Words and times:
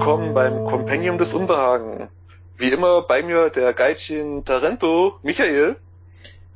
willkommen 0.00 0.32
beim 0.32 0.64
Kompendium 0.64 1.18
des 1.18 1.34
Unbehagen. 1.34 2.08
Wie 2.56 2.70
immer 2.70 3.02
bei 3.02 3.22
mir 3.22 3.50
der 3.50 3.74
Geitchen 3.74 4.46
Tarento, 4.46 5.18
Michael. 5.22 5.76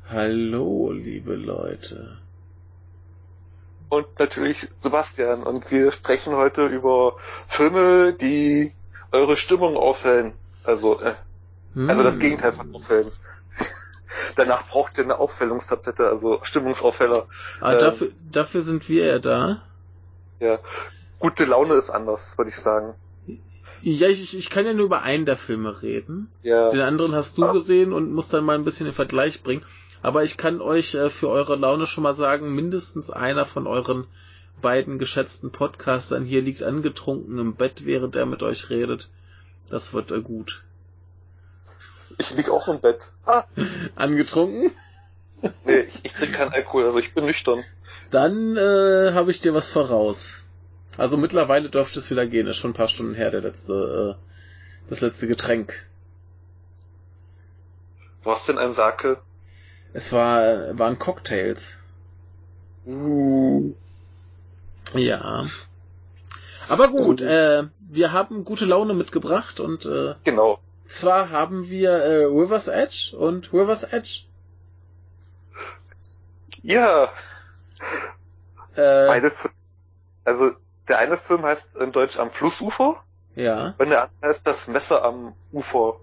Hallo, 0.09 0.91
liebe 0.91 1.35
Leute. 1.35 2.17
Und 3.89 4.07
natürlich 4.17 4.67
Sebastian. 4.81 5.43
Und 5.43 5.71
wir 5.71 5.91
sprechen 5.91 6.35
heute 6.35 6.65
über 6.65 7.17
Filme, 7.47 8.13
die 8.13 8.73
eure 9.11 9.37
Stimmung 9.37 9.77
aufhellen. 9.77 10.33
Also, 10.63 10.99
äh, 10.99 11.13
hm. 11.75 11.87
also 11.87 12.01
das 12.01 12.15
hm. 12.15 12.21
Gegenteil 12.21 12.51
von 12.51 12.73
aufhellen. 12.73 13.11
Danach 14.35 14.67
braucht 14.69 14.97
ihr 14.97 15.03
eine 15.03 15.19
Aufhellungstablette, 15.19 16.07
also 16.07 16.39
Stimmungsaufheller. 16.41 17.27
Ah, 17.61 17.73
ähm, 17.73 17.77
dafür, 17.77 18.11
dafür 18.31 18.63
sind 18.63 18.89
wir 18.89 19.05
ja 19.05 19.19
da. 19.19 19.61
Ja. 20.39 20.57
Gute 21.19 21.45
Laune 21.45 21.75
ist 21.75 21.91
anders, 21.91 22.39
würde 22.39 22.49
ich 22.49 22.57
sagen. 22.57 22.95
Ja, 23.81 24.07
ich, 24.07 24.37
ich 24.37 24.49
kann 24.49 24.65
ja 24.65 24.73
nur 24.73 24.85
über 24.85 25.01
einen 25.01 25.25
der 25.25 25.37
Filme 25.37 25.81
reden. 25.81 26.29
Ja. 26.43 26.69
Den 26.69 26.81
anderen 26.81 27.13
hast 27.13 27.37
du 27.37 27.51
gesehen 27.51 27.93
und 27.93 28.11
musst 28.13 28.33
dann 28.33 28.43
mal 28.43 28.55
ein 28.55 28.63
bisschen 28.63 28.85
den 28.85 28.93
Vergleich 28.93 29.43
bringen. 29.43 29.63
Aber 30.01 30.23
ich 30.23 30.37
kann 30.37 30.61
euch 30.61 30.95
äh, 30.95 31.09
für 31.09 31.29
eure 31.29 31.55
Laune 31.55 31.87
schon 31.87 32.03
mal 32.03 32.13
sagen, 32.13 32.53
mindestens 32.53 33.09
einer 33.09 33.45
von 33.45 33.67
euren 33.67 34.05
beiden 34.61 34.99
geschätzten 34.99 35.51
Podcastern 35.51 36.25
hier 36.25 36.41
liegt 36.41 36.63
angetrunken 36.63 37.37
im 37.39 37.55
Bett, 37.55 37.85
während 37.85 38.15
er 38.15 38.25
mit 38.25 38.43
euch 38.43 38.69
redet. 38.69 39.09
Das 39.69 39.93
wird 39.93 40.11
äh, 40.11 40.21
gut. 40.21 40.63
Ich 42.17 42.35
lieg 42.35 42.49
auch 42.49 42.67
im 42.67 42.79
Bett. 42.79 43.11
Ah. 43.25 43.43
Angetrunken? 43.95 44.71
Nee, 45.65 45.79
ich, 45.81 45.99
ich 46.03 46.13
trinke 46.13 46.37
keinen 46.37 46.53
Alkohol, 46.53 46.85
also 46.85 46.99
ich 46.99 47.13
bin 47.13 47.25
nüchtern. 47.25 47.63
Dann 48.11 48.55
äh, 48.55 49.11
habe 49.13 49.31
ich 49.31 49.41
dir 49.41 49.53
was 49.53 49.69
voraus. 49.69 50.44
Also 50.97 51.17
mittlerweile 51.17 51.69
dürfte 51.69 51.99
es 51.99 52.09
wieder 52.09 52.25
gehen. 52.25 52.47
Ist 52.47 52.57
schon 52.57 52.71
ein 52.71 52.75
paar 52.75 52.87
Stunden 52.87 53.15
her, 53.15 53.31
der 53.31 53.41
letzte, 53.41 54.17
äh, 54.17 54.89
das 54.89 55.01
letzte 55.01 55.27
Getränk. 55.27 55.85
Was 58.23 58.45
denn 58.45 58.57
ein 58.57 58.73
Sake? 58.73 59.21
Es 59.93 60.11
war, 60.11 60.77
waren 60.77 60.99
Cocktails. 60.99 61.81
Uh. 62.85 63.73
Ja. 64.93 65.47
Aber 66.67 66.87
gut, 66.89 67.21
uh. 67.21 67.25
äh, 67.25 67.67
wir 67.89 68.11
haben 68.11 68.43
gute 68.43 68.65
Laune 68.65 68.93
mitgebracht 68.93 69.59
und 69.59 69.85
äh, 69.85 70.15
genau. 70.23 70.59
Zwar 70.87 71.31
haben 71.31 71.69
wir 71.69 71.91
äh, 71.91 72.25
River's 72.25 72.67
Edge 72.67 73.15
und 73.17 73.51
River's 73.53 73.83
Edge. 73.83 74.25
Ja. 76.61 77.09
Äh, 78.75 79.07
Beide, 79.07 79.31
also 80.23 80.51
der 80.87 80.99
eine 80.99 81.17
Film 81.17 81.43
heißt 81.43 81.75
in 81.79 81.91
Deutsch 81.91 82.17
am 82.17 82.31
Flussufer. 82.31 83.03
Ja. 83.35 83.75
Und 83.77 83.89
der 83.89 84.03
andere 84.03 84.29
heißt 84.29 84.47
das 84.47 84.67
Messer 84.67 85.03
am 85.03 85.33
Ufer. 85.51 85.99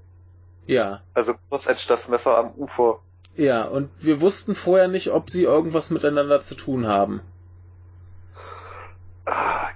Ja. 0.66 1.02
Also 1.14 1.34
Cross 1.48 1.66
Edge, 1.66 1.84
das 1.88 2.08
Messer 2.08 2.36
am 2.36 2.52
Ufer. 2.52 3.00
Ja, 3.36 3.64
und 3.64 3.90
wir 3.98 4.20
wussten 4.20 4.54
vorher 4.54 4.88
nicht, 4.88 5.10
ob 5.10 5.30
sie 5.30 5.44
irgendwas 5.44 5.90
miteinander 5.90 6.40
zu 6.40 6.54
tun 6.54 6.86
haben. 6.86 7.22
Ah, 9.24 9.68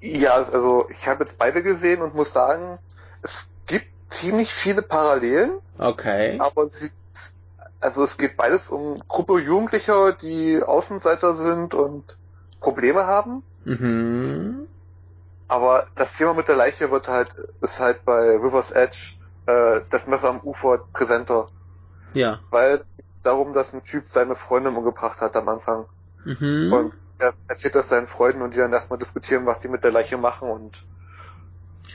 ja, 0.00 0.34
also 0.34 0.86
ich 0.90 1.06
habe 1.06 1.24
jetzt 1.24 1.38
beide 1.38 1.62
gesehen 1.62 2.02
und 2.02 2.14
muss 2.14 2.32
sagen, 2.32 2.78
es 3.22 3.48
gibt 3.66 3.86
ziemlich 4.08 4.52
viele 4.52 4.82
Parallelen. 4.82 5.60
Okay. 5.78 6.38
Aber 6.40 6.66
sie, 6.68 6.90
also 7.80 8.02
es 8.02 8.18
geht 8.18 8.36
beides 8.36 8.70
um 8.70 9.02
Gruppe 9.08 9.38
Jugendlicher, 9.38 10.12
die 10.12 10.62
Außenseiter 10.62 11.34
sind 11.34 11.74
und 11.74 12.18
Probleme 12.64 13.06
haben. 13.06 13.42
Mhm. 13.64 14.66
Aber 15.46 15.86
das 15.94 16.16
Thema 16.16 16.32
mit 16.34 16.48
der 16.48 16.56
Leiche 16.56 16.90
wird 16.90 17.08
halt, 17.08 17.34
ist 17.60 17.78
halt 17.78 18.04
bei 18.04 18.36
River's 18.36 18.70
Edge, 18.70 19.16
äh, 19.46 19.82
das 19.90 20.06
Messer 20.06 20.30
am 20.30 20.40
Ufer 20.40 20.78
präsenter. 20.92 21.48
Ja. 22.14 22.40
Weil 22.50 22.84
darum, 23.22 23.52
dass 23.52 23.74
ein 23.74 23.84
Typ 23.84 24.08
seine 24.08 24.34
Freundin 24.34 24.74
umgebracht 24.74 25.20
hat 25.20 25.36
am 25.36 25.48
Anfang. 25.48 25.84
Mhm. 26.24 26.72
Und 26.72 26.92
er 27.18 27.32
erzählt 27.48 27.74
das 27.74 27.90
seinen 27.90 28.06
Freunden 28.06 28.42
und 28.42 28.54
die 28.54 28.58
dann 28.58 28.72
erstmal 28.72 28.98
diskutieren, 28.98 29.44
was 29.46 29.60
sie 29.60 29.68
mit 29.68 29.84
der 29.84 29.92
Leiche 29.92 30.16
machen 30.16 30.48
und 30.48 30.82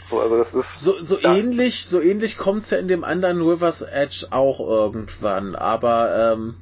so, 0.09 0.19
also 0.19 0.37
das 0.37 0.53
ist. 0.53 0.79
So, 0.79 1.01
so 1.01 1.19
ähnlich, 1.19 1.85
so 1.85 1.99
ähnlich 1.99 2.37
kommt's 2.37 2.69
ja 2.69 2.77
in 2.77 2.87
dem 2.87 3.03
anderen 3.03 3.41
River's 3.41 3.81
Edge 3.81 4.27
auch 4.29 4.59
irgendwann, 4.59 5.55
aber 5.55 6.33
ähm, 6.33 6.55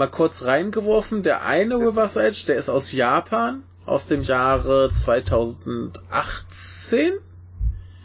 mal 0.00 0.08
kurz 0.08 0.46
reingeworfen, 0.46 1.22
der 1.22 1.44
eine 1.44 1.76
River's 1.76 2.16
Edge, 2.16 2.44
der 2.48 2.56
ist 2.56 2.68
aus 2.70 2.90
Japan 2.90 3.62
aus 3.84 4.06
dem 4.06 4.22
Jahre 4.22 4.90
2018 4.90 7.12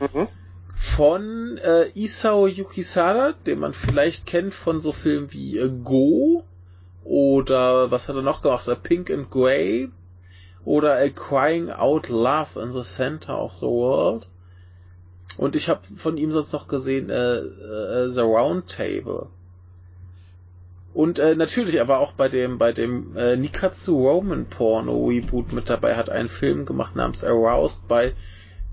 mhm. 0.01 0.28
von 0.75 1.57
äh, 1.57 1.88
Isao 1.94 2.47
Yukisada, 2.47 3.34
den 3.45 3.59
man 3.59 3.73
vielleicht 3.73 4.25
kennt 4.25 4.53
von 4.53 4.81
so 4.81 4.91
Filmen 4.91 5.31
wie 5.31 5.57
äh, 5.57 5.69
Go 5.69 6.44
oder 7.05 7.91
was 7.91 8.09
hat 8.09 8.17
er 8.17 8.23
noch 8.23 8.41
gemacht? 8.41 8.67
Äh, 8.67 8.75
Pink 8.75 9.09
and 9.09 9.31
Grey 9.31 9.89
oder 10.66 11.01
äh, 11.01 11.11
Crying 11.11 11.69
Out 11.69 12.09
Love 12.09 12.61
in 12.61 12.73
the 12.73 12.84
Center 12.84 13.41
of 13.41 13.53
the 13.53 13.67
World. 13.67 14.28
Und 15.38 15.55
ich 15.55 15.69
habe 15.69 15.79
von 15.95 16.17
ihm 16.17 16.31
sonst 16.31 16.51
noch 16.51 16.67
gesehen 16.67 17.09
äh, 17.09 17.38
äh, 17.38 18.09
The 18.09 18.22
Round 18.22 18.69
Table. 18.69 19.29
Und 20.95 21.19
äh, 21.19 21.35
natürlich, 21.35 21.75
er 21.75 21.88
war 21.89 22.00
auch 22.00 22.13
bei 22.13 22.29
dem 22.29 22.57
bei 22.57 22.72
dem 22.72 23.17
äh, 23.17 23.35
Nikatsu 23.35 24.07
Roman 24.07 24.45
Porno 24.45 25.07
Reboot 25.07 25.51
mit 25.51 25.69
dabei, 25.69 25.97
hat 25.97 26.09
einen 26.09 26.29
Film 26.29 26.66
gemacht 26.66 26.95
namens 26.95 27.22
Aroused 27.22 27.89
bei 27.89 28.13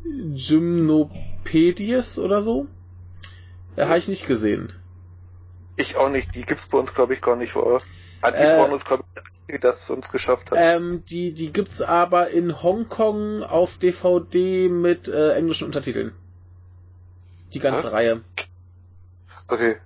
Gymnopedies 0.04 2.20
oder 2.20 2.40
so. 2.40 2.68
Äh, 3.74 3.86
Habe 3.86 3.98
ich 3.98 4.06
nicht 4.06 4.28
gesehen. 4.28 4.72
Ich 5.74 5.96
auch 5.96 6.10
nicht. 6.10 6.32
Die 6.36 6.46
gibt's 6.46 6.68
bei 6.68 6.78
uns, 6.78 6.94
glaube 6.94 7.14
ich, 7.14 7.20
gar 7.20 7.34
nicht. 7.34 7.56
Anti-Porno 7.56 8.72
äh, 8.72 8.76
ist, 8.76 8.84
glaube 8.84 9.02
ich, 9.16 9.22
die 9.52 9.58
das 9.58 9.90
uns 9.90 10.08
geschafft 10.08 10.52
hat. 10.52 10.58
Ähm, 10.60 11.02
die, 11.06 11.34
die 11.34 11.52
gibt's 11.52 11.82
aber 11.82 12.30
in 12.30 12.62
Hongkong 12.62 13.42
auf 13.42 13.78
DVD 13.78 14.68
mit 14.68 15.08
äh, 15.08 15.34
englischen 15.34 15.64
Untertiteln. 15.64 16.12
Die 17.52 17.58
ganze 17.58 17.88
Hä? 17.88 17.92
Reihe. 17.92 18.20
Okay. 19.48 19.78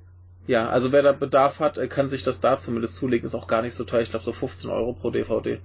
Ja, 0.47 0.69
also 0.69 0.93
wer 0.93 1.03
da 1.03 1.13
Bedarf 1.13 1.61
hat, 1.61 1.79
kann 1.91 2.09
sich 2.09 2.23
das 2.23 2.41
da 2.41 2.57
zumindest 2.59 2.95
zulegen. 2.97 3.27
Ist 3.27 3.35
auch 3.35 3.49
gar 3.49 3.63
nicht 3.63 3.75
so 3.75 3.85
teuer. 3.85 4.03
Ich 4.03 4.11
glaube 4.11 4.25
so 4.25 4.33
15 4.33 4.71
Euro 4.71 4.93
pro 4.93 5.11
DVD. 5.11 5.61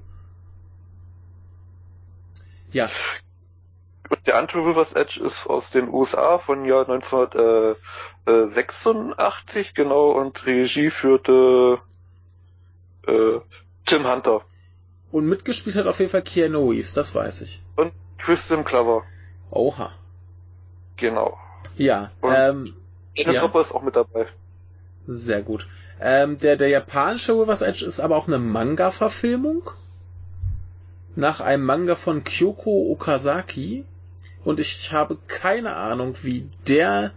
Ja. 2.72 2.90
Und 4.10 4.26
der 4.28 4.38
andere 4.38 4.66
River's 4.66 4.94
Edge 4.94 5.20
ist 5.24 5.48
aus 5.48 5.72
den 5.72 5.88
USA 5.88 6.38
von 6.38 6.66
Jahr 6.66 6.90
1986, 6.90 9.74
genau, 9.74 10.12
und 10.12 10.46
Regie 10.46 10.90
führte 10.90 11.80
äh, 13.08 13.40
Tim 13.86 14.12
Hunter. 14.12 14.42
Und 15.12 15.28
mitgespielt 15.28 15.78
hat 15.78 15.88
auf 15.88 16.00
jeden 16.00 16.12
Fall 16.12 16.24
Keanu 16.24 16.72
Reeves, 16.72 16.94
das 16.94 17.16
weiß 17.16 17.40
ich. 17.42 17.64
Und 17.78 17.94
Kristen 18.18 18.66
Clover. 18.66 19.06
Oha. 19.50 19.94
Genau. 20.98 21.40
Ja, 21.78 22.12
und 22.22 22.34
ähm, 22.36 22.76
Dennis 23.18 23.36
ja. 23.36 23.44
Hopper 23.44 23.62
ist 23.62 23.74
auch 23.74 23.82
mit 23.82 23.96
dabei. 23.96 24.28
Sehr 25.08 25.42
gut. 25.42 25.68
Ähm, 26.00 26.38
der, 26.38 26.56
der 26.56 26.70
japanische 26.70 27.34
River's 27.34 27.62
Edge 27.62 27.86
ist 27.86 28.00
aber 28.00 28.18
auch 28.18 28.28
eine 28.28 28.40
Manga-Verfilmung. 28.40 29.72
Nach 31.16 31.42
einem 31.42 31.66
Manga 31.66 31.96
von 31.96 32.24
Kyoko 32.24 32.92
Okazaki. 32.92 33.86
Und 34.44 34.60
ich 34.60 34.92
habe 34.92 35.18
keine 35.28 35.76
Ahnung, 35.76 36.16
wie 36.24 36.50
der 36.68 37.12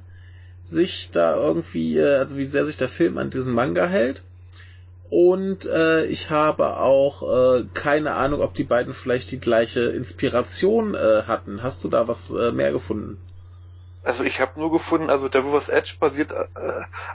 sich 0.64 1.10
da 1.10 1.36
irgendwie, 1.36 1.98
äh, 1.98 2.16
also 2.16 2.36
wie 2.36 2.44
sehr 2.44 2.64
sich 2.64 2.76
der 2.76 2.88
Film 2.88 3.18
an 3.18 3.30
diesen 3.30 3.54
Manga 3.54 3.86
hält. 3.86 4.22
Und 5.10 5.66
äh, 5.66 6.06
ich 6.06 6.30
habe 6.30 6.78
auch 6.78 7.22
äh, 7.22 7.64
keine 7.72 8.14
Ahnung, 8.14 8.40
ob 8.40 8.54
die 8.54 8.64
beiden 8.64 8.94
vielleicht 8.94 9.30
die 9.30 9.38
gleiche 9.38 9.82
Inspiration 9.82 10.94
äh, 10.94 11.22
hatten. 11.26 11.62
Hast 11.62 11.84
du 11.84 11.88
da 11.88 12.08
was 12.08 12.30
äh, 12.30 12.52
mehr 12.52 12.72
gefunden? 12.72 13.18
Also 14.04 14.22
ich 14.22 14.40
habe 14.40 14.60
nur 14.60 14.70
gefunden, 14.70 15.08
also 15.08 15.28
der 15.28 15.44
River's 15.44 15.70
Edge 15.70 15.94
basiert 15.98 16.32
äh, 16.32 16.44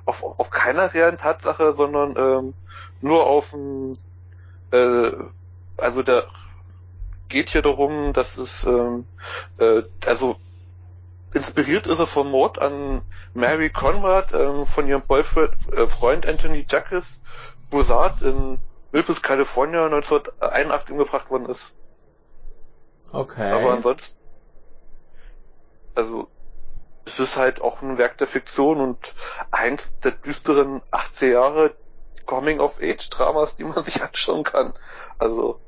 auf, 0.05 0.23
auf 0.23 0.49
keiner 0.49 0.91
realen 0.93 1.17
Tatsache, 1.17 1.73
sondern 1.73 2.15
ähm, 2.17 2.53
nur 3.01 3.27
auf 3.27 3.51
dem, 3.51 3.97
äh, 4.71 5.11
also 5.77 6.01
der 6.01 6.27
geht 7.27 7.51
hier 7.51 7.61
darum, 7.61 8.11
dass 8.13 8.37
es, 8.37 8.63
ähm, 8.63 9.05
äh, 9.59 9.83
also 10.05 10.37
inspiriert 11.35 11.85
ist 11.85 11.99
er 11.99 12.07
vom 12.07 12.31
Mord 12.31 12.59
an 12.59 13.03
Mary 13.35 13.69
Conrad 13.69 14.33
ähm, 14.33 14.65
von 14.65 14.87
ihrem 14.87 15.03
Boyfriend, 15.03 15.53
äh, 15.71 15.87
Freund 15.87 16.25
Anthony 16.25 16.65
Jacques 16.67 17.21
Boussard 17.69 18.23
in 18.23 18.57
Milpus, 18.91 19.21
California 19.21 19.85
1981 19.85 20.91
umgebracht 20.91 21.29
worden 21.29 21.45
ist. 21.45 21.75
Okay. 23.11 23.51
Aber 23.51 23.73
ansonsten, 23.73 24.17
also 25.93 26.27
es 27.09 27.19
ist 27.19 27.37
halt 27.37 27.61
auch 27.61 27.81
ein 27.81 27.97
Werk 27.97 28.17
der 28.17 28.27
Fiktion 28.27 28.79
und 28.79 29.15
eins 29.51 29.89
der 30.03 30.11
düsteren 30.11 30.81
80 30.91 31.33
Jahre 31.33 31.75
Coming-of-Age-Dramas, 32.25 33.55
die 33.55 33.63
man 33.63 33.83
sich 33.83 34.01
anschauen 34.01 34.43
kann. 34.43 34.73
Also, 35.17 35.59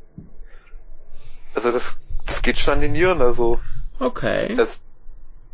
also 1.55 1.71
das, 1.71 1.99
das 2.25 2.41
geht 2.41 2.57
schon 2.57 2.75
an 2.75 2.81
den 2.81 2.91
Nieren, 2.91 3.21
also. 3.21 3.59
Okay. 3.99 4.55
Das, 4.55 4.87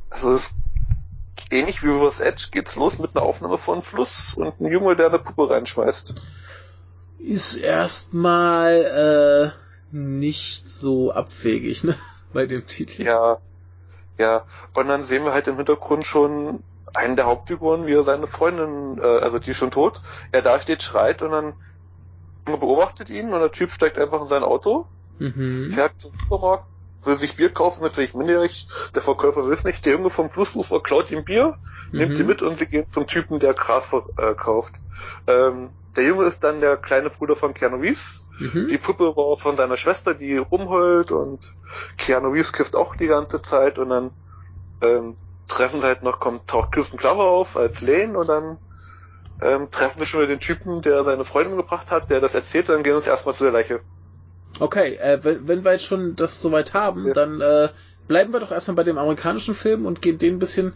Also 0.10 0.34
es 0.34 0.51
ähnlich 1.50 1.84
wie 1.84 1.88
Reverse 1.88 2.24
Edge 2.24 2.48
geht's 2.51 2.75
los 2.75 3.00
mit 3.00 3.16
einer 3.16 3.25
Aufnahme 3.25 3.57
von 3.57 3.81
Fluss 3.81 4.33
und 4.36 4.60
ein 4.60 4.72
Junge, 4.72 4.95
der 4.95 5.07
eine 5.07 5.19
Puppe 5.19 5.50
reinschmeißt. 5.50 6.13
Ist 7.19 7.56
erstmal 7.56 9.54
äh, 9.54 9.95
nicht 9.95 10.68
so 10.69 11.12
abwegig, 11.12 11.83
ne? 11.83 11.95
Bei 12.33 12.45
dem 12.45 12.68
Titel. 12.68 13.04
Ja. 13.04 13.40
Ja. 14.18 14.46
Und 14.74 14.88
dann 14.88 15.04
sehen 15.04 15.24
wir 15.24 15.34
halt 15.34 15.48
im 15.48 15.58
Hintergrund 15.58 16.06
schon 16.06 16.64
einen 16.94 17.16
der 17.16 17.25
Hauptfiguren, 17.25 17.86
wie 17.86 17.94
er 17.94 18.04
seine 18.04 18.28
Freundin, 18.28 19.00
äh, 19.02 19.06
also 19.06 19.40
die 19.40 19.52
ist 19.52 19.58
schon 19.58 19.72
tot, 19.72 20.02
er 20.31 20.42
da 20.42 20.60
steht, 20.60 20.81
schreit 20.81 21.22
und 21.22 21.31
dann 21.31 21.54
beobachtet 22.46 23.10
ihn 23.10 23.34
und 23.34 23.40
der 23.40 23.52
Typ 23.52 23.72
steigt 23.72 24.00
einfach 24.00 24.22
in 24.22 24.28
sein 24.28 24.44
Auto, 24.44 24.88
mhm. 25.19 25.69
fährt 25.69 25.94
zum 26.00 26.12
Supermarkt, 26.18 26.66
will 27.04 27.18
sich 27.18 27.36
Bier 27.36 27.50
kaufen, 27.54 27.84
natürlich 27.84 28.14
minderjährig, 28.14 28.68
der 28.96 29.02
Verkäufer 29.02 29.46
will 29.46 29.54
es 29.54 29.64
nicht, 29.64 29.86
der 29.86 29.94
Junge 29.94 30.10
vom 30.10 30.30
Flussufer 30.30 30.81
klaut 30.81 31.12
ihm 31.12 31.25
Bier, 31.25 31.58
mhm. 31.92 32.00
nimmt 32.00 32.19
ihn 32.19 32.25
mit 32.25 32.42
und 32.42 32.58
sie 32.58 32.68
gehen 32.68 32.88
zum 32.88 33.06
Typen, 33.06 33.40
der 33.40 33.54
Gras 33.54 33.86
verkauft. 33.86 34.74
Ähm, 35.28 35.69
der 35.96 36.06
Junge 36.06 36.25
ist 36.25 36.44
dann 36.44 36.62
der 36.62 36.78
kleine 36.78 37.10
Bruder 37.10 37.36
von 37.36 37.54
Keanu 37.54 37.78
Reeves. 37.78 38.22
Mhm. 38.39 38.68
Die 38.69 38.78
Puppe 38.78 39.16
war 39.16 39.38
von 39.38 39.57
seiner 39.57 39.78
Schwester, 39.78 40.13
die 40.13 40.38
rumheult 40.38 41.12
und 41.12 41.39
Keanu 41.98 42.30
Reeves 42.30 42.54
kifft 42.54 42.75
auch 42.75 42.95
die 42.95 43.07
ganze 43.07 43.42
Zeit 43.42 43.80
und 43.80 43.89
dann 43.89 44.12
ähm, 44.81 45.16
treffen 45.48 45.81
sie 45.81 45.88
halt 45.88 46.04
noch, 46.04 46.19
kommt, 46.19 46.48
taucht 46.48 46.72
Kirsten 46.72 46.98
Glover 46.98 47.24
auf 47.24 47.56
als 47.56 47.81
Lane 47.81 48.18
und 48.18 48.28
dann 48.28 48.57
ähm, 49.42 49.72
treffen 49.72 50.00
wir 50.00 50.06
schon 50.06 50.22
wieder 50.22 50.30
den 50.30 50.39
Typen, 50.39 50.81
der 50.81 51.04
seine 51.04 51.25
Freundin 51.25 51.57
gebracht 51.57 51.92
hat, 51.92 52.10
der 52.10 52.22
das 52.22 52.36
erzählt, 52.36 52.69
dann 52.69 52.84
gehen 52.84 52.94
wir 52.94 52.98
uns 52.98 53.07
erstmal 53.07 53.36
zu 53.36 53.44
der 53.44 53.54
Leiche. 53.54 53.81
Okay, 54.60 54.95
äh, 54.95 55.19
wenn, 55.24 55.48
wenn 55.48 55.63
wir 55.63 55.74
jetzt 55.74 55.86
schon 55.86 56.16
das 56.16 56.42
soweit 56.42 56.74
haben, 56.74 57.07
ja. 57.07 57.13
dann 57.13 57.42
äh, 57.42 57.69
bleiben 58.07 58.33
wir 58.33 58.40
doch 58.40 58.51
erstmal 58.51 58.75
bei 58.75 58.83
dem 58.83 58.98
amerikanischen 58.98 59.56
Film 59.56 59.86
und 59.86 60.01
gehen 60.01 60.18
den 60.18 60.36
ein 60.36 60.40
bisschen 60.40 60.74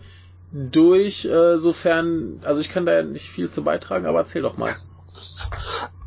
durch, 0.52 1.26
äh, 1.26 1.58
sofern, 1.58 2.42
also 2.44 2.62
ich 2.62 2.70
kann 2.70 2.86
da 2.86 2.94
ja 2.94 3.04
nicht 3.04 3.30
viel 3.30 3.50
zu 3.50 3.64
beitragen, 3.64 4.06
aber 4.06 4.20
erzähl 4.20 4.42
doch 4.42 4.58
mal. 4.58 4.76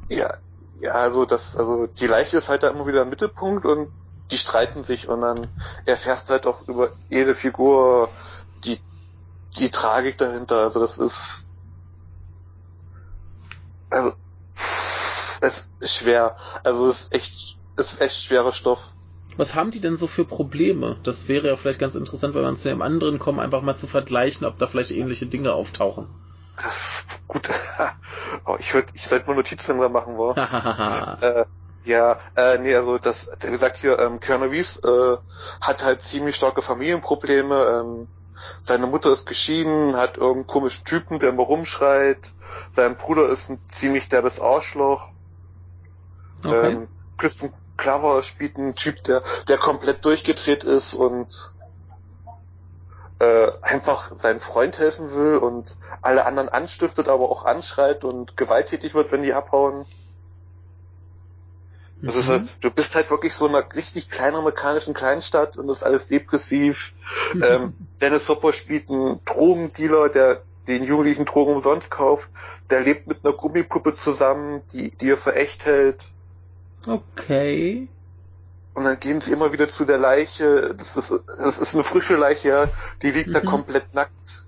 Ja, 0.09 0.37
ja, 0.85 0.93
also 0.93 1.25
das, 1.25 1.57
also 1.57 1.87
die 1.87 2.07
Leiche 2.07 2.37
ist 2.37 2.51
halt 2.51 2.63
da 2.63 2.69
immer 2.69 2.87
wieder 2.87 3.03
im 3.03 3.09
Mittelpunkt 3.09 3.65
und 3.65 3.91
die 4.31 4.37
streiten 4.37 4.85
sich 4.85 5.09
und 5.09 5.23
dann 5.23 5.49
erfährst 5.87 6.29
du 6.29 6.33
halt 6.33 6.47
auch 6.47 6.69
über 6.69 6.93
jede 7.09 7.35
Figur 7.35 8.11
die, 8.65 8.79
die 9.57 9.71
Tragik 9.71 10.19
dahinter. 10.19 10.59
Also 10.61 10.81
das 10.81 10.99
ist, 10.99 11.49
also, 13.89 14.13
es 15.41 15.73
ist 15.81 15.95
schwer. 15.95 16.37
Also 16.65 16.87
es 16.89 17.03
ist 17.03 17.13
echt, 17.13 17.59
es 17.77 17.93
ist 17.95 18.01
echt 18.03 18.23
schwerer 18.23 18.53
Stoff. 18.53 18.93
Was 19.39 19.55
haben 19.55 19.71
die 19.71 19.81
denn 19.81 19.97
so 19.97 20.07
für 20.07 20.27
Probleme? 20.27 20.99
Das 21.03 21.29
wäre 21.29 21.49
ja 21.49 21.57
vielleicht 21.57 21.81
ganz 21.81 21.95
interessant, 21.95 22.35
wenn 22.35 22.43
man 22.43 22.59
zu 22.59 22.69
dem 22.69 22.83
anderen 22.83 23.19
kommen, 23.19 23.41
einfach 23.41 23.63
mal 23.63 23.75
zu 23.75 23.87
vergleichen, 23.87 24.47
ob 24.47 24.59
da 24.59 24.67
vielleicht 24.67 24.91
ähnliche 24.91 25.27
Dinge 25.27 25.55
auftauchen. 25.55 26.09
Gut, 27.27 27.49
oh, 28.47 28.56
ich 28.59 28.73
würde, 28.75 28.89
ich 28.95 29.06
sollte 29.06 29.27
mal 29.27 29.37
Notizen 29.37 29.77
machen, 29.77 30.17
wo. 30.17 30.33
äh, 31.21 31.45
ja, 31.85 32.19
äh, 32.35 32.59
nee, 32.59 32.75
also 32.75 32.99
das, 32.99 33.31
wie 33.41 33.51
gesagt 33.51 33.77
hier, 33.77 33.99
ähm, 33.99 34.21
Keanu 34.21 34.47
Reeves 34.47 34.79
äh, 34.79 35.17
hat 35.61 35.85
halt 35.85 36.03
ziemlich 36.03 36.37
starke 36.37 36.62
Familienprobleme. 36.62 37.55
Ähm, 37.56 38.09
seine 38.62 38.87
Mutter 38.87 39.12
ist 39.12 39.27
geschieden, 39.27 39.97
hat 39.97 40.17
irgendeinen 40.17 40.47
komischen 40.47 40.85
Typen, 40.85 41.19
der 41.19 41.31
immer 41.31 41.45
rumschreit. 41.45 42.33
Sein 42.73 42.97
Bruder 42.97 43.29
ist 43.29 43.50
ein 43.50 43.61
ziemlich 43.69 44.09
derbes 44.09 44.41
Arschloch. 44.41 45.12
Okay. 46.45 46.73
Ähm, 46.73 46.89
Kristen 47.19 47.53
Clover 47.77 48.23
spielt 48.23 48.57
einen 48.57 48.75
Typ, 48.75 49.03
der, 49.05 49.23
der 49.49 49.59
komplett 49.59 50.05
durchgedreht 50.05 50.65
ist 50.65 50.95
und 50.95 51.53
äh, 53.19 53.50
einfach 53.62 54.12
seinen 54.16 54.40
Freund 54.40 54.78
helfen 54.78 55.14
will 55.14 55.37
und 55.37 55.76
alle 56.02 56.26
anderen 56.26 56.49
anstiftet, 56.49 57.08
aber 57.08 57.31
auch 57.31 57.44
anschreit 57.44 58.05
und 58.05 58.37
gewalttätig 58.37 58.94
wird, 58.94 59.12
wenn 59.12 59.22
die 59.22 59.32
abhauen. 59.32 59.87
Das 62.02 62.16
ist 62.16 62.28
halt, 62.28 62.43
mhm. 62.43 62.49
du 62.61 62.70
bist 62.70 62.94
halt 62.94 63.11
wirklich 63.11 63.34
so 63.34 63.46
in 63.46 63.55
einer 63.55 63.66
richtig 63.75 64.11
kleinen 64.11 64.37
amerikanischen 64.37 64.93
Kleinstadt 64.93 65.56
und 65.56 65.69
das 65.69 65.78
ist 65.78 65.82
alles 65.84 66.08
depressiv. 66.08 66.76
ähm, 67.43 67.75
Dennis 68.00 68.28
Hopper 68.28 68.52
spielt 68.52 68.90
einen 68.90 69.25
Drogendealer, 69.25 70.08
der 70.11 70.43
den 70.66 70.84
jugendlichen 70.84 71.25
Drogen 71.25 71.55
umsonst 71.55 71.90
kauft. 71.90 72.28
Der 72.69 72.81
lebt 72.81 73.06
mit 73.06 73.25
einer 73.25 73.34
Gummipuppe 73.34 73.94
zusammen, 73.94 74.62
die, 74.72 74.90
die 74.90 75.11
er 75.11 75.16
für 75.16 75.34
echt 75.34 75.64
hält. 75.64 76.02
Okay. 76.87 77.88
Und 78.75 78.85
dann 78.85 78.99
gehen 78.99 79.21
sie 79.21 79.32
immer 79.32 79.53
wieder 79.53 79.69
zu 79.69 79.85
der 79.85 79.99
Leiche. 79.99 80.75
Das 80.75 80.97
ist, 80.97 81.12
das 81.26 81.59
ist 81.59 81.75
eine 81.75 81.85
frische 81.85 82.17
Leiche, 82.17 82.49
ja. 82.49 82.69
Die 83.03 83.12
liegt 83.12 83.29
mhm. 83.29 83.32
da 83.32 83.41
komplett 83.41 83.94
nackt. 83.94 84.44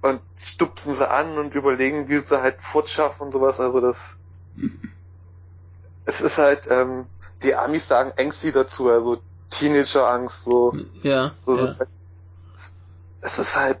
Und 0.00 0.20
stupsen 0.36 0.94
sie 0.94 1.08
an 1.08 1.36
und 1.36 1.54
überlegen, 1.54 2.08
wie 2.08 2.18
sie 2.18 2.40
halt 2.40 2.60
fortschaffen 2.60 3.26
und 3.26 3.32
sowas. 3.32 3.60
Also 3.60 3.80
das. 3.80 4.16
es 6.06 6.20
ist 6.20 6.38
halt, 6.38 6.66
ähm, 6.70 7.06
die 7.42 7.54
Amis 7.54 7.88
sagen 7.88 8.12
Ängste 8.16 8.52
dazu, 8.52 8.90
also 8.90 9.18
Teenager-Angst, 9.50 10.42
so. 10.42 10.76
Ja. 11.02 11.32
So, 11.44 11.56
ja. 11.56 11.64
Es, 11.64 11.70
ist 11.70 11.80
halt, 11.80 11.90
es 13.20 13.38
ist 13.38 13.56
halt 13.56 13.78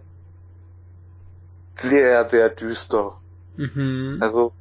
sehr, 1.76 2.28
sehr 2.28 2.50
düster. 2.50 3.18
Mhm. 3.56 4.18
Also, 4.20 4.52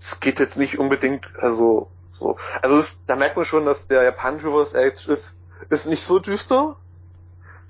es 0.00 0.20
geht 0.20 0.40
jetzt 0.40 0.56
nicht 0.56 0.78
unbedingt, 0.78 1.28
also, 1.38 1.90
so. 2.18 2.36
Also, 2.62 2.78
es, 2.78 2.98
da 3.06 3.16
merkt 3.16 3.36
man 3.36 3.44
schon, 3.44 3.64
dass 3.64 3.86
der 3.86 4.02
japanische 4.02 4.48
Reverse 4.48 4.76
Edge 4.76 5.12
ist, 5.12 5.36
ist 5.70 5.86
nicht 5.86 6.04
so 6.04 6.18
düster. 6.18 6.76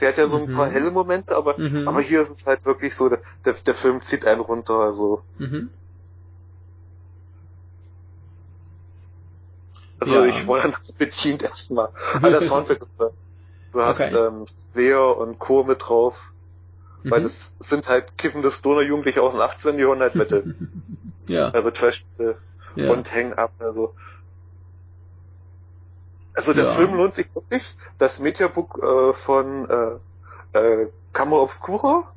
Der 0.01 0.11
hat 0.11 0.19
ja 0.19 0.29
so 0.29 0.37
ein 0.37 0.51
mhm. 0.51 0.57
paar 0.57 0.69
helle 0.69 0.91
Momente, 0.91 1.37
aber, 1.37 1.59
mhm. 1.59 1.89
aber 1.89 2.01
hier 2.01 2.21
ist 2.21 2.31
es 2.31 2.47
halt 2.47 2.65
wirklich 2.65 2.95
so, 2.95 3.09
der, 3.09 3.21
der, 3.45 3.55
der 3.55 3.75
Film 3.75 4.01
zieht 4.03 4.27
einen 4.27 4.41
runter, 4.41 4.75
also. 4.75 5.23
Mhm. 5.39 5.71
Also 10.01 10.25
ja. 10.25 10.27
ich 10.27 10.47
wurde 10.47 10.63
dann 10.63 10.75
bedient 10.97 11.43
erstmal. 11.43 11.89
Aber 12.15 12.31
der 12.31 12.43
Soundtrack 12.43 12.81
ist 12.83 12.95
da. 12.99 13.11
Du 13.73 13.83
hast 13.83 14.01
okay. 14.01 14.15
ähm, 14.15 14.47
Slayer 14.47 15.17
und 15.17 15.39
Co. 15.39 15.65
mit 15.65 15.89
drauf. 15.89 16.33
Mhm. 17.03 17.11
Weil 17.11 17.23
das 17.23 17.55
sind 17.59 17.89
halt 17.89 18.17
kiffende 18.17 18.51
Stoner-Jugendliche 18.51 19.23
aus 19.23 19.33
den 19.33 19.41
18, 19.41 19.77
die 19.77 19.85
hören 19.85 20.01
halt 20.01 20.15
Metal. 20.15 20.55
ja. 21.27 21.49
Also 21.51 21.71
Trash 21.71 22.05
äh, 22.19 22.35
ja. 22.77 22.91
und 22.91 23.13
Hang 23.13 23.35
Up, 23.35 23.53
also. 23.59 23.95
Also 26.39 26.53
der 26.53 26.67
ja. 26.67 26.73
Film 26.75 26.95
lohnt 26.95 27.17
sich 27.17 27.35
wirklich. 27.35 27.65
Das 27.99 28.21
Mediabook 28.21 28.81
äh, 28.81 29.13
von 29.13 29.69
äh, 29.69 30.57
äh, 30.57 30.89
Camera 31.13 31.41
Obscura 31.41 32.13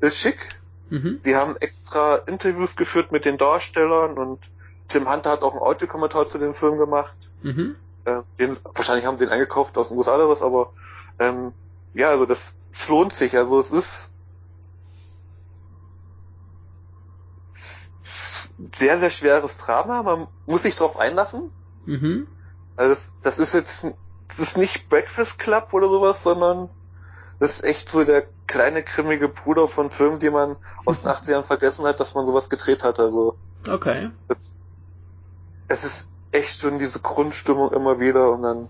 ist 0.00 0.18
schick. 0.18 0.46
Mhm. 0.90 1.20
Die 1.24 1.34
haben 1.36 1.56
extra 1.56 2.16
Interviews 2.16 2.76
geführt 2.76 3.12
mit 3.12 3.24
den 3.24 3.38
Darstellern 3.38 4.18
und 4.18 4.40
Tim 4.88 5.10
Hunter 5.10 5.30
hat 5.30 5.42
auch 5.42 5.52
einen 5.52 5.62
Audiokommentar 5.62 6.26
zu 6.26 6.36
dem 6.36 6.52
Film 6.52 6.76
gemacht. 6.76 7.16
Mhm. 7.42 7.76
Äh, 8.04 8.20
den, 8.38 8.58
wahrscheinlich 8.62 9.06
haben 9.06 9.16
sie 9.16 9.24
ihn 9.24 9.30
eingekauft 9.30 9.78
aus 9.78 9.88
den 9.88 9.96
USA 9.96 10.16
oder 10.16 10.28
was, 10.28 10.42
aber 10.42 10.74
ähm, 11.18 11.52
ja, 11.94 12.10
also 12.10 12.26
das 12.26 12.54
es 12.72 12.88
lohnt 12.88 13.14
sich. 13.14 13.34
Also 13.38 13.58
es 13.58 13.70
ist 13.70 14.12
sehr, 18.74 18.98
sehr 18.98 19.10
schweres 19.10 19.56
Drama. 19.56 20.02
Man 20.02 20.28
muss 20.44 20.62
sich 20.62 20.76
darauf 20.76 20.98
einlassen. 20.98 21.50
Mhm. 21.86 22.26
Also 22.82 22.94
das, 22.94 23.12
das 23.22 23.38
ist 23.38 23.54
jetzt 23.54 23.86
das 24.28 24.38
ist 24.38 24.56
nicht 24.56 24.88
Breakfast 24.88 25.38
Club 25.38 25.72
oder 25.72 25.88
sowas, 25.88 26.22
sondern 26.22 26.70
das 27.38 27.56
ist 27.56 27.64
echt 27.64 27.90
so 27.90 28.04
der 28.04 28.26
kleine 28.46 28.82
grimmige 28.82 29.28
Bruder 29.28 29.68
von 29.68 29.90
Filmen, 29.90 30.18
die 30.18 30.30
man 30.30 30.56
aus 30.84 31.02
den 31.02 31.10
80ern 31.10 31.42
vergessen 31.42 31.84
hat, 31.84 32.00
dass 32.00 32.14
man 32.14 32.26
sowas 32.26 32.48
gedreht 32.48 32.82
hat. 32.82 32.98
Also 32.98 33.36
okay. 33.70 34.10
Das, 34.28 34.58
es 35.68 35.84
ist 35.84 36.06
echt 36.32 36.60
schon 36.60 36.78
diese 36.78 37.00
Grundstimmung 37.00 37.72
immer 37.72 38.00
wieder 38.00 38.30
und 38.32 38.42
dann 38.42 38.68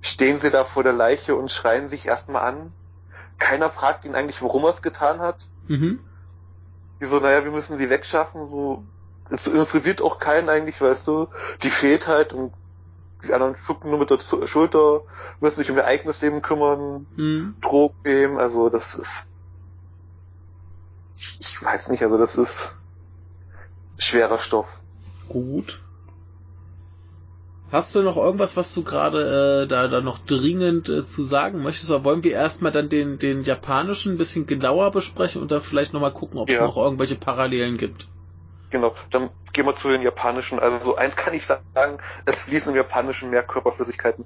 stehen 0.00 0.38
sie 0.38 0.50
da 0.50 0.64
vor 0.64 0.84
der 0.84 0.92
Leiche 0.92 1.34
und 1.34 1.50
schreien 1.50 1.88
sich 1.88 2.06
erstmal 2.06 2.42
an. 2.42 2.72
Keiner 3.38 3.70
fragt 3.70 4.04
ihn 4.04 4.14
eigentlich, 4.14 4.40
warum 4.40 4.64
er 4.64 4.70
es 4.70 4.82
getan 4.82 5.20
hat. 5.20 5.46
Mhm. 5.66 6.00
Die 7.00 7.06
so, 7.06 7.18
naja, 7.18 7.44
wir 7.44 7.50
müssen 7.50 7.76
sie 7.76 7.90
wegschaffen, 7.90 8.48
so, 8.48 8.84
es 9.30 9.46
interessiert 9.46 10.00
auch 10.00 10.18
keinen 10.18 10.48
eigentlich, 10.48 10.80
weißt 10.80 11.06
du, 11.06 11.28
die 11.62 11.70
fehlt 11.70 12.06
halt 12.06 12.32
und 12.32 12.52
die 13.24 13.32
anderen 13.32 13.56
schucken 13.56 13.90
nur 13.90 13.98
mit 13.98 14.10
der 14.10 14.18
Schulter, 14.46 15.02
müssen 15.40 15.56
sich 15.56 15.70
um 15.70 15.76
ihr 15.76 15.84
eigenes 15.84 16.20
Leben 16.20 16.42
kümmern, 16.42 17.06
mhm. 17.16 17.56
Drogen 17.60 17.96
nehmen, 18.04 18.38
also 18.38 18.68
das 18.68 18.94
ist, 18.94 19.26
ich 21.16 21.64
weiß 21.64 21.88
nicht, 21.88 22.02
also 22.02 22.18
das 22.18 22.36
ist 22.36 22.76
schwerer 23.98 24.38
Stoff. 24.38 24.80
Gut. 25.28 25.80
Hast 27.72 27.94
du 27.96 28.02
noch 28.02 28.16
irgendwas, 28.16 28.56
was 28.56 28.72
du 28.74 28.84
gerade 28.84 29.64
äh, 29.64 29.66
da, 29.66 29.88
da 29.88 30.00
noch 30.00 30.18
dringend 30.18 30.88
äh, 30.88 31.04
zu 31.04 31.22
sagen 31.22 31.62
möchtest? 31.62 31.90
Oder 31.90 32.04
wollen 32.04 32.22
wir 32.22 32.32
erstmal 32.32 32.70
dann 32.70 32.88
den, 32.88 33.18
den 33.18 33.42
japanischen 33.42 34.12
ein 34.12 34.18
bisschen 34.18 34.46
genauer 34.46 34.92
besprechen 34.92 35.42
und 35.42 35.50
dann 35.50 35.60
vielleicht 35.60 35.92
nochmal 35.92 36.12
gucken, 36.12 36.38
ob 36.38 36.48
es 36.48 36.60
noch 36.60 36.76
irgendwelche 36.76 37.16
Parallelen 37.16 37.76
gibt? 37.76 38.08
Genau, 38.70 38.94
dann 39.10 39.30
gehen 39.52 39.66
wir 39.66 39.76
zu 39.76 39.88
den 39.88 40.02
japanischen. 40.02 40.58
Also 40.58 40.96
eins 40.96 41.16
kann 41.16 41.34
ich 41.34 41.46
sagen, 41.46 41.98
es 42.24 42.42
fließen 42.42 42.72
im 42.72 42.76
japanischen 42.76 43.30
mehr 43.30 43.42
Körperflüssigkeiten. 43.42 44.24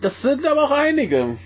Das 0.00 0.22
sind 0.22 0.46
aber 0.46 0.64
auch 0.64 0.70
einige. 0.70 1.38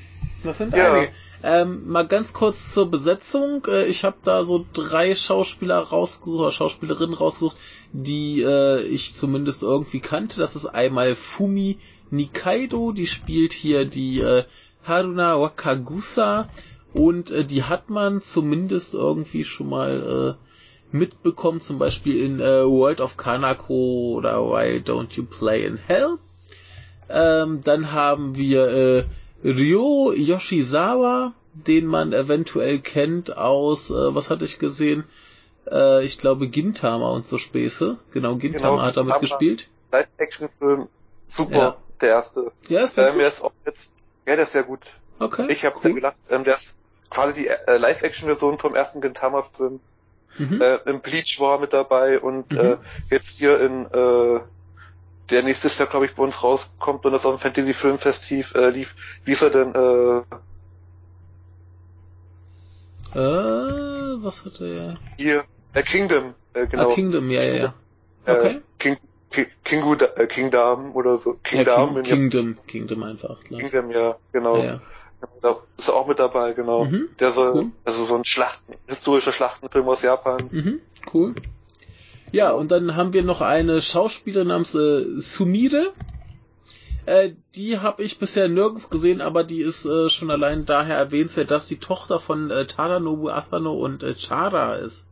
Das 0.43 0.59
sind 0.59 0.75
ja. 0.75 0.93
einige. 0.93 1.13
Ähm, 1.43 1.87
mal 1.87 2.07
ganz 2.07 2.33
kurz 2.33 2.73
zur 2.73 2.91
Besetzung. 2.91 3.67
Äh, 3.69 3.85
ich 3.85 4.05
habe 4.05 4.17
da 4.25 4.43
so 4.43 4.65
drei 4.73 5.15
Schauspieler 5.15 5.79
rausgesucht, 5.79 6.41
oder 6.41 6.51
Schauspielerinnen 6.51 7.15
rausgesucht, 7.15 7.57
die 7.93 8.43
äh, 8.43 8.81
ich 8.83 9.15
zumindest 9.15 9.63
irgendwie 9.63 10.01
kannte. 10.01 10.41
Das 10.41 10.57
ist 10.57 10.67
einmal 10.67 11.15
Fumi 11.15 11.79
Nikaido, 12.11 12.93
die 12.93 13.07
spielt 13.07 13.53
hier 13.53 13.85
die 13.85 14.21
äh, 14.21 14.45
Haruna 14.85 15.41
Wakagusa 15.41 16.49
und 16.93 17.31
äh, 17.31 17.45
die 17.45 17.65
hat 17.65 17.91
man 17.91 18.23
zumindest 18.23 18.95
irgendwie 18.95 19.45
schon 19.45 19.69
mal 19.69 20.37
äh, 20.39 20.46
mitbekommen, 20.99 21.61
zum 21.61 21.79
Beispiel 21.79 22.25
in 22.25 22.41
äh, 22.41 22.65
World 22.65 23.01
of 23.01 23.17
Kanako 23.17 24.15
oder 24.17 24.43
Why 24.43 24.83
Don't 24.85 25.15
You 25.17 25.25
Play 25.25 25.65
in 25.65 25.77
Hell. 25.77 26.19
Ähm, 27.09 27.63
dann 27.63 27.93
haben 27.93 28.37
wir 28.37 28.69
äh, 28.69 29.05
Ryo 29.45 30.13
Yoshizawa, 30.13 31.35
den 31.55 31.87
man 31.87 32.13
eventuell 32.13 32.81
kennt 32.81 33.37
aus, 33.37 33.91
äh, 33.91 34.15
was 34.15 34.31
hatte 34.31 34.45
ich 34.45 34.59
gesehen? 34.59 35.05
Äh, 35.71 36.05
ich 36.05 36.19
glaube 36.19 36.49
Gintama 36.49 37.11
und 37.11 37.27
so 37.27 37.39
Späße. 37.39 37.99
Genau, 38.13 38.37
Gintama 38.37 38.77
genau, 38.77 38.83
hat 38.83 38.97
damit 38.97 39.21
gespielt. 39.21 39.69
Live-Action-Film, 39.93 40.89
super, 41.29 41.55
ja. 41.55 41.77
der 42.01 42.09
erste. 42.09 42.53
Ja, 42.69 42.81
ist 42.81 42.97
der, 42.97 43.11
ähm, 43.11 43.19
der 43.19 43.29
ist 43.29 43.43
auch 43.43 43.53
jetzt, 43.65 43.93
ja, 44.27 44.35
der 44.35 44.43
ist 44.43 44.53
sehr 44.53 44.65
gut. 44.65 44.81
Okay. 45.19 45.51
Ich 45.51 45.65
habe 45.65 45.77
cool. 45.85 45.95
gedacht, 45.95 46.17
ähm, 46.29 46.45
der 46.45 46.57
ist 46.57 46.75
quasi 47.11 47.35
die 47.35 47.47
äh, 47.49 47.77
Live-Action-Version 47.79 48.59
vom 48.59 48.75
ersten 48.75 49.01
Gintama-Film. 49.01 49.81
Mhm. 50.39 50.61
Äh, 50.61 50.77
Im 50.87 51.01
Bleach 51.01 51.41
war 51.41 51.59
mit 51.59 51.73
dabei 51.73 52.21
und 52.21 52.53
mhm. 52.53 52.59
äh, 52.59 52.77
jetzt 53.11 53.39
hier 53.39 53.61
in 53.61 53.87
äh, 53.87 54.41
der 55.31 55.43
nächstes 55.43 55.79
Jahr, 55.79 55.89
glaube 55.89 56.07
ich, 56.07 56.15
bei 56.15 56.23
uns 56.23 56.43
rauskommt 56.43 57.05
und 57.05 57.13
das 57.13 57.27
auf 57.27 57.35
dem 57.37 57.41
Fantasy 57.41 57.73
Filmfestiv 57.73 58.55
äh, 58.55 58.71
lief. 58.71 58.95
Wie 59.25 59.33
ist 59.33 59.43
er 59.43 59.51
denn? 59.51 59.75
Äh, 59.75 60.19
äh 63.19 64.23
was 64.23 64.45
hat 64.45 64.61
er? 64.61 65.01
Hier, 65.19 65.45
äh, 65.73 65.83
Kingdom, 65.83 66.35
äh, 66.55 66.67
genau. 66.67 66.91
Ah, 66.91 66.95
Kingdom, 66.95 67.31
ja, 67.31 67.43
ja, 67.43 67.55
ja. 67.55 67.75
Äh, 68.25 68.33
okay. 68.33 68.51
Äh, 68.57 68.63
King, 68.79 68.99
King, 69.31 69.47
King, 69.65 70.01
äh, 70.01 70.27
Kingdom 70.27 70.95
oder 70.95 71.19
so. 71.19 71.35
Kingdom. 71.43 71.97
Ja, 71.97 72.03
King, 72.03 72.31
Kingdom, 72.31 72.59
Kingdom 72.67 73.03
einfach. 73.03 73.43
Klar. 73.45 73.61
Kingdom, 73.61 73.91
ja, 73.91 74.19
genau. 74.33 74.59
Ja, 74.59 74.65
ja. 74.65 74.83
Da 75.43 75.59
ist 75.79 75.91
auch 75.91 76.07
mit 76.07 76.19
dabei, 76.19 76.53
genau. 76.53 76.85
Mhm, 76.85 77.09
der 77.19 77.33
soll, 77.33 77.55
cool. 77.55 77.67
also 77.85 78.05
so 78.05 78.17
ein 78.17 78.25
Schlachten, 78.25 78.75
historischer 78.87 79.33
Schlachtenfilm 79.33 79.89
aus 79.89 80.03
Japan. 80.03 80.49
Mhm, 80.51 80.81
cool. 81.13 81.35
Ja, 82.33 82.53
und 82.53 82.71
dann 82.71 82.97
haben 82.97 83.13
wir 83.13 83.23
noch 83.23 83.41
eine 83.41 83.81
Schauspielerin 83.81 84.49
namens 84.49 84.75
äh, 84.75 85.21
Sumire. 85.21 85.93
Äh, 87.07 87.31
die 87.55 87.79
habe 87.79 88.03
ich 88.03 88.19
bisher 88.19 88.49
nirgends 88.49 88.91
gesehen, 88.91 89.21
aber 89.21 89.45
die 89.45 89.61
ist 89.61 89.85
äh, 89.85 90.11
schon 90.11 90.31
allein 90.31 90.67
daher 90.67 90.97
erwähnenswert, 90.97 91.53
dass 91.53 91.69
die 91.69 91.79
Tochter 91.79 92.19
von 92.19 92.51
äh, 92.51 92.67
Tadanobu 92.67 93.29
Asano 93.29 93.75
und 93.75 94.03
äh, 94.03 94.15
Chara 94.15 94.75
ist. 94.75 95.07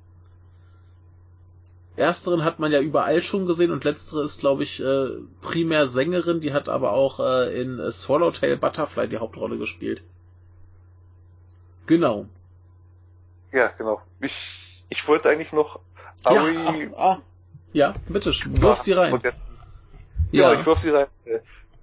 Ersteren 1.97 2.45
hat 2.45 2.59
man 2.59 2.73
ja 2.73 2.81
überall 2.81 3.23
schon 3.23 3.47
gesehen 3.47 3.71
und 3.71 3.85
letztere 3.85 4.25
ist, 4.25 4.41
glaube 4.41 4.65
ich, 4.65 4.83
äh, 4.83 5.11
primär 5.41 5.87
Sängerin, 5.87 6.41
die 6.41 6.53
hat 6.53 6.69
aber 6.69 6.93
auch 6.93 7.21
äh, 7.21 7.61
in 7.61 7.81
Swallowtail 7.93 8.57
Butterfly 8.57 9.09
die 9.09 9.19
Hauptrolle 9.19 9.59
gespielt. 9.59 10.03
Genau. 11.87 12.27
Ja, 13.53 13.69
genau. 13.69 14.01
Ich, 14.21 14.85
ich 14.89 15.07
wollte 15.07 15.29
eigentlich 15.29 15.53
noch 15.53 15.79
Aoi. 16.25 16.53
Ja, 16.53 16.91
ah, 16.97 17.13
ah, 17.13 17.19
ja 17.73 17.95
bitte, 18.09 18.33
wirf 18.33 18.79
sie 18.79 18.93
rein. 18.93 19.21
Ja, 20.33 20.53
ja, 20.53 20.59
ich 20.59 20.67
wirf 20.67 20.81
sie 20.81 20.91
rein. 20.91 21.07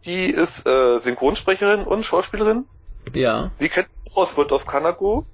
Die 0.04 0.26
ist 0.26 0.66
äh, 0.66 1.00
Synchronsprecherin 1.00 1.84
und 1.84 2.06
Schauspielerin. 2.06 2.66
Ja. 3.14 3.52
Sie 3.60 3.70
kennt 3.70 3.88
aus 4.14 4.36
World 4.36 4.52
of 4.52 4.66
Kanako, 4.66 5.26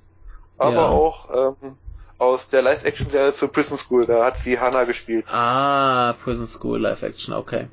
aber 0.58 0.74
ja. 0.74 0.88
auch 0.90 1.56
ähm, 1.62 1.78
aus 2.18 2.50
der 2.50 2.62
Live-Action-Serie 2.62 3.34
zu 3.34 3.48
Prison 3.48 3.78
School. 3.78 4.06
Da 4.06 4.26
hat 4.26 4.38
sie 4.38 4.60
Hannah 4.60 4.86
gespielt. 4.86 5.26
Ah, 5.28 6.14
Prison 6.14 6.48
School 6.48 6.80
Live-Action, 6.80 7.34
okay. 7.34 7.68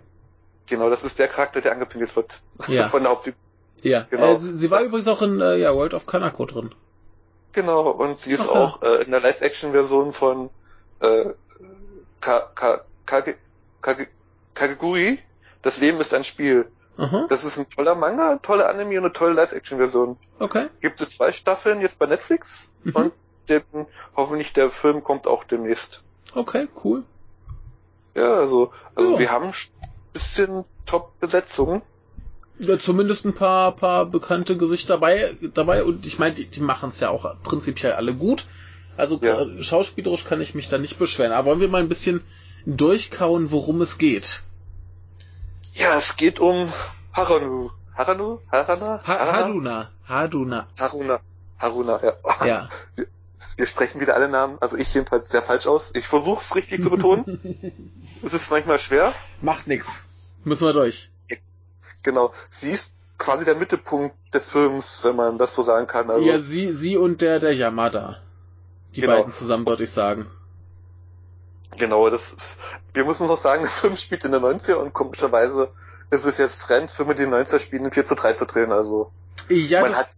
Genau, 0.67 0.91
das 0.91 1.05
ist 1.05 1.19
der 1.19 1.29
Charakter, 1.29 1.61
der 1.61 1.73
angepinkelt 1.73 2.15
wird. 2.17 2.41
Ja. 2.69 2.89
Von 2.91 3.03
der 3.03 3.13
Hauptfigur. 3.13 3.39
Ja, 3.83 4.07
genau. 4.09 4.33
Äh, 4.33 4.39
sie, 4.39 4.55
sie, 4.55 4.71
war 4.71 4.81
übrigens 4.83 5.09
auch 5.09 5.21
in 5.23 5.41
äh, 5.41 5.57
ja, 5.57 5.75
World 5.75 5.95
of 5.95 6.07
Kanako 6.07 6.47
drin. 6.47 6.75
Genau, 7.53 7.91
und 7.91 8.21
sie 8.21 8.33
ist 8.33 8.49
Ach, 8.49 8.55
auch 8.55 8.83
ja. 8.83 8.97
äh, 8.97 9.05
in 9.05 9.11
der 9.11 9.21
Live-Action-Version 9.21 10.13
von 10.13 10.51
äh, 11.01 11.27
Ka 12.21 12.41
Ka 12.55 12.81
Kage 13.05 13.37
Kage 13.83 14.09
Kageguri. 14.55 15.19
Das 15.63 15.79
Leben 15.79 16.01
ist 16.01 16.15
ein 16.15 16.25
Spiel. 16.25 16.67
Aha. 16.97 17.27
Das 17.29 17.45
ist 17.45 17.59
ein 17.59 17.69
toller 17.69 17.95
Manga, 17.95 18.39
tolle 18.43 18.69
Anime 18.69 18.99
und 18.99 19.05
eine 19.05 19.13
tolle 19.13 19.35
Live-Action-Version. 19.35 20.17
Okay. 20.39 20.69
Gibt 20.81 21.01
es 21.01 21.17
zwei 21.17 21.33
Staffeln 21.33 21.81
jetzt 21.81 21.99
bei 21.99 22.07
Netflix 22.07 22.73
mhm. 22.85 22.97
und 22.97 23.13
den, 23.49 23.63
hoffentlich 24.17 24.53
der 24.53 24.71
Film 24.71 25.03
kommt 25.03 25.27
auch 25.27 25.45
demnächst. 25.45 26.03
Okay, 26.35 26.69
cool. 26.83 27.05
Ja, 28.15 28.35
also, 28.35 28.73
also 28.95 29.13
ja. 29.15 29.19
wir 29.19 29.31
haben 29.31 29.47
ein 29.47 29.55
bisschen 30.13 30.65
Top-Besetzung. 30.87 31.83
Ja, 32.59 32.79
zumindest 32.79 33.25
ein 33.25 33.35
paar, 33.35 33.73
paar 33.73 34.07
bekannte 34.07 34.57
Gesichter 34.57 34.95
dabei, 34.95 35.37
dabei 35.55 35.83
und 35.83 36.07
ich 36.07 36.19
meine, 36.19 36.35
die, 36.37 36.47
die 36.47 36.61
machen 36.61 36.91
es 36.91 37.01
ja 37.01 37.11
auch 37.11 37.35
prinzipiell 37.43 37.93
alle 37.93 38.15
gut. 38.15 38.47
Also 38.97 39.19
ja. 39.21 39.45
schauspielerisch 39.61 40.25
kann 40.25 40.41
ich 40.41 40.55
mich 40.55 40.69
da 40.69 40.79
nicht 40.79 40.99
beschweren. 40.99 41.33
Aber 41.33 41.47
wollen 41.47 41.61
wir 41.61 41.69
mal 41.69 41.83
ein 41.83 41.89
bisschen 41.89 42.23
durchkauen, 42.65 43.51
worum 43.51 43.81
es 43.81 43.99
geht? 43.99 44.43
Ja, 45.73 45.99
es 45.99 46.17
geht 46.17 46.39
um 46.39 46.73
Haranu. 47.13 47.71
Haranu? 47.97 48.39
Harana? 48.53 49.03
Ha 49.05 49.33
Haruna. 49.33 49.91
Haruna. 50.09 50.69
Haruna. 50.79 51.21
Haruna, 51.59 52.01
ja. 52.03 52.47
Ja. 52.47 52.69
Wir 53.57 53.67
sprechen 53.67 54.01
wieder 54.01 54.15
alle 54.15 54.29
Namen, 54.29 54.59
also 54.61 54.77
ich 54.77 54.93
jedenfalls 54.95 55.29
sehr 55.29 55.43
falsch 55.43 55.67
aus. 55.67 55.93
Ich 55.95 56.07
versuche 56.07 56.43
es 56.43 56.55
richtig 56.55 56.83
zu 56.83 56.91
betonen. 56.91 57.41
es 58.23 58.33
ist 58.33 58.51
manchmal 58.51 58.79
schwer. 58.79 59.13
Macht 59.41 59.67
nix. 59.67 60.05
Müssen 60.45 60.67
wir 60.67 60.73
durch. 60.73 61.11
Genau. 62.03 62.33
Sie 62.51 62.71
ist 62.71 62.95
quasi 63.19 63.45
der 63.45 63.55
Mittelpunkt 63.55 64.17
des 64.33 64.49
Films, 64.49 65.01
wenn 65.03 65.17
man 65.17 65.39
das 65.39 65.55
so 65.55 65.63
sagen 65.63 65.87
kann. 65.87 66.11
Also, 66.11 66.27
ja, 66.27 66.39
sie, 66.41 66.73
sie 66.73 66.97
und 66.97 67.21
der, 67.21 67.41
der 67.41 67.55
Yamada. 67.55 68.21
Die 68.95 69.01
genau. 69.01 69.17
beiden 69.17 69.33
zusammen, 69.33 69.67
würde 69.67 69.85
ich 69.85 69.91
sagen. 69.91 70.27
Genau, 71.77 72.09
das 72.11 72.33
ist, 72.33 72.59
wir 72.93 73.05
müssen 73.05 73.25
uns 73.25 73.33
auch 73.33 73.41
sagen, 73.41 73.63
der 73.63 73.71
Film 73.71 73.97
spielt 73.97 74.25
in 74.25 74.33
der 74.33 74.41
90er 74.41 74.75
und 74.75 74.93
komischerweise 74.93 75.71
ist 76.11 76.25
es 76.25 76.39
jetzt 76.39 76.63
Trend, 76.63 76.91
Filme, 76.91 77.15
die 77.15 77.23
in 77.25 77.31
den 77.31 77.45
90er 77.45 77.59
spielen, 77.59 77.87
in 77.87 77.93
4 77.93 78.05
zu 78.05 78.15
3 78.15 78.35
zu 78.35 78.47
drehen, 78.47 78.73
also. 78.73 79.11
Ja, 79.49 79.81
man 79.81 79.91
das, 79.91 80.01
hat, 80.01 80.09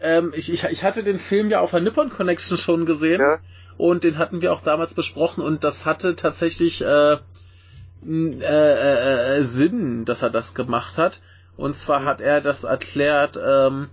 ähm, 0.00 0.32
ich, 0.34 0.52
ich, 0.52 0.64
ich 0.64 0.82
hatte 0.82 1.02
den 1.02 1.18
Film 1.18 1.50
ja 1.50 1.60
auf 1.60 1.70
der 1.70 1.80
Nippon 1.80 2.10
Connection 2.10 2.58
schon 2.58 2.86
gesehen. 2.86 3.20
Ja. 3.20 3.38
Und 3.76 4.04
den 4.04 4.18
hatten 4.18 4.40
wir 4.40 4.52
auch 4.52 4.60
damals 4.60 4.94
besprochen 4.94 5.42
und 5.42 5.64
das 5.64 5.84
hatte 5.84 6.14
tatsächlich 6.14 6.82
äh, 6.82 7.16
äh, 8.06 8.40
äh, 8.40 9.38
äh, 9.38 9.42
Sinn, 9.42 10.04
dass 10.04 10.22
er 10.22 10.30
das 10.30 10.54
gemacht 10.54 10.98
hat. 10.98 11.20
Und 11.56 11.76
zwar 11.76 12.04
hat 12.04 12.20
er 12.20 12.40
das 12.40 12.64
erklärt, 12.64 13.38
ähm, 13.42 13.88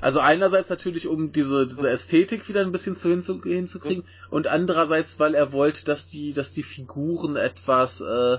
also 0.00 0.20
einerseits 0.20 0.70
natürlich, 0.70 1.06
um 1.06 1.32
diese, 1.32 1.66
diese 1.66 1.88
Ästhetik 1.88 2.48
wieder 2.48 2.60
ein 2.60 2.72
bisschen 2.72 2.96
zu 2.96 3.08
hinzu, 3.08 3.42
hinzukriegen 3.42 4.04
und 4.30 4.46
andererseits, 4.46 5.18
weil 5.18 5.34
er 5.34 5.52
wollte, 5.52 5.84
dass 5.84 6.10
die, 6.10 6.32
dass 6.32 6.52
die 6.52 6.62
Figuren 6.62 7.36
etwas 7.36 8.00
äh, 8.00 8.38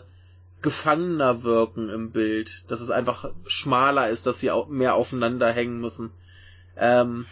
gefangener 0.61 1.43
wirken 1.43 1.89
im 1.89 2.11
Bild, 2.11 2.63
dass 2.67 2.81
es 2.81 2.89
einfach 2.89 3.31
schmaler 3.45 4.09
ist, 4.09 4.25
dass 4.25 4.39
sie 4.39 4.51
auch 4.51 4.67
mehr 4.67 4.95
aufeinander 4.95 5.51
hängen 5.51 5.79
müssen. 5.79 6.11
Ähm, 6.79 7.25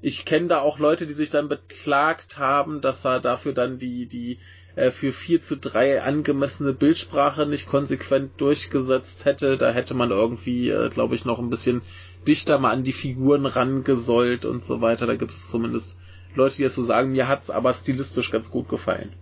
ich 0.00 0.24
kenne 0.24 0.48
da 0.48 0.60
auch 0.60 0.78
Leute, 0.78 1.06
die 1.06 1.12
sich 1.12 1.30
dann 1.30 1.48
beklagt 1.48 2.38
haben, 2.38 2.80
dass 2.80 3.04
er 3.04 3.20
dafür 3.20 3.52
dann 3.52 3.78
die, 3.78 4.06
die 4.06 4.38
äh, 4.76 4.90
für 4.90 5.12
4 5.12 5.40
zu 5.40 5.56
3 5.56 6.02
angemessene 6.02 6.72
Bildsprache 6.72 7.46
nicht 7.46 7.66
konsequent 7.66 8.40
durchgesetzt 8.40 9.24
hätte. 9.24 9.56
Da 9.56 9.70
hätte 9.70 9.94
man 9.94 10.10
irgendwie, 10.10 10.68
äh, 10.70 10.90
glaube 10.90 11.14
ich, 11.14 11.24
noch 11.24 11.38
ein 11.38 11.50
bisschen 11.50 11.82
dichter 12.28 12.58
mal 12.58 12.72
an 12.72 12.84
die 12.84 12.92
Figuren 12.92 13.46
rangesollt 13.46 14.44
und 14.44 14.62
so 14.62 14.80
weiter. 14.80 15.06
Da 15.06 15.16
gibt 15.16 15.32
es 15.32 15.48
zumindest 15.48 15.98
Leute, 16.34 16.56
die 16.56 16.64
das 16.64 16.74
so 16.74 16.82
sagen. 16.82 17.12
Mir 17.12 17.28
hat's 17.28 17.50
aber 17.50 17.72
stilistisch 17.72 18.30
ganz 18.30 18.50
gut 18.50 18.68
gefallen. 18.68 19.12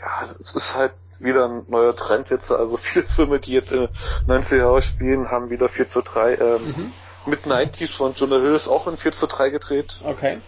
Ja, 0.00 0.28
es 0.40 0.54
ist 0.54 0.76
halt 0.76 0.92
wieder 1.18 1.48
ein 1.48 1.64
neuer 1.68 1.96
Trend 1.96 2.30
jetzt. 2.30 2.52
Also 2.52 2.76
viele 2.80 3.04
Filme, 3.04 3.40
die 3.40 3.52
jetzt 3.52 3.72
in 3.72 3.88
90er 4.28 4.56
Jahren 4.56 4.82
spielen, 4.82 5.28
haben 5.28 5.50
wieder 5.50 5.68
4 5.68 5.88
zu 5.88 6.02
3. 6.02 6.36
Ähm, 6.36 6.64
mhm. 6.64 6.92
Mit 7.26 7.44
90s 7.44 7.94
von 7.94 8.14
Jonah 8.14 8.38
Hill 8.38 8.54
ist 8.54 8.68
auch 8.68 8.86
in 8.86 8.96
4 8.96 9.12
zu 9.12 9.26
3 9.26 9.50
gedreht. 9.50 10.00
Okay. 10.04 10.40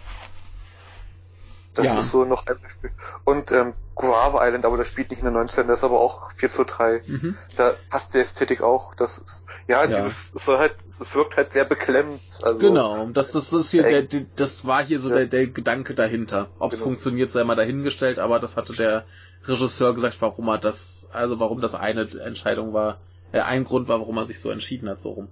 Das 1.75 1.87
ja. 1.87 1.99
ist 1.99 2.11
so 2.11 2.25
noch 2.25 2.47
ein 2.47 2.59
Beispiel. 2.61 2.91
Und 3.25 3.51
ähm, 3.51 3.73
Guava 3.95 4.47
Island, 4.47 4.65
aber 4.65 4.77
das 4.77 4.89
spielt 4.89 5.11
nicht 5.11 5.21
in 5.21 5.25
der 5.25 5.33
19, 5.33 5.67
das 5.69 5.79
ist 5.79 5.85
aber 5.85 6.01
auch 6.01 6.31
4 6.33 6.51
zu 6.51 6.65
3. 6.65 7.03
Mhm. 7.07 7.37
Da 7.57 7.75
passt 7.89 8.15
die 8.15 8.19
Ästhetik 8.19 8.63
auch. 8.63 8.95
Das 8.95 9.19
ist, 9.19 9.45
ja, 9.69 9.85
ja. 9.85 10.05
Dieses, 10.05 10.35
es, 10.35 10.47
halt, 10.47 10.75
es 11.01 11.15
wirkt 11.15 11.37
halt 11.37 11.53
sehr 11.53 11.65
beklemmt. 11.65 12.21
Also, 12.43 12.59
genau, 12.59 13.07
das, 13.07 13.33
das 13.33 13.53
ist 13.53 13.71
hier 13.71 13.85
der, 13.85 14.03
das 14.37 14.67
war 14.67 14.85
hier 14.85 15.01
so 15.01 15.09
ja. 15.09 15.17
der, 15.17 15.27
der 15.27 15.47
Gedanke 15.47 15.95
dahinter. 15.95 16.49
Ob 16.59 16.73
es 16.73 16.79
genau. 16.79 16.91
funktioniert, 16.91 17.31
sei 17.31 17.45
mal 17.45 17.55
dahingestellt, 17.55 18.19
aber 18.19 18.39
das 18.39 18.57
hatte 18.57 18.75
der 18.75 19.05
Regisseur 19.45 19.95
gesagt, 19.95 20.17
warum 20.21 20.49
er 20.49 20.59
das, 20.59 21.09
also 21.13 21.41
warum 21.41 21.61
das 21.61 21.75
eine 21.75 22.03
Entscheidung 22.03 22.73
war, 22.75 22.99
äh, 23.33 23.41
ein 23.41 23.65
Grund 23.65 23.89
war, 23.89 23.99
warum 23.99 24.17
er 24.19 24.25
sich 24.25 24.41
so 24.41 24.51
entschieden 24.51 24.89
hat, 24.89 25.01
so 25.01 25.11
rum. 25.11 25.29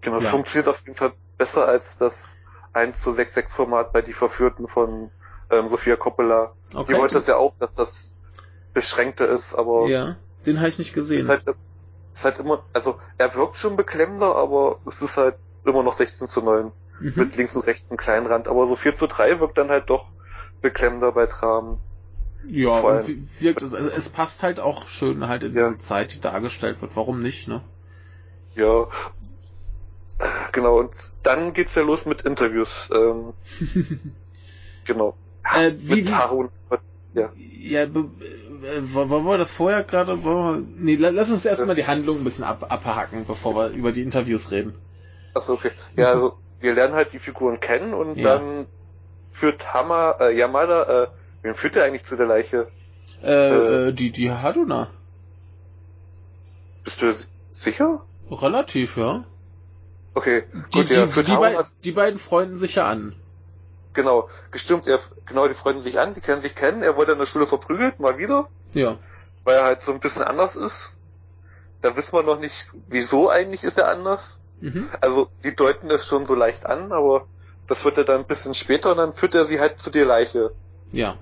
Genau, 0.00 0.18
es 0.18 0.24
ja. 0.24 0.30
funktioniert 0.30 0.68
auf 0.68 0.80
jeden 0.80 0.94
Fall 0.94 1.12
besser 1.36 1.66
als 1.66 1.98
das 1.98 2.28
1 2.72 3.00
zu 3.00 3.12
6 3.12 3.34
6 3.34 3.54
Format 3.54 3.92
bei 3.92 4.02
Die 4.02 4.12
Verführten 4.12 4.68
von 4.68 5.10
ähm, 5.50 5.68
Sophia 5.68 5.96
Coppola. 5.96 6.52
Okay. 6.74 6.92
Die 6.92 6.98
wollte 6.98 7.14
das 7.16 7.26
ja 7.26 7.36
auch, 7.36 7.54
dass 7.58 7.74
das 7.74 8.16
beschränkter 8.74 9.28
ist, 9.28 9.54
aber 9.54 9.88
Ja, 9.88 10.16
den 10.46 10.58
habe 10.58 10.68
ich 10.68 10.78
nicht 10.78 10.94
gesehen. 10.94 11.18
ist 11.18 11.28
halt, 11.28 11.42
ist 12.14 12.24
halt 12.24 12.38
immer, 12.38 12.64
also 12.72 12.98
er 13.16 13.34
wirkt 13.34 13.56
schon 13.56 13.76
beklemmender, 13.76 14.36
aber 14.36 14.78
es 14.86 15.02
ist 15.02 15.16
halt 15.16 15.36
immer 15.64 15.82
noch 15.82 15.94
16 15.94 16.28
zu 16.28 16.42
9 16.42 16.72
mhm. 17.00 17.12
mit 17.14 17.36
links 17.36 17.56
und 17.56 17.66
rechts 17.66 17.90
einen 17.90 17.98
kleinen 17.98 18.26
Rand, 18.26 18.48
aber 18.48 18.66
so 18.66 18.76
4 18.76 18.96
zu 18.96 19.06
3 19.06 19.40
wirkt 19.40 19.58
dann 19.58 19.70
halt 19.70 19.90
doch 19.90 20.10
beklemmender 20.60 21.12
bei 21.12 21.26
Dramen. 21.26 21.78
Ja, 22.46 22.80
und 22.80 23.40
wirkt 23.40 23.62
es, 23.62 23.74
also 23.74 23.90
es 23.90 24.08
passt 24.10 24.42
halt 24.42 24.60
auch 24.60 24.86
schön 24.88 25.28
halt 25.28 25.44
in 25.44 25.54
Ja. 25.54 25.68
diese 25.68 25.78
Zeit, 25.78 26.14
die 26.14 26.20
dargestellt 26.20 26.80
wird. 26.80 26.96
Warum 26.96 27.20
nicht, 27.20 27.48
ne? 27.48 27.62
Ja. 28.54 28.86
Genau, 30.52 30.78
und 30.78 30.90
dann 31.22 31.52
geht's 31.52 31.74
ja 31.74 31.82
los 31.82 32.04
mit 32.06 32.22
Interviews. 32.22 32.90
Ähm, 32.92 33.34
genau. 34.84 35.14
Äh, 35.54 35.72
wie- 35.76 35.96
mit 35.96 36.06
wie- 36.08 36.12
Harun. 36.14 36.50
Ja. 37.14 37.30
Ja, 37.36 37.82
äh, 37.82 37.88
wollen 37.92 39.24
wir 39.24 39.38
das 39.38 39.52
vorher 39.52 39.82
gerade? 39.84 40.24
wir- 40.24 40.62
Nee, 40.76 40.96
la- 40.96 41.10
lass 41.10 41.30
uns 41.30 41.44
erstmal 41.44 41.76
die 41.76 41.86
Handlung 41.86 42.18
ein 42.18 42.24
bisschen 42.24 42.44
ab, 42.44 42.66
abhaken, 42.70 43.24
bevor 43.26 43.54
wir 43.54 43.68
über 43.70 43.92
die 43.92 44.02
Interviews 44.02 44.50
reden. 44.50 44.74
Achso, 45.34 45.54
okay. 45.54 45.70
Ja, 45.96 46.10
also 46.12 46.36
wir 46.60 46.74
lernen 46.74 46.94
halt 46.94 47.12
die 47.12 47.18
Figuren 47.18 47.60
kennen 47.60 47.94
und 47.94 48.16
Ja. 48.16 48.38
dann 48.38 48.66
führt 49.30 49.72
Hama, 49.72 50.16
äh, 50.20 50.36
Yamada, 50.36 51.04
äh, 51.04 51.08
wen 51.42 51.54
führt 51.54 51.76
er 51.76 51.84
eigentlich 51.84 52.04
zu 52.04 52.16
der 52.16 52.26
Leiche? 52.26 52.68
Äh, 53.22 53.30
Äh. 53.30 53.88
äh, 53.88 53.92
die, 53.92 54.10
die 54.10 54.30
Haduna. 54.32 54.90
Bist 56.84 57.00
du 57.02 57.14
sicher? 57.52 58.02
Relativ, 58.30 58.96
ja. 58.96 59.24
Okay, 60.18 60.44
Die, 60.74 60.78
gut, 60.78 60.90
ja, 60.90 61.06
die, 61.06 61.12
führt 61.12 61.28
die, 61.28 61.32
Harun, 61.32 61.54
bei, 61.54 61.64
die 61.84 61.92
beiden 61.92 62.18
freunden 62.18 62.56
sich 62.58 62.74
ja 62.76 62.86
an. 62.86 63.14
genau, 63.94 64.28
gestimmt, 64.50 64.86
er, 64.86 64.98
genau, 65.26 65.46
die 65.48 65.54
freunden 65.54 65.82
sich 65.82 65.98
an, 66.00 66.14
die 66.14 66.20
kennen 66.20 66.42
sich 66.42 66.54
kennen, 66.54 66.82
er 66.82 66.96
wurde 66.96 67.12
in 67.12 67.18
der 67.18 67.26
Schule 67.26 67.46
verprügelt, 67.46 68.00
mal 68.00 68.18
wieder, 68.18 68.48
Ja. 68.74 68.98
weil 69.44 69.56
er 69.56 69.64
halt 69.64 69.84
so 69.84 69.92
ein 69.92 70.00
bisschen 70.00 70.22
anders 70.22 70.56
ist. 70.56 70.92
Da 71.82 71.96
wissen 71.96 72.14
wir 72.16 72.22
noch 72.24 72.40
nicht, 72.40 72.68
wieso 72.88 73.30
eigentlich 73.30 73.62
ist 73.62 73.78
er 73.78 73.88
anders. 73.88 74.40
Mhm. 74.60 74.88
Also, 75.00 75.28
sie 75.36 75.54
deuten 75.54 75.88
es 75.90 76.04
schon 76.06 76.26
so 76.26 76.34
leicht 76.34 76.66
an, 76.66 76.90
aber 76.90 77.26
das 77.68 77.84
wird 77.84 77.96
er 77.98 78.04
dann 78.04 78.22
ein 78.22 78.26
bisschen 78.26 78.54
später 78.54 78.90
und 78.90 78.96
dann 78.96 79.14
führt 79.14 79.34
er 79.36 79.44
sie 79.44 79.60
halt 79.60 79.80
zu 79.80 79.90
der 79.90 80.04
Leiche, 80.06 80.50
Ja. 80.90 81.16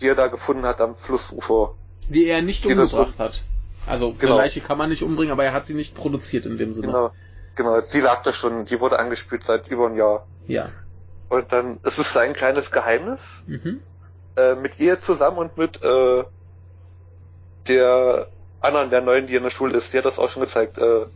die 0.00 0.06
er 0.06 0.14
da 0.14 0.28
gefunden 0.28 0.64
hat 0.64 0.80
am 0.80 0.94
Flussufer. 0.94 1.74
Die 2.08 2.26
er 2.26 2.42
nicht 2.42 2.64
Die 2.64 2.74
das 2.74 2.92
umgebracht 2.94 3.18
hat. 3.18 3.42
Also, 3.86 4.12
Genau. 4.18 4.34
eine 4.34 4.42
Leiche 4.44 4.60
kann 4.60 4.78
man 4.78 4.90
nicht 4.90 5.02
umbringen, 5.02 5.32
aber 5.32 5.44
er 5.44 5.52
hat 5.52 5.66
sie 5.66 5.74
nicht 5.74 5.94
produziert 5.96 6.46
in 6.46 6.58
dem 6.58 6.72
Sinne. 6.72 6.88
Genau, 6.88 7.10
genau, 7.58 7.80
sie 7.80 8.00
lag 8.00 8.22
da 8.22 8.32
schon, 8.32 8.64
die 8.64 8.80
wurde 8.80 8.98
angespült 8.98 9.44
seit 9.44 9.68
über 9.68 9.86
einem 9.86 9.98
Jahr. 9.98 10.26
Ja. 10.46 10.70
Und 11.28 11.52
dann 11.52 11.78
ist 11.82 11.98
es 11.98 12.10
sein 12.14 12.32
kleines 12.32 12.70
Geheimnis, 12.70 13.42
Mhm. 13.46 13.80
äh, 14.36 14.54
mit 14.54 14.78
ihr 14.80 14.98
zusammen 15.00 15.36
und 15.36 15.58
mit 15.58 15.82
äh, 15.82 16.24
der 17.66 18.28
anderen, 18.60 18.90
der 18.90 19.02
neuen, 19.02 19.26
die 19.26 19.34
in 19.34 19.42
der 19.42 19.50
Schule 19.50 19.76
ist, 19.76 19.92
die 19.92 19.98
hat 19.98 20.04
das 20.06 20.18
auch 20.18 20.30
schon 20.30 20.42
gezeigt. 20.42 20.78
Äh, 20.78 21.06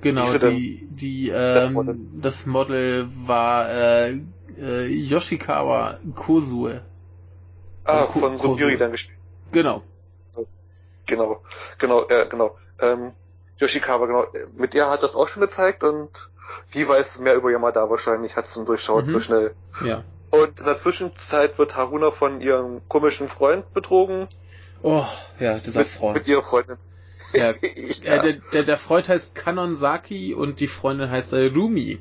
Genau, 0.00 0.32
die, 0.32 0.88
die, 0.90 1.28
Das 1.28 1.68
ähm, 1.68 1.74
Model. 1.74 1.96
das 2.20 2.46
Model 2.46 3.06
war 3.26 3.70
äh, 3.70 4.18
äh, 4.58 4.86
Yoshikawa 4.88 5.98
Kozue. 6.16 6.82
ah, 7.84 7.92
Also 7.92 8.06
Ko- 8.06 8.18
von 8.20 8.36
Koso. 8.38 8.56
Sugiri 8.56 8.78
dann 8.78 8.90
gespielt. 8.90 9.16
Genau. 9.52 9.82
Genau, 11.06 11.40
genau, 11.78 12.08
äh, 12.08 12.26
genau. 12.28 12.56
Ähm, 12.80 13.12
Yoshikawa, 13.62 14.06
genau. 14.06 14.26
Mit 14.56 14.74
ihr 14.74 14.88
hat 14.90 15.02
das 15.02 15.14
auch 15.14 15.28
schon 15.28 15.40
gezeigt 15.42 15.82
und 15.84 16.10
sie 16.64 16.86
weiß 16.88 17.20
mehr 17.20 17.34
über 17.36 17.50
Yamada 17.50 17.88
wahrscheinlich, 17.88 18.36
hat 18.36 18.44
es 18.46 18.54
dann 18.54 18.66
durchschaut 18.66 19.06
Mhm. 19.06 19.10
so 19.10 19.20
schnell. 19.20 19.54
Ja. 19.84 20.04
Und 20.30 20.60
in 20.60 20.66
der 20.66 20.76
Zwischenzeit 20.76 21.58
wird 21.58 21.76
Haruna 21.76 22.10
von 22.10 22.40
ihrem 22.40 22.80
komischen 22.88 23.28
Freund 23.28 23.72
betrogen. 23.72 24.28
Oh, 24.82 25.04
ja, 25.38 25.58
dieser 25.58 25.80
Mit, 25.80 25.88
Freund. 25.88 26.16
mit 26.18 26.26
ihrer 26.26 26.42
Freundin. 26.42 26.76
Ja, 27.32 27.52
Ich- 27.62 28.04
äh, 28.06 28.18
der, 28.18 28.32
der, 28.52 28.62
der 28.64 28.76
Freund 28.78 29.08
heißt 29.08 29.34
Kanonsaki 29.34 30.34
und 30.34 30.58
die 30.60 30.66
Freundin 30.66 31.10
heißt 31.10 31.32
äh, 31.34 31.46
Rumi. 31.54 32.00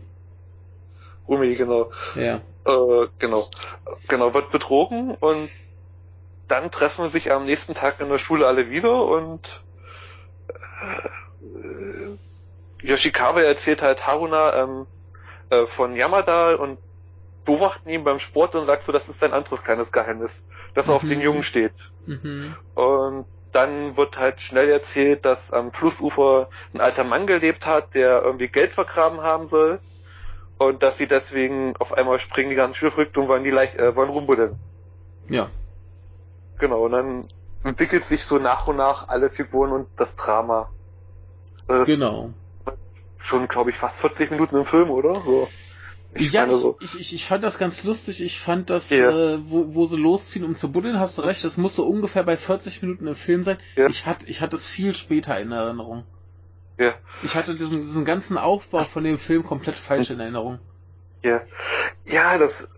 Umi, 1.28 1.56
genau. 1.56 1.92
Ja. 2.16 2.42
Äh, 2.66 3.08
genau. 3.20 3.46
Genau, 4.08 4.34
wird 4.34 4.52
betrogen 4.52 5.16
und 5.20 5.50
dann 6.48 6.72
treffen 6.72 7.12
sich 7.12 7.32
am 7.32 7.46
nächsten 7.46 7.76
Tag 7.76 8.00
in 8.02 8.10
der 8.10 8.18
Schule 8.18 8.46
alle 8.48 8.70
wieder 8.70 9.06
und 9.06 9.62
äh, 10.48 10.54
Yoshikawa 12.84 13.42
erzählt 13.42 13.82
halt 13.82 14.06
Haruna 14.08 14.64
ähm, 14.64 14.88
äh, 15.50 15.66
von 15.68 15.96
Yamada 15.96 16.56
und 16.56 16.78
beobachten 17.46 17.90
ihn 17.90 18.04
beim 18.04 18.20
Sport 18.20 18.56
und 18.56 18.68
sagt 18.68 18.86
so, 18.86 18.92
das 18.92 19.10
ist 19.10 19.20
sein 19.20 19.34
anderes 19.34 19.64
kleines 19.64 19.92
Geheimnis, 19.92 20.44
dass 20.74 20.88
er 20.88 20.96
auf 20.96 21.04
Mhm. 21.04 21.10
den 21.10 21.22
Jungen 21.22 21.44
steht. 21.44 21.74
Mhm. 22.06 22.56
Und 22.76 23.26
dann 23.52 23.98
wird 23.98 24.18
halt 24.18 24.40
schnell 24.42 24.70
erzählt, 24.70 25.26
dass 25.26 25.52
am 25.52 25.74
Flussufer 25.74 26.50
ein 26.74 26.80
alter 26.82 27.04
Mann 27.04 27.28
gelebt 27.28 27.66
hat, 27.66 27.94
der 27.94 28.22
irgendwie 28.22 28.48
Geld 28.48 28.72
vergraben 28.72 29.22
haben 29.22 29.50
soll. 29.50 29.80
Und 30.58 30.84
dass 30.84 30.98
sie 31.00 31.08
deswegen 31.08 31.76
auf 31.78 31.92
einmal 31.94 32.20
springen 32.20 32.52
die 32.52 32.56
ganzen 32.56 32.92
verrückt 32.92 33.18
und 33.18 33.28
wollen 33.28 33.44
die 33.44 33.50
leicht, 33.50 33.76
äh, 33.80 33.96
wollen 33.96 34.12
rumbuddeln. 34.12 34.56
Ja. 35.28 35.50
Genau, 36.60 36.86
und 36.86 36.92
dann 36.92 37.28
entwickelt 37.64 38.06
sich 38.06 38.24
so 38.24 38.38
nach 38.38 38.68
und 38.68 38.76
nach 38.78 39.10
alle 39.10 39.30
Figuren 39.32 39.72
und 39.72 39.88
das 39.98 40.16
Drama. 40.16 40.70
Also 41.68 41.80
das 41.80 41.88
Genau. 41.88 42.30
Schon, 43.22 43.48
glaube 43.48 43.70
ich, 43.70 43.78
fast 43.78 44.00
40 44.00 44.32
Minuten 44.32 44.56
im 44.58 44.66
Film, 44.66 44.90
oder? 44.90 45.16
So. 45.16 45.50
Ich 46.14 46.32
ja, 46.34 46.42
meine 46.42 46.56
so. 46.56 46.78
ich, 46.82 46.96
ich, 46.96 47.00
ich, 47.02 47.16
ich 47.16 47.26
fand 47.26 47.44
das 47.44 47.58
ganz 47.58 47.84
lustig. 47.84 48.22
Ich 48.22 48.40
fand 48.40 48.70
das, 48.70 48.90
Ja. 48.90 49.10
äh, 49.10 49.40
wo, 49.50 49.74
wo 49.76 49.86
sie 49.86 49.98
losziehen, 49.98 50.44
um 50.44 50.56
zu 50.56 50.72
buddeln, 50.72 51.00
hast 51.00 51.18
du 51.18 51.22
recht, 51.22 51.44
das 51.44 51.58
muss 51.58 51.76
so 51.76 51.86
ungefähr 51.86 52.24
bei 52.24 52.36
40 52.36 52.82
Minuten 52.82 53.08
im 53.08 53.16
Film 53.16 53.44
sein. 53.44 53.58
Ja. 53.76 53.88
Ich 53.88 54.06
hatte 54.06 54.26
ich 54.28 54.42
hatte 54.42 54.56
es 54.58 54.68
viel 54.68 54.94
später 54.94 55.40
in 55.40 55.52
Erinnerung. 55.52 56.04
Ja. 56.78 56.96
Ich 57.24 57.36
hatte 57.36 57.56
diesen, 57.56 57.84
diesen 57.84 58.04
ganzen 58.06 58.38
Aufbau 58.38 58.84
von 58.84 59.04
dem 59.04 59.18
Film 59.18 59.44
komplett 59.46 59.76
falsch 59.76 60.10
in 60.10 60.20
Erinnerung. 60.20 60.60
Ja. 61.24 61.42
Ja, 62.06 62.38
das, 62.38 62.70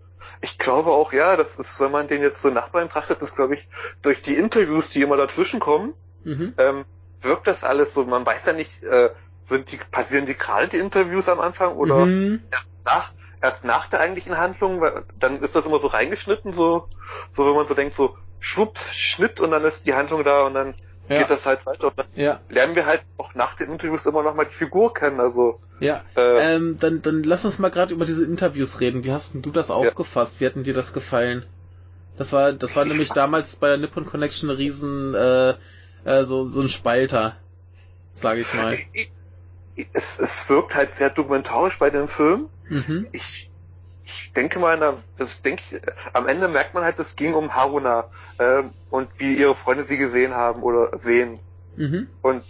ich 0.42 0.58
glaube 0.58 0.90
auch, 0.90 1.12
ja, 1.12 1.36
das 1.36 1.58
ist, 1.58 1.80
wenn 1.80 1.90
man 1.90 2.06
den 2.06 2.20
jetzt 2.22 2.42
so 2.42 2.50
Nachbarn 2.50 2.88
betrachtet, 2.88 3.22
ist, 3.22 3.34
glaube 3.34 3.54
ich, 3.54 3.66
durch 4.02 4.20
die 4.22 4.34
Interviews, 4.34 4.90
die 4.90 5.00
immer 5.02 5.16
dazwischen 5.16 5.58
kommen, 5.58 5.94
Mhm. 6.22 6.54
ähm, 6.56 6.84
wirkt 7.22 7.46
das 7.46 7.64
alles 7.64 7.92
so, 7.94 8.04
man 8.04 8.24
weiß 8.24 8.44
ja 8.46 8.52
nicht, 8.52 8.82
äh, 8.82 9.10
sind 9.48 9.70
die, 9.72 9.76
passieren 9.78 10.26
die 10.26 10.36
gerade 10.36 10.68
die 10.68 10.78
Interviews 10.78 11.28
am 11.28 11.40
Anfang 11.40 11.76
oder 11.76 12.12
Mhm. 12.12 12.40
erst 12.50 12.84
nach, 12.84 13.12
erst 13.40 13.64
nach 13.64 13.86
der 13.88 14.00
eigentlichen 14.00 14.38
Handlung, 14.38 14.80
weil 14.80 15.04
dann 15.14 15.42
ist 15.42 15.54
das 15.56 15.66
immer 15.66 15.78
so 15.80 15.88
reingeschnitten, 15.88 16.52
so, 16.52 16.88
so 17.36 17.46
wenn 17.46 17.54
man 17.56 17.66
so 17.66 17.74
denkt, 17.74 17.96
so 17.96 18.16
schwupps, 18.38 18.94
Schnitt 18.94 19.40
und 19.40 19.50
dann 19.50 19.64
ist 19.64 19.86
die 19.86 19.94
Handlung 19.94 20.24
da 20.24 20.42
und 20.46 20.54
dann 20.54 20.74
Ja. 21.08 21.16
geht 21.16 21.30
das 21.30 21.46
halt 21.46 21.64
weiter 21.66 21.88
und 21.88 21.98
dann 21.98 22.08
Ja, 22.16 22.40
lernen 22.48 22.74
wir 22.76 22.86
halt 22.86 23.04
auch 23.16 23.34
nach 23.34 23.54
den 23.54 23.70
Interviews 23.72 24.06
immer 24.06 24.22
noch 24.22 24.34
mal 24.34 24.44
die 24.46 24.54
Figur 24.54 24.92
kennen, 24.94 25.20
also, 25.20 25.60
ja. 25.80 26.02
äh, 26.14 26.42
Ähm, 26.42 26.76
dann, 26.80 27.00
dann 27.02 27.22
lass 27.22 27.44
uns 27.44 27.58
mal 27.58 27.70
gerade 27.70 27.94
über 27.94 28.04
diese 28.04 28.24
Interviews 28.24 28.80
reden. 28.80 29.04
Wie 29.04 29.12
hast 29.12 29.34
denn 29.34 29.42
du 29.42 29.50
das 29.50 29.70
aufgefasst? 29.70 30.40
Wie 30.40 30.46
hat 30.46 30.56
denn 30.56 30.64
dir 30.64 30.74
das 30.74 30.92
gefallen? 30.92 31.44
Das 32.18 32.32
war, 32.32 32.52
das 32.52 32.76
war 32.76 32.84
nämlich 32.86 33.12
damals 33.12 33.56
bei 33.56 33.68
der 33.68 33.78
Nippon 33.78 34.06
Connection 34.06 34.50
ein 34.50 34.56
riesen, 34.56 35.14
äh, 35.14 35.54
äh, 36.04 36.24
so, 36.24 36.46
so 36.46 36.60
ein 36.62 36.70
Spalter, 36.70 37.36
sage 38.14 38.40
ich 38.42 38.54
mal. 38.54 38.80
Es, 39.92 40.18
es 40.18 40.48
wirkt 40.48 40.74
halt 40.74 40.94
sehr 40.94 41.10
dokumentarisch 41.10 41.78
bei 41.78 41.90
dem 41.90 42.08
Film. 42.08 42.48
Mhm. 42.68 43.08
Ich, 43.12 43.50
ich 44.04 44.32
denke 44.32 44.58
mal, 44.58 45.02
das 45.18 45.42
denke 45.42 45.62
ich, 45.70 45.80
am 46.12 46.28
Ende 46.28 46.48
merkt 46.48 46.74
man 46.74 46.84
halt, 46.84 46.98
es 46.98 47.16
ging 47.16 47.34
um 47.34 47.54
Haruna 47.54 48.06
ähm, 48.38 48.70
und 48.90 49.08
wie 49.18 49.34
ihre 49.34 49.54
Freunde 49.54 49.84
sie 49.84 49.96
gesehen 49.96 50.34
haben 50.34 50.62
oder 50.62 50.96
sehen. 50.98 51.40
Mhm. 51.76 52.08
Und 52.22 52.44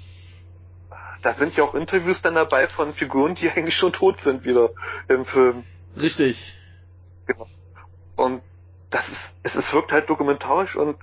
da 1.23 1.33
sind 1.33 1.57
ja 1.57 1.65
auch 1.65 1.75
Interviews 1.75 2.21
dann 2.21 2.35
dabei 2.35 2.69
von 2.69 2.93
Figuren, 2.93 3.35
die 3.35 3.51
eigentlich 3.55 3.77
schon 3.77 3.93
tot 3.93 4.21
sind 4.21 4.45
wieder 4.45 4.71
im 5.09 5.25
Film. 5.25 5.65
Richtig. 5.97 6.57
Und 8.17 8.43
das 8.91 9.09
ist, 9.09 9.35
es, 9.43 9.55
es 9.57 9.73
wirkt 9.73 9.93
halt 9.93 10.09
dokumentarisch 10.09 10.77
und 10.77 10.97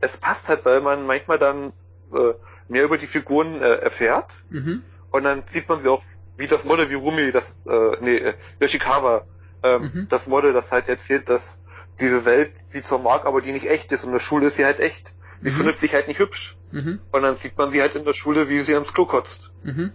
es 0.00 0.16
passt 0.16 0.48
halt, 0.48 0.64
weil 0.64 0.80
man 0.80 1.06
manchmal 1.06 1.38
dann 1.38 1.72
äh, 2.12 2.34
mehr 2.68 2.84
über 2.84 2.98
die 2.98 3.06
Figuren 3.06 3.60
äh, 3.60 3.76
erfährt 3.76 4.34
Mhm. 4.50 4.82
Und 5.12 5.24
dann 5.24 5.42
sieht 5.42 5.68
man 5.68 5.80
sie 5.80 5.88
auch, 5.88 6.02
wie 6.36 6.46
das 6.46 6.64
Model, 6.64 6.90
wie 6.90 6.94
Rumi, 6.94 7.30
das, 7.30 7.62
äh, 7.66 7.96
nee, 8.00 8.16
äh, 8.16 8.34
Yoshikawa, 8.60 9.24
ähm, 9.62 9.82
Mhm. 9.82 10.08
das 10.08 10.26
Model, 10.26 10.52
das 10.52 10.72
halt 10.72 10.88
erzählt, 10.88 11.28
dass 11.28 11.62
diese 12.00 12.24
Welt 12.24 12.52
sie 12.64 12.82
zwar 12.82 12.98
mag, 12.98 13.26
aber 13.26 13.40
die 13.40 13.52
nicht 13.52 13.68
echt 13.70 13.92
ist 13.92 14.02
und 14.02 14.08
in 14.08 14.14
der 14.14 14.20
Schule 14.20 14.46
ist 14.46 14.56
sie 14.56 14.64
halt 14.64 14.80
echt. 14.80 15.14
Sie 15.42 15.50
Mhm. 15.50 15.54
findet 15.54 15.78
sich 15.78 15.92
halt 15.94 16.08
nicht 16.08 16.18
hübsch. 16.20 16.56
Mhm. 16.70 17.00
Und 17.12 17.22
dann 17.22 17.36
sieht 17.36 17.56
man 17.58 17.70
sie 17.70 17.80
halt 17.80 17.94
in 17.94 18.04
der 18.04 18.14
Schule, 18.14 18.48
wie 18.48 18.60
sie 18.60 18.74
ans 18.74 18.92
Klo 18.94 19.06
kotzt. 19.06 19.50
Mhm. 19.62 19.92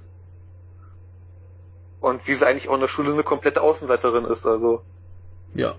Und 1.99 2.27
wie 2.27 2.35
sie 2.35 2.45
eigentlich 2.45 2.69
auch 2.69 2.75
in 2.75 2.81
der 2.81 2.87
Schule 2.87 3.11
eine 3.11 3.23
komplette 3.23 3.61
Außenseiterin 3.61 4.25
ist, 4.25 4.45
also. 4.45 4.83
Ja. 5.55 5.75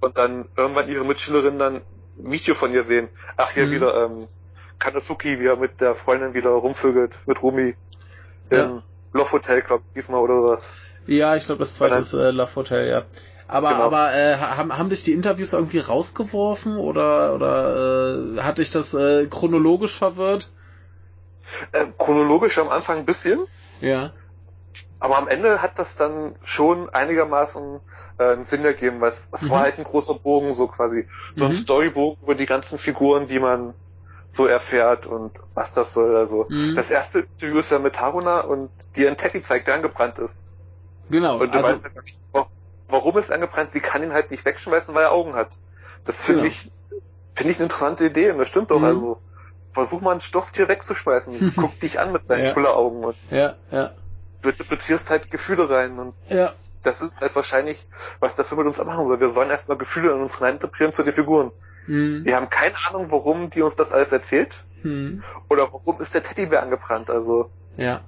Und 0.00 0.16
dann 0.16 0.48
irgendwann 0.56 0.88
ihre 0.88 1.04
Mitschülerinnen 1.04 1.58
dann 1.58 1.82
Video 2.16 2.54
von 2.54 2.72
ihr 2.72 2.84
sehen. 2.84 3.08
Ach, 3.36 3.50
hier 3.50 3.66
Mhm. 3.66 3.70
wieder, 3.72 4.04
ähm, 4.04 4.28
Kanosuki, 4.78 5.40
wie 5.40 5.46
er 5.46 5.56
mit 5.56 5.80
der 5.80 5.96
Freundin 5.96 6.34
wieder 6.34 6.50
rumvögelt, 6.50 7.18
mit 7.26 7.42
Rumi. 7.42 7.74
Ja. 8.50 8.82
Love 9.12 9.32
Hotel, 9.32 9.62
glaub 9.62 9.82
ich, 9.86 9.92
diesmal 9.94 10.20
oder 10.20 10.42
was. 10.44 10.76
Ja, 11.06 11.36
ich 11.36 11.46
glaube, 11.46 11.60
das 11.60 11.74
zweite 11.74 11.98
ist 11.98 12.12
äh, 12.12 12.30
Love 12.30 12.54
Hotel, 12.56 12.88
ja. 12.88 13.02
Aber, 13.46 13.70
genau. 13.70 13.82
aber 13.84 14.14
äh, 14.14 14.36
haben, 14.36 14.76
haben 14.76 14.90
dich 14.90 15.04
die 15.04 15.12
Interviews 15.12 15.54
irgendwie 15.54 15.78
rausgeworfen 15.78 16.76
oder, 16.76 17.34
oder 17.34 18.36
äh, 18.36 18.40
hat 18.42 18.58
dich 18.58 18.70
das 18.70 18.92
äh, 18.92 19.26
chronologisch 19.26 19.96
verwirrt? 19.96 20.52
Äh, 21.72 21.86
chronologisch 21.96 22.58
am 22.58 22.68
Anfang 22.68 22.98
ein 22.98 23.04
bisschen. 23.06 23.46
Ja. 23.80 24.12
Aber 25.00 25.16
am 25.16 25.28
Ende 25.28 25.62
hat 25.62 25.78
das 25.78 25.96
dann 25.96 26.34
schon 26.42 26.90
einigermaßen 26.90 27.80
äh, 28.18 28.24
einen 28.24 28.44
Sinn 28.44 28.64
ergeben, 28.64 29.00
weil 29.00 29.10
es, 29.10 29.28
es 29.32 29.42
mhm. 29.42 29.50
war 29.50 29.60
halt 29.60 29.78
ein 29.78 29.84
großer 29.84 30.14
Bogen, 30.14 30.54
so 30.54 30.66
quasi. 30.66 31.08
So 31.36 31.46
ein 31.46 31.52
mhm. 31.52 31.56
Storybogen 31.56 32.22
über 32.22 32.34
die 32.34 32.46
ganzen 32.46 32.76
Figuren, 32.76 33.28
die 33.28 33.38
man 33.38 33.72
so 34.30 34.46
erfährt 34.46 35.06
und 35.06 35.32
was 35.54 35.72
das 35.72 35.94
soll. 35.94 36.16
Also 36.16 36.46
mhm. 36.48 36.76
das 36.76 36.90
erste 36.90 37.20
Interview 37.20 37.58
ist 37.58 37.70
ja 37.70 37.78
mit 37.78 38.00
Haruna 38.00 38.40
und 38.40 38.70
die 38.96 39.06
ein 39.06 39.16
Teddy 39.16 39.42
zeigt, 39.42 39.68
der 39.68 39.74
angebrannt 39.74 40.18
ist. 40.18 40.46
Genau. 41.10 41.38
Und 41.38 41.54
du 41.54 41.58
also, 41.58 41.70
weißt 41.70 41.92
ja 41.94 42.02
nicht, 42.02 42.20
warum 42.88 43.18
ist 43.18 43.30
er 43.30 43.36
angebrannt? 43.36 43.70
Sie 43.72 43.80
kann 43.80 44.02
ihn 44.02 44.12
halt 44.12 44.30
nicht 44.30 44.44
wegschmeißen, 44.44 44.94
weil 44.94 45.04
er 45.04 45.12
Augen 45.12 45.34
hat. 45.34 45.56
Das 46.04 46.24
finde 46.24 46.42
genau. 46.42 46.52
ich, 46.52 46.70
finde 47.34 47.52
ich 47.52 47.58
eine 47.58 47.64
interessante 47.64 48.04
Idee 48.04 48.30
und 48.30 48.38
das 48.38 48.48
stimmt 48.48 48.70
doch. 48.70 48.78
Mhm. 48.78 48.84
Also 48.84 49.20
versuch 49.72 50.00
mal 50.00 50.12
ein 50.12 50.20
Stofftier 50.20 50.68
wegzuschmeißen. 50.68 51.34
Es 51.34 51.54
guckt 51.54 51.82
dich 51.82 51.98
an 51.98 52.12
mit 52.12 52.30
deinen 52.30 52.46
ja. 52.46 52.52
Kulleraugen 52.52 53.04
und 53.04 53.16
ja, 53.30 53.54
ja. 53.70 53.92
du 54.42 54.48
interpretierst 54.50 55.10
halt 55.10 55.30
Gefühle 55.30 55.68
rein 55.70 55.98
und 55.98 56.14
ja. 56.28 56.54
das 56.82 57.00
ist 57.00 57.20
halt 57.20 57.34
wahrscheinlich, 57.36 57.86
was 58.20 58.36
der 58.36 58.44
Film 58.44 58.60
mit 58.60 58.66
uns 58.66 58.78
machen 58.84 59.06
soll. 59.06 59.20
Wir 59.20 59.30
sollen 59.30 59.50
erstmal 59.50 59.78
Gefühle 59.78 60.12
in 60.12 60.20
uns 60.20 60.40
reininterpretieren 60.40 60.92
zu 60.92 61.02
den 61.02 61.14
Figuren. 61.14 61.52
Mhm. 61.88 62.24
Wir 62.24 62.36
haben 62.36 62.50
keine 62.50 62.74
Ahnung, 62.88 63.10
warum 63.10 63.50
die 63.50 63.62
uns 63.62 63.74
das 63.76 63.92
alles 63.92 64.12
erzählt. 64.12 64.64
Mhm. 64.82 65.24
Oder 65.48 65.72
warum 65.72 66.00
ist 66.00 66.14
der 66.14 66.22
Teddybär 66.22 66.62
angebrannt, 66.62 67.10
also. 67.10 67.50
Ja. 67.76 68.02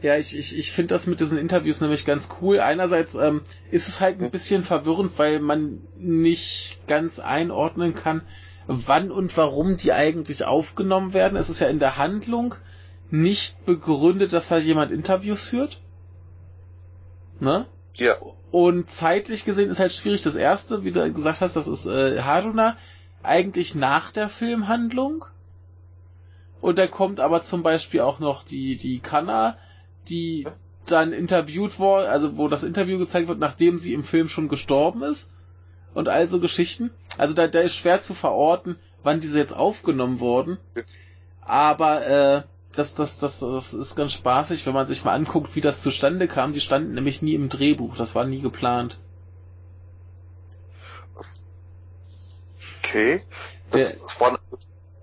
Ja, 0.00 0.16
ich, 0.16 0.36
ich, 0.36 0.56
ich 0.56 0.70
finde 0.70 0.94
das 0.94 1.06
mit 1.06 1.18
diesen 1.18 1.38
Interviews 1.38 1.80
nämlich 1.80 2.04
ganz 2.04 2.28
cool. 2.40 2.60
Einerseits 2.60 3.14
ähm, 3.16 3.42
ist 3.70 3.88
es 3.88 4.00
halt 4.00 4.20
ein 4.20 4.30
bisschen 4.30 4.62
verwirrend, 4.62 5.12
weil 5.16 5.40
man 5.40 5.80
nicht 5.96 6.86
ganz 6.86 7.18
einordnen 7.18 7.94
kann, 7.96 8.22
wann 8.68 9.10
und 9.10 9.36
warum 9.36 9.76
die 9.76 9.92
eigentlich 9.92 10.44
aufgenommen 10.44 11.14
werden. 11.14 11.36
Es 11.36 11.48
ist 11.48 11.58
ja 11.58 11.66
in 11.66 11.80
der 11.80 11.96
Handlung 11.96 12.54
nicht 13.10 13.64
begründet, 13.64 14.32
dass 14.32 14.48
da 14.48 14.58
jemand 14.58 14.92
Interviews 14.92 15.44
führt. 15.44 15.80
Ne? 17.40 17.66
Ja. 17.94 18.16
Und 18.50 18.90
zeitlich 18.90 19.44
gesehen 19.44 19.70
ist 19.70 19.80
halt 19.80 19.92
schwierig. 19.92 20.22
Das 20.22 20.36
erste, 20.36 20.84
wie 20.84 20.92
du 20.92 21.12
gesagt 21.12 21.40
hast, 21.40 21.56
das 21.56 21.68
ist 21.68 21.86
äh, 21.86 22.22
Haruna, 22.22 22.76
eigentlich 23.22 23.74
nach 23.74 24.10
der 24.10 24.28
Filmhandlung. 24.28 25.24
Und 26.60 26.78
da 26.78 26.86
kommt 26.86 27.20
aber 27.20 27.42
zum 27.42 27.62
Beispiel 27.62 28.00
auch 28.00 28.18
noch 28.18 28.42
die, 28.42 28.76
die 28.76 29.00
Kanna, 29.00 29.56
die 30.08 30.46
dann 30.86 31.12
interviewt 31.12 31.78
wurde, 31.78 32.08
also 32.08 32.36
wo 32.36 32.48
das 32.48 32.64
Interview 32.64 32.98
gezeigt 32.98 33.28
wird, 33.28 33.38
nachdem 33.38 33.78
sie 33.78 33.92
im 33.92 34.02
Film 34.02 34.28
schon 34.28 34.48
gestorben 34.48 35.02
ist. 35.02 35.28
Und 35.94 36.08
also 36.08 36.40
Geschichten. 36.40 36.90
Also 37.16 37.34
da, 37.34 37.46
da 37.46 37.60
ist 37.60 37.76
schwer 37.76 38.00
zu 38.00 38.14
verorten, 38.14 38.76
wann 39.02 39.20
diese 39.20 39.38
jetzt 39.38 39.54
aufgenommen 39.54 40.20
wurden. 40.20 40.58
Aber 41.40 42.06
äh, 42.06 42.42
das, 42.78 42.94
das, 42.94 43.18
das, 43.18 43.40
das 43.40 43.74
ist 43.74 43.96
ganz 43.96 44.12
spaßig, 44.12 44.64
wenn 44.64 44.72
man 44.72 44.86
sich 44.86 45.04
mal 45.04 45.12
anguckt, 45.12 45.56
wie 45.56 45.60
das 45.60 45.82
zustande 45.82 46.28
kam. 46.28 46.52
Die 46.52 46.60
standen 46.60 46.94
nämlich 46.94 47.22
nie 47.22 47.34
im 47.34 47.48
Drehbuch, 47.48 47.96
das 47.96 48.14
war 48.14 48.24
nie 48.24 48.40
geplant. 48.40 48.98
Okay. 52.78 53.22
Das, 53.70 53.98
das 53.98 54.20
war, 54.20 54.38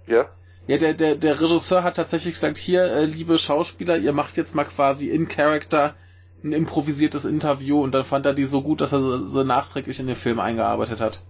ja. 0.08 0.30
Ja, 0.68 0.78
der, 0.78 0.94
der, 0.94 1.16
der 1.16 1.40
Regisseur 1.40 1.84
hat 1.84 1.98
tatsächlich 1.98 2.34
gesagt, 2.34 2.58
hier, 2.58 2.84
äh, 2.86 3.06
liebe 3.06 3.38
Schauspieler, 3.38 3.98
ihr 3.98 4.14
macht 4.14 4.38
jetzt 4.38 4.56
mal 4.56 4.64
quasi 4.64 5.10
in 5.10 5.28
Character 5.28 5.96
ein 6.44 6.54
improvisiertes 6.54 7.26
Interview 7.26 7.84
und 7.84 7.92
dann 7.92 8.06
fand 8.06 8.26
er 8.26 8.34
die 8.34 8.46
so 8.46 8.62
gut, 8.62 8.82
dass 8.82 8.94
er 8.94 9.02
sie, 9.02 9.28
sie 9.28 9.44
nachträglich 9.44 10.00
in 10.00 10.08
den 10.08 10.16
Film 10.16 10.40
eingearbeitet 10.40 11.02
hat. 11.02 11.22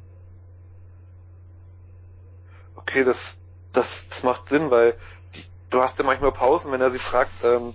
Okay, 2.76 3.04
das, 3.04 3.38
das, 3.74 4.08
das 4.10 4.24
macht 4.24 4.48
Sinn, 4.48 4.70
weil 4.70 4.94
du 5.76 5.82
hast 5.82 5.98
ja 6.00 6.06
manchmal 6.06 6.32
Pausen, 6.32 6.72
wenn 6.72 6.82
er 6.82 6.92
sie 6.92 7.00
fragt, 7.00 7.32
ähm, 7.44 7.74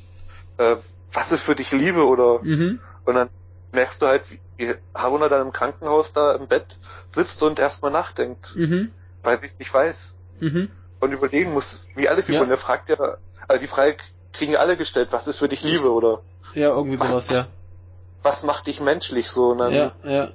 äh, 0.59 0.77
was 1.13 1.33
ist 1.33 1.43
für 1.43 1.55
dich 1.55 1.73
Liebe 1.73 2.07
oder 2.07 2.41
mhm. 2.43 2.81
und 3.05 3.15
dann 3.15 3.29
merkst 3.73 4.03
du 4.03 4.07
halt, 4.07 4.23
wie 4.57 4.75
Haruna 4.95 5.29
dann 5.29 5.47
im 5.47 5.53
Krankenhaus 5.53 6.13
da 6.13 6.33
im 6.33 6.49
Bett 6.49 6.79
sitzt 7.09 7.43
und 7.43 7.59
erstmal 7.59 7.91
nachdenkt, 7.91 8.55
mhm. 8.57 8.91
weil 9.23 9.39
sie 9.39 9.47
es 9.47 9.59
nicht 9.59 9.73
weiß. 9.73 10.15
Mhm 10.41 10.71
und 11.01 11.13
überlegen 11.13 11.53
muss, 11.53 11.89
wie 11.97 12.09
alle 12.09 12.23
Figuren. 12.23 12.49
Ja. 12.49 12.55
Er 12.55 12.59
fragt 12.59 12.89
ja, 12.89 13.17
also 13.49 13.61
die 13.61 13.67
Frage 13.67 13.97
kriegen 14.33 14.53
ja 14.53 14.61
alle 14.61 14.77
gestellt, 14.77 15.09
was 15.11 15.27
ist 15.27 15.39
für 15.39 15.49
dich 15.49 15.63
Liebe 15.63 15.91
oder? 15.91 16.21
Ja, 16.55 16.69
irgendwie 16.69 17.01
was, 17.01 17.09
sowas, 17.09 17.29
ja. 17.31 17.47
Was 18.23 18.43
macht 18.43 18.67
dich 18.67 18.81
menschlich 18.81 19.29
so? 19.29 19.51
Und 19.51 19.59
dann 19.59 19.73
ja, 19.73 19.93
ja. 20.05 20.31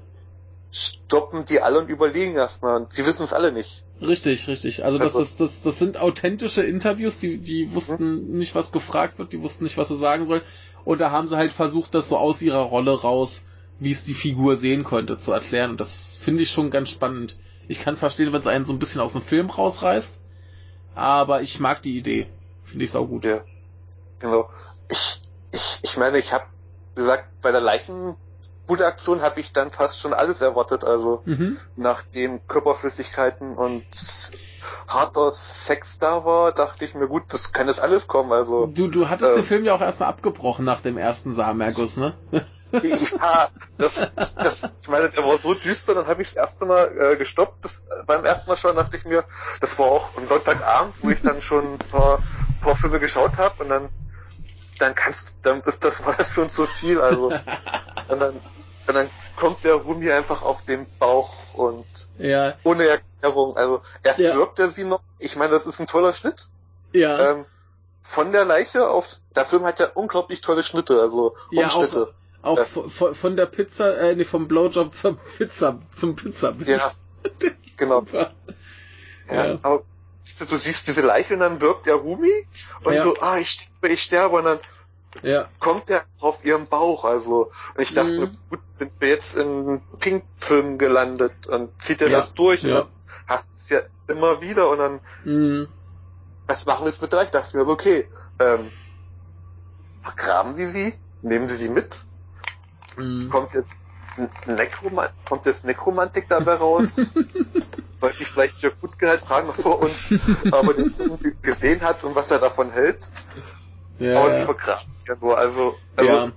stoppen 0.72 1.46
die 1.46 1.62
alle 1.62 1.80
und 1.80 1.90
überlegen 1.90 2.36
erstmal. 2.36 2.78
Und 2.78 2.94
sie 2.94 3.06
wissen 3.06 3.24
es 3.24 3.34
alle 3.34 3.52
nicht. 3.52 3.84
Richtig, 4.02 4.48
richtig. 4.48 4.84
Also 4.84 4.98
das, 4.98 5.14
das, 5.14 5.38
das, 5.38 5.62
das 5.62 5.80
sind 5.80 5.98
authentische 5.98 6.64
Interviews, 6.64 7.20
die, 7.20 7.38
die 7.38 7.74
wussten 7.74 8.32
mhm. 8.32 8.38
nicht, 8.38 8.54
was 8.54 8.72
gefragt 8.72 9.20
wird, 9.20 9.32
die 9.32 9.42
wussten 9.42 9.64
nicht, 9.64 9.78
was 9.78 9.88
sie 9.88 9.98
sagen 9.98 10.26
sollen. 10.26 10.42
Und 10.84 11.00
da 11.00 11.12
haben 11.12 11.28
sie 11.28 11.38
halt 11.38 11.54
versucht, 11.54 11.96
das 11.96 12.10
so 12.10 12.18
aus 12.18 12.42
ihrer 12.42 12.64
Rolle 12.64 13.02
raus, 13.02 13.44
wie 13.80 13.92
es 13.92 14.06
die 14.06 14.14
Figur 14.14 14.58
sehen 14.58 14.84
konnte, 14.84 15.18
zu 15.18 15.32
erklären. 15.32 15.72
Und 15.72 15.80
das 15.80 16.18
finde 16.22 16.44
ich 16.44 16.52
schon 16.52 16.72
ganz 16.72 16.90
spannend. 16.90 17.38
Ich 17.68 17.82
kann 17.82 17.98
verstehen, 17.98 18.34
wenn 18.34 18.42
es 18.42 18.48
einen 18.48 18.66
so 18.66 18.74
ein 18.74 18.80
bisschen 18.80 19.02
aus 19.02 19.14
dem 19.14 19.22
Film 19.22 19.50
rausreißt 19.50 20.22
aber 20.96 21.42
ich 21.42 21.60
mag 21.60 21.82
die 21.82 21.98
Idee. 21.98 22.28
Finde 22.64 22.86
ich 22.86 22.92
sau 22.92 23.06
gut. 23.06 23.26
Ja. 23.26 23.44
Genau. 24.20 24.50
Ich, 24.90 25.22
ich, 25.52 25.80
ich 25.84 25.98
meine, 25.98 26.18
ich 26.18 26.34
habe 26.34 26.46
gesagt, 26.96 27.42
bei 27.42 27.52
der 27.52 27.62
Leichenbude-Aktion 28.66 29.22
habe 29.22 29.40
ich 29.40 29.54
dann 29.54 29.72
fast 29.72 30.00
schon 30.00 30.14
alles 30.14 30.42
erwartet. 30.42 30.84
Also 30.84 31.22
mhm. 31.26 31.58
nachdem 31.76 32.46
Körperflüssigkeiten 32.48 33.56
und 33.56 33.86
harter 34.88 35.32
Sex 35.32 36.00
da 36.00 36.26
war, 36.26 36.52
dachte 36.52 36.86
ich 36.86 36.96
mir, 36.96 37.08
gut, 37.08 37.24
das 37.30 37.52
kann 37.52 37.68
jetzt 37.68 37.80
alles 37.80 38.08
kommen. 38.08 38.32
Also 38.32 38.68
Du, 38.68 38.88
du 38.88 39.10
hattest 39.10 39.34
äh, 39.34 39.36
den 39.36 39.44
Film 39.44 39.66
ja 39.66 39.74
auch 39.74 39.82
erstmal 39.82 40.10
abgebrochen 40.10 40.66
nach 40.66 40.82
dem 40.82 40.98
ersten 40.98 41.34
Samenerguss, 41.34 41.98
ne? 41.98 42.14
ja, 42.72 43.50
das, 43.78 44.08
das, 44.36 44.62
ich 44.82 44.90
meine, 44.90 45.10
der 45.10 45.24
war 45.24 45.38
so 45.38 45.54
düster, 45.54 45.94
dann 45.94 46.08
habe 46.08 46.22
ich 46.22 46.30
das 46.30 46.38
erste 46.38 46.66
Mal 46.66 46.92
äh, 46.98 47.16
gestoppt. 47.16 47.64
Das, 47.64 47.84
beim 48.06 48.26
ersten 48.26 48.50
Mal 48.50 48.58
schon 48.58 48.76
dachte 48.76 48.98
ich 48.98 49.06
mir, 49.06 49.24
das 49.62 49.78
war 49.80 49.86
auch 49.86 50.10
am 50.18 50.28
Sonntagabend, 50.28 50.96
wo 51.02 51.10
ich 51.10 51.22
dann 51.22 51.42
schon 51.42 51.74
ein 51.74 51.78
paar, 51.78 52.20
paar 52.62 52.76
Filme 52.76 53.00
geschaut 53.00 53.38
habe 53.38 53.64
und 53.64 53.70
dann, 53.70 53.90
dann 54.80 54.96
kannst, 54.96 55.38
dann 55.44 55.62
ist 55.62 55.84
das 55.84 56.06
war 56.06 56.16
das 56.16 56.30
schon 56.34 56.50
zu 56.50 56.66
viel. 56.68 57.02
Also 57.02 57.28
und 58.08 58.20
dann, 58.20 58.36
und 58.88 58.94
dann 58.94 59.10
kommt 59.36 59.64
der 59.64 59.76
Rumi 59.76 60.12
einfach 60.12 60.42
auf 60.42 60.64
den 60.64 60.86
Bauch 61.00 61.54
und 61.54 61.86
ja. 62.18 62.54
ohne 62.64 62.88
Erklärung. 62.88 63.58
Also 63.58 63.82
erst 64.04 64.20
ja. 64.20 64.36
wirkt 64.36 64.60
er 64.60 64.70
sie 64.70 64.84
noch. 64.84 65.02
Ich 65.20 65.36
meine, 65.36 65.52
das 65.52 65.66
ist 65.66 65.80
ein 65.80 65.88
toller 65.88 66.14
Schnitt. 66.14 66.48
Ja. 66.94 67.32
Ähm, 67.32 67.46
von 68.02 68.32
der 68.32 68.46
Leiche 68.46 68.88
auf, 68.88 69.18
der 69.36 69.46
Film 69.46 69.64
hat 69.66 69.80
ja 69.80 69.88
unglaublich 69.94 70.42
tolle 70.42 70.64
Schnitte, 70.64 71.02
also 71.02 71.36
Umschnitte. 71.52 72.00
Ja, 72.00 72.44
auch, 72.44 72.52
auch 72.52 72.58
ja. 72.58 72.88
von, 72.88 73.16
von 73.16 73.36
der 73.36 73.48
Pizza, 73.48 73.98
äh, 73.98 74.16
nee, 74.16 74.26
vom 74.26 74.48
Blowjob 74.48 74.94
zur 74.94 75.18
Pizza, 75.18 75.80
zum 75.92 76.16
Pizzabiss. 76.16 76.98
Ja, 77.42 77.50
genau. 77.78 78.02
Super. 78.06 78.34
Ja, 79.30 79.46
ja. 79.48 79.60
Aber 79.64 79.84
du 80.40 80.58
siehst 80.58 80.88
diese 80.88 81.02
Leiche 81.02 81.34
und 81.34 81.40
dann 81.42 81.62
wirkt 81.62 81.86
der 81.86 81.96
Rumi 81.96 82.48
und 82.84 82.94
ja. 82.94 83.04
so, 83.04 83.16
ah, 83.20 83.38
ich 83.38 83.52
sterbe, 83.52 83.90
ich 83.90 84.02
sterbe 84.02 84.38
und 84.38 84.46
dann 84.46 84.60
ja. 85.22 85.48
kommt 85.60 85.90
der 85.90 86.04
auf 86.20 86.44
ihrem 86.44 86.68
Bauch, 86.68 87.06
also, 87.06 87.52
und 87.76 87.82
ich 87.82 87.94
dachte, 87.94 88.20
mhm. 88.20 88.38
gut, 88.50 88.60
sind 88.74 88.94
wir 89.00 89.10
jetzt 89.10 89.38
in 89.38 89.82
Pink-Film 90.00 90.78
gelandet 90.78 91.48
und 91.48 91.72
zieht 91.82 92.02
er 92.02 92.10
ja. 92.10 92.18
das 92.18 92.34
durch 92.34 92.64
ja. 92.64 92.82
und 92.82 92.90
hast 93.28 93.50
du 93.50 93.54
es 93.58 93.70
ja 93.70 93.82
immer 94.08 94.42
wieder 94.42 94.70
und 94.70 94.80
dann, 94.80 95.00
mhm. 95.24 95.68
was 96.48 96.66
machen 96.66 96.86
wir 96.86 96.92
jetzt 96.92 97.02
mit 97.02 97.12
der 97.12 97.20
Leiche? 97.20 97.32
dachte 97.32 97.50
ich 97.50 97.54
mir, 97.54 97.68
okay, 97.68 98.08
ähm, 98.40 98.72
vergraben 100.02 100.56
sie 100.56 100.68
sie? 100.68 100.94
Nehmen 101.22 101.50
sie 101.50 101.56
sie 101.56 101.70
mit? 101.70 102.04
Mhm. 102.98 103.30
Kommt 103.30 103.54
jetzt 103.54 103.85
Nekromant 104.46 105.12
kommt 105.28 105.46
jetzt 105.46 105.66
Nekromantik 105.66 106.28
dabei 106.28 106.56
raus? 106.56 106.96
Sollte 108.02 108.22
ich 108.22 108.28
vielleicht 108.28 108.62
Jörg 108.62 108.80
Gutgehalt 108.80 109.22
fragen 109.22 109.52
vor 109.54 109.82
uns, 109.82 109.94
ob 110.52 110.68
er 110.68 110.74
den 110.74 110.96
gesehen 111.42 111.82
hat 111.82 112.04
und 112.04 112.16
was 112.16 112.32
er 112.32 112.40
davon 112.40 112.72
hält. 112.72 113.10
Ja, 114.00 114.20
aber 114.20 114.36
sie 114.36 114.44
verkrachten 114.44 114.94
ja 115.08 115.16
nur. 115.20 115.38
Also, 115.38 115.76
also 115.96 116.12
ja. 116.12 116.24
in 116.26 116.32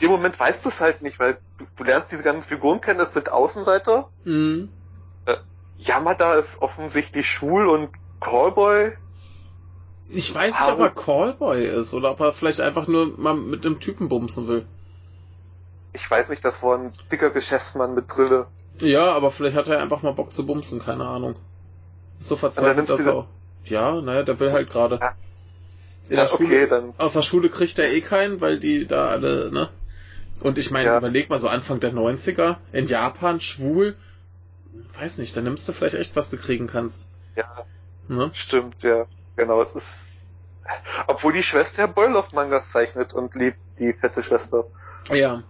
dem 0.00 0.10
Moment 0.10 0.40
weißt 0.40 0.64
du 0.64 0.70
es 0.70 0.80
halt 0.80 1.02
nicht, 1.02 1.18
weil 1.18 1.38
du, 1.58 1.66
du, 1.76 1.84
lernst 1.84 2.10
diese 2.10 2.22
ganzen 2.22 2.42
Figuren 2.42 2.80
kennen, 2.80 2.98
das 2.98 3.12
sind 3.12 3.30
Außenseiter. 3.30 4.08
Mhm. 4.24 4.70
Äh, 5.26 5.36
Yamada 5.78 6.34
ist 6.34 6.60
offensichtlich 6.62 7.30
schwul 7.30 7.66
und 7.66 7.90
Callboy. 8.20 8.92
Ich 10.08 10.34
weiß 10.34 10.58
nicht, 10.58 10.72
ob 10.72 10.78
er 10.78 10.90
Callboy 10.90 11.66
ist 11.66 11.92
oder 11.92 12.12
ob 12.12 12.20
er 12.20 12.32
vielleicht 12.32 12.60
einfach 12.60 12.86
nur 12.86 13.18
mal 13.18 13.34
mit 13.34 13.64
dem 13.64 13.80
Typen 13.80 14.08
bumsen 14.08 14.48
will 14.48 14.66
ich 15.96 16.10
weiß 16.10 16.28
nicht, 16.28 16.44
das 16.44 16.62
war 16.62 16.78
ein 16.78 16.92
dicker 17.10 17.30
Geschäftsmann 17.30 17.94
mit 17.94 18.06
Brille. 18.06 18.46
Ja, 18.78 19.12
aber 19.12 19.30
vielleicht 19.30 19.56
hat 19.56 19.68
er 19.68 19.80
einfach 19.80 20.02
mal 20.02 20.12
Bock 20.12 20.32
zu 20.32 20.46
bumsen, 20.46 20.78
keine 20.78 21.06
Ahnung. 21.06 21.36
Ist 22.20 22.28
so 22.28 22.36
verzweifelt, 22.36 22.88
dass 22.88 23.06
er. 23.06 23.26
Ja, 23.64 24.00
naja, 24.00 24.22
der 24.22 24.38
will 24.38 24.52
halt 24.52 24.70
gerade. 24.70 24.98
Ja. 25.00 25.14
In 26.08 26.18
ja, 26.18 26.28
Schule, 26.28 26.44
okay, 26.44 26.66
dann. 26.68 26.92
Aus 26.98 27.14
der 27.14 27.22
Schule 27.22 27.48
kriegt 27.48 27.78
er 27.78 27.90
eh 27.90 28.00
keinen, 28.00 28.40
weil 28.40 28.60
die 28.60 28.86
da 28.86 29.08
alle, 29.08 29.50
ne? 29.50 29.70
Und 30.40 30.58
ich 30.58 30.70
meine, 30.70 30.86
ja. 30.86 30.98
überleg 30.98 31.30
mal 31.30 31.38
so 31.38 31.48
Anfang 31.48 31.80
der 31.80 31.92
90er 31.92 32.58
in 32.72 32.86
Japan, 32.86 33.40
schwul, 33.40 33.96
weiß 34.98 35.18
nicht, 35.18 35.36
da 35.36 35.40
nimmst 35.40 35.66
du 35.66 35.72
vielleicht 35.72 35.96
echt, 35.96 36.14
was 36.14 36.30
du 36.30 36.36
kriegen 36.36 36.66
kannst. 36.66 37.08
Ja. 37.34 37.64
Ne? 38.08 38.30
Stimmt, 38.34 38.82
ja. 38.82 39.06
Genau, 39.34 39.62
es 39.62 39.74
ist. 39.74 39.86
Obwohl 41.06 41.32
die 41.32 41.42
Schwester 41.42 41.88
Boiloff-Mangas 41.88 42.70
zeichnet 42.70 43.14
und 43.14 43.34
liebt 43.34 43.58
die 43.78 43.92
fette 43.94 44.22
Schwester. 44.22 44.66
Ja. 45.10 45.42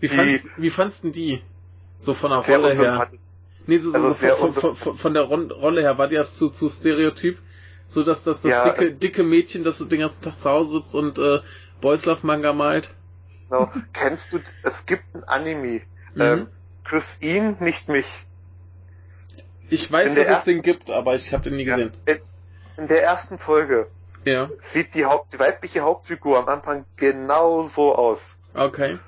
Wie, 0.00 0.08
die, 0.08 0.14
fandst, 0.14 0.46
wie 0.56 0.70
fandst 0.70 1.04
du 1.04 1.10
die? 1.10 1.42
So 1.98 2.14
von 2.14 2.30
der 2.30 2.40
Rolle 2.40 2.74
her. 2.74 3.10
Nee, 3.66 3.78
so, 3.78 3.92
also 3.92 4.08
so 4.08 4.14
von, 4.14 4.52
von, 4.52 4.74
von, 4.74 4.94
von, 4.96 5.14
der 5.14 5.24
Rolle 5.24 5.82
her 5.82 5.98
war 5.98 6.08
die 6.08 6.16
das 6.16 6.36
zu, 6.36 6.48
zu 6.48 6.68
Stereotyp? 6.68 7.38
So 7.86 8.02
dass 8.02 8.22
das, 8.22 8.42
das 8.42 8.52
ja, 8.52 8.68
dicke, 8.68 8.92
dicke 8.92 9.22
Mädchen, 9.22 9.64
das 9.64 9.78
den 9.78 10.00
ganzen 10.00 10.22
Tag 10.22 10.38
zu 10.38 10.50
Hause 10.50 10.78
sitzt 10.78 10.94
und 10.94 11.18
äh, 11.18 11.40
Boys 11.80 12.04
Love 12.04 12.26
Manga 12.26 12.52
malt. 12.52 12.90
Genau. 13.48 13.72
Kennst 13.92 14.32
du, 14.32 14.40
es 14.62 14.86
gibt 14.86 15.04
ein 15.14 15.24
Anime. 15.24 15.82
Mhm. 16.14 16.20
Ähm, 16.20 16.46
Küss 16.84 17.16
ihn, 17.20 17.56
nicht 17.60 17.88
mich. 17.88 18.06
Ich 19.70 19.90
weiß, 19.90 20.14
dass 20.14 20.28
es 20.28 20.44
den 20.44 20.62
gibt, 20.62 20.90
aber 20.90 21.14
ich 21.14 21.32
habe 21.32 21.44
den 21.44 21.56
nie 21.56 21.64
gesehen. 21.64 21.92
Ja, 22.06 22.14
in, 22.14 22.20
in, 22.76 22.88
der 22.88 23.02
ersten 23.02 23.38
Folge 23.38 23.88
ja. 24.24 24.48
sieht 24.60 24.94
die, 24.94 25.04
Haupt, 25.04 25.34
die 25.34 25.38
weibliche 25.38 25.80
Hauptfigur 25.80 26.38
am 26.38 26.48
Anfang 26.48 26.86
genau 26.96 27.70
so 27.74 27.94
aus. 27.94 28.20
Okay. 28.54 28.98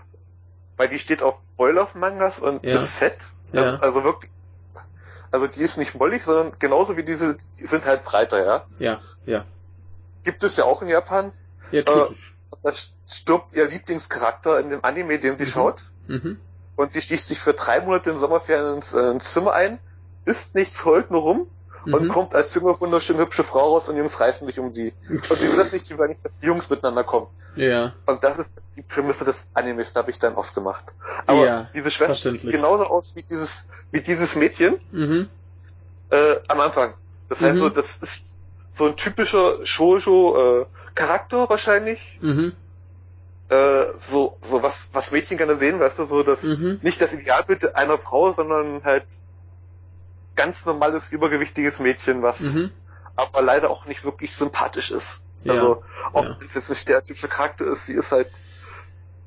Weil 0.80 0.88
die 0.88 0.98
steht 0.98 1.22
auf 1.22 1.34
Boiler-Mangas 1.58 2.38
und 2.38 2.64
ja. 2.64 2.76
ist 2.76 2.88
fett. 2.88 3.18
Ja. 3.52 3.74
Also 3.80 4.02
wirklich. 4.02 4.30
Also 5.30 5.46
die 5.46 5.60
ist 5.60 5.76
nicht 5.76 5.94
mollig, 5.94 6.24
sondern 6.24 6.58
genauso 6.58 6.96
wie 6.96 7.02
diese, 7.02 7.36
die 7.58 7.66
sind 7.66 7.84
halt 7.84 8.02
breiter, 8.02 8.42
ja? 8.42 8.64
Ja, 8.78 9.00
ja. 9.26 9.44
Gibt 10.24 10.42
es 10.42 10.56
ja 10.56 10.64
auch 10.64 10.80
in 10.80 10.88
Japan. 10.88 11.32
Ja, 11.70 11.82
tut 11.82 12.12
äh, 12.12 12.14
Da 12.62 12.72
stirbt 13.06 13.52
ihr 13.52 13.68
Lieblingscharakter 13.68 14.58
in 14.58 14.70
dem 14.70 14.82
Anime, 14.82 15.18
den 15.18 15.36
sie 15.36 15.44
mhm. 15.44 15.48
schaut. 15.48 15.82
Mhm. 16.08 16.38
Und 16.76 16.92
sie 16.92 17.02
schließt 17.02 17.28
sich 17.28 17.38
für 17.38 17.52
drei 17.52 17.82
Monate 17.82 18.08
im 18.08 18.18
Sommerferien 18.18 18.76
ins, 18.76 18.94
äh, 18.94 19.10
ins 19.10 19.34
Zimmer 19.34 19.52
ein, 19.52 19.80
isst 20.24 20.54
nichts, 20.54 20.86
heult 20.86 21.10
nur 21.10 21.20
rum 21.20 21.46
mhm. 21.84 21.94
und 21.94 22.08
kommt 22.08 22.34
als 22.34 22.54
junge, 22.54 22.78
wunderschön 22.80 23.18
hübsche 23.18 23.44
Frau 23.44 23.74
raus 23.74 23.88
und 23.88 23.96
Jungs 23.96 24.18
reißen 24.20 24.46
sich 24.46 24.58
um 24.58 24.72
sie. 24.72 24.92
Und 25.08 25.24
sie 25.24 25.48
will 25.48 25.56
das 25.56 25.72
nicht, 25.72 25.86
sie 25.86 25.98
will 25.98 26.08
nicht, 26.08 26.24
dass 26.24 26.38
die 26.38 26.46
Jungs 26.46 26.68
miteinander 26.70 27.04
kommen. 27.04 27.28
Ja. 27.56 27.94
Und 28.06 28.22
das 28.24 28.38
ist 28.38 28.54
die 28.76 28.82
Prämisse 28.82 29.24
des 29.24 29.48
Animes, 29.54 29.92
da 29.92 30.00
habe 30.00 30.10
ich 30.10 30.18
dann 30.18 30.34
ausgemacht. 30.34 30.94
Aber 31.26 31.44
ja, 31.44 31.70
diese 31.74 31.90
Schwester 31.90 32.32
sieht 32.32 32.50
genauso 32.50 32.84
aus 32.84 33.14
wie 33.16 33.22
dieses, 33.22 33.68
wie 33.90 34.00
dieses 34.00 34.36
Mädchen 34.36 34.80
mhm. 34.92 35.28
äh, 36.10 36.36
am 36.48 36.60
Anfang. 36.60 36.94
Das 37.28 37.40
heißt, 37.40 37.56
mhm. 37.56 37.60
so, 37.60 37.68
das 37.68 37.86
ist 38.02 38.38
so 38.72 38.86
ein 38.86 38.96
typischer 38.96 39.64
Shoujo 39.64 40.62
äh, 40.62 40.66
Charakter 40.94 41.48
wahrscheinlich. 41.48 42.18
Mhm. 42.20 42.52
Äh, 43.48 43.86
so, 43.98 44.38
so 44.42 44.62
was, 44.62 44.76
was 44.92 45.10
Mädchen 45.10 45.36
gerne 45.36 45.56
sehen, 45.56 45.80
weißt 45.80 45.98
du, 45.98 46.04
so 46.04 46.22
das 46.22 46.42
mhm. 46.42 46.78
nicht 46.82 47.00
das 47.00 47.12
Idealbild 47.12 47.74
einer 47.74 47.98
Frau, 47.98 48.32
sondern 48.32 48.84
halt 48.84 49.04
ganz 50.40 50.64
normales, 50.64 51.10
übergewichtiges 51.10 51.80
Mädchen, 51.80 52.22
was 52.22 52.40
mhm. 52.40 52.70
aber 53.14 53.42
leider 53.42 53.68
auch 53.68 53.84
nicht 53.84 54.04
wirklich 54.04 54.34
sympathisch 54.34 54.90
ist. 54.90 55.20
Ja. 55.44 55.52
Also, 55.52 55.82
ob 56.14 56.24
ja. 56.24 56.38
es 56.44 56.54
jetzt 56.54 56.70
nicht 56.70 56.88
der 56.88 57.04
typische 57.04 57.28
Charakter 57.28 57.66
ist, 57.66 57.84
sie 57.84 57.92
ist 57.92 58.10
halt, 58.10 58.30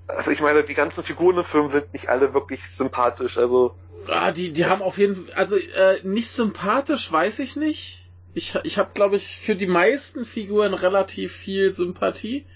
also 0.08 0.32
ich 0.32 0.41
meine, 0.41 0.63
die 0.63 0.73
ganzen 0.73 1.04
Figuren 1.04 1.38
im 1.38 1.45
Film 1.45 1.69
sind 1.69 1.93
nicht 1.93 2.10
alle 2.10 2.34
wirklich 2.34 2.62
sympathisch, 2.76 3.38
also. 3.38 3.76
Ah, 4.08 4.32
die, 4.32 4.54
die 4.54 4.65
haben 4.65 4.82
auf 4.82 4.97
jeden 4.97 5.28
Fall, 5.28 5.36
also 5.36 5.56
äh, 5.56 5.99
nicht 6.02 6.32
sympathisch, 6.32 7.12
weiß 7.12 7.39
ich 7.39 7.56
nicht. 7.58 8.10
Ich, 8.34 8.56
ich 8.63 8.80
habe, 8.80 8.89
glaube 8.95 9.15
ich, 9.15 9.38
für 9.38 9.56
die 9.56 9.67
meisten 9.67 10.26
Figuren 10.26 10.73
relativ 10.73 11.32
viel 11.32 11.73
Sympathie, 11.73 12.47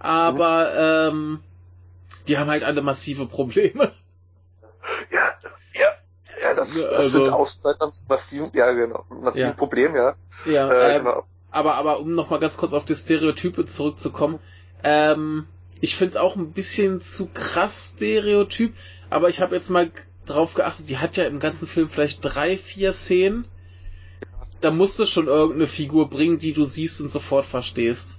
aber 0.00 1.10
mhm. 1.12 1.16
ähm, 1.16 1.40
die 2.26 2.36
haben 2.36 2.50
halt 2.50 2.64
alle 2.64 2.82
massive 2.82 3.26
Probleme. 3.26 3.92
Ja, 6.64 6.82
ja, 6.82 6.90
das, 6.90 6.90
das 6.90 6.98
also, 6.98 7.24
sind 7.24 7.32
Außenseiter 7.32 7.86
mit 7.86 8.08
massiven, 8.08 8.50
ja 8.54 8.72
genau, 8.72 9.04
massiven 9.08 9.48
ja. 9.48 9.54
Problem, 9.54 9.94
ja. 9.94 10.14
Ja, 10.46 10.70
äh, 10.70 10.96
ähm, 10.96 11.04
genau. 11.04 11.24
aber, 11.50 11.74
aber 11.74 12.00
um 12.00 12.12
nochmal 12.12 12.40
ganz 12.40 12.56
kurz 12.56 12.72
auf 12.72 12.84
die 12.84 12.94
Stereotype 12.94 13.66
zurückzukommen, 13.66 14.38
ähm, 14.84 15.46
ich 15.80 15.96
find's 15.96 16.16
auch 16.16 16.36
ein 16.36 16.52
bisschen 16.52 17.00
zu 17.00 17.28
krass 17.32 17.94
Stereotyp, 17.96 18.74
aber 19.10 19.28
ich 19.28 19.40
habe 19.40 19.54
jetzt 19.54 19.70
mal 19.70 19.90
drauf 20.26 20.54
geachtet, 20.54 20.88
die 20.88 20.98
hat 20.98 21.16
ja 21.16 21.24
im 21.24 21.40
ganzen 21.40 21.66
Film 21.66 21.88
vielleicht 21.88 22.20
drei, 22.22 22.56
vier 22.56 22.92
Szenen. 22.92 23.46
Da 24.60 24.70
musst 24.70 24.98
du 24.98 25.06
schon 25.06 25.26
irgendeine 25.26 25.66
Figur 25.66 26.08
bringen, 26.08 26.38
die 26.38 26.52
du 26.52 26.64
siehst 26.64 27.00
und 27.00 27.08
sofort 27.08 27.46
verstehst. 27.46 28.18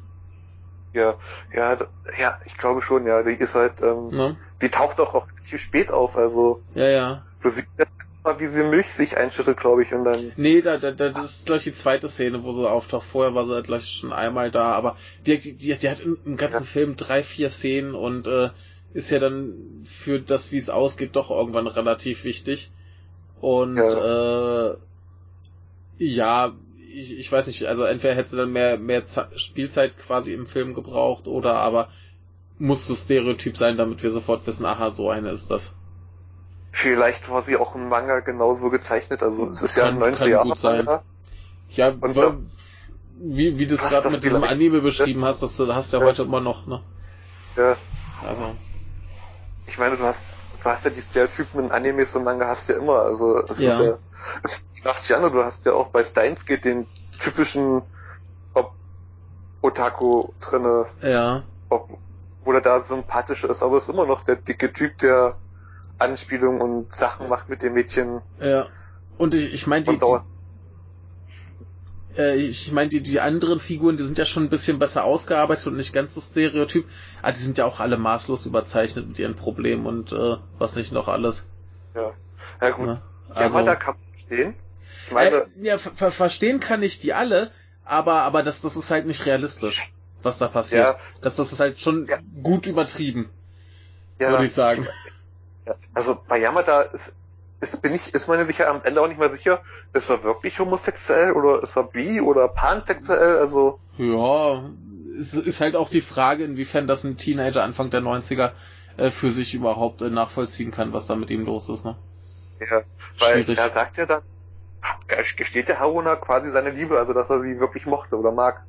Ja, 0.94 1.16
ja, 1.54 1.78
ja, 2.20 2.40
ich 2.46 2.58
glaube 2.58 2.82
schon, 2.82 3.08
ja. 3.08 3.24
Die 3.24 3.34
ist 3.34 3.56
halt, 3.56 3.82
ähm, 3.82 4.10
ja. 4.12 4.36
sie 4.56 4.70
taucht 4.70 5.00
auch 5.00 5.14
relativ 5.16 5.60
spät 5.60 5.92
auf, 5.92 6.16
also. 6.16 6.62
Ja, 6.76 6.88
ja. 6.88 7.26
Du 7.42 7.50
siehst 7.50 7.80
mal, 8.24 8.40
wie 8.40 8.48
sie 8.48 8.64
Milch 8.64 8.94
sich 8.94 9.18
einschüttet, 9.18 9.58
glaube 9.58 9.84
ich, 9.84 9.94
und 9.94 10.06
dann. 10.06 10.32
Nee, 10.36 10.62
da, 10.62 10.78
da, 10.78 10.92
da, 10.92 11.10
das 11.10 11.40
ist, 11.40 11.46
glaube 11.46 11.58
ich, 11.58 11.64
die 11.64 11.74
zweite 11.74 12.10
Szene, 12.10 12.44
wo 12.44 12.52
sie 12.52 12.70
auftaucht. 12.70 13.06
Vorher 13.06 13.36
war 13.36 13.46
sie 13.46 13.54
halt, 13.54 13.66
glaube 13.66 13.82
ich, 13.82 13.90
schon 13.90 14.14
einmal 14.14 14.52
da, 14.52 14.72
aber 14.72 14.98
die, 15.26 15.38
die, 15.40 15.54
die, 15.54 15.76
die 15.76 15.90
hat 15.90 16.00
im, 16.00 16.18
im 16.26 16.38
ganzen 16.38 16.64
ja. 16.64 16.70
Film 16.70 16.96
drei, 16.96 17.24
vier 17.24 17.50
Szenen 17.50 17.94
und 17.94 18.28
äh, 18.28 18.50
ist 18.94 19.10
ja 19.10 19.20
dann 19.20 19.82
für 19.84 20.20
das, 20.20 20.52
wie 20.52 20.58
es 20.58 20.70
ausgeht, 20.70 21.16
doch 21.16 21.32
irgendwann 21.32 21.68
relativ 21.68 22.24
wichtig. 22.24 22.72
Und 23.42 23.78
ja, 23.78 24.72
äh, 24.72 24.78
ja 25.98 26.54
ich, 26.94 27.18
ich 27.18 27.32
weiß 27.32 27.48
nicht, 27.48 27.66
also 27.66 27.84
entweder 27.84 28.16
hätte 28.16 28.30
sie 28.30 28.38
dann 28.38 28.52
mehr, 28.52 28.78
mehr 28.78 29.04
Spielzeit 29.36 29.98
quasi 29.98 30.34
im 30.34 30.46
Film 30.46 30.74
gebraucht 30.74 31.28
oder 31.28 31.56
aber 31.56 31.90
muss 32.60 32.88
so 32.88 32.96
Stereotyp 32.96 33.58
sein, 33.58 33.78
damit 33.78 34.04
wir 34.04 34.12
sofort 34.12 34.46
wissen, 34.46 34.66
aha, 34.66 34.92
so 34.92 35.10
eine 35.10 35.32
ist 35.32 35.50
das. 35.50 35.74
Vielleicht 36.76 37.30
war 37.30 37.44
sie 37.44 37.56
auch 37.56 37.76
im 37.76 37.88
Manga 37.88 38.22
genauso 38.22 38.72
gezeichnet, 38.72 39.22
also 39.22 39.48
es 39.48 39.62
ist 39.62 39.76
kann, 39.76 40.00
ja 40.00 40.06
ein 40.06 40.16
90er 40.16 40.28
Jahre 40.28 40.56
Manga. 40.62 41.04
Ja, 41.70 41.90
und 41.90 42.18
da, 42.18 42.36
wie, 43.20 43.60
wie 43.60 43.68
du 43.68 43.76
es 43.76 43.82
gerade 43.88 44.10
mit 44.10 44.24
diesem 44.24 44.44
Anime 44.44 44.82
beschrieben 44.82 45.24
hast, 45.24 45.44
das 45.44 45.60
hast 45.60 45.94
du 45.94 45.98
ja, 45.98 46.02
ja, 46.02 46.10
heute 46.10 46.24
immer 46.24 46.42
noch, 46.42 46.66
ne? 46.66 46.82
Ja. 47.56 47.78
Also. 48.26 48.56
Ich 49.68 49.78
meine, 49.78 49.98
du 49.98 50.04
hast, 50.04 50.26
du 50.64 50.68
hast 50.68 50.84
ja 50.84 50.90
die 50.90 51.02
Stereotypen 51.02 51.66
in 51.66 51.72
Animes 51.72 52.16
und 52.16 52.24
Manga 52.24 52.48
hast 52.48 52.68
du 52.68 52.74
ja 52.74 52.80
immer, 52.80 53.04
also 53.04 53.44
es 53.44 53.60
ja. 53.60 53.70
ist 53.72 53.80
ja, 53.80 53.98
es 54.42 54.58
ist 54.58 54.88
80 54.88 55.10
Jahre, 55.10 55.32
du 55.32 55.44
hast 55.44 55.68
ja 55.68 55.74
auch 55.74 55.90
bei 55.90 56.04
Steins 56.04 56.44
geht 56.44 56.66
den 56.66 56.88
typischen 57.20 57.84
ob 58.56 58.74
Otaku 59.62 60.30
drinne. 60.40 60.88
Ja. 61.04 61.44
Ob, 61.70 62.00
oder 62.46 62.62
da 62.62 62.82
sympathisch 62.82 63.44
ist, 63.44 63.62
aber 63.62 63.78
es 63.78 63.84
ist 63.84 63.90
immer 63.90 64.08
noch 64.08 64.24
der 64.24 64.38
dicke 64.38 64.74
Typ, 64.74 64.98
der 64.98 65.38
Anspielungen 66.00 66.62
und 66.62 66.96
Sachen 66.96 67.30
macht 67.30 67.50
mit 67.50 67.62
dem 67.62 67.74
Mädchen. 67.74 68.22
Ja. 68.40 68.68
Und 69.18 69.36
ich, 69.36 69.54
ich 69.54 69.68
meine, 69.68 69.84
die, 69.86 69.98
die 69.98 70.20
äh, 72.18 72.36
ich 72.36 72.72
meine, 72.72 72.90
die, 72.90 73.02
die 73.02 73.20
anderen 73.20 73.60
Figuren, 73.60 73.98
die 73.98 74.04
sind 74.04 74.18
ja 74.18 74.26
schon 74.26 74.44
ein 74.44 74.50
bisschen 74.50 74.80
besser 74.80 75.04
ausgearbeitet 75.04 75.68
und 75.68 75.76
nicht 75.76 75.94
ganz 75.94 76.16
so 76.16 76.22
stereotyp, 76.22 76.86
aber 77.22 77.32
die 77.32 77.40
sind 77.40 77.58
ja 77.58 77.66
auch 77.66 77.80
alle 77.80 77.98
maßlos 77.98 78.46
überzeichnet 78.46 79.08
mit 79.08 79.20
ihren 79.20 79.36
Problemen 79.36 79.86
und 79.86 80.12
äh, 80.12 80.38
was 80.58 80.76
nicht 80.76 80.92
noch 80.92 81.08
alles. 81.08 81.46
Ja. 81.96 82.12
Ja 82.62 82.70
gut. 82.72 82.88
Ja, 82.88 83.02
also, 83.30 83.60
ja 83.60 83.66
da 83.66 83.76
kann 83.76 83.96
man 83.96 84.10
verstehen. 84.12 84.54
Ich 85.06 85.12
meine, 85.12 85.36
äh, 85.36 85.48
ja, 85.62 85.78
ver 85.78 86.12
verstehen 86.12 86.60
kann 86.60 86.84
ich 86.84 87.00
die 87.00 87.14
alle, 87.14 87.52
aber 87.84 88.22
aber 88.22 88.44
das 88.44 88.62
das 88.62 88.76
ist 88.76 88.92
halt 88.92 89.06
nicht 89.06 89.26
realistisch, 89.26 89.92
was 90.22 90.38
da 90.38 90.48
passiert. 90.48 90.86
Ja. 90.86 91.00
Das 91.22 91.36
das 91.36 91.52
ist 91.52 91.60
halt 91.60 91.80
schon 91.80 92.08
ja. 92.08 92.20
gut 92.42 92.68
übertrieben. 92.68 93.30
Ja. 94.20 94.32
Würde 94.32 94.46
ich 94.46 94.54
sagen. 94.54 94.88
Also 95.94 96.18
bei 96.28 96.40
Yamada 96.40 96.82
ist, 96.82 97.14
ist, 97.62 97.82
bin 97.82 97.94
ich, 97.94 98.14
ist 98.14 98.28
meine 98.28 98.46
sicher 98.46 98.70
am 98.70 98.82
Ende 98.84 99.02
auch 99.02 99.08
nicht 99.08 99.20
mehr 99.20 99.30
sicher, 99.30 99.62
ist 99.94 100.10
er 100.10 100.24
wirklich 100.24 100.60
homosexuell 100.60 101.32
oder 101.32 101.64
ist 101.64 101.76
er 101.76 101.84
bi 101.84 102.22
oder 102.22 102.48
pansexuell, 102.48 103.38
also. 103.38 103.80
Ja, 103.98 104.70
es 105.18 105.34
ist 105.34 105.62
halt 105.62 105.76
auch 105.76 105.90
die 105.90 106.02
Frage, 106.02 106.44
inwiefern 106.44 106.88
das 106.88 107.04
ein 107.04 107.18
Teenager 107.18 107.64
Anfang 107.64 107.90
der 107.90 108.02
90er 108.02 108.52
äh, 108.98 109.12
für 109.12 109.32
sich 109.32 109.54
überhaupt 109.54 110.02
äh, 110.02 110.10
nachvollziehen 110.10 110.72
kann, 110.72 110.94
was 110.94 111.08
da 111.08 111.16
mit 111.16 111.30
ihm 111.32 111.46
los 111.46 111.70
ist, 111.70 111.86
ne? 111.86 111.96
Ja, 112.60 112.84
weil 113.20 113.44
Schwierig. 113.44 113.58
er 113.58 113.70
sagt 113.70 113.98
ja 113.98 114.06
dann, 114.06 114.22
gesteht 115.38 115.68
der 115.68 115.80
Haruna 115.80 116.16
quasi 116.16 116.52
seine 116.52 116.70
Liebe, 116.72 116.98
also 116.98 117.14
dass 117.14 117.30
er 117.30 117.42
sie 117.42 117.60
wirklich 117.60 117.86
mochte 117.86 118.18
oder 118.18 118.32
mag. 118.32 118.64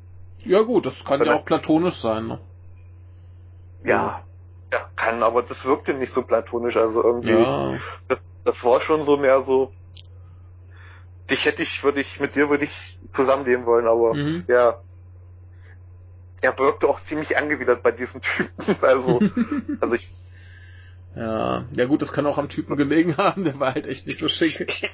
Ja 0.45 0.61
gut, 0.61 0.87
das 0.87 1.05
kann 1.05 1.25
ja 1.25 1.35
auch 1.35 1.45
platonisch 1.45 1.97
sein, 1.97 2.27
ne? 2.27 2.39
Ja, 3.83 4.23
ja, 4.73 4.89
kann, 4.97 5.23
aber 5.23 5.43
das 5.43 5.65
wirkte 5.65 5.95
nicht 5.95 6.13
so 6.13 6.23
platonisch, 6.23 6.77
also 6.77 7.03
irgendwie, 7.03 7.33
ja. 7.33 7.79
das, 8.09 8.43
das 8.43 8.65
war 8.65 8.81
schon 8.81 9.05
so 9.05 9.17
mehr 9.17 9.43
so, 9.43 9.73
dich 11.31 11.45
hätte 11.45 11.63
ich, 11.63 11.85
würde 11.85 12.01
ich, 12.01 12.21
mit 12.21 12.35
dir 12.35 12.51
würde 12.51 12.65
ich 12.65 12.99
zusammenleben 13.13 13.67
wollen, 13.67 13.87
aber 13.87 14.15
mhm. 14.15 14.45
ja, 14.49 14.81
er 16.41 16.59
wirkte 16.59 16.89
auch 16.89 17.01
ziemlich 17.01 17.37
angewidert 17.37 17.83
bei 17.83 17.93
diesem 17.93 18.21
Typen, 18.21 18.77
also, 18.83 19.21
also 19.81 19.95
ich, 19.95 20.11
ja, 21.17 21.65
ja 21.73 21.85
gut, 21.85 22.03
das 22.03 22.13
kann 22.13 22.27
auch 22.27 22.39
am 22.39 22.49
Typen 22.49 22.77
gelegen 22.77 23.17
haben, 23.19 23.45
der 23.45 23.59
war 23.61 23.75
halt 23.75 23.87
echt 23.87 24.07
nicht 24.07 24.19
so 24.19 24.29
schick. 24.29 24.91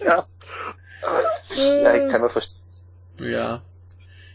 ja. 0.00 0.24
ja, 1.54 1.94
ich 1.94 2.10
kann 2.10 2.22
das 2.22 2.32
verstehen. 2.32 2.60
Ja. 3.20 3.62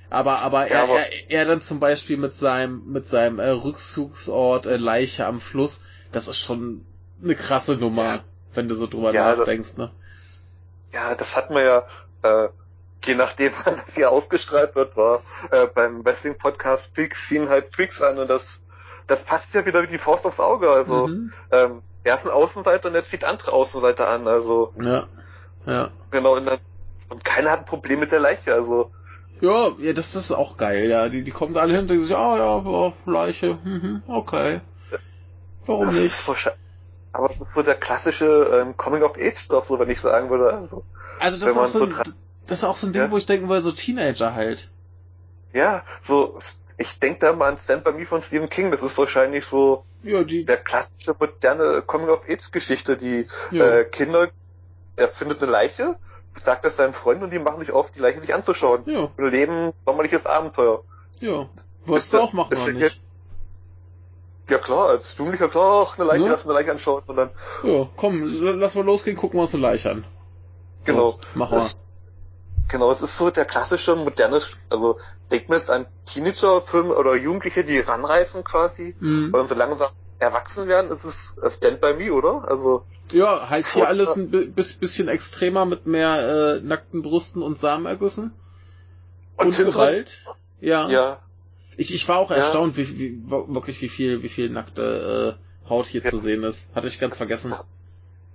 Aber, 0.09 0.39
aber, 0.39 0.69
ja, 0.69 0.75
er, 0.75 0.83
aber 0.83 0.99
er, 0.99 1.29
er 1.29 1.45
dann 1.45 1.61
zum 1.61 1.79
Beispiel 1.79 2.17
mit 2.17 2.35
seinem, 2.35 2.83
mit 2.91 3.05
seinem 3.07 3.39
äh, 3.39 3.49
Rückzugsort 3.49 4.65
äh, 4.65 4.77
Leiche 4.77 5.25
am 5.25 5.39
Fluss, 5.39 5.83
das 6.11 6.27
ist 6.27 6.39
schon 6.39 6.85
eine 7.21 7.35
krasse 7.35 7.75
Nummer, 7.75 8.23
wenn 8.53 8.67
du 8.67 8.75
so 8.75 8.87
drüber 8.87 9.11
ja, 9.11 9.35
nachdenkst, 9.35 9.77
ne? 9.77 9.91
Ja, 10.93 11.15
das 11.15 11.35
hat 11.35 11.49
man 11.49 11.63
ja, 11.63 11.85
äh, 12.23 12.47
je 13.03 13.15
nachdem, 13.15 13.51
wann 13.65 13.75
das 13.77 13.95
hier 13.95 14.11
ausgestrahlt 14.11 14.75
wird, 14.75 14.95
war 14.95 15.21
äh, 15.51 15.67
beim 15.67 16.05
Wrestling 16.05 16.37
Podcast 16.37 16.91
Freaks 16.95 17.27
ziehen 17.27 17.49
halt 17.49 17.73
Freaks 17.73 18.01
an 18.01 18.17
und 18.17 18.29
das, 18.29 18.43
das 19.07 19.23
passt 19.23 19.53
ja 19.53 19.65
wieder 19.65 19.83
wie 19.83 19.87
die 19.87 19.97
Faust 19.97 20.25
aufs 20.25 20.39
Auge. 20.39 20.69
Also 20.69 21.07
mhm. 21.07 21.33
ähm, 21.51 21.81
er 22.03 22.15
ist 22.15 22.25
ein 22.25 22.31
Außenseiter 22.31 22.87
und 22.87 22.95
er 22.95 23.03
zieht 23.03 23.25
andere 23.25 23.51
Außenseiter 23.51 24.07
an. 24.07 24.27
Also 24.27 24.73
ja, 24.81 25.07
ja. 25.65 25.89
Genau 26.11 26.37
und, 26.37 26.45
dann, 26.45 26.59
und 27.09 27.25
keiner 27.25 27.51
hat 27.51 27.59
ein 27.59 27.65
Problem 27.65 27.99
mit 27.99 28.11
der 28.11 28.21
Leiche. 28.21 28.53
Also 28.53 28.91
ja, 29.41 29.71
ja, 29.79 29.93
das, 29.93 30.13
das 30.13 30.25
ist 30.25 30.31
auch 30.31 30.57
geil, 30.57 30.89
ja. 30.89 31.09
Die, 31.09 31.23
die 31.23 31.31
kommen 31.31 31.53
da 31.53 31.61
alle 31.61 31.73
hin 31.73 31.81
und 31.81 31.89
denken 31.89 32.05
sich, 32.05 32.15
ah 32.15 32.37
ja, 32.37 32.57
ja, 32.59 32.93
Leiche, 33.05 33.57
mhm, 33.63 34.03
okay. 34.07 34.61
Warum 35.65 35.87
nicht? 35.87 36.25
aber 37.17 37.29
das 37.29 37.39
ist 37.39 37.53
so 37.53 37.63
der 37.63 37.75
klassische 37.75 38.25
ähm, 38.53 38.77
Coming-of-Age-Stoff, 38.77 39.67
so 39.67 39.79
wenn 39.79 39.89
ich 39.89 39.99
sagen 39.99 40.29
würde. 40.29 40.53
Also, 40.53 40.83
also 41.19 41.39
das, 41.39 41.51
ist 41.51 41.57
auch 41.57 41.67
so 41.67 41.83
ein, 41.83 41.95
das 42.45 42.59
ist 42.59 42.63
auch 42.63 42.77
so 42.77 42.87
ein 42.87 42.93
Ding, 42.93 43.01
ja? 43.01 43.11
wo 43.11 43.17
ich 43.17 43.25
denken 43.25 43.49
würde, 43.49 43.61
so 43.61 43.71
Teenager 43.71 44.35
halt. 44.35 44.69
Ja, 45.51 45.83
so, 46.01 46.37
ich 46.77 46.99
denke 46.99 47.19
da 47.19 47.33
mal 47.33 47.49
an 47.49 47.57
Stand 47.57 47.83
By 47.83 47.93
Me 47.93 48.05
von 48.05 48.21
Stephen 48.21 48.49
King, 48.49 48.69
das 48.69 48.83
ist 48.83 48.97
wahrscheinlich 48.97 49.45
so 49.45 49.83
ja, 50.03 50.23
die... 50.23 50.45
der 50.45 50.57
klassische 50.57 51.15
moderne 51.19 51.81
Coming-of-Age-Geschichte, 51.81 52.97
die 52.97 53.25
ja. 53.51 53.65
äh, 53.65 53.85
Kinder, 53.85 54.29
er 54.95 55.07
findet 55.09 55.41
eine 55.41 55.51
Leiche, 55.51 55.95
sagt 56.37 56.65
das 56.65 56.77
seinen 56.77 56.93
Freunden 56.93 57.23
und 57.23 57.31
die 57.31 57.39
machen 57.39 57.59
sich 57.59 57.71
auf, 57.71 57.91
die 57.91 57.99
Leiche 57.99 58.19
sich 58.19 58.33
anzuschauen. 58.33 58.83
Ja. 58.85 59.09
Und 59.15 59.31
leben 59.31 59.73
sommerliches 59.85 60.25
Abenteuer. 60.25 60.83
Ja. 61.19 61.49
Wolltest 61.85 62.13
du 62.13 62.19
auch 62.19 62.33
machen, 62.33 62.55
oder 62.57 62.73
nicht? 62.73 63.01
Ja 64.49 64.57
klar, 64.59 64.89
als 64.89 65.17
Jugendlicher 65.17 65.49
klar, 65.49 65.73
auch 65.73 65.97
eine 65.97 66.07
Leiche, 66.07 66.23
ja? 66.23 66.31
lass 66.31 66.45
eine 66.45 66.53
Leiche 66.53 66.71
anschauen 66.71 67.03
und 67.07 67.15
dann. 67.17 67.29
Ja, 67.63 67.89
komm, 67.97 68.23
lass 68.59 68.75
mal 68.75 68.85
losgehen, 68.85 69.17
gucken 69.17 69.37
wir 69.37 69.41
uns 69.41 69.53
eine 69.53 69.63
Leiche 69.63 69.91
an. 69.91 70.05
Genau. 70.85 71.11
So, 71.11 71.19
mach 71.33 71.51
mal. 71.51 71.65
Genau, 72.69 72.91
es 72.91 73.01
ist 73.01 73.17
so 73.17 73.29
der 73.29 73.45
klassische 73.45 73.95
moderne, 73.95 74.41
also 74.69 74.97
denkt 75.31 75.49
man 75.49 75.59
jetzt 75.59 75.71
an 75.71 75.85
Teenager-Filme 76.05 76.93
oder 76.95 77.15
Jugendliche, 77.15 77.63
die 77.63 77.79
ranreifen 77.79 78.43
quasi 78.43 78.95
mhm. 78.99 79.33
und 79.33 79.49
so 79.49 79.55
langsam 79.55 79.89
erwachsen 80.19 80.67
werden, 80.67 80.91
ist 80.91 81.03
es 81.03 81.35
Stand 81.55 81.81
By 81.81 81.93
Me, 81.93 82.11
oder? 82.11 82.47
Also 82.47 82.85
ja, 83.11 83.49
halt 83.49 83.67
hier 83.67 83.87
alles 83.87 84.15
ein 84.17 84.53
bisschen 84.53 85.07
extremer 85.07 85.65
mit 85.65 85.85
mehr 85.85 86.57
äh, 86.57 86.61
nackten 86.61 87.01
Brüsten 87.01 87.41
und 87.41 87.57
Samenergüssen. 87.57 88.33
Und, 89.37 89.45
und 89.45 89.57
Gewalt. 89.57 90.23
Ja. 90.59 90.89
Ja. 90.89 91.19
Ich, 91.77 91.93
ich 91.93 92.07
war 92.09 92.17
auch 92.17 92.31
ja. 92.31 92.37
erstaunt, 92.37 92.75
wie, 92.75 92.97
wie, 92.97 93.21
wirklich 93.29 93.81
wie 93.81 93.89
viel, 93.89 94.23
wie 94.23 94.29
viel 94.29 94.49
nackte 94.49 95.37
äh, 95.37 95.69
Haut 95.69 95.85
hier 95.85 96.01
ja. 96.01 96.09
zu 96.09 96.17
sehen 96.17 96.43
ist. 96.43 96.67
Hatte 96.73 96.87
ich 96.87 96.99
ganz 96.99 97.17
vergessen. 97.17 97.53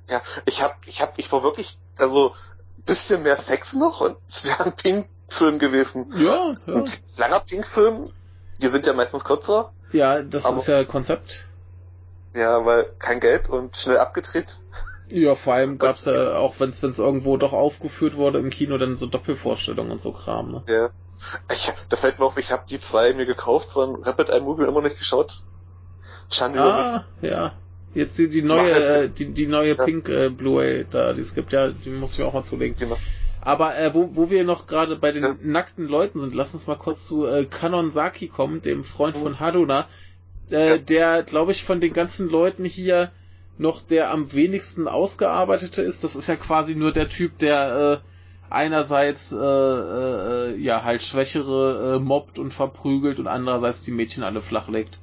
Ja, 0.08 0.22
ich 0.46 0.62
hab, 0.62 0.86
ich 0.86 1.02
hab, 1.02 1.18
ich 1.18 1.30
war 1.32 1.42
wirklich, 1.42 1.78
also 1.98 2.34
bisschen 2.84 3.22
mehr 3.22 3.36
Sex 3.36 3.74
noch 3.74 4.00
und 4.00 4.16
es 4.28 4.44
wäre 4.44 4.64
ein 4.64 4.76
Pink-Film 4.76 5.58
gewesen. 5.58 6.06
Ja, 6.16 6.54
ja. 6.66 6.74
Ein 6.74 6.84
langer 7.16 7.40
Pink-Film, 7.40 8.04
die 8.58 8.66
sind 8.68 8.86
ja 8.86 8.92
meistens 8.92 9.24
kürzer. 9.24 9.72
Ja, 9.92 10.22
das 10.22 10.50
ist 10.50 10.66
ja 10.66 10.84
Konzept. 10.84 11.44
Ja, 12.34 12.64
weil 12.64 12.84
kein 12.98 13.20
Geld 13.20 13.48
und 13.48 13.76
schnell 13.76 13.98
abgedreht. 13.98 14.58
Ja, 15.08 15.34
vor 15.34 15.54
allem 15.54 15.78
gab's 15.78 16.06
ja 16.06 16.36
auch, 16.36 16.54
wenn 16.58 16.70
es 16.70 16.82
irgendwo 16.82 17.36
doch 17.36 17.52
aufgeführt 17.52 18.16
wurde 18.16 18.38
im 18.38 18.48
Kino, 18.48 18.78
dann 18.78 18.96
so 18.96 19.06
Doppelvorstellungen 19.06 19.92
und 19.92 20.00
so 20.00 20.12
Kram, 20.12 20.50
ne? 20.50 20.62
Ja. 20.66 20.90
Ich, 21.52 21.70
da 21.88 21.96
fällt 21.96 22.18
mir 22.18 22.24
auf, 22.24 22.38
ich 22.38 22.50
habe 22.50 22.64
die 22.68 22.80
zwei 22.80 23.12
mir 23.12 23.26
gekauft 23.26 23.72
von 23.72 24.02
Rapid 24.02 24.30
Eye 24.30 24.40
Movie 24.40 24.64
immer 24.64 24.80
nicht 24.80 24.98
geschaut. 24.98 25.42
Schande 26.30 26.60
ah, 26.62 27.04
mich. 27.20 27.30
ja. 27.30 27.52
Jetzt 27.94 28.18
die, 28.18 28.30
die 28.30 28.42
neue, 28.42 28.70
äh, 28.70 29.08
die, 29.10 29.32
die 29.32 29.46
neue 29.46 29.76
ja. 29.76 29.84
Pink 29.84 30.08
äh, 30.08 30.30
Blu-ray 30.30 30.86
da, 30.90 31.12
die 31.12 31.20
es 31.20 31.34
gibt, 31.34 31.52
ja, 31.52 31.68
die 31.68 31.90
muss 31.90 32.14
ich 32.14 32.18
mir 32.18 32.26
auch 32.26 32.32
mal 32.32 32.42
zulegen. 32.42 32.76
Genau. 32.76 32.96
Aber 33.42 33.76
äh, 33.76 33.92
wo, 33.92 34.08
wo 34.12 34.30
wir 34.30 34.44
noch 34.44 34.66
gerade 34.66 34.96
bei 34.96 35.12
den 35.12 35.22
ja. 35.22 35.36
nackten 35.42 35.88
Leuten 35.88 36.20
sind, 36.20 36.34
lass 36.34 36.54
uns 36.54 36.66
mal 36.66 36.76
kurz 36.76 37.06
zu 37.06 37.26
äh, 37.26 37.44
Kanon 37.44 37.90
Saki 37.90 38.28
kommen, 38.28 38.62
dem 38.62 38.82
Freund 38.82 39.16
von 39.16 39.40
Haruna, 39.40 39.88
äh, 40.52 40.78
der, 40.78 41.22
glaube 41.22 41.52
ich, 41.52 41.64
von 41.64 41.80
den 41.80 41.92
ganzen 41.92 42.28
Leuten 42.28 42.64
hier 42.64 43.10
noch 43.58 43.82
der 43.82 44.10
am 44.10 44.32
wenigsten 44.32 44.88
ausgearbeitete 44.88 45.82
ist. 45.82 46.04
Das 46.04 46.16
ist 46.16 46.26
ja 46.26 46.36
quasi 46.36 46.74
nur 46.74 46.92
der 46.92 47.08
Typ, 47.08 47.38
der 47.38 48.02
äh, 48.02 48.52
einerseits 48.52 49.32
äh, 49.32 49.36
äh, 49.36 50.56
ja 50.56 50.84
halt 50.84 51.02
Schwächere 51.02 51.96
äh, 51.96 51.98
mobbt 51.98 52.38
und 52.38 52.52
verprügelt 52.52 53.18
und 53.18 53.26
andererseits 53.26 53.82
die 53.84 53.92
Mädchen 53.92 54.22
alle 54.22 54.40
flachlegt. 54.40 55.00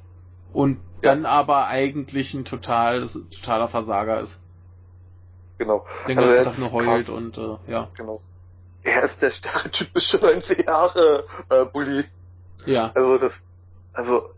Und 0.52 0.76
ja. 0.76 0.80
dann 1.02 1.26
aber 1.26 1.66
eigentlich 1.66 2.34
ein 2.34 2.44
total, 2.44 3.06
totaler 3.06 3.68
Versager 3.68 4.20
ist. 4.20 4.40
Genau. 5.58 5.86
Den 6.08 6.18
also 6.18 6.34
ganzen 6.34 6.62
Tag 6.62 6.72
nur 6.72 6.86
heult 6.86 7.06
krass. 7.06 7.16
und 7.16 7.38
äh, 7.38 7.70
ja. 7.70 7.88
Genau. 7.96 8.20
Er 8.82 9.02
ist 9.02 9.22
der 9.22 9.30
stereotypische 9.30 10.16
90 10.22 10.66
Jahre 10.66 11.24
äh, 11.50 11.64
Bully. 11.66 12.04
Ja. 12.66 12.92
Also 12.94 13.18
das, 13.18 13.44
also 13.92 14.30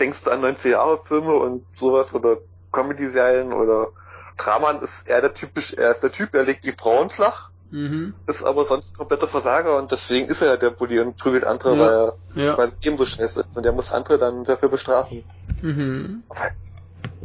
denkst 0.00 0.24
du 0.24 0.30
an 0.30 0.40
90 0.40 0.72
Jahre 0.72 1.02
Filme 1.02 1.34
und 1.34 1.64
sowas 1.74 2.14
oder 2.14 2.38
Comedy-Serien 2.72 3.52
oder 3.52 3.88
Draman 4.36 4.80
ist 4.82 5.08
er 5.08 5.20
der 5.20 5.34
typisch, 5.34 5.74
er 5.74 5.92
ist 5.92 6.02
der 6.02 6.12
Typ, 6.12 6.34
er 6.34 6.44
legt 6.44 6.64
die 6.64 6.72
Frauen 6.72 7.08
flach, 7.08 7.50
mhm. 7.70 8.14
ist 8.26 8.44
aber 8.44 8.66
sonst 8.66 8.92
ein 8.92 8.98
kompletter 8.98 9.28
Versager 9.28 9.76
und 9.78 9.90
deswegen 9.92 10.28
ist 10.28 10.42
er 10.42 10.48
ja 10.48 10.56
der 10.56 10.70
Bully 10.70 11.00
und 11.00 11.16
prügelt 11.16 11.44
andere, 11.44 11.76
ja. 11.76 11.80
weil 11.80 11.94
er, 11.94 12.44
ja. 12.44 12.58
weil 12.58 12.68
es 12.68 12.84
ihm 12.84 12.98
so 12.98 13.06
scheiße 13.06 13.40
ist 13.40 13.56
und 13.56 13.64
er 13.64 13.72
muss 13.72 13.92
andere 13.92 14.18
dann 14.18 14.44
dafür 14.44 14.68
bestrafen. 14.68 15.24
Mhm. 15.62 16.22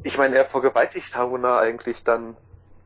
ich 0.03 0.17
meine, 0.17 0.37
er 0.37 0.45
vergewaltigt 0.45 1.15
Haruna 1.15 1.59
eigentlich 1.59 2.03
dann 2.03 2.37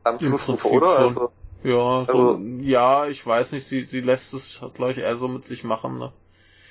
am 0.02 0.18
Schluss, 0.18 0.48
oder? 0.64 0.98
Also, 0.98 1.30
ja, 1.62 2.04
so, 2.04 2.12
also, 2.12 2.40
ja, 2.60 3.06
ich 3.06 3.26
weiß 3.26 3.52
nicht, 3.52 3.66
sie, 3.66 3.82
sie 3.82 4.00
lässt 4.00 4.34
es, 4.34 4.60
glaube 4.74 4.92
ich, 4.92 4.98
eher 4.98 5.16
so 5.16 5.28
mit 5.28 5.46
sich 5.46 5.64
machen, 5.64 5.98
ne? 5.98 6.12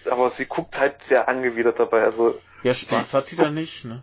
Aber 0.10 0.30
sie 0.30 0.46
guckt 0.46 0.80
halt 0.80 1.04
sehr 1.04 1.28
angewidert 1.28 1.80
dabei, 1.80 2.04
also. 2.04 2.36
Ja, 2.66 2.74
Spaß 2.74 3.14
hat 3.14 3.30
die 3.30 3.36
da 3.36 3.52
nicht, 3.52 3.86
ne? 3.86 4.02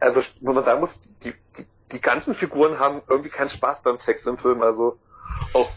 also 0.00 0.22
wo 0.40 0.54
man 0.54 0.64
sagen 0.64 0.80
muss, 0.80 0.96
die, 1.22 1.34
die, 1.58 1.66
die 1.92 2.00
ganzen 2.00 2.32
Figuren 2.32 2.78
haben 2.78 3.02
irgendwie 3.10 3.28
keinen 3.28 3.50
Spaß 3.50 3.82
beim 3.82 3.98
Sex 3.98 4.24
im 4.24 4.38
Film. 4.38 4.62
Also 4.62 4.98
auch 5.52 5.70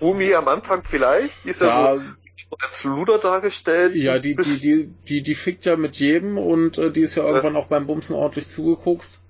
Umi 0.00 0.32
am 0.32 0.48
Anfang 0.48 0.82
vielleicht, 0.82 1.44
die 1.44 1.50
ist 1.50 1.60
ja, 1.60 1.94
ja 1.94 2.00
so 2.00 2.56
als 2.58 2.84
Luder 2.84 3.18
dargestellt. 3.18 3.94
Ja, 3.96 4.18
die, 4.18 4.34
die, 4.34 4.56
die, 4.56 4.86
die, 5.06 5.22
die 5.22 5.34
fickt 5.34 5.66
ja 5.66 5.76
mit 5.76 5.96
jedem 5.96 6.38
und 6.38 6.78
äh, 6.78 6.90
die 6.90 7.02
ist 7.02 7.16
ja 7.16 7.24
irgendwann 7.24 7.52
ja. 7.52 7.60
auch 7.60 7.66
beim 7.66 7.86
Bumsen 7.86 8.16
ordentlich 8.16 8.48
zugeguckt. 8.48 9.20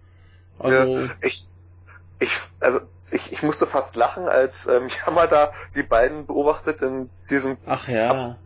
Also. 0.60 0.96
Ja, 0.96 1.08
ich, 1.22 1.48
ich, 2.20 2.30
also 2.60 2.82
ich, 3.10 3.32
ich 3.32 3.42
musste 3.42 3.66
fast 3.66 3.96
lachen, 3.96 4.28
als 4.28 4.68
ähm, 4.68 4.86
Yamada 5.04 5.52
die 5.74 5.82
beiden 5.82 6.26
beobachtet 6.26 6.82
in 6.82 7.10
diesem 7.28 7.56
Ach 7.66 7.88
ja 7.88 8.38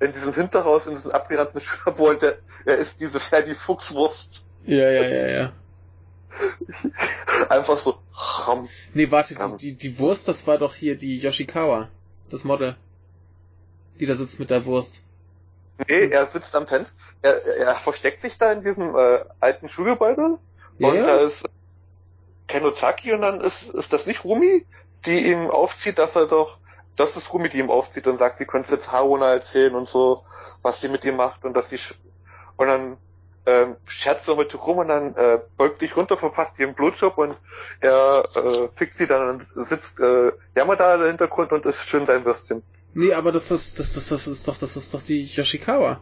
in 0.00 0.12
diesem 0.12 0.32
Hinterhaus, 0.32 0.86
in 0.86 0.94
diesem 0.94 1.12
abgerannten 1.12 1.60
Schülerball, 1.60 2.16
der, 2.16 2.38
er 2.64 2.76
ist 2.76 3.00
diese 3.00 3.20
Ferdi 3.20 3.54
Fuchswurst. 3.54 4.44
Ja, 4.64 4.90
ja, 4.90 5.08
ja, 5.08 5.28
ja. 5.28 5.52
Einfach 7.48 7.78
so. 7.78 7.98
Ram, 8.12 8.68
nee, 8.94 9.10
warte, 9.10 9.34
die, 9.34 9.56
die, 9.56 9.76
die 9.76 9.98
Wurst, 9.98 10.28
das 10.28 10.46
war 10.46 10.58
doch 10.58 10.74
hier 10.74 10.96
die 10.96 11.18
Yoshikawa, 11.18 11.88
das 12.30 12.44
Model. 12.44 12.76
Die 13.98 14.06
da 14.06 14.14
sitzt 14.14 14.38
mit 14.38 14.50
der 14.50 14.64
Wurst. 14.64 15.02
Nee, 15.88 16.08
er 16.08 16.26
sitzt 16.26 16.54
am 16.54 16.66
Fenster, 16.66 16.94
er, 17.22 17.44
er 17.44 17.74
versteckt 17.76 18.22
sich 18.22 18.36
da 18.36 18.52
in 18.52 18.62
diesem 18.62 18.94
äh, 18.94 19.24
alten 19.40 19.68
Schulgebäude 19.68 20.38
ja, 20.78 20.88
und 20.88 20.96
ja. 20.96 21.02
da 21.04 21.16
ist 21.16 21.48
Kenozaki 22.48 23.12
und 23.12 23.22
dann 23.22 23.40
ist, 23.40 23.70
ist 23.70 23.92
das 23.92 24.06
nicht 24.06 24.24
Rumi, 24.24 24.66
die 25.06 25.30
ihm 25.30 25.50
aufzieht, 25.50 25.98
dass 25.98 26.16
er 26.16 26.26
doch 26.26 26.58
das 27.00 27.16
ist 27.16 27.32
Rumi, 27.32 27.48
die 27.48 27.58
ihm 27.58 27.70
aufzieht 27.70 28.06
und 28.06 28.18
sagt, 28.18 28.38
sie 28.38 28.44
könnte 28.44 28.72
jetzt 28.72 28.92
Haruna 28.92 29.32
erzählen 29.32 29.74
und 29.74 29.88
so, 29.88 30.22
was 30.62 30.80
sie 30.80 30.88
mit 30.88 31.04
ihm 31.04 31.16
macht 31.16 31.44
und 31.44 31.54
dass 31.54 31.70
sie 31.70 31.78
und 32.56 32.66
dann 32.66 32.96
ähm, 33.46 33.76
scherzt 33.86 34.26
so 34.26 34.36
mit 34.36 34.54
rum 34.54 34.78
und 34.78 34.88
dann 34.88 35.14
äh, 35.16 35.38
beugt 35.56 35.80
dich 35.80 35.96
runter, 35.96 36.18
verpasst 36.18 36.58
ihren 36.58 36.74
Blutjob 36.74 37.16
und 37.16 37.36
er 37.80 38.24
äh, 38.34 38.68
fickt 38.74 38.94
sie 38.94 39.06
dann 39.06 39.28
und 39.30 39.42
sitzt 39.42 39.98
äh, 40.00 40.32
Yamada 40.54 40.94
im 40.96 41.04
Hintergrund 41.04 41.52
und 41.52 41.64
ist 41.64 41.88
schön 41.88 42.04
sein 42.04 42.24
Würstchen. 42.24 42.62
Nee, 42.92 43.14
aber 43.14 43.32
das 43.32 43.50
ist, 43.50 43.78
das, 43.78 43.94
das, 43.94 44.08
das 44.08 44.26
ist 44.26 44.46
doch, 44.46 44.58
das 44.58 44.76
ist 44.76 44.92
doch 44.92 45.02
die 45.02 45.24
Yoshikawa. 45.24 46.00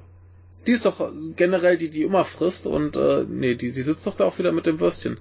Die 0.67 0.73
ist 0.73 0.85
doch 0.85 1.13
generell 1.37 1.77
die, 1.77 1.91
die 1.91 2.03
immer 2.03 2.25
frisst 2.25 2.67
und 2.67 2.97
äh, 2.97 3.25
nee, 3.29 3.55
die, 3.55 3.71
die 3.71 3.83
sitzt 3.83 4.07
doch 4.07 4.17
da 4.17 4.25
auch 4.25 4.39
wieder 4.39 4.51
mit 4.51 4.67
dem 4.67 4.81
Würstchen. 4.81 5.21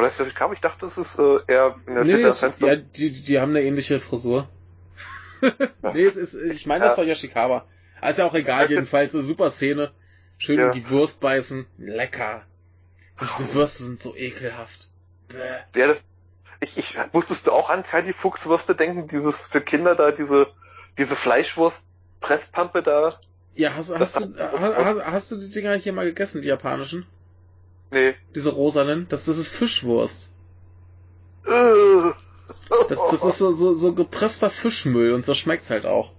Oder 0.00 0.08
ist 0.08 0.18
das 0.18 0.26
Yoshikawa? 0.26 0.52
Ich 0.52 0.60
dachte, 0.60 0.80
das 0.80 0.98
ist 0.98 1.18
äh, 1.18 1.38
eher 1.46 1.74
in 1.86 1.94
der 1.94 2.04
nee, 2.04 2.22
ist, 2.22 2.60
Ja, 2.60 2.76
die, 2.76 3.10
die 3.10 3.38
haben 3.38 3.50
eine 3.50 3.62
ähnliche 3.62 4.00
Frisur. 4.00 4.48
nee, 5.94 6.04
es 6.04 6.16
ist, 6.16 6.34
ich 6.34 6.66
meine, 6.66 6.84
das 6.84 6.98
war 6.98 7.04
Yoshikawa. 7.04 7.66
ist 8.02 8.18
ja 8.18 8.26
auch 8.26 8.34
egal, 8.34 8.66
jedenfalls 8.70 9.14
eine 9.14 9.22
super 9.22 9.50
Szene. 9.50 9.92
Schön 10.38 10.58
ja. 10.58 10.72
die 10.72 10.88
Wurst 10.90 11.20
beißen. 11.20 11.66
Lecker. 11.78 12.42
Und 13.20 13.28
diese 13.30 13.54
Würste 13.54 13.84
sind 13.84 14.00
so 14.00 14.16
ekelhaft. 14.16 14.88
Bäh. 15.28 15.80
Ja, 15.80 15.86
das, 15.86 16.04
ich, 16.60 16.78
ich 16.78 16.96
musstest 17.12 17.46
du 17.46 17.52
auch 17.52 17.68
an 17.68 17.84
Freddy 17.84 18.12
Fuchswürste 18.12 18.74
denken, 18.74 19.06
dieses 19.06 19.48
für 19.48 19.60
Kinder 19.60 19.94
da, 19.94 20.10
diese 20.10 20.48
diese 20.98 21.16
Fleischwurst-Presspampe 21.16 22.82
da. 22.82 23.18
Ja, 23.54 23.74
hast, 23.74 23.94
hast, 23.94 24.20
du, 24.20 24.34
hast, 24.38 25.04
hast 25.04 25.32
du 25.32 25.36
die 25.36 25.50
Dinger 25.50 25.74
hier 25.74 25.92
mal 25.92 26.04
gegessen, 26.04 26.42
die 26.42 26.48
japanischen? 26.48 27.06
Nee. 27.90 28.14
Diese 28.34 28.50
rosanen? 28.50 29.06
Das, 29.08 29.24
das 29.24 29.38
ist 29.38 29.48
Fischwurst. 29.48 30.30
Das, 32.88 33.00
das 33.10 33.24
ist 33.24 33.38
so, 33.38 33.50
so, 33.50 33.74
so 33.74 33.94
gepresster 33.94 34.50
Fischmüll 34.50 35.12
und 35.12 35.24
so 35.24 35.34
schmeckt's 35.34 35.70
halt 35.70 35.86
auch. 35.86 36.12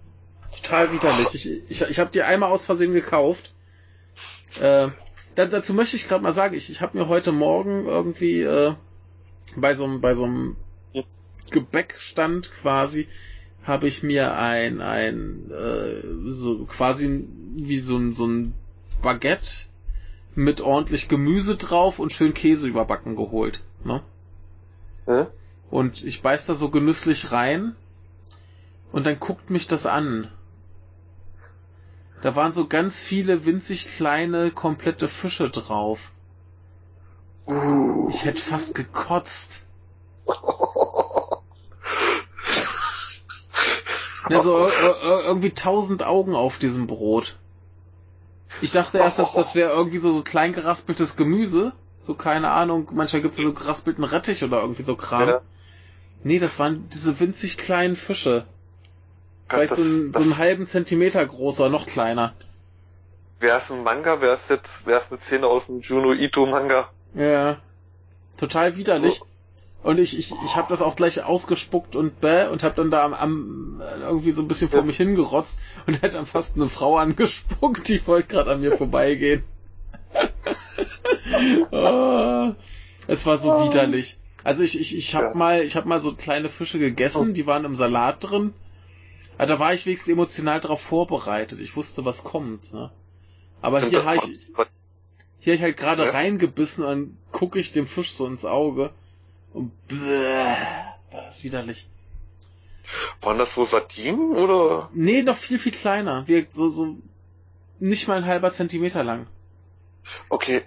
Total 0.51 0.91
widerlich. 0.91 1.33
Ich, 1.33 1.49
ich, 1.69 1.81
ich 1.81 1.99
habe 1.99 2.11
die 2.11 2.23
einmal 2.23 2.51
aus 2.51 2.65
Versehen 2.65 2.93
gekauft. 2.93 3.53
Äh, 4.59 4.89
da, 5.35 5.45
dazu 5.45 5.73
möchte 5.73 5.95
ich 5.95 6.07
gerade 6.07 6.23
mal 6.23 6.33
sagen, 6.33 6.55
ich, 6.55 6.69
ich 6.69 6.81
habe 6.81 6.97
mir 6.97 7.07
heute 7.07 7.31
Morgen 7.31 7.85
irgendwie 7.85 8.41
äh, 8.41 8.73
bei 9.55 9.73
so 9.73 9.85
einem 9.85 10.01
bei 10.01 10.13
so 10.13 10.25
einem 10.25 10.57
Gebäckstand 11.49 12.51
quasi 12.61 13.07
habe 13.63 13.87
ich 13.87 14.03
mir 14.03 14.35
ein 14.35 14.81
ein 14.81 15.51
äh, 15.51 16.31
so 16.31 16.65
quasi 16.65 17.25
wie 17.55 17.79
so 17.79 17.97
ein 17.97 18.13
so 18.13 18.25
ein 18.27 18.53
Baguette 19.01 19.51
mit 20.35 20.61
ordentlich 20.61 21.07
Gemüse 21.07 21.55
drauf 21.57 21.99
und 21.99 22.13
schön 22.13 22.33
Käse 22.33 22.67
überbacken 22.67 23.15
geholt. 23.15 23.61
Ne? 23.83 24.01
Hä? 25.05 25.27
Und 25.69 26.03
ich 26.03 26.21
beiß 26.21 26.45
da 26.47 26.55
so 26.55 26.69
genüsslich 26.69 27.31
rein 27.31 27.75
und 28.91 29.05
dann 29.05 29.19
guckt 29.19 29.49
mich 29.49 29.67
das 29.67 29.85
an. 29.85 30.29
Da 32.21 32.35
waren 32.35 32.51
so 32.51 32.67
ganz 32.67 32.99
viele 33.01 33.45
winzig 33.45 33.87
kleine, 33.87 34.51
komplette 34.51 35.07
Fische 35.07 35.49
drauf. 35.49 36.11
Uh. 37.47 38.09
Ich 38.09 38.25
hätte 38.25 38.41
fast 38.41 38.75
gekotzt. 38.75 39.65
Ja, 44.29 44.39
so 44.39 44.67
ir- 44.67 44.71
ir- 44.71 45.23
irgendwie 45.23 45.49
tausend 45.49 46.03
Augen 46.03 46.35
auf 46.35 46.57
diesem 46.57 46.87
Brot. 46.87 47.37
Ich 48.61 48.71
dachte 48.71 48.99
erst, 48.99 49.19
dass 49.19 49.33
das 49.33 49.55
wäre 49.55 49.71
irgendwie 49.71 49.97
so, 49.97 50.11
so 50.11 50.23
klein 50.23 50.53
geraspeltes 50.53 51.17
Gemüse. 51.17 51.73
So, 51.99 52.15
keine 52.15 52.49
Ahnung, 52.49 52.89
manchmal 52.93 53.21
gibt's 53.21 53.37
ja 53.37 53.43
so 53.43 53.53
geraspelten 53.53 54.03
Rettich 54.03 54.43
oder 54.43 54.61
irgendwie 54.61 54.83
so 54.83 54.95
Kram. 54.95 55.29
Ja. 55.29 55.41
Nee, 56.23 56.39
das 56.39 56.59
waren 56.59 56.87
diese 56.89 57.19
winzig 57.19 57.57
kleinen 57.57 57.95
Fische. 57.95 58.45
Gott, 59.47 59.57
Vielleicht 59.57 59.71
das, 59.71 59.77
so, 59.79 59.83
ein, 59.83 60.13
so 60.13 60.19
einen 60.19 60.37
halben 60.37 60.67
Zentimeter 60.67 61.25
groß 61.25 61.59
oder 61.59 61.69
noch 61.69 61.85
kleiner. 61.85 62.33
wäre 63.39 63.57
es 63.57 63.71
ein 63.71 63.83
Manga, 63.83 64.21
wäre 64.21 64.35
es 64.35 64.47
jetzt, 64.49 64.85
wäre 64.85 64.99
es 64.99 65.09
eine 65.11 65.19
Szene 65.19 65.47
aus 65.47 65.65
dem 65.65 65.81
Juno 65.81 66.13
Ito 66.13 66.45
Manga. 66.45 66.89
Ja. 67.13 67.57
Total 68.37 68.75
widerlich. 68.77 69.21
Und 69.83 69.99
ich, 69.99 70.17
ich, 70.17 70.31
ich 70.45 70.55
habe 70.55 70.67
das 70.69 70.81
auch 70.81 70.95
gleich 70.95 71.23
ausgespuckt 71.23 71.95
und 71.95 72.21
bäh 72.21 72.47
und 72.47 72.63
habe 72.63 72.75
dann 72.75 72.91
da 72.91 73.03
am, 73.03 73.13
am 73.13 73.81
irgendwie 74.01 74.31
so 74.31 74.43
ein 74.43 74.47
bisschen 74.47 74.69
vor 74.69 74.83
mich 74.83 74.97
hingerotzt 74.97 75.59
und 75.87 76.01
hätte 76.03 76.17
dann 76.17 76.27
fast 76.27 76.55
eine 76.55 76.69
Frau 76.69 76.97
angespuckt, 76.97 77.87
die 77.87 78.05
wollte 78.05 78.27
gerade 78.27 78.51
an 78.51 78.61
mir 78.61 78.71
vorbeigehen. 78.71 79.43
oh, 81.71 82.53
es 83.07 83.25
war 83.25 83.37
so 83.37 83.49
widerlich. 83.63 84.17
Also 84.43 84.63
ich, 84.63 84.79
ich, 84.79 84.95
ich 84.95 85.15
habe 85.15 85.27
Ja. 85.27 85.33
mal, 85.33 85.61
ich 85.63 85.75
habe 85.75 85.87
mal 85.87 85.99
so 85.99 86.13
kleine 86.13 86.49
Fische 86.49 86.77
gegessen, 86.77 87.33
die 87.33 87.47
waren 87.47 87.65
im 87.65 87.75
Salat 87.75 88.17
drin. 88.23 88.53
Aber 89.37 89.47
da 89.47 89.59
war 89.59 89.73
ich 89.73 89.85
wenigstens 89.87 90.11
emotional 90.13 90.59
darauf 90.59 90.81
vorbereitet. 90.81 91.59
Ich 91.59 91.75
wusste, 91.75 92.05
was 92.05 92.23
kommt. 92.23 92.71
Ne? 92.73 92.91
Aber 93.61 93.81
hier 93.81 94.05
habe 94.05 94.17
ich, 94.17 94.23
hier 95.39 95.53
hab 95.53 95.55
ich 95.57 95.61
halt 95.61 95.77
gerade 95.77 96.03
Ja. 96.03 96.11
reingebissen 96.11 96.83
und 96.83 96.89
dann 96.89 97.17
gucke 97.31 97.57
ich 97.57 97.71
dem 97.71 97.87
Fisch 97.87 98.11
so 98.11 98.27
ins 98.27 98.45
Auge 98.45 98.91
und 99.53 99.87
bläh, 99.87 100.55
war 101.11 101.21
das 101.25 101.43
widerlich. 101.43 101.87
Waren 103.21 103.37
das 103.37 103.53
so 103.53 103.65
Sardinen 103.65 104.35
oder? 104.35 104.89
Nee, 104.93 105.21
noch 105.21 105.37
viel, 105.37 105.59
viel 105.59 105.71
kleiner. 105.71 106.27
Wir, 106.27 106.45
so, 106.49 106.69
so 106.69 106.97
nicht 107.79 108.07
mal 108.07 108.17
ein 108.17 108.25
halber 108.25 108.51
Zentimeter 108.51 109.03
lang. 109.03 109.27
Okay. 110.29 110.63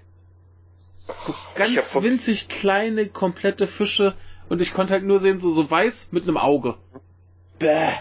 So 1.20 1.35
ganz 1.55 1.95
winzig 1.97 2.49
kleine, 2.49 3.09
komplette 3.09 3.66
Fische 3.66 4.16
und 4.49 4.61
ich 4.61 4.72
konnte 4.72 4.95
halt 4.95 5.05
nur 5.05 5.18
sehen, 5.18 5.39
so, 5.39 5.51
so 5.51 5.70
weiß 5.70 6.09
mit 6.12 6.22
einem 6.22 6.39
Auge. 6.39 6.76
Bäh, 7.59 7.93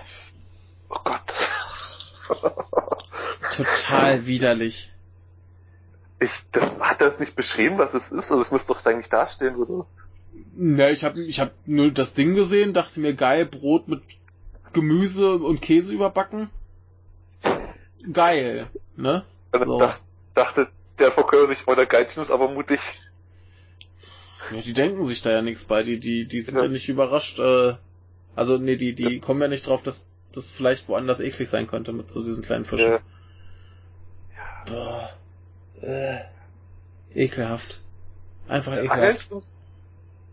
Oh 0.93 0.99
Gott. 1.03 1.33
total 3.55 4.27
widerlich. 4.27 4.91
Ich, 6.19 6.49
das, 6.51 6.79
hat 6.79 7.01
er 7.01 7.07
es 7.07 7.19
nicht 7.19 7.35
beschrieben, 7.35 7.79
was 7.79 7.93
es 7.93 8.11
ist? 8.11 8.31
Also 8.31 8.41
es 8.41 8.51
müsste 8.51 8.73
doch 8.73 8.85
eigentlich 8.85 9.09
dastehen, 9.09 9.55
oder? 9.55 9.87
Ne, 10.55 10.91
ich 10.91 11.03
habe 11.03 11.19
ich 11.19 11.39
hab 11.39 11.51
nur 11.65 11.91
das 11.91 12.13
Ding 12.13 12.35
gesehen, 12.35 12.73
dachte 12.73 12.99
mir, 12.99 13.13
geil, 13.15 13.45
Brot 13.45 13.87
mit 13.87 14.01
Gemüse 14.71 15.35
und 15.35 15.61
Käse 15.61 15.93
überbacken. 15.93 16.49
Geil, 18.11 18.67
ne? 18.95 19.23
Dann 19.51 19.65
So. 19.65 19.77
dach, 19.79 19.99
dachte 20.33 20.67
der 20.99 21.11
Verkäufer 21.11 21.47
sich, 21.47 21.67
oh, 21.67 21.75
der 21.75 21.85
Geizchen 21.85 22.21
ist 22.21 22.31
aber 22.31 22.49
mutig. 22.49 22.79
Ja, 24.51 24.61
die 24.61 24.73
denken 24.73 25.05
sich 25.05 25.21
da 25.21 25.31
ja 25.31 25.41
nichts 25.41 25.63
bei, 25.63 25.83
die, 25.83 25.99
die, 25.99 26.27
die 26.27 26.41
sind 26.41 26.57
Ja. 26.57 26.63
ja 26.63 26.67
nicht 26.69 26.89
überrascht, 26.89 27.39
äh, 27.39 27.75
also 28.35 28.57
nee, 28.57 28.75
die, 28.75 28.93
die 28.93 29.19
kommen 29.19 29.41
ja 29.41 29.47
nicht 29.47 29.65
drauf, 29.67 29.81
dass 29.83 30.07
das 30.33 30.51
vielleicht 30.51 30.87
woanders 30.89 31.19
eklig 31.19 31.49
sein 31.49 31.67
könnte 31.67 31.93
mit 31.93 32.11
so 32.11 32.23
diesen 32.23 32.43
kleinen 32.43 32.65
Fischen. 32.65 32.91
Ja. 32.91 32.99
Boah. 34.65 35.09
Äh. 35.81 36.19
Ekelhaft. 37.15 37.77
Einfach 38.47 38.73
Angeln 38.73 38.85
ekelhaft. 38.91 39.29
tun, 39.29 39.43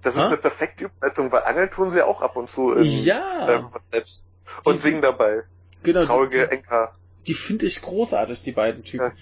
das 0.03 0.15
ist 0.15 0.21
Hä? 0.21 0.27
eine 0.27 0.37
perfekte 0.37 0.85
Überleitung, 0.87 1.31
weil 1.33 1.43
Angeln 1.45 1.71
tun 1.71 1.91
sie 1.91 1.99
ja 1.99 2.07
auch 2.07 2.23
ab 2.23 2.37
und 2.37 2.51
zu 2.51 2.73
im, 2.73 2.85
Ja, 2.85 3.49
ähm, 3.49 3.69
Netz. 3.93 4.25
Und 4.65 4.77
Die- 4.79 4.83
singen 4.89 5.03
dabei. 5.03 5.43
genau. 5.83 6.05
Traurige 6.07 6.47
Die, 6.49 6.53
Enker. 6.57 6.93
die 7.27 7.35
finde 7.35 7.67
ich 7.67 7.83
großartig, 7.83 8.43
die 8.43 8.53
beiden 8.53 8.83
Typen. 8.85 9.13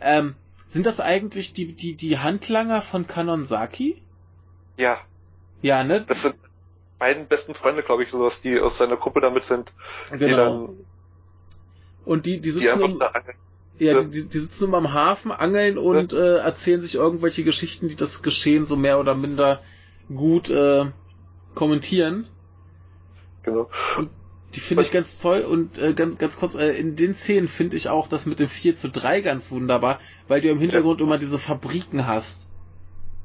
Ähm, 0.00 0.34
sind 0.66 0.86
das 0.86 1.00
eigentlich 1.00 1.52
die, 1.52 1.72
die, 1.74 1.94
die 1.94 2.18
Handlanger 2.18 2.82
von 2.82 3.06
Kanonsaki? 3.06 4.02
Ja, 4.76 4.98
Ja, 5.62 5.84
ne? 5.84 6.04
das 6.06 6.22
sind 6.22 6.34
beiden 6.98 7.26
besten 7.26 7.54
Freunde, 7.54 7.82
glaube 7.82 8.02
ich, 8.02 8.10
sowas, 8.10 8.40
die 8.40 8.58
aus 8.60 8.78
seiner 8.78 8.96
Gruppe 8.96 9.20
damit 9.20 9.44
sind, 9.44 9.72
die 10.12 10.18
Genau. 10.18 10.66
dann, 10.66 10.86
Und 12.04 12.26
die, 12.26 12.32
die 12.36 12.40
die 12.42 12.50
sitzen 12.50 12.68
einfach 12.82 12.88
um. 12.88 13.00
Ja, 13.78 13.92
Ja. 13.92 14.02
die, 14.02 14.10
die, 14.10 14.28
die 14.28 14.38
sitzen 14.38 14.64
immer 14.64 14.76
am 14.78 14.92
Hafen, 14.92 15.32
angeln 15.32 15.78
und 15.78 16.12
äh, 16.12 16.36
erzählen 16.36 16.80
sich 16.80 16.94
irgendwelche 16.94 17.44
Geschichten, 17.44 17.88
die 17.88 17.96
das 17.96 18.22
Geschehen 18.22 18.66
so 18.66 18.76
mehr 18.76 19.00
oder 19.00 19.14
minder 19.14 19.60
gut 20.12 20.50
äh, 20.50 20.86
kommentieren. 21.54 22.26
Genau. 23.42 23.68
Die 24.54 24.60
finde 24.60 24.82
ich 24.82 24.92
ganz 24.92 25.18
toll 25.18 25.40
und 25.40 25.78
äh, 25.78 25.94
ganz, 25.94 26.16
ganz 26.18 26.38
kurz, 26.38 26.54
äh, 26.54 26.70
in 26.72 26.94
den 26.96 27.14
Szenen 27.14 27.48
finde 27.48 27.76
ich 27.76 27.88
auch 27.88 28.06
das 28.08 28.24
mit 28.24 28.38
dem 28.40 28.48
4 28.48 28.76
zu 28.76 28.88
3 28.88 29.20
ganz 29.20 29.50
wunderbar, 29.50 29.98
weil 30.28 30.40
du 30.40 30.48
im 30.48 30.60
Hintergrund 30.60 31.00
immer 31.00 31.18
diese 31.18 31.38
Fabriken 31.38 32.06
hast. 32.06 32.48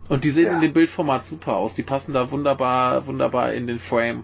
Und 0.08 0.24
die 0.24 0.32
sehen 0.32 0.48
Ja. 0.48 0.54
in 0.56 0.62
dem 0.62 0.74
Bildformat 0.74 1.26
super 1.26 1.56
aus. 1.58 1.76
Die 1.76 1.84
passen 1.84 2.14
da 2.14 2.32
wunderbar, 2.32 3.06
wunderbar 3.06 3.54
in 3.54 3.68
den 3.68 3.78
Frame. 3.78 4.24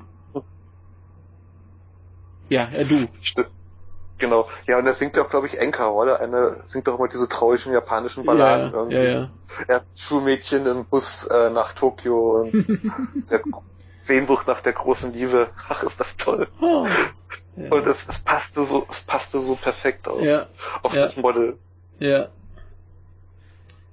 Ja, 2.49 2.69
äh, 2.69 2.85
du. 2.85 3.07
Stimmt. 3.21 3.49
Genau. 4.17 4.47
Ja, 4.65 4.77
und 4.77 4.85
er 4.85 4.93
singt 4.93 5.17
ja 5.17 5.23
auch, 5.23 5.29
glaube 5.29 5.47
ich, 5.47 5.59
Enka, 5.59 5.89
oder? 5.89 6.21
Eine 6.21 6.55
singt 6.65 6.87
doch 6.87 6.97
immer 6.97 7.07
diese 7.07 7.27
traurigen 7.27 7.73
japanischen 7.73 8.25
Balladen 8.25 8.71
Ja, 8.71 8.77
irgendwie. 8.77 8.95
ja, 8.95 9.03
ja. 9.03 9.29
Erst 9.67 9.99
Schulmädchen 9.99 10.65
im 10.65 10.85
Bus 10.85 11.25
äh, 11.25 11.49
nach 11.49 11.73
Tokio 11.73 12.41
und 12.41 12.53
der 13.29 13.41
Sehnsucht 13.97 14.47
nach 14.47 14.61
der 14.61 14.73
großen 14.73 15.11
Liebe. 15.11 15.49
Ach, 15.67 15.83
ist 15.83 15.99
das 15.99 16.15
toll. 16.15 16.47
Oh. 16.61 16.87
Ja. 17.57 17.71
Und 17.71 17.87
es, 17.87 18.07
es 18.07 18.19
passte 18.19 18.65
so, 18.65 18.85
es 18.89 19.01
passte 19.01 19.39
so 19.39 19.55
perfekt 19.55 20.07
auf, 20.07 20.21
ja. 20.21 20.47
auf 20.83 20.93
ja. 20.93 21.01
das 21.01 21.17
Model. 21.17 21.57
Ja. 21.99 22.27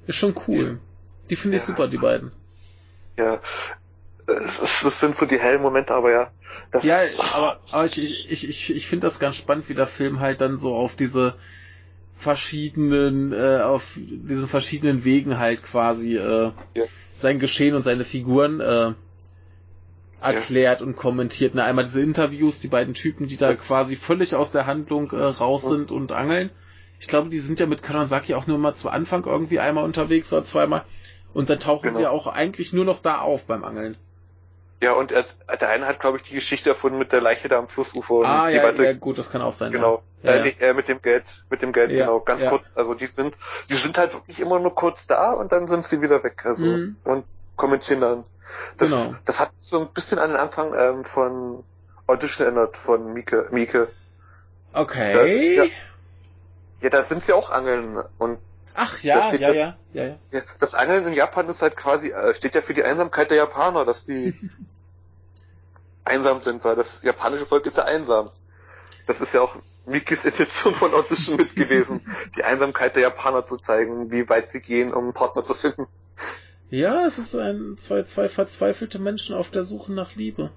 Ist 0.06 0.16
schon 0.16 0.34
cool. 0.48 0.80
Die 1.30 1.36
finde 1.36 1.56
ich 1.56 1.62
super, 1.62 1.88
die 1.88 1.98
beiden. 1.98 2.32
Ja. 3.16 3.40
Es, 4.26 4.60
es, 4.60 4.80
das 4.82 5.00
sind 5.00 5.16
so 5.16 5.26
die 5.26 5.38
hellen 5.38 5.62
Momente, 5.62 5.94
aber 5.94 6.10
ja. 6.12 6.30
Das, 6.70 6.84
Ja, 6.84 7.00
aber, 7.34 7.60
aber 7.70 7.84
ich, 7.84 7.98
ich, 7.98 8.48
ich, 8.48 8.74
ich, 8.74 8.86
finde 8.86 9.06
das 9.06 9.18
ganz 9.18 9.36
spannend, 9.36 9.68
wie 9.68 9.74
der 9.74 9.86
Film 9.86 10.20
halt 10.20 10.40
dann 10.40 10.58
so 10.58 10.74
auf 10.74 10.94
diese 10.94 11.34
verschiedenen, 12.14 13.32
äh, 13.32 13.60
auf 13.62 13.96
diesen 13.96 14.48
verschiedenen 14.48 15.04
Wegen 15.04 15.38
halt 15.38 15.62
quasi 15.62 16.16
äh, 16.16 16.52
Ja. 16.74 16.84
sein 17.16 17.38
Geschehen 17.38 17.74
und 17.74 17.82
seine 17.82 18.04
Figuren 18.04 18.60
äh, 18.60 18.92
erklärt 20.20 20.82
und 20.82 20.94
kommentiert. 20.96 21.54
Ne, 21.54 21.64
einmal 21.64 21.84
diese 21.84 22.00
Interviews, 22.00 22.60
die 22.60 22.68
beiden 22.68 22.94
Typen, 22.94 23.26
die 23.26 23.36
da 23.36 23.50
Ja. 23.50 23.56
quasi 23.56 23.96
völlig 23.96 24.34
aus 24.36 24.52
der 24.52 24.66
Handlung 24.66 25.10
äh, 25.10 25.16
raus 25.16 25.64
Ja. 25.64 25.70
sind 25.70 25.90
und 25.90 26.12
angeln. 26.12 26.50
Ich 27.00 27.08
glaube, 27.08 27.28
die 27.28 27.40
sind 27.40 27.58
ja 27.58 27.66
mit 27.66 27.82
Kanonsaki 27.82 28.34
auch 28.34 28.46
nur 28.46 28.58
mal 28.58 28.74
zu 28.74 28.88
Anfang 28.88 29.24
irgendwie 29.24 29.58
einmal 29.58 29.84
unterwegs 29.84 30.32
oder 30.32 30.44
zweimal. 30.44 30.84
Und 31.34 31.50
dann 31.50 31.58
tauchen 31.58 31.84
Genau. 31.84 31.96
sie 31.96 32.02
ja 32.02 32.10
auch 32.10 32.28
eigentlich 32.28 32.72
nur 32.72 32.84
noch 32.84 33.00
da 33.00 33.18
auf 33.20 33.46
beim 33.46 33.64
Angeln. 33.64 33.96
Ja, 34.82 34.92
und 34.94 35.12
er, 35.12 35.24
der 35.60 35.68
eine 35.68 35.86
hat, 35.86 36.00
glaube 36.00 36.16
ich, 36.18 36.24
die 36.24 36.34
Geschichte 36.34 36.70
erfunden 36.70 36.98
mit 36.98 37.12
der 37.12 37.20
Leiche 37.20 37.48
da 37.48 37.58
am 37.58 37.68
Flussufer. 37.68 38.24
ah, 38.26 38.48
ja, 38.48 38.62
weiter- 38.64 38.82
ja, 38.82 38.92
gut, 38.94 39.16
das 39.16 39.30
kann 39.30 39.40
auch 39.40 39.54
sein. 39.54 39.70
Genau. 39.70 40.02
Ja. 40.24 40.32
Äh, 40.32 40.48
Ja. 40.60 40.66
äh, 40.68 40.74
mit 40.74 40.88
dem 40.88 41.00
Geld, 41.00 41.24
mit 41.50 41.62
dem 41.62 41.72
Geld, 41.72 41.92
Ja, 41.92 42.06
genau. 42.06 42.18
Ganz 42.20 42.44
kurz. 42.48 42.64
Also 42.74 42.94
die 42.94 43.06
sind, 43.06 43.36
die 43.70 43.74
sind 43.74 43.96
halt 43.96 44.12
wirklich 44.12 44.40
immer 44.40 44.58
nur 44.58 44.74
kurz 44.74 45.06
da 45.06 45.32
und 45.32 45.52
dann 45.52 45.68
sind 45.68 45.84
sie 45.84 46.02
wieder 46.02 46.22
weg. 46.24 46.44
Also 46.44 46.66
Mhm. 46.66 46.96
und 47.04 47.24
kommentieren 47.56 48.00
dann. 48.00 48.24
Das, 48.76 48.90
Genau. 48.90 49.14
das 49.24 49.38
hat 49.38 49.52
so 49.56 49.80
ein 49.82 49.88
bisschen 49.94 50.18
an 50.18 50.30
den 50.30 50.38
Anfang 50.40 50.74
ähm, 50.76 51.04
von 51.04 51.62
Audition 52.08 52.46
erinnert 52.46 52.76
von 52.76 53.12
Mieke, 53.12 53.46
Mieke. 53.52 53.88
Okay. 54.72 55.12
Da, 55.12 55.24
ja, 55.24 55.70
ja, 56.80 56.90
da 56.90 57.02
sind 57.04 57.22
sie 57.22 57.32
auch 57.32 57.50
Angeln 57.50 58.02
und 58.18 58.38
Ach 58.74 59.02
ja, 59.02 59.18
ja, 59.18 59.30
das, 59.30 59.40
ja, 59.40 59.52
ja, 59.52 59.76
ja. 59.92 60.16
ja. 60.30 60.40
Das 60.58 60.74
Angeln 60.74 61.06
in 61.06 61.12
Japan 61.12 61.48
ist 61.48 61.62
halt 61.62 61.76
quasi, 61.76 62.10
äh, 62.10 62.34
steht 62.34 62.54
ja 62.54 62.62
für 62.62 62.74
die 62.74 62.84
Einsamkeit 62.84 63.30
der 63.30 63.38
Japaner, 63.38 63.84
dass 63.84 64.04
die 64.04 64.34
einsam 66.04 66.40
sind, 66.40 66.64
weil 66.64 66.76
das 66.76 67.02
japanische 67.02 67.46
Volk 67.46 67.66
ist 67.66 67.76
ja 67.76 67.84
einsam. 67.84 68.30
Das 69.06 69.20
ist 69.20 69.34
ja 69.34 69.40
auch 69.40 69.56
Mikis 69.86 70.24
Intention 70.24 70.74
von 70.74 70.94
Audition 70.94 71.36
mit 71.36 71.56
gewesen, 71.56 72.00
die 72.36 72.44
Einsamkeit 72.44 72.94
der 72.94 73.02
Japaner 73.02 73.44
zu 73.44 73.56
zeigen, 73.56 74.10
wie 74.10 74.28
weit 74.28 74.52
sie 74.52 74.60
gehen, 74.60 74.92
um 74.94 75.04
einen 75.04 75.12
Partner 75.12 75.44
zu 75.44 75.54
finden. 75.54 75.86
Ja, 76.70 77.04
es 77.04 77.18
ist 77.18 77.34
ein 77.34 77.76
zwei, 77.76 78.04
zwei 78.04 78.28
verzweifelte 78.28 78.98
Menschen 78.98 79.36
auf 79.36 79.50
der 79.50 79.62
Suche 79.62 79.92
nach 79.92 80.14
Liebe. 80.14 80.50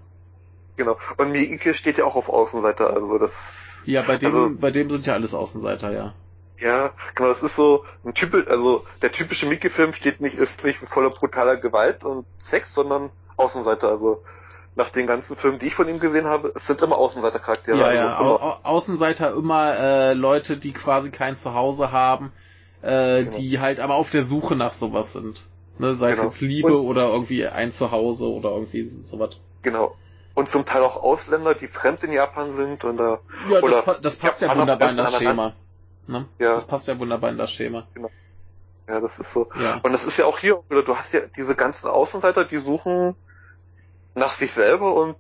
Genau. 0.78 0.98
Und 1.18 1.32
Miike 1.32 1.74
steht 1.74 1.98
ja 1.98 2.06
auch 2.06 2.16
auf 2.16 2.30
Außenseiter, 2.30 2.94
also 2.94 3.18
das. 3.18 3.84
Ja, 3.86 4.02
bei 4.02 4.18
dem, 4.18 4.28
also, 4.28 4.50
bei 4.54 4.72
dem 4.72 4.90
sind 4.90 5.06
ja 5.06 5.14
alles 5.14 5.34
Außenseiter, 5.34 5.92
ja. 5.92 6.14
Ja, 6.60 6.92
genau, 7.16 7.30
das 7.30 7.44
ist 7.44 7.56
so 7.56 7.84
ein 8.06 8.14
typisch, 8.14 8.48
also 8.48 8.86
der 9.02 9.12
typische 9.12 9.46
Mickey-Film 9.46 9.94
steht 9.94 10.22
nicht, 10.22 10.38
ist 10.38 10.64
nicht 10.64 10.80
voller 10.80 11.10
brutaler 11.10 11.58
Gewalt 11.58 12.04
und 12.06 12.26
Sex, 12.38 12.74
sondern 12.74 13.10
Außenseiter, 13.36 13.90
also 13.90 14.24
nach 14.78 14.90
den 14.90 15.06
ganzen 15.08 15.36
Filmen, 15.38 15.60
die 15.60 15.68
ich 15.68 15.76
von 15.76 15.88
ihm 15.90 16.00
gesehen 16.00 16.26
habe, 16.28 16.52
es 16.56 16.68
sind 16.68 16.82
immer 16.82 16.98
Außenseiter-Charaktere. 16.98 17.78
Ja, 17.78 17.86
also 17.86 17.98
ja, 18.02 18.20
immer. 18.20 18.42
Au 18.44 18.58
Außenseiter 18.64 19.34
immer 19.34 19.78
äh, 19.78 20.14
Leute, 20.14 20.58
die 20.58 20.72
quasi 20.74 21.12
kein 21.12 21.36
Zuhause 21.36 21.92
haben, 21.92 22.32
äh, 22.82 23.24
Genau. 23.24 23.38
die 23.38 23.60
halt 23.60 23.80
aber 23.80 23.96
auf 23.96 24.12
der 24.12 24.24
Suche 24.24 24.56
nach 24.56 24.74
sowas 24.74 25.14
sind. 25.14 25.48
Ne, 25.78 25.94
sei 25.96 26.12
Genau. 26.12 26.28
es 26.28 26.40
jetzt 26.40 26.42
Liebe 26.42 26.78
Und- 26.78 26.86
oder 26.88 27.08
irgendwie 27.10 27.46
ein 27.48 27.72
Zuhause 27.74 28.28
oder 28.30 28.52
irgendwie 28.52 28.84
sowas. 28.84 29.32
Genau. 29.62 29.96
Und 30.34 30.48
zum 30.50 30.66
Teil 30.66 30.84
auch 30.84 31.02
Ausländer, 31.02 31.54
die 31.54 31.68
fremd 31.68 32.04
in 32.04 32.12
Japan 32.14 32.56
sind 32.56 32.84
und 32.86 32.98
da, 32.98 33.20
Ja, 33.50 33.62
das, 33.62 33.84
pa 33.84 33.94
das 34.02 34.16
passt 34.18 34.42
ja 34.42 34.48
Japaner 34.48 34.62
wunderbar 34.62 34.90
in 34.92 34.98
das. 34.98 35.16
Schema. 35.18 35.54
Ne? 36.08 36.28
Ja. 36.40 36.54
Das 36.54 36.66
passt 36.68 36.88
ja 36.88 37.00
wunderbar 37.00 37.32
in 37.32 37.38
das 37.38 37.52
Schema. 37.52 37.88
ja, 38.88 39.00
das 39.00 39.20
ist 39.20 39.34
so. 39.34 39.50
Ja. 39.60 39.80
Und 39.84 39.92
das 39.94 40.06
ist 40.06 40.18
ja 40.18 40.26
auch 40.26 40.38
hier 40.40 40.62
du 40.70 40.96
hast 40.96 41.14
ja 41.14 41.22
diese 41.36 41.56
ganzen 41.56 41.88
Außenseiter, 41.88 42.46
die 42.46 42.58
suchen 42.58 43.16
nach 44.14 44.34
sich 44.34 44.52
selber 44.52 44.94
und 44.96 45.16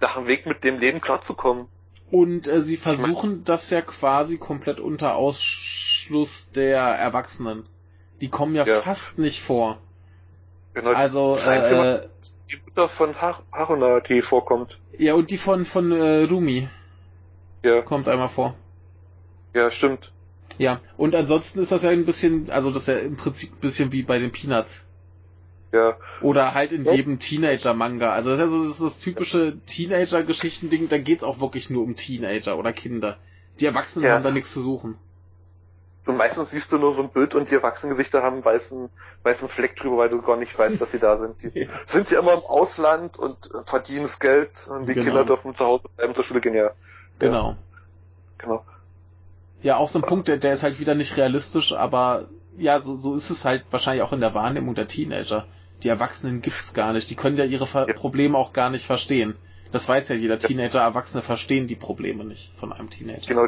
nach 0.00 0.16
einem 0.16 0.26
Weg 0.26 0.46
mit 0.46 0.64
dem 0.64 0.78
Leben 0.78 1.00
klarzukommen. 1.00 1.66
Und 2.10 2.48
äh, 2.48 2.60
sie 2.60 2.76
versuchen 2.76 3.44
das 3.44 3.70
ja 3.70 3.82
quasi 3.82 4.36
komplett 4.38 4.80
unter 4.80 5.14
Ausschluss 5.14 6.50
der 6.50 6.80
Erwachsenen. 6.80 7.66
Die 8.20 8.28
kommen 8.28 8.54
ja, 8.54 8.64
Ja. 8.64 8.80
fast 8.80 9.18
nicht 9.18 9.40
vor. 9.42 9.78
Genau, 10.74 10.90
Also, 10.92 11.36
äh, 11.36 12.06
die 12.50 12.56
Mutter 12.66 12.88
von 12.88 13.20
Har 13.20 13.42
Haruna, 13.52 14.00
die 14.00 14.22
vorkommt. 14.22 14.78
ja, 14.98 15.14
und 15.14 15.30
die 15.30 15.38
von, 15.38 15.64
von 15.64 15.92
äh, 15.92 16.24
Rumi 16.24 16.68
Ja, 17.62 17.82
kommt 17.82 18.08
einmal 18.08 18.28
vor. 18.28 18.54
Ja, 19.54 19.70
stimmt. 19.70 20.12
Ja, 20.58 20.80
und 20.96 21.14
ansonsten 21.14 21.58
ist 21.60 21.72
das 21.72 21.82
ja 21.84 21.90
ein 21.90 22.04
bisschen, 22.04 22.50
also 22.50 22.70
das 22.70 22.82
ist 22.82 22.88
ja 22.88 22.98
im 22.98 23.16
Prinzip 23.16 23.52
ein 23.54 23.60
bisschen 23.60 23.92
wie 23.92 24.02
bei 24.02 24.18
den 24.18 24.30
Peanuts. 24.32 24.84
Ja, 25.72 25.96
Oder 26.20 26.52
halt 26.54 26.72
in 26.72 26.84
Ja. 26.84 26.92
jedem 26.94 27.18
Teenager-Manga. 27.20 28.12
Also 28.12 28.30
das 28.30 28.40
ist 28.40 28.44
ja 28.44 28.48
so 28.48 28.62
das, 28.64 28.72
ist 28.72 28.82
das 28.82 28.98
typische 28.98 29.56
Teenager-Geschichtending, 29.66 30.88
da 30.88 30.98
geht's 30.98 31.22
auch 31.22 31.40
wirklich 31.40 31.70
nur 31.70 31.84
um 31.84 31.94
Teenager 31.96 32.58
oder 32.58 32.72
Kinder. 32.72 33.18
Die 33.60 33.66
Erwachsenen 33.66 34.06
Ja. 34.06 34.14
haben 34.14 34.24
da 34.24 34.30
nichts 34.32 34.52
zu 34.52 34.60
suchen. 34.60 34.98
und 36.06 36.16
meistens 36.16 36.50
siehst 36.50 36.72
du 36.72 36.78
nur 36.78 36.94
so 36.94 37.02
ein 37.02 37.10
Bild 37.10 37.34
und 37.36 37.50
die 37.50 37.54
Erwachsenengesichter 37.54 38.22
haben 38.22 38.36
einen 38.36 38.44
weißen, 38.44 38.88
weißen 39.22 39.48
Fleck 39.48 39.76
drüber, 39.76 39.98
weil 39.98 40.08
du 40.08 40.20
gar 40.22 40.36
nicht 40.36 40.58
weißt, 40.58 40.80
dass 40.80 40.90
sie 40.90 40.98
da 40.98 41.16
sind. 41.16 41.40
Die 41.42 41.68
sind 41.86 42.10
ja 42.10 42.18
immer 42.18 42.32
im 42.32 42.40
Ausland 42.40 43.16
und 43.18 43.36
verdienen 43.66 44.02
das 44.02 44.18
Geld 44.18 44.66
und 44.68 44.88
die 44.88 44.94
Genau. 44.94 45.04
Kinder 45.06 45.24
dürfen 45.24 45.54
zu 45.54 45.64
Hause 45.64 45.84
bleiben, 45.96 46.14
zur 46.16 46.24
Schule 46.24 46.40
gehen, 46.40 46.54
ja. 46.54 46.70
Genau. 47.20 47.54
Genau. 48.38 48.64
Ja, 49.62 49.76
auch 49.76 49.88
so 49.88 49.98
ein 49.98 50.02
Punkt, 50.02 50.28
der, 50.28 50.38
der 50.38 50.52
ist 50.52 50.62
halt 50.62 50.78
wieder 50.80 50.94
nicht 50.94 51.16
realistisch, 51.16 51.72
aber 51.72 52.28
ja, 52.56 52.78
so, 52.80 52.96
so 52.96 53.14
ist 53.14 53.30
es 53.30 53.44
halt 53.44 53.64
wahrscheinlich 53.70 54.02
auch 54.02 54.12
in 54.12 54.20
der 54.20 54.34
Wahrnehmung 54.34 54.74
der 54.74 54.86
Teenager. 54.86 55.46
Die 55.82 55.88
Erwachsenen 55.88 56.42
gibt's 56.42 56.74
gar 56.74 56.92
nicht. 56.92 57.08
Die 57.10 57.14
können 57.14 57.36
ja 57.36 57.44
ihre 57.44 57.66
Ver 57.66 57.88
Ja. 57.88 57.94
Probleme 57.94 58.36
auch 58.36 58.52
gar 58.52 58.70
nicht 58.70 58.84
verstehen. 58.86 59.36
Das 59.72 59.88
weiß 59.88 60.08
ja 60.08 60.16
jeder 60.16 60.38
Teenager. 60.38 60.80
Erwachsene 60.80 61.22
verstehen 61.22 61.66
die 61.68 61.76
Probleme 61.76 62.24
nicht 62.24 62.52
von 62.56 62.72
einem 62.72 62.90
Teenager. 62.90 63.26
Genau. 63.26 63.46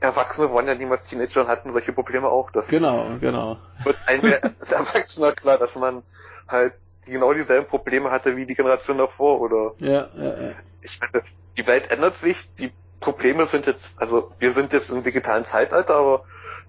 Erwachsene 0.00 0.52
waren 0.54 0.66
ja 0.66 0.74
niemals 0.74 1.04
Teenager 1.04 1.42
und 1.42 1.48
hatten 1.48 1.72
solche 1.72 1.92
Probleme 1.92 2.28
auch. 2.28 2.50
Das 2.50 2.68
Genau, 2.68 2.96
ist- 2.96 3.20
genau. 3.20 3.58
wird 3.84 3.96
einem 4.06 4.32
als 4.42 4.72
Erwachsener 4.72 5.32
klar, 5.32 5.58
dass 5.58 5.76
man 5.76 6.02
halt 6.48 6.72
genau 7.06 7.32
dieselben 7.34 7.66
Probleme 7.66 8.10
hatte 8.10 8.36
wie 8.36 8.46
die 8.46 8.54
Generation 8.54 8.98
davor 8.98 9.40
oder 9.40 9.72
Ja, 9.78 10.08
ja, 10.16 10.40
ja. 10.48 10.52
ich 10.80 10.98
meine, 11.00 11.22
die 11.56 11.66
Welt 11.66 11.90
ändert 11.90 12.16
sich, 12.16 12.36
die 12.58 12.72
Probleme 13.00 13.46
sind 13.46 13.66
jetzt, 13.66 14.00
also 14.00 14.32
wir 14.38 14.52
sind 14.52 14.72
jetzt 14.72 14.90
im 14.90 15.02
digitalen 15.02 15.44
Zeitalter, 15.44 15.96
aber 15.96 16.24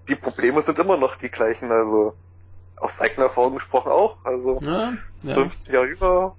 die 0.08 0.14
Probleme 0.16 0.62
sind 0.62 0.78
immer 0.78 0.96
noch 0.96 1.16
die 1.16 1.30
gleichen, 1.30 1.70
also 1.70 2.14
aus 2.76 3.00
eigener 3.00 3.26
Erfahrung 3.26 3.54
gesprochen 3.54 3.92
auch, 3.92 4.24
also 4.24 4.58
Ja, 4.62 4.94
ja. 5.22 5.34
15 5.34 5.74
Jahre 5.74 5.86
jünger, 5.86 6.36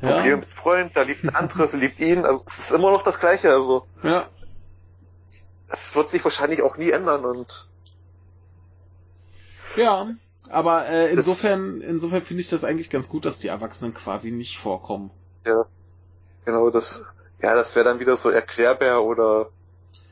Probleme 0.00 0.28
Ja, 0.28 0.36
mit 0.36 0.48
Freund, 0.48 0.96
da 0.96 1.02
liebt 1.02 1.24
ein 1.24 1.34
anderes, 1.34 1.72
liebt 1.74 2.00
ihn, 2.00 2.24
also 2.24 2.42
es 2.46 2.58
ist 2.58 2.70
immer 2.72 2.90
noch 2.90 3.02
das 3.02 3.20
Gleiche, 3.20 3.50
also 3.50 3.86
ja. 4.02 4.26
es 5.68 5.94
wird 5.94 6.08
sich 6.08 6.24
wahrscheinlich 6.24 6.62
auch 6.62 6.76
nie 6.76 6.90
ändern 6.90 7.24
und 7.24 7.68
ja. 9.76 10.08
Aber 10.50 10.88
äh, 10.88 11.12
insofern, 11.12 11.82
insofern 11.82 12.22
finde 12.22 12.40
ich 12.40 12.48
das 12.48 12.64
eigentlich 12.64 12.88
ganz 12.88 13.08
gut, 13.08 13.26
dass 13.26 13.38
die 13.38 13.48
Erwachsenen 13.48 13.92
quasi 13.92 14.30
nicht 14.30 14.58
vorkommen. 14.58 15.10
genau 16.44 16.70
das, 16.70 17.02
ja, 17.40 17.54
das 17.54 17.74
wäre 17.76 17.84
dann 17.84 18.00
wieder 18.00 18.16
so 18.16 18.30
erklärbar 18.30 19.04
oder 19.04 19.50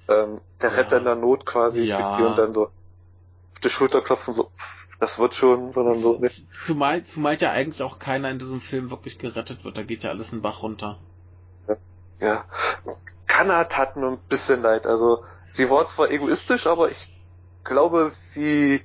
ähm, 0.09 0.41
der 0.63 0.71
Ja. 0.71 0.77
Retter 0.77 0.99
in 0.99 1.05
der 1.05 1.17
Not 1.17 1.47
quasi 1.47 1.85
Ja. 1.85 2.17
und 2.27 2.37
dann 2.37 2.55
so 2.55 2.67
auf 2.67 3.61
die 3.63 3.71
Schulter 3.71 4.01
klopfen, 4.03 4.33
so, 4.35 4.51
das 5.01 5.19
wird 5.19 5.35
schon, 5.35 5.73
sondern 5.73 5.97
so, 5.97 6.19
ne, 6.19 6.29
Zumal, 6.29 7.05
zumal 7.05 7.37
ja 7.39 7.51
eigentlich 7.51 7.83
auch 7.83 7.99
keiner 7.99 8.31
in 8.31 8.39
diesem 8.39 8.61
Film 8.61 8.91
wirklich 8.91 9.19
gerettet 9.19 9.65
wird. 9.65 9.77
Da 9.77 9.83
geht 9.83 10.03
ja 10.05 10.11
alles 10.11 10.33
in 10.33 10.39
den 10.39 10.43
Bach 10.43 10.63
runter. 10.63 10.99
ja. 12.21 12.45
Kanna 13.27 13.65
tat 13.65 13.97
mir 13.97 14.07
ein 14.09 14.19
bisschen 14.29 14.63
leid, 14.63 14.87
also 14.87 15.25
sie 15.51 15.69
war 15.69 15.85
zwar 15.87 16.11
egoistisch, 16.11 16.67
aber 16.67 16.91
ich 16.91 17.13
glaube, 17.65 18.11
sie 18.11 18.83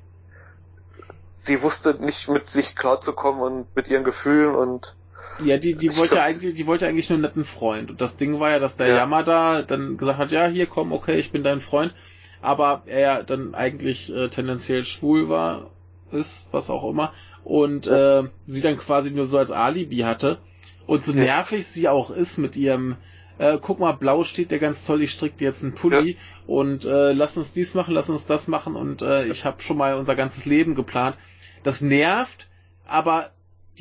sie 1.23 1.61
wusste 1.63 1.95
nicht 1.95 2.27
mit 2.27 2.47
sich 2.47 2.75
klarzukommen 2.75 3.41
und 3.41 3.75
mit 3.75 3.87
ihren 3.87 4.03
Gefühlen 4.03 4.55
und 4.55 4.97
Ja, 5.37 5.57
die, 5.57 5.73
die 5.75 5.95
wollte 5.95 6.15
ja 6.15 6.23
eigentlich, 6.23 6.53
die 6.55 6.67
wollte 6.67 6.87
eigentlich 6.87 7.09
nur 7.09 7.15
einen 7.15 7.23
netten 7.23 7.45
Freund. 7.45 7.91
Und 7.91 8.01
das 8.01 8.17
Ding 8.17 8.39
war 8.39 8.51
ja, 8.51 8.59
dass 8.59 8.75
der 8.75 8.87
Ja. 8.87 8.97
Yamada 8.97 9.63
dann 9.63 9.97
gesagt 9.97 10.19
hat, 10.19 10.31
ja, 10.31 10.45
hier 10.47 10.67
komm, 10.67 10.91
okay, 10.91 11.17
ich 11.17 11.31
bin 11.31 11.43
dein 11.43 11.61
Freund. 11.61 11.93
Aber 12.41 12.83
er 12.85 12.99
ja 12.99 13.23
dann 13.23 13.53
eigentlich 13.55 14.13
äh, 14.13 14.29
tendenziell 14.29 14.83
schwul 14.85 15.29
war, 15.29 15.69
ist, 16.11 16.47
was 16.51 16.69
auch 16.69 16.87
immer. 16.89 17.11
Und 17.43 17.87
äh, 17.87 18.23
sie 18.47 18.61
dann 18.61 18.77
quasi 18.77 19.11
nur 19.11 19.25
so 19.25 19.37
als 19.37 19.51
Alibi 19.51 19.97
hatte. 19.99 20.37
Und 20.85 21.03
so 21.03 21.13
Ja. 21.13 21.23
nervig 21.23 21.65
sie 21.65 21.87
auch 21.87 22.11
ist 22.11 22.37
mit 22.37 22.55
ihrem, 22.55 22.95
äh, 23.39 23.57
guck 23.59 23.79
mal, 23.79 23.93
blau 23.93 24.23
steht 24.23 24.51
der 24.51 24.59
ganz 24.59 24.85
toll, 24.85 25.01
ich 25.01 25.11
strick 25.11 25.37
dir 25.37 25.45
jetzt 25.45 25.63
einen 25.63 25.73
Pulli 25.73 26.17
und 26.45 26.85
äh, 26.85 27.13
lass 27.13 27.37
uns 27.37 27.51
dies 27.51 27.73
machen, 27.73 27.93
lass 27.93 28.09
uns 28.09 28.25
das 28.27 28.47
machen 28.47 28.75
und 28.75 29.01
äh, 29.01 29.25
ich 29.25 29.45
habe 29.45 29.61
schon 29.61 29.77
mal 29.77 29.95
unser 29.95 30.15
ganzes 30.15 30.45
Leben 30.45 30.75
geplant. 30.75 31.15
Das 31.63 31.81
nervt, 31.81 32.47
aber 32.87 33.31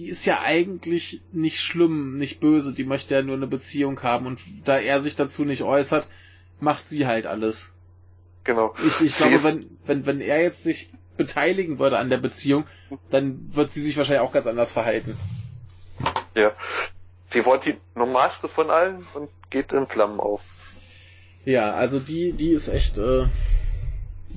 die 0.01 0.09
ist 0.09 0.25
ja 0.25 0.41
eigentlich 0.41 1.21
nicht 1.31 1.61
schlimm, 1.61 2.17
nicht 2.17 2.41
böse, 2.41 2.73
die 2.73 2.85
möchte 2.85 3.15
ja 3.15 3.21
nur 3.21 3.37
eine 3.37 3.47
Beziehung 3.47 4.03
haben 4.03 4.27
und 4.27 4.41
da 4.65 4.79
er 4.79 5.03
sich 5.03 5.15
dazu 5.15 5.45
nicht 5.45 5.63
äußert, 5.63 6.09
macht 6.59 6.89
sie 6.89 7.07
halt 7.07 7.27
alles. 7.27 7.71
genau. 8.45 8.75
Ich, 8.83 9.03
ich 9.03 9.15
glaube, 9.15 9.45
wenn, 9.45 9.79
wenn, 9.85 10.07
wenn 10.07 10.21
er 10.23 10.41
jetzt 10.43 10.65
sich 10.65 10.91
beteiligen 11.19 11.79
würde 11.79 11.99
an 11.99 12.09
der 12.09 12.17
Beziehung, 12.17 12.65
dann 13.11 13.55
wird 13.55 13.73
sie 13.73 13.83
sich 13.83 13.99
wahrscheinlich 13.99 14.27
auch 14.27 14.33
ganz 14.33 14.47
anders 14.47 14.73
verhalten. 14.73 15.19
Ja. 16.35 16.53
Sie 17.27 17.45
war 17.45 17.59
die 17.59 17.77
normalste 17.95 18.49
von 18.49 18.71
allen 18.71 19.07
und 19.13 19.29
geht 19.51 19.73
in 19.73 19.87
Flammen 19.87 20.19
auf. 20.19 20.41
Ja, 21.45 21.73
also 21.73 22.01
die, 22.01 22.33
die 22.33 22.53
ist 22.53 22.69
echt 22.69 22.97
äh, 22.97 23.27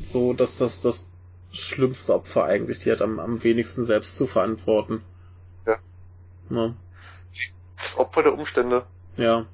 so, 0.03 0.33
dass 0.33 0.57
das 0.57 0.81
das 0.81 1.07
schlimmste 1.53 2.13
Opfer 2.13 2.43
eigentlich, 2.43 2.79
die 2.79 2.91
hat 2.91 3.01
am, 3.01 3.21
am 3.21 3.41
wenigsten 3.45 3.85
selbst 3.85 4.17
zu 4.17 4.27
verantworten. 4.27 5.01
Ja. 6.49 6.73
Das 7.75 7.97
Opfer 7.97 8.23
der 8.23 8.33
Umstände. 8.33 8.85
Ja. 9.17 9.45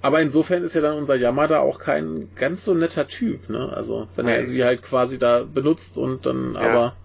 Aber 0.00 0.20
insofern 0.20 0.62
ist 0.64 0.74
ja 0.74 0.80
dann 0.80 0.96
unser 0.98 1.14
Yamada 1.14 1.60
auch 1.60 1.78
kein 1.78 2.28
ganz 2.34 2.64
so 2.64 2.74
netter 2.74 3.06
Typ, 3.06 3.48
ne? 3.48 3.70
Also, 3.72 4.08
wenn 4.16 4.26
er 4.26 4.40
Nee. 4.40 4.44
sie 4.46 4.64
halt 4.64 4.82
quasi 4.82 5.18
da 5.18 5.44
benutzt 5.44 5.96
und 5.96 6.26
dann 6.26 6.54
Ja. 6.54 6.60
aber 6.60 6.96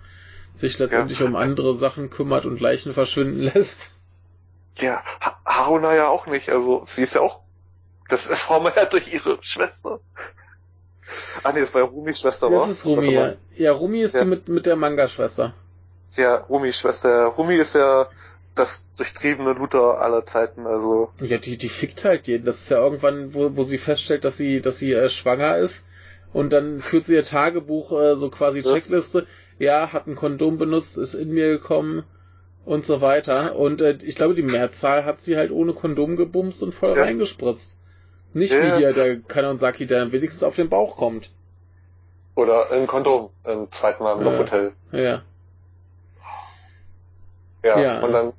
sich 0.56 0.80
letztendlich 0.80 1.20
Ja. 1.20 1.28
um 1.28 1.36
andere 1.36 1.76
Sachen 1.76 2.10
kümmert 2.10 2.46
und 2.48 2.60
Leichen 2.60 2.94
verschwinden 2.94 3.42
lässt. 3.56 3.92
Ja, 4.78 5.04
ha 5.22 5.40
Haruna 5.46 5.96
ja 5.96 6.08
auch 6.08 6.26
nicht. 6.28 6.50
Also 6.50 6.84
sie 6.86 7.04
ist 7.04 7.14
ja 7.16 7.22
auch. 7.22 7.42
Das 8.10 8.28
erfahren 8.28 8.64
wir 8.64 8.74
ja 8.76 8.86
durch 8.86 9.12
ihre 9.14 9.38
Schwester. 9.42 10.00
Ah 11.44 11.52
nee, 11.54 11.60
das 11.62 11.74
war 11.74 11.82
ja 11.82 11.88
Rumis 11.88 12.20
Schwester, 12.20 12.50
Das 12.50 12.62
war? 12.62 12.70
ist 12.70 12.86
Rumi, 12.86 13.12
ja. 13.14 13.34
Ja, 13.56 13.72
Rumi 13.72 14.02
ist 14.02 14.16
Ja. 14.16 14.22
die 14.24 14.28
mit, 14.28 14.50
mit 14.50 14.66
der 14.66 14.76
Manga-Schwester. 14.76 15.54
Ja, 16.18 16.36
Rumis 16.36 16.78
Schwester. 16.78 17.28
Rumi 17.28 17.56
ist 17.56 17.76
ja 17.76 18.08
das 18.56 18.86
durchtriebene 18.98 19.54
Luther 19.54 20.02
aller 20.02 20.26
Zeiten, 20.26 20.66
also. 20.66 21.12
Ja, 21.22 21.38
die, 21.38 21.58
die 21.58 21.70
fickt 21.70 22.04
halt 22.04 22.28
jeden. 22.28 22.46
Das 22.46 22.58
ist 22.58 22.72
ja 22.72 22.78
irgendwann, 22.78 23.34
wo, 23.34 23.56
wo 23.56 23.64
sie 23.64 23.78
feststellt, 23.78 24.26
dass 24.26 24.38
sie, 24.38 24.62
dass 24.62 24.80
sie 24.80 24.94
äh, 24.94 25.10
schwanger 25.10 25.58
ist. 25.58 25.84
Und 26.34 26.54
dann 26.54 26.80
führt 26.80 27.06
sie 27.06 27.16
ihr 27.16 27.24
Tagebuch, 27.24 27.92
äh, 27.92 28.16
so 28.16 28.30
quasi 28.30 28.64
Checkliste. 28.64 29.28
Ja, 29.60 29.94
hat 29.94 30.08
ein 30.08 30.16
Kondom 30.16 30.58
benutzt, 30.58 30.98
ist 30.98 31.14
in 31.14 31.30
mir 31.30 31.50
gekommen 31.50 32.04
und 32.66 32.86
so 32.86 33.02
weiter. 33.02 33.56
Und 33.56 33.82
äh, 33.82 33.98
ich 34.04 34.16
glaube, 34.16 34.36
die 34.36 34.44
Mehrzahl 34.44 35.06
hat 35.06 35.20
sie 35.20 35.38
halt 35.38 35.52
ohne 35.52 35.74
Kondom 35.74 36.16
gebumst 36.16 36.62
und 36.64 36.74
voll 36.74 36.96
ja. 36.96 37.04
reingespritzt. 37.04 37.80
Nicht 38.34 38.54
ja. 38.54 38.62
wie 38.62 38.78
hier 38.78 38.94
der 38.94 39.20
Kanonsaki, 39.20 39.88
der 39.88 40.12
wenigstens 40.12 40.44
auf 40.44 40.56
den 40.56 40.70
Bauch 40.70 40.98
kommt. 40.98 41.32
Oder 42.36 42.72
ein 42.72 42.86
Kondom 42.86 43.30
im 43.46 43.72
zweiten 43.72 44.04
Mal 44.04 44.20
im 44.20 44.28
ja. 44.28 44.38
Hotel. 44.38 44.74
Ja. 44.92 45.24
Ja, 47.68 47.80
ja. 47.80 48.00
und 48.00 48.12
dann 48.12 48.34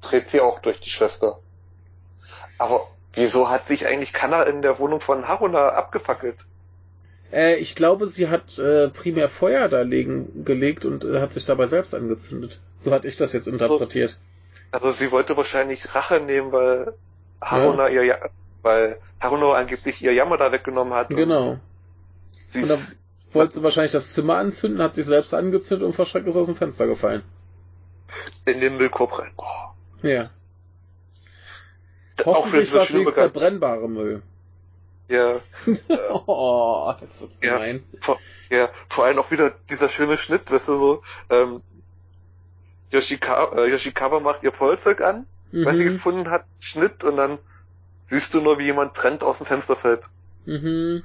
dreht 0.00 0.30
sie 0.30 0.40
auch 0.40 0.60
durch 0.60 0.80
die 0.80 0.90
Schwester. 0.90 1.38
Aber 2.58 2.88
wieso 3.14 3.48
hat 3.48 3.66
sich 3.66 3.86
eigentlich 3.86 4.12
Kanna 4.12 4.42
in 4.42 4.62
der 4.62 4.78
Wohnung 4.78 5.00
von 5.00 5.26
Haruna 5.28 5.70
abgefackelt? 5.70 6.46
Äh, 7.32 7.56
ich 7.56 7.74
glaube, 7.74 8.06
sie 8.06 8.28
hat 8.28 8.58
äh, 8.58 8.88
primär 8.88 9.28
Feuer 9.28 9.68
da 9.68 9.82
legen, 9.82 10.44
gelegt 10.44 10.84
und 10.84 11.04
äh, 11.04 11.20
hat 11.20 11.32
sich 11.32 11.44
dabei 11.44 11.66
selbst 11.66 11.94
angezündet. 11.94 12.60
So 12.78 12.92
hatte 12.92 13.08
ich 13.08 13.16
das 13.16 13.32
jetzt 13.32 13.48
interpretiert. 13.48 14.18
Also, 14.70 14.88
also 14.88 14.98
sie 14.98 15.10
wollte 15.10 15.36
wahrscheinlich 15.36 15.94
Rache 15.94 16.20
nehmen, 16.20 16.52
weil 16.52 16.94
Haruna 17.40 17.88
ja. 17.88 18.02
ihr, 18.02 18.30
weil 18.62 18.98
Haruna 19.20 19.54
angeblich 19.54 20.02
ihr 20.02 20.12
Jammer 20.12 20.36
da 20.36 20.52
weggenommen 20.52 20.94
hat. 20.94 21.08
Genau. 21.08 21.58
Und 22.54 22.68
dann 22.68 22.78
wollte 23.32 23.54
sie 23.54 23.62
wahrscheinlich 23.62 23.92
das 23.92 24.12
Zimmer 24.12 24.36
anzünden, 24.36 24.82
hat 24.82 24.94
sich 24.94 25.06
selbst 25.06 25.34
angezündet 25.34 25.86
und 25.86 25.92
verschreckt 25.92 26.28
ist 26.28 26.36
aus 26.36 26.46
dem 26.46 26.56
Fenster 26.56 26.86
gefallen. 26.86 27.22
In 28.46 28.60
den 28.60 28.76
Müllkorb 28.76 29.18
rein. 29.18 29.32
Oh. 29.36 30.06
Ja. 30.06 30.30
Hoffentlich 32.24 32.72
war 32.72 32.82
es 32.82 33.14
der 33.14 33.28
brennbare 33.28 33.88
Müll. 33.88 34.22
Ja. 35.08 35.40
oh, 36.26 36.94
jetzt 37.00 37.20
wird's 37.20 37.40
gemein. 37.40 37.82
Ja 37.92 37.98
vor, 38.00 38.20
ja, 38.50 38.70
vor 38.88 39.04
allem 39.04 39.18
auch 39.18 39.30
wieder 39.30 39.54
dieser 39.68 39.88
schöne 39.88 40.16
Schnitt, 40.16 40.50
weißt 40.50 40.68
du 40.68 40.78
so, 40.78 41.02
ähm, 41.30 41.62
Yoshikawa, 42.90 43.56
äh, 43.58 43.70
Yoshikawa 43.70 44.20
macht 44.20 44.42
ihr 44.42 44.52
Vollzeug 44.52 45.00
an, 45.02 45.26
mhm. 45.52 45.64
was 45.64 45.76
sie 45.76 45.84
gefunden 45.84 46.30
hat, 46.30 46.44
Schnitt 46.60 47.04
und 47.04 47.16
dann 47.16 47.38
siehst 48.06 48.32
du 48.34 48.40
nur, 48.40 48.58
wie 48.58 48.64
jemand 48.64 48.94
brennt 48.94 49.22
aus 49.22 49.38
dem 49.38 49.46
Fenster 49.46 49.76
fällt. 49.76 50.08
Mhm. 50.46 51.02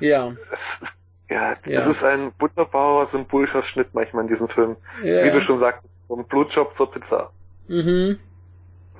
Ja. 0.00 0.34
Es 0.50 0.82
ist, 0.82 1.01
ja, 1.32 1.56
ja, 1.66 1.80
es 1.80 1.86
ist 1.86 2.04
ein 2.04 2.32
wunderbarer, 2.38 3.06
symbolischer 3.06 3.62
Schnitt 3.62 3.88
manchmal 3.92 4.22
in 4.24 4.28
diesem 4.28 4.48
Film. 4.48 4.76
Ja. 5.02 5.24
Wie 5.24 5.30
du 5.30 5.40
schon 5.40 5.58
sagtest, 5.58 5.98
vom 6.06 6.24
Blutjob 6.24 6.74
zur 6.74 6.90
Pizza. 6.90 7.30
Mhm. 7.68 8.18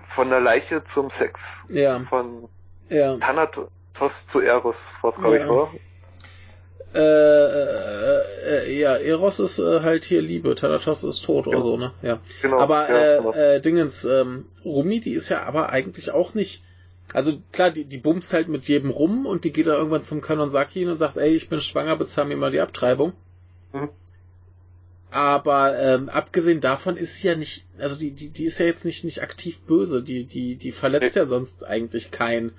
Von 0.04 0.30
der 0.30 0.40
Leiche 0.40 0.84
zum 0.84 1.10
Sex. 1.10 1.64
Ja. 1.68 2.00
Von 2.00 2.48
ja. 2.88 3.16
Thanatos 3.16 4.26
zu 4.26 4.40
Eros, 4.40 4.92
was 5.02 5.16
glaube 5.16 5.38
ja. 5.38 5.68
ich. 5.72 5.80
Äh, 6.94 6.98
äh, 6.98 8.20
äh, 8.44 8.78
ja, 8.78 8.96
Eros 8.96 9.40
ist 9.40 9.58
äh, 9.58 9.80
halt 9.80 10.04
hier 10.04 10.20
Liebe, 10.20 10.54
Thanatos 10.54 11.04
ist 11.04 11.24
tot 11.24 11.44
genau. 11.44 11.56
oder 11.56 11.64
so, 11.64 11.76
ne? 11.78 11.92
Ja. 12.02 12.18
Genau. 12.42 12.58
Aber 12.58 12.90
ja, 12.90 12.96
äh, 12.96 13.18
genau. 13.18 13.32
äh, 13.32 13.60
Dingens, 13.60 14.04
ähm, 14.04 14.44
Rumi, 14.64 15.00
die 15.00 15.12
ist 15.12 15.30
ja 15.30 15.42
aber 15.44 15.70
eigentlich 15.70 16.12
auch 16.12 16.34
nicht. 16.34 16.62
Also 17.12 17.42
klar, 17.52 17.70
die, 17.70 17.84
die 17.84 17.98
bumst 17.98 18.32
halt 18.32 18.48
mit 18.48 18.66
jedem 18.68 18.90
rum 18.90 19.26
und 19.26 19.44
die 19.44 19.52
geht 19.52 19.66
dann 19.66 19.76
irgendwann 19.76 20.02
zum 20.02 20.20
Kanonsaki 20.20 20.80
hin 20.80 20.88
und 20.88 20.98
sagt, 20.98 21.16
ey, 21.16 21.34
ich 21.34 21.48
bin 21.48 21.60
schwanger, 21.60 21.96
bezahl 21.96 22.24
mir 22.24 22.36
mal 22.36 22.50
die 22.50 22.60
Abtreibung. 22.60 23.12
Mhm. 23.72 23.90
Aber 25.10 25.78
ähm, 25.78 26.08
abgesehen 26.08 26.62
davon 26.62 26.96
ist 26.96 27.16
sie 27.16 27.28
ja 27.28 27.36
nicht, 27.36 27.66
also 27.78 27.98
die, 27.98 28.12
die, 28.12 28.30
die 28.30 28.46
ist 28.46 28.58
ja 28.58 28.64
jetzt 28.64 28.86
nicht, 28.86 29.04
nicht 29.04 29.22
aktiv 29.22 29.60
böse, 29.60 30.02
die, 30.02 30.24
die, 30.24 30.56
die 30.56 30.72
verletzt 30.72 31.16
ja 31.16 31.26
sonst 31.26 31.64
eigentlich 31.64 32.10
keinen. 32.10 32.52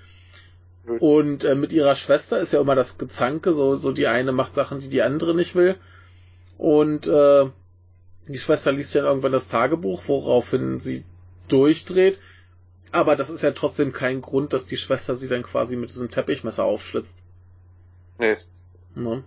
Und 0.99 1.45
äh, 1.45 1.55
mit 1.55 1.71
ihrer 1.71 1.95
Schwester 1.95 2.39
ist 2.39 2.53
ja 2.53 2.61
immer 2.61 2.75
das 2.75 2.97
Gezanke, 2.97 3.53
so, 3.53 3.75
so 3.75 3.91
die 3.91 4.07
eine 4.07 4.33
macht 4.33 4.53
Sachen, 4.53 4.79
die 4.79 4.89
die 4.89 5.01
andere 5.01 5.33
nicht 5.33 5.55
will. 5.55 5.77
Und 6.57 7.07
äh, 7.07 7.45
die 8.27 8.37
Schwester 8.37 8.71
liest 8.71 8.93
ja 8.93 9.03
irgendwann 9.03 9.31
das 9.31 9.47
Tagebuch, 9.47 10.03
woraufhin 10.07 10.79
sie 10.79 11.05
durchdreht. 11.47 12.19
Aber 12.93 13.15
das 13.15 13.31
ist 13.31 13.41
ja 13.41 13.51
trotzdem 13.51 13.91
kein 13.91 14.21
Grund, 14.21 14.53
dass 14.53 14.67
die 14.67 14.77
Schwester 14.77 15.15
sie 15.15 15.27
dann 15.27 15.41
quasi 15.41 15.75
mit 15.75 15.89
diesem 15.89 16.11
Teppichmesser 16.11 16.63
aufschlitzt. 16.63 17.25
Nee. 18.19 18.37
Ne? 18.93 19.23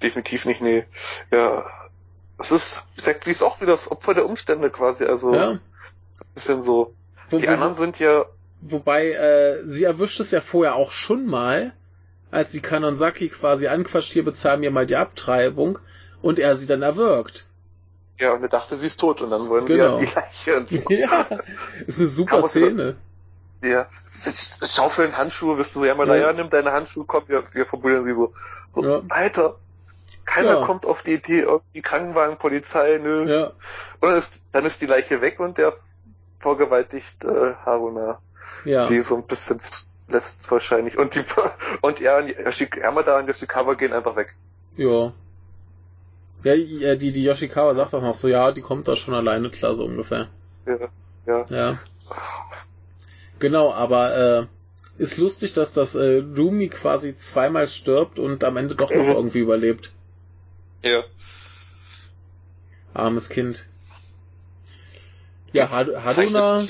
Definitiv 0.00 0.44
nicht, 0.44 0.60
nee. 0.60 0.84
Ja, 1.32 1.66
es 2.38 2.52
ist, 2.52 2.86
sagt 2.94 3.24
sie 3.24 3.32
ist 3.32 3.42
auch 3.42 3.60
wieder 3.60 3.72
das 3.72 3.90
Opfer 3.90 4.14
der 4.14 4.24
Umstände 4.24 4.70
quasi, 4.70 5.04
also 5.04 5.34
ja. 5.34 5.58
bisschen 6.34 6.62
so. 6.62 6.94
Wo, 7.28 7.38
die 7.38 7.48
wo, 7.48 7.50
anderen 7.50 7.74
sind 7.74 7.98
ja. 7.98 8.24
Wobei, 8.60 9.10
äh, 9.10 9.66
sie 9.66 9.82
erwischt 9.82 10.20
es 10.20 10.30
ja 10.30 10.40
vorher 10.40 10.76
auch 10.76 10.92
schon 10.92 11.26
mal, 11.26 11.72
als 12.30 12.52
sie 12.52 12.60
Kanonsaki 12.60 13.30
quasi 13.30 13.66
anquatscht, 13.66 14.12
hier 14.12 14.24
bezahl 14.24 14.58
mir 14.58 14.70
mal 14.70 14.86
die 14.86 14.96
Abtreibung 14.96 15.80
und 16.22 16.38
er 16.38 16.54
sie 16.54 16.68
dann 16.68 16.82
erwürgt. 16.82 17.46
Ja, 18.20 18.34
und 18.34 18.42
er 18.42 18.48
dachte, 18.50 18.76
sie 18.76 18.86
ist 18.86 19.00
tot 19.00 19.22
und 19.22 19.30
dann 19.30 19.48
wollen 19.48 19.64
genau. 19.64 19.98
die 19.98 20.04
Leiche 20.04 20.56
und 20.58 20.70
so. 20.70 20.90
ja, 20.90 21.26
ist 21.86 21.98
eine 21.98 22.08
super 22.08 22.42
Szene. 22.42 22.96
Ja, 23.62 23.86
schaufeln 24.62 25.16
Handschuhe, 25.16 25.56
bist 25.56 25.74
du 25.74 25.84
ja 25.84 25.94
mal, 25.94 26.06
ja. 26.06 26.14
naja, 26.14 26.32
nimm 26.32 26.50
deine 26.50 26.72
Handschuhe, 26.72 27.04
komm, 27.06 27.24
wir, 27.28 27.44
wir 27.52 27.66
verbuddeln 27.66 28.06
sie 28.06 28.12
so. 28.12 28.32
So, 28.68 28.84
ja. 28.84 29.02
Alter, 29.08 29.56
keiner 30.24 30.60
ja. 30.60 30.66
kommt 30.66 30.86
auf 30.86 31.02
die 31.02 31.14
Idee, 31.14 31.40
irgendwie 31.40 31.82
Krankenwagen, 31.82 32.36
Polizei, 32.36 32.98
nö. 33.02 33.26
Ja. 33.26 33.46
Und 34.00 34.08
dann 34.08 34.16
ist, 34.16 34.32
dann 34.52 34.66
ist 34.66 34.80
die 34.80 34.86
Leiche 34.86 35.20
weg 35.22 35.40
und 35.40 35.58
der 35.58 35.74
vorgewaltigt 36.38 37.24
äh, 37.24 37.54
Haruna. 37.64 38.20
Ja. 38.64 38.86
Die 38.86 39.00
so 39.00 39.16
ein 39.16 39.24
bisschen 39.26 39.60
lässt 40.08 40.50
wahrscheinlich. 40.50 40.98
Und 40.98 41.14
die 41.14 41.24
und 41.80 42.00
er 42.00 42.18
und 42.18 42.28
Yoshikawa 43.28 43.74
gehen 43.74 43.92
einfach 43.92 44.16
weg. 44.16 44.34
Ja. 44.76 45.12
Ja, 46.42 46.96
die, 46.96 47.12
die 47.12 47.24
Yoshikawa 47.24 47.74
sagt 47.74 47.94
auch 47.94 48.02
noch 48.02 48.14
so, 48.14 48.28
ja, 48.28 48.52
die 48.52 48.62
kommt 48.62 48.88
da 48.88 48.96
schon 48.96 49.14
alleine 49.14 49.50
klar, 49.50 49.74
so 49.74 49.84
ungefähr. 49.84 50.28
Ja, 50.66 50.88
ja. 51.26 51.46
Ja. 51.48 51.78
Genau, 53.38 53.72
aber 53.72 54.16
äh, 54.16 54.46
ist 55.00 55.16
lustig, 55.16 55.52
dass 55.52 55.72
das 55.72 55.94
äh, 55.94 56.22
Rumi 56.36 56.68
quasi 56.68 57.16
zweimal 57.16 57.68
stirbt 57.68 58.18
und 58.18 58.44
am 58.44 58.56
Ende 58.56 58.74
doch 58.74 58.90
noch 58.90 59.04
mhm. 59.04 59.12
irgendwie 59.12 59.38
überlebt. 59.38 59.92
Ja. 60.82 61.04
Armes 62.94 63.28
Kind. 63.28 63.66
Ja, 65.52 65.70
Haduna. 65.70 66.62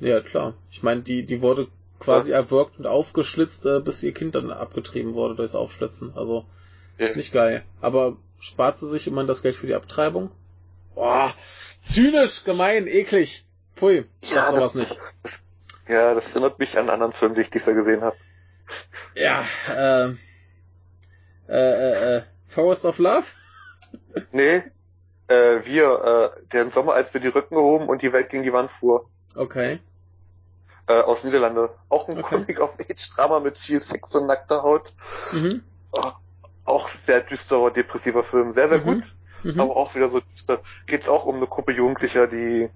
Ja, 0.00 0.20
klar. 0.20 0.54
Ich 0.70 0.82
meine, 0.82 1.02
die, 1.02 1.26
die 1.26 1.42
wurde 1.42 1.68
quasi 1.98 2.30
ja. 2.30 2.38
erwürgt 2.38 2.78
und 2.78 2.86
aufgeschlitzt, 2.86 3.66
äh, 3.66 3.80
bis 3.80 4.02
ihr 4.02 4.12
Kind 4.12 4.34
dann 4.34 4.50
abgetrieben 4.50 5.14
wurde 5.14 5.34
durchs 5.34 5.54
Aufschlitzen. 5.54 6.12
Also, 6.14 6.46
ja. 6.98 7.14
nicht 7.14 7.32
geil. 7.32 7.64
Aber 7.80 8.16
spart 8.40 8.78
sie 8.78 8.88
sich 8.88 9.06
immerhin 9.06 9.28
das 9.28 9.42
Geld 9.42 9.54
für 9.54 9.66
die 9.66 9.74
Abtreibung? 9.74 10.30
Boah, 10.94 11.32
zynisch, 11.82 12.44
gemein, 12.44 12.86
eklig. 12.88 13.46
Pfui, 13.76 14.04
ja, 14.22 14.52
das, 14.52 14.74
nicht. 14.74 14.98
Das, 15.22 15.44
ja, 15.88 16.14
das 16.14 16.30
erinnert 16.30 16.58
mich 16.58 16.76
an 16.76 16.90
anderen 16.90 17.12
Film, 17.12 17.34
den 17.34 17.44
ich 17.44 17.50
dieser 17.50 17.72
gesehen 17.72 18.02
habe. 18.02 18.16
Ja, 19.14 19.44
äh, 19.68 20.10
äh, 21.48 21.52
äh, 21.52 22.16
äh, 22.16 22.22
Forest 22.48 22.84
of 22.84 22.98
Love? 22.98 23.26
Nee, 24.32 24.62
äh, 25.28 25.64
wir, 25.64 26.34
äh, 26.36 26.46
den 26.52 26.70
Sommer, 26.70 26.94
als 26.94 27.14
wir 27.14 27.20
die 27.20 27.28
Rücken 27.28 27.54
gehoben 27.54 27.88
und 27.88 28.02
die 28.02 28.12
Welt 28.12 28.28
gegen 28.28 28.42
die 28.42 28.52
Wand 28.52 28.70
fuhr. 28.70 29.08
Okay. 29.34 29.80
Äh, 30.86 31.00
aus 31.00 31.24
Niederlande. 31.24 31.70
Auch 31.88 32.08
ein 32.08 32.18
okay. 32.18 32.36
Comic 32.36 32.60
of 32.60 32.76
Age 32.78 33.10
Drama 33.14 33.40
mit 33.40 33.58
viel 33.58 33.80
Sex 33.80 34.14
und 34.14 34.26
nackter 34.26 34.62
Haut. 34.62 34.92
Mhm. 35.32 35.62
Oh, 35.92 36.12
auch 36.70 36.88
sehr 36.88 37.20
düsterer, 37.20 37.70
depressiver 37.70 38.24
Film. 38.24 38.52
Sehr, 38.52 38.68
sehr 38.68 38.78
mhm. 38.78 38.84
gut. 38.84 39.14
Mhm. 39.42 39.60
Aber 39.60 39.76
auch 39.76 39.94
wieder 39.94 40.08
so 40.08 40.20
düster. 40.20 40.60
Geht's 40.86 41.08
auch 41.08 41.24
um 41.24 41.36
eine 41.36 41.46
Gruppe 41.46 41.72
Jugendlicher, 41.72 42.26
die 42.26 42.68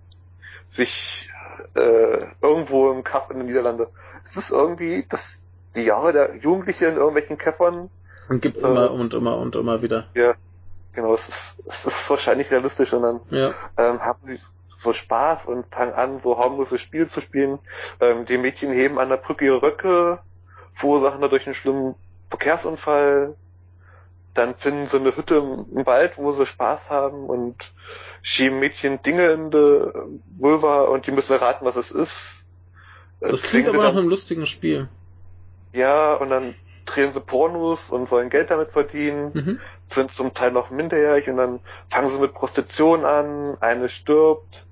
sich 0.68 1.30
äh, 1.74 2.26
irgendwo 2.40 2.90
im 2.90 3.04
Kaff 3.04 3.30
in 3.30 3.38
den 3.38 3.46
Niederlande. 3.46 3.88
Es 4.24 4.36
ist 4.36 4.50
irgendwie 4.50 5.04
das 5.08 5.46
die 5.76 5.82
Jahre 5.82 6.12
der 6.12 6.36
Jugendlichen 6.36 6.84
in 6.84 6.96
irgendwelchen 6.96 7.36
Käffern. 7.36 7.90
Und 8.28 8.42
gibt's 8.42 8.64
äh, 8.64 8.68
immer 8.68 8.90
und 8.92 9.12
immer 9.12 9.38
und 9.38 9.56
immer 9.56 9.82
wieder. 9.82 10.06
Ja, 10.14 10.34
Genau, 10.94 11.12
es 11.12 11.28
ist, 11.28 11.62
es 11.66 11.84
ist 11.84 12.10
wahrscheinlich 12.10 12.50
realistisch 12.50 12.92
und 12.92 13.02
dann 13.02 13.20
ja. 13.30 13.52
ähm, 13.76 14.00
haben 14.00 14.20
sie 14.26 14.38
so 14.78 14.92
Spaß 14.92 15.46
und 15.46 15.66
fangen 15.74 15.92
an, 15.92 16.20
so 16.20 16.38
harmlose 16.38 16.78
Spiele 16.78 17.08
zu 17.08 17.20
spielen. 17.20 17.58
Ähm, 18.00 18.26
die 18.26 18.38
Mädchen 18.38 18.70
heben 18.70 18.98
an 18.98 19.08
der 19.08 19.16
Brücke 19.16 19.44
ihre 19.44 19.62
Röcke, 19.62 20.20
verursachen 20.74 21.20
dadurch 21.20 21.46
einen 21.46 21.54
schlimmen 21.54 21.94
Verkehrsunfall. 22.28 23.34
Dann 24.34 24.56
finden 24.56 24.88
sie 24.88 24.96
eine 24.96 25.16
Hütte 25.16 25.36
im, 25.36 25.86
Wald, 25.86 26.18
wo 26.18 26.32
sie 26.32 26.44
Spaß 26.46 26.90
haben 26.90 27.26
und 27.26 27.72
schieben 28.22 28.58
Mädchen 28.58 29.00
Dinge 29.02 29.28
in 29.28 29.50
die 29.50 29.86
Vulva 30.38 30.82
und 30.82 31.06
die 31.06 31.12
müssen 31.12 31.32
erraten, 31.34 31.64
was 31.64 31.76
es 31.76 31.90
ist. 31.90 32.44
Das 33.20 33.40
klingt 33.42 33.68
aber 33.68 33.82
nach 33.84 33.92
einem 33.96 34.08
lustigen 34.08 34.46
Spiel. 34.46 34.88
Ja, 35.72 36.14
und 36.14 36.30
dann 36.30 36.54
drehen 36.84 37.12
sie 37.12 37.20
Pornos 37.20 37.90
und 37.90 38.10
wollen 38.10 38.28
Geld 38.28 38.50
damit 38.50 38.70
verdienen, 38.70 39.30
Mhm. 39.34 39.60
sind 39.86 40.10
zum 40.12 40.34
Teil 40.34 40.50
noch 40.52 40.70
minderjährig 40.70 41.28
und 41.28 41.36
dann 41.38 41.60
fangen 41.88 42.10
sie 42.10 42.18
mit 42.18 42.34
Prostitution 42.34 43.04
an, 43.04 43.56
eine 43.60 43.88
stirbt. 43.88 44.66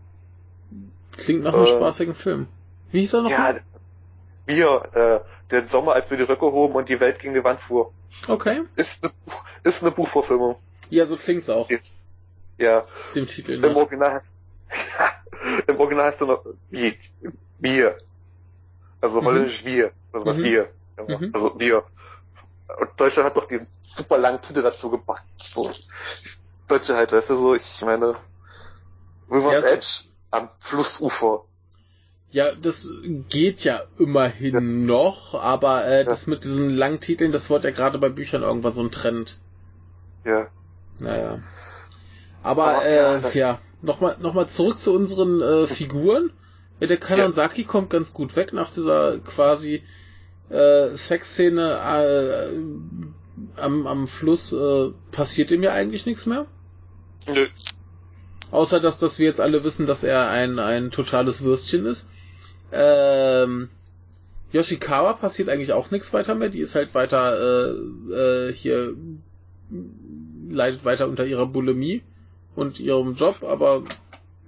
Klingt 1.16 1.44
nach 1.44 1.54
einem 1.54 1.64
Äh, 1.64 1.68
spaßigen 1.68 2.14
Film. 2.14 2.48
Wie 2.90 3.00
hieß 3.00 3.14
er 3.14 3.22
noch? 3.22 3.30
Ja, 3.30 3.54
wir, 4.46 4.82
äh, 4.94 5.20
der 5.50 5.68
Sommer, 5.68 5.92
als 5.92 6.10
wir 6.10 6.16
die 6.18 6.24
Röcke 6.24 6.46
hoben 6.46 6.74
und 6.74 6.88
die 6.88 7.00
Welt 7.00 7.18
gegen 7.20 7.34
die 7.34 7.44
Wand 7.44 7.60
fuhr. 7.60 7.92
Okay. 8.28 8.62
Ist 8.76 9.04
eine, 9.04 9.12
ist 9.64 9.82
eine 9.82 9.90
Buchverfilmung. 9.92 10.56
Ja, 10.90 11.06
so 11.06 11.16
klingt's 11.16 11.48
auch, 11.50 11.68
Ja, 12.58 12.86
dem 13.14 13.26
Titel. 13.26 13.52
im 13.52 13.60
Ne? 13.62 13.74
Original 13.76 14.12
heißt, 14.12 14.32
im 15.66 15.80
Original 15.80 16.06
heißt 16.06 16.20
er 16.20 16.26
noch, 16.28 16.44
wie, 16.70 16.96
wir. 17.58 17.96
Also 19.00 19.20
Mhm. 19.20 19.26
holländisch 19.26 19.64
wir. 19.64 19.92
Also 20.12 20.26
was 20.26 20.36
Mhm. 20.36 20.42
wir. 20.44 20.72
Mhm. 21.08 21.30
Also 21.32 21.58
wir. 21.58 21.84
Und 22.78 22.90
Deutschland 23.00 23.26
hat 23.26 23.36
doch 23.36 23.46
diesen 23.46 23.66
super 23.96 24.18
langen 24.18 24.40
Titel 24.40 24.62
dazu 24.62 24.90
gepackt. 24.90 25.24
So. 25.42 25.72
Deutsche 26.68 26.94
halt, 26.96 27.12
weißt 27.12 27.30
du, 27.30 27.34
so, 27.36 27.54
ich 27.54 27.80
meine, 27.82 28.16
River's 29.30 29.62
Ja. 29.64 29.70
Edge 29.70 29.86
am 30.30 30.48
Flussufer. 30.58 31.44
Ja, 32.32 32.52
das 32.54 32.90
geht 33.28 33.62
ja 33.62 33.82
immerhin 33.98 34.54
Ja. 34.54 34.60
noch, 34.60 35.34
aber 35.34 35.86
äh, 35.86 36.04
das 36.04 36.26
mit 36.26 36.44
diesen 36.44 36.70
langen 36.70 36.98
Titeln, 36.98 37.30
das 37.30 37.50
wurde 37.50 37.68
ja 37.68 37.74
gerade 37.74 37.98
bei 37.98 38.08
Büchern 38.08 38.42
irgendwann 38.42 38.72
so 38.72 38.82
ein 38.82 38.90
Trend. 38.90 39.38
Ja. 40.24 40.48
Naja. 40.98 41.40
Aber, 42.42 42.76
Aber, 42.76 42.84
äh, 42.86 42.96
ja, 42.96 43.30
ja, 43.34 43.58
nochmal 43.82 44.16
noch 44.20 44.32
mal 44.32 44.48
zurück 44.48 44.78
zu 44.78 44.94
unseren 44.94 45.42
äh, 45.42 45.66
Figuren. 45.66 46.32
Ja, 46.80 46.86
der 46.86 46.96
Kanansaki 46.96 47.64
kommt 47.64 47.90
ganz 47.90 48.12
gut 48.14 48.34
weg 48.34 48.52
nach 48.52 48.70
dieser 48.72 49.18
quasi 49.18 49.82
äh, 50.48 50.96
Sexszene 50.96 51.70
äh, 51.70 53.60
am, 53.60 53.86
am 53.86 54.06
Fluss. 54.08 54.52
Äh, 54.52 54.90
passiert 55.12 55.50
ihm 55.50 55.62
ja 55.62 55.72
eigentlich 55.72 56.06
nichts 56.06 56.24
mehr. 56.26 56.46
Nö. 57.28 57.46
Außer 58.50 58.80
dass, 58.80 58.98
dass 58.98 59.18
wir 59.18 59.26
jetzt 59.26 59.40
alle 59.40 59.64
wissen, 59.64 59.86
dass 59.86 60.02
er 60.02 60.30
ein, 60.30 60.58
ein 60.58 60.90
totales 60.90 61.42
Würstchen 61.42 61.86
ist. 61.86 62.08
Ähm, 62.72 63.68
Yoshikawa 64.52 65.14
passiert 65.14 65.48
eigentlich 65.48 65.72
auch 65.72 65.90
nichts 65.90 66.12
weiter 66.12 66.34
mehr. 66.34 66.48
Die 66.48 66.60
ist 66.60 66.74
halt 66.74 66.94
weiter 66.94 67.70
äh, 67.70 68.14
äh, 68.14 68.52
hier 68.52 68.94
leidet 70.48 70.84
weiter 70.84 71.08
unter 71.08 71.24
ihrer 71.24 71.46
Bulimie 71.46 72.02
und 72.54 72.80
ihrem 72.80 73.14
Job, 73.14 73.42
aber 73.42 73.84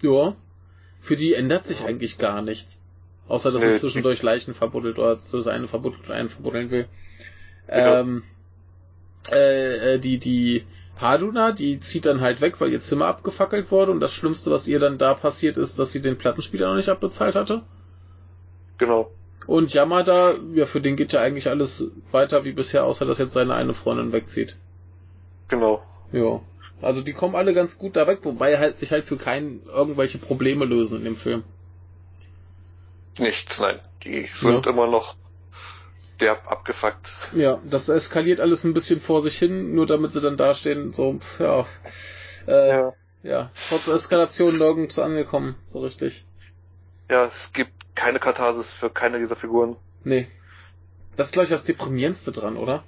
ja, 0.03 0.37
für 1.01 1.17
die 1.17 1.35
ändert 1.35 1.67
sich 1.67 1.85
eigentlich 1.85 2.19
gar 2.19 2.43
nichts. 2.43 2.81
Außer 3.27 3.51
dass 3.51 3.63
sie 3.63 3.73
zwischendurch 3.73 4.23
Leichen 4.23 4.53
verbuddelt 4.53 4.99
oder 4.99 5.19
zu 5.19 5.41
seine 5.41 5.67
verbuddelt 5.67 6.11
einen 6.11 6.29
verbuddeln 6.29 6.71
will. 6.71 6.87
Genau. 7.67 7.95
Ähm, 7.95 8.23
äh, 9.33 9.95
äh, 9.95 9.99
die, 9.99 10.19
die 10.19 10.65
Haduna, 11.01 11.53
die 11.53 11.81
zieht 11.81 12.05
dann 12.05 12.21
halt 12.21 12.43
weg, 12.43 12.61
weil 12.61 12.71
ihr 12.71 12.81
Zimmer 12.81 13.07
abgefackelt 13.07 13.71
wurde 13.71 13.93
und 13.93 14.01
das 14.01 14.13
Schlimmste, 14.13 14.51
was 14.51 14.69
ihr 14.69 14.79
dann 14.79 14.99
da 14.99 15.15
passiert, 15.15 15.57
ist, 15.57 15.79
dass 15.79 15.93
sie 15.93 16.03
den 16.03 16.19
Plattenspieler 16.19 16.69
noch 16.69 16.77
nicht 16.77 16.91
abbezahlt 16.91 17.35
hatte. 17.35 17.63
Genau. 18.79 19.11
Und 19.47 19.75
Yamada, 19.75 20.35
ja, 20.55 20.65
für 20.67 20.81
den 20.81 20.97
geht 20.97 21.13
ja 21.13 21.21
eigentlich 21.21 21.49
alles 21.49 21.85
weiter 22.11 22.45
wie 22.45 22.53
bisher, 22.53 22.85
außer 22.85 23.05
dass 23.05 23.19
jetzt 23.19 23.33
seine 23.33 23.55
eine 23.55 23.75
Freundin 23.75 24.13
wegzieht. 24.13 24.57
Genau. 25.49 25.83
Ja. 26.13 26.41
Also 26.81 27.03
die 27.03 27.13
kommen 27.13 27.35
alle 27.35 27.55
ganz 27.55 27.79
gut 27.79 27.97
da 27.97 28.07
weg, 28.07 28.21
wobei 28.23 28.59
halt 28.59 28.77
sich 28.79 28.91
halt 28.91 29.05
für 29.05 29.17
keinen 29.17 29.63
irgendwelche 29.67 30.19
Probleme 30.19 30.65
lösen 30.65 30.99
in 30.99 31.05
dem 31.05 31.17
Film. 31.17 31.45
Nichts, 33.19 33.61
nein. 33.61 33.81
Die 34.03 34.29
sind 34.41 34.67
Ja. 34.67 34.73
immer 34.73 34.87
noch 34.87 35.15
derb 36.21 36.51
abgefuckt. 36.51 37.13
Ja, 37.35 37.59
das 37.71 37.89
eskaliert 37.89 38.41
alles 38.41 38.65
ein 38.65 38.75
bisschen 38.75 39.01
vor 39.01 39.23
sich 39.23 39.39
hin, 39.39 39.75
nur 39.75 39.87
damit 39.87 40.13
sie 40.13 40.21
dann 40.21 40.37
dastehen, 40.37 40.93
so, 40.93 41.19
ja, 41.39 41.67
äh, 42.47 42.69
ja. 42.69 42.93
Ja. 43.23 43.51
trotz 43.69 43.89
Eskalation 43.89 44.57
nirgends 44.59 44.99
angekommen, 44.99 45.57
so 45.65 45.81
richtig. 45.81 46.25
Ja, 47.11 47.25
es 47.27 47.53
gibt 47.53 47.73
keine 47.95 48.19
Katharsis 48.19 48.73
für 48.73 48.91
keine 48.91 49.19
dieser 49.19 49.37
Figuren. 49.37 49.77
Nee. 50.03 50.29
Das 51.17 51.29
ist 51.29 51.33
gleich 51.33 51.49
das 51.49 51.65
Deprimierendste 51.65 52.33
dran, 52.33 52.57
oder? 52.57 52.83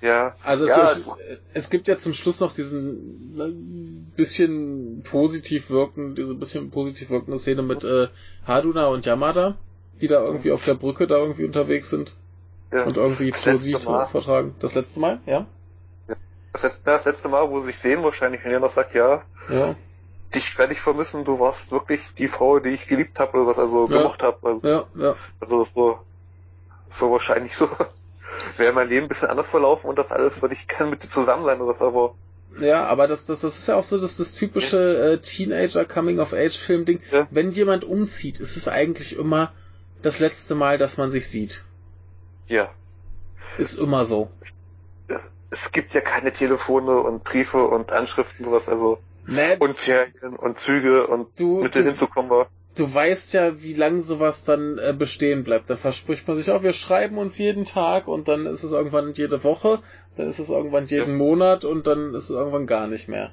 Ja. 0.00 0.34
Also 0.42 0.64
es, 0.64 0.70
Ja, 0.70 0.84
es, 0.90 1.04
es 1.54 1.70
gibt 1.70 1.86
ja 1.86 1.96
zum 1.96 2.12
Schluss 2.12 2.40
noch 2.40 2.52
diesen 2.52 3.38
äh, 3.38 4.16
bisschen 4.16 5.02
positiv 5.04 5.70
wirken, 5.70 6.16
diese 6.16 6.34
bisschen 6.34 6.70
positiv 6.70 7.10
wirkende 7.10 7.38
Szene 7.38 7.62
mit 7.62 7.84
äh, 7.84 8.08
Haduna 8.46 8.88
und 8.88 9.06
Yamada, 9.06 9.56
die 10.00 10.08
da 10.08 10.22
irgendwie 10.22 10.50
auf 10.50 10.64
der 10.64 10.74
Brücke 10.74 11.06
da 11.06 11.18
irgendwie 11.18 11.44
unterwegs 11.44 11.90
sind 11.90 12.14
ja. 12.72 12.82
und 12.82 12.96
irgendwie 12.96 13.30
Poesie 13.30 13.76
Mal. 13.84 14.06
vortragen. 14.06 14.56
Das 14.58 14.74
letzte 14.74 14.98
Mal, 14.98 15.20
ja? 15.24 15.46
Das 16.52 16.64
letzte, 16.64 16.82
das 16.84 17.04
letzte 17.04 17.28
Mal, 17.28 17.48
wo 17.48 17.60
sie 17.60 17.66
sich 17.66 17.78
sehen, 17.78 18.02
wahrscheinlich, 18.02 18.44
wenn 18.44 18.52
er 18.52 18.60
noch 18.60 18.70
sagt, 18.70 18.94
ja, 18.94 19.22
Ja, 19.48 19.76
dich 20.34 20.58
werde 20.58 20.72
ich 20.72 20.80
vermissen, 20.80 21.24
du 21.24 21.38
warst 21.40 21.70
wirklich 21.72 22.14
die 22.14 22.28
Frau, 22.28 22.58
die 22.60 22.70
ich 22.70 22.86
geliebt 22.86 23.18
habe 23.20 23.32
oder 23.38 23.46
was, 23.46 23.58
also 23.58 23.88
Ja. 23.88 23.98
gemocht 23.98 24.22
habe. 24.22 24.38
Also, 24.42 24.66
ja, 24.68 24.84
ja. 24.96 25.16
also 25.40 25.64
so, 25.64 25.98
so 26.90 27.10
wahrscheinlich 27.10 27.56
so. 27.56 27.68
Wäre 28.56 28.72
mein 28.72 28.88
Leben 28.88 29.06
ein 29.06 29.08
bisschen 29.08 29.28
anders 29.28 29.48
verlaufen 29.48 29.88
und 29.88 29.98
das 29.98 30.10
alles 30.12 30.40
würde 30.42 30.54
ich 30.54 30.66
gerne 30.68 30.90
mit 30.92 31.02
dir 31.02 31.10
zusammen 31.10 31.44
sein 31.44 31.58
oder 31.60 31.68
was, 31.70 31.82
aber 31.82 32.14
Ja, 32.60 32.84
aber 32.86 33.06
das, 33.08 33.26
das, 33.26 33.40
das 33.40 33.58
ist 33.58 33.66
ja 33.66 33.76
auch 33.76 33.84
so 33.84 33.98
das, 33.98 34.16
das 34.16 34.34
typische 34.34 34.78
äh, 35.12 35.18
Teenager-Coming-of-Age-Film-Ding. 35.18 37.00
Ja. 37.10 37.26
Wenn 37.30 37.50
jemand 37.52 37.84
umzieht, 37.84 38.40
ist 38.40 38.56
es 38.56 38.68
eigentlich 38.68 39.16
immer 39.18 39.52
das 40.02 40.18
letzte 40.18 40.54
Mal, 40.54 40.78
dass 40.78 40.96
man 40.96 41.10
sich 41.10 41.28
sieht. 41.28 41.64
ja. 42.48 42.70
Ist 43.58 43.78
immer 43.78 44.04
so. 44.04 44.30
Es 45.50 45.72
gibt 45.72 45.92
ja 45.94 46.00
keine 46.00 46.32
Telefone 46.32 47.00
und 47.00 47.24
Briefe 47.24 47.64
und 47.66 47.92
Anschriften 47.92 48.44
sowas, 48.46 48.68
also 48.68 48.98
Ne, 49.26 49.56
und 49.60 49.78
Ferien 49.78 50.36
und 50.36 50.58
Züge 50.58 51.06
und 51.06 51.38
du, 51.38 51.62
mit 51.62 51.74
du, 51.74 51.82
hinzukommen 51.82 52.30
war. 52.30 52.50
du 52.76 52.92
weißt 52.92 53.34
ja, 53.34 53.62
wie 53.62 53.74
lange 53.74 54.00
sowas 54.00 54.44
dann 54.44 54.78
äh, 54.78 54.94
bestehen 54.96 55.44
bleibt. 55.44 55.70
Dann 55.70 55.76
verspricht 55.76 56.26
man 56.26 56.36
sich 56.36 56.50
auch, 56.50 56.62
wir 56.62 56.72
schreiben 56.72 57.18
uns 57.18 57.38
jeden 57.38 57.64
Tag 57.64 58.08
und 58.08 58.28
dann 58.28 58.46
ist 58.46 58.62
es 58.64 58.72
irgendwann 58.72 59.12
jede 59.12 59.44
Woche, 59.44 59.80
dann 60.16 60.26
ist 60.26 60.38
es 60.38 60.50
irgendwann 60.50 60.86
jeden 60.86 61.16
Monat 61.16 61.64
und 61.64 61.86
dann 61.86 62.14
ist 62.14 62.24
es 62.24 62.30
irgendwann 62.30 62.66
gar 62.66 62.86
nicht 62.88 63.08
mehr. 63.08 63.30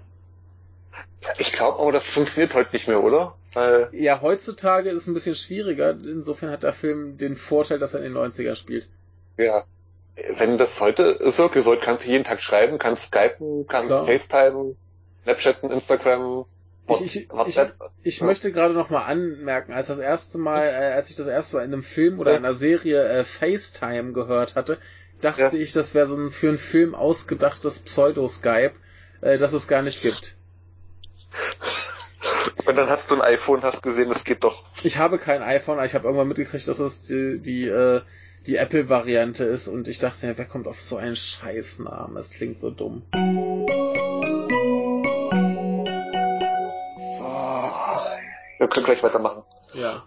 Ich 1.37 1.51
glaube 1.51 1.79
aber, 1.79 1.91
das 1.91 2.05
funktioniert 2.05 2.53
heute 2.53 2.71
nicht 2.73 2.87
mehr, 2.87 3.03
oder? 3.03 3.35
Weil, 3.53 3.89
Ja, 3.91 4.21
heutzutage 4.21 4.89
ist 4.89 5.03
es 5.03 5.07
ein 5.07 5.13
bisschen 5.13 5.35
schwieriger. 5.35 5.91
Insofern 5.91 6.49
hat 6.49 6.63
der 6.63 6.73
Film 6.73 7.17
den 7.17 7.35
Vorteil, 7.35 7.79
dass 7.79 7.93
er 7.93 8.03
in 8.03 8.13
den 8.13 8.21
90er 8.21 8.55
spielt. 8.55 8.87
ja, 9.37 9.65
wenn 10.37 10.57
das 10.57 10.79
heute 10.81 11.03
ist, 11.03 11.39
okay, 11.39 11.61
so 11.61 11.75
kannst 11.79 12.05
du 12.05 12.09
jeden 12.09 12.23
Tag 12.23 12.41
schreiben, 12.41 12.77
kannst 12.77 13.05
skypen, 13.05 13.67
kannst 13.67 13.89
Klar. 13.89 14.05
Snapchatten, 15.29 15.69
Instagram, 15.71 16.45
Ich, 16.89 17.01
ich, 17.01 17.15
ich, 17.25 17.29
WhatsApp. 17.31 17.75
ich 18.01 18.21
möchte 18.21 18.51
gerade 18.51 18.73
noch 18.73 18.89
mal 18.89 19.03
anmerken, 19.05 19.73
als 19.73 19.87
das 19.87 19.99
erste 19.99 20.39
Mal, 20.39 20.65
äh, 20.65 20.93
als 20.95 21.09
ich 21.11 21.15
das 21.15 21.27
erste 21.27 21.57
Mal 21.57 21.65
in 21.65 21.73
einem 21.73 21.83
Film 21.83 22.19
oder 22.19 22.31
Ja. 22.31 22.37
einer 22.37 22.53
Serie 22.55 23.03
äh, 23.07 23.23
FaceTime 23.23 24.13
gehört 24.13 24.55
hatte, 24.55 24.79
dachte 25.21 25.41
Ja. 25.41 25.53
ich, 25.53 25.71
das 25.73 25.93
wäre 25.93 26.07
so 26.07 26.15
ein 26.17 26.29
für 26.31 26.49
einen 26.49 26.57
Film 26.57 26.95
ausgedachtes 26.95 27.81
Pseudo-Skype, 27.81 28.73
äh, 29.21 29.37
das 29.37 29.53
es 29.53 29.67
gar 29.67 29.83
nicht 29.83 30.01
gibt. 30.01 30.35
Und 32.65 32.75
dann 32.75 32.89
hast 32.89 33.11
du 33.11 33.15
ein 33.15 33.21
iPhone, 33.21 33.61
hast 33.61 33.83
gesehen, 33.83 34.09
das 34.09 34.23
geht 34.23 34.43
doch. 34.43 34.63
Ich 34.83 34.97
habe 34.97 35.19
kein 35.19 35.43
iPhone, 35.43 35.75
aber 35.77 35.85
ich 35.85 35.93
habe 35.93 36.05
irgendwann 36.05 36.27
mitgekriegt, 36.27 36.67
dass 36.67 36.79
es 36.79 37.03
die, 37.03 37.39
die, 37.39 37.67
äh, 37.67 38.01
die 38.47 38.55
Apple-Variante 38.55 39.43
ist 39.45 39.67
und 39.67 39.87
ich 39.87 39.99
dachte, 39.99 40.25
ja, 40.25 40.37
wer 40.37 40.45
kommt 40.45 40.67
auf 40.67 40.81
so 40.81 40.97
einen 40.97 41.15
Scheißnamen? 41.15 42.17
Es 42.17 42.31
klingt 42.31 42.57
so 42.57 42.71
dumm. 42.71 43.03
Wir 48.59 48.67
können 48.67 48.85
gleich 48.85 49.01
weitermachen. 49.01 49.43
Ja. 49.73 50.03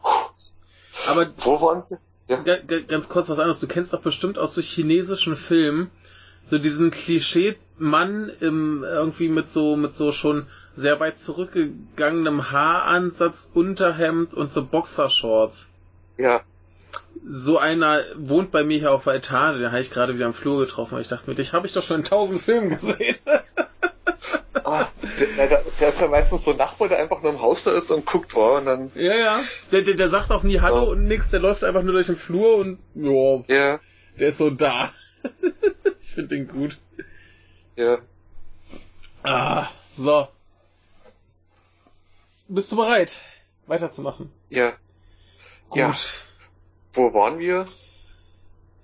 Aber 1.08 1.26
Wo 1.38 1.60
waren 1.60 1.82
wir? 1.88 1.98
Ga- 2.44 2.80
ganz 2.86 3.08
kurz 3.08 3.28
was 3.28 3.38
anderes. 3.38 3.60
Du 3.60 3.66
kennst 3.66 3.92
doch 3.92 4.00
bestimmt 4.02 4.38
aus 4.38 4.54
so 4.54 4.60
chinesischen 4.60 5.36
Filmen 5.36 5.90
so 6.44 6.58
diesen 6.58 6.90
Klischee-Mann 6.90 8.30
im, 8.40 8.82
irgendwie 8.84 9.28
mit 9.28 9.48
so, 9.48 9.76
mit 9.76 9.94
so 9.94 10.12
schon 10.12 10.46
sehr 10.74 10.98
weit 11.00 11.18
zurückgegangenem 11.18 12.50
Haaransatz, 12.50 13.50
Unterhemd 13.54 14.34
und 14.34 14.52
so 14.52 14.64
Boxershorts. 14.64 15.68
Ja. 16.18 16.40
So 17.24 17.58
einer 17.58 18.00
wohnt 18.16 18.50
bei 18.50 18.64
mir 18.64 18.78
hier 18.78 18.90
auf 18.92 19.04
der 19.04 19.14
Etage, 19.14 19.58
den 19.58 19.70
habe 19.70 19.80
ich 19.80 19.90
gerade 19.90 20.14
wieder 20.14 20.26
am 20.26 20.34
Flur 20.34 20.58
getroffen. 20.60 20.98
Ich 20.98 21.08
dachte 21.08 21.28
mir, 21.30 21.36
dich 21.36 21.52
habe 21.52 21.66
ich 21.66 21.72
doch 21.74 21.82
schon 21.82 21.98
in 21.98 22.04
tausend 22.04 22.40
Filmen 22.42 22.70
gesehen. 22.70 23.16
Ah, 24.64 24.88
der, 25.36 25.48
der, 25.48 25.64
der 25.80 25.88
ist 25.88 26.00
ja 26.00 26.08
meistens 26.08 26.44
so 26.44 26.52
ein 26.52 26.56
Nachbar, 26.56 26.88
der 26.88 26.98
einfach 26.98 27.22
nur 27.22 27.32
im 27.32 27.40
Haus 27.40 27.64
da 27.64 27.72
ist 27.72 27.90
und 27.90 28.06
guckt, 28.06 28.34
war 28.36 28.58
und 28.58 28.66
dann, 28.66 28.92
ja, 28.94 29.14
ja. 29.14 29.40
Der, 29.72 29.82
der, 29.82 29.94
der 29.94 30.08
sagt 30.08 30.30
auch 30.30 30.42
nie 30.42 30.60
Hallo 30.60 30.84
Ja. 30.84 30.90
und 30.92 31.04
nix, 31.06 31.30
der 31.30 31.40
läuft 31.40 31.64
einfach 31.64 31.82
nur 31.82 31.92
durch 31.92 32.06
den 32.06 32.16
Flur 32.16 32.56
und 32.56 32.78
ja, 32.94 33.42
ja, 33.48 33.80
der 34.18 34.28
ist 34.28 34.38
so 34.38 34.50
da. 34.50 34.92
ich 36.00 36.10
finde 36.10 36.36
den 36.36 36.48
gut. 36.48 36.78
ja. 37.76 37.98
Ah, 39.24 39.68
so. 39.94 40.28
Bist 42.48 42.70
du 42.72 42.76
bereit, 42.76 43.20
weiterzumachen? 43.66 44.30
Ja. 44.50 44.72
Gut. 45.70 45.78
Ja. 45.78 45.94
Wo 46.92 47.14
waren 47.14 47.38
wir? 47.38 47.64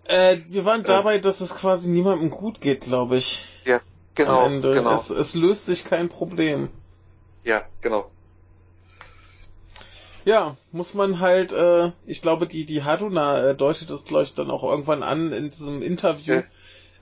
Äh, 0.05 0.39
wir 0.49 0.65
waren 0.65 0.85
dabei, 0.85 1.17
äh, 1.17 1.21
dass 1.21 1.41
es 1.43 1.55
quasi 1.55 1.91
niemandem 1.91 2.31
gut 2.31 2.61
geht, 2.63 2.83
glaube 2.83 3.17
ich. 3.19 3.45
Ja, 3.67 3.81
genau. 4.19 4.45
Am 4.45 4.53
Ende. 4.55 4.75
genau. 4.75 4.95
Es, 4.95 5.09
es 5.11 5.35
löst 5.35 5.65
sich 5.67 5.85
kein 5.85 6.09
Problem. 6.09 6.69
Ja, 7.45 7.65
genau. 7.81 8.11
Ja, 10.25 10.59
muss 10.73 10.93
man 10.93 11.21
halt, 11.21 11.53
äh, 11.53 11.93
ich 12.05 12.21
glaube, 12.21 12.47
die, 12.47 12.67
die 12.67 12.83
Haruna 12.83 13.51
äh, 13.51 13.55
deutet 13.55 13.89
das, 13.89 14.05
glaube 14.05 14.25
ich, 14.25 14.35
dann 14.35 14.51
auch 14.51 14.63
irgendwann 14.63 15.03
an 15.03 15.33
in 15.33 15.49
diesem 15.49 15.81
Interview, 15.81 16.43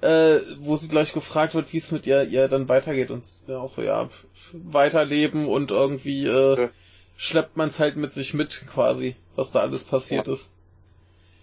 ja. 0.03 0.09
äh, 0.09 0.41
wo 0.61 0.77
sie 0.77 0.89
gleich 0.89 1.12
gefragt 1.12 1.55
wird, 1.55 1.73
wie 1.73 1.79
es 1.79 1.91
mit 1.91 2.07
ihr, 2.07 2.23
ihr 2.23 2.47
dann 2.47 2.69
weitergeht 2.69 3.11
und 3.11 3.25
ja, 3.49 3.59
auch 3.59 3.69
so, 3.69 3.83
ja, 3.83 4.09
weiterleben 4.53 5.47
und 5.49 5.73
irgendwie 5.73 6.27
äh, 6.27 6.61
ja. 6.61 6.69
schleppt 7.17 7.57
man 7.57 7.69
es 7.69 7.81
halt 7.81 7.97
mit 7.97 8.12
sich 8.12 8.33
mit, 8.33 8.64
quasi, 8.73 9.17
was 9.35 9.51
da 9.51 9.61
alles 9.61 9.83
passiert 9.83 10.29
ja. 10.29 10.35
ist. 10.35 10.51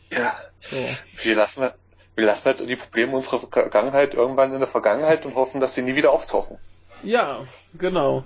Ja. 0.09 0.35
So. 0.61 0.77
Wir 1.23 1.35
lassen 1.35 1.69
wir 2.15 2.25
lassen 2.25 2.45
halt 2.45 2.69
die 2.69 2.75
Probleme 2.75 3.15
unserer 3.15 3.39
Vergangenheit 3.39 4.13
irgendwann 4.13 4.53
in 4.53 4.59
der 4.59 4.67
Vergangenheit 4.67 5.25
und 5.25 5.35
hoffen, 5.35 5.59
dass 5.59 5.75
sie 5.75 5.81
nie 5.81 5.95
wieder 5.95 6.11
auftauchen. 6.11 6.57
Ja, 7.03 7.45
genau. 7.73 8.23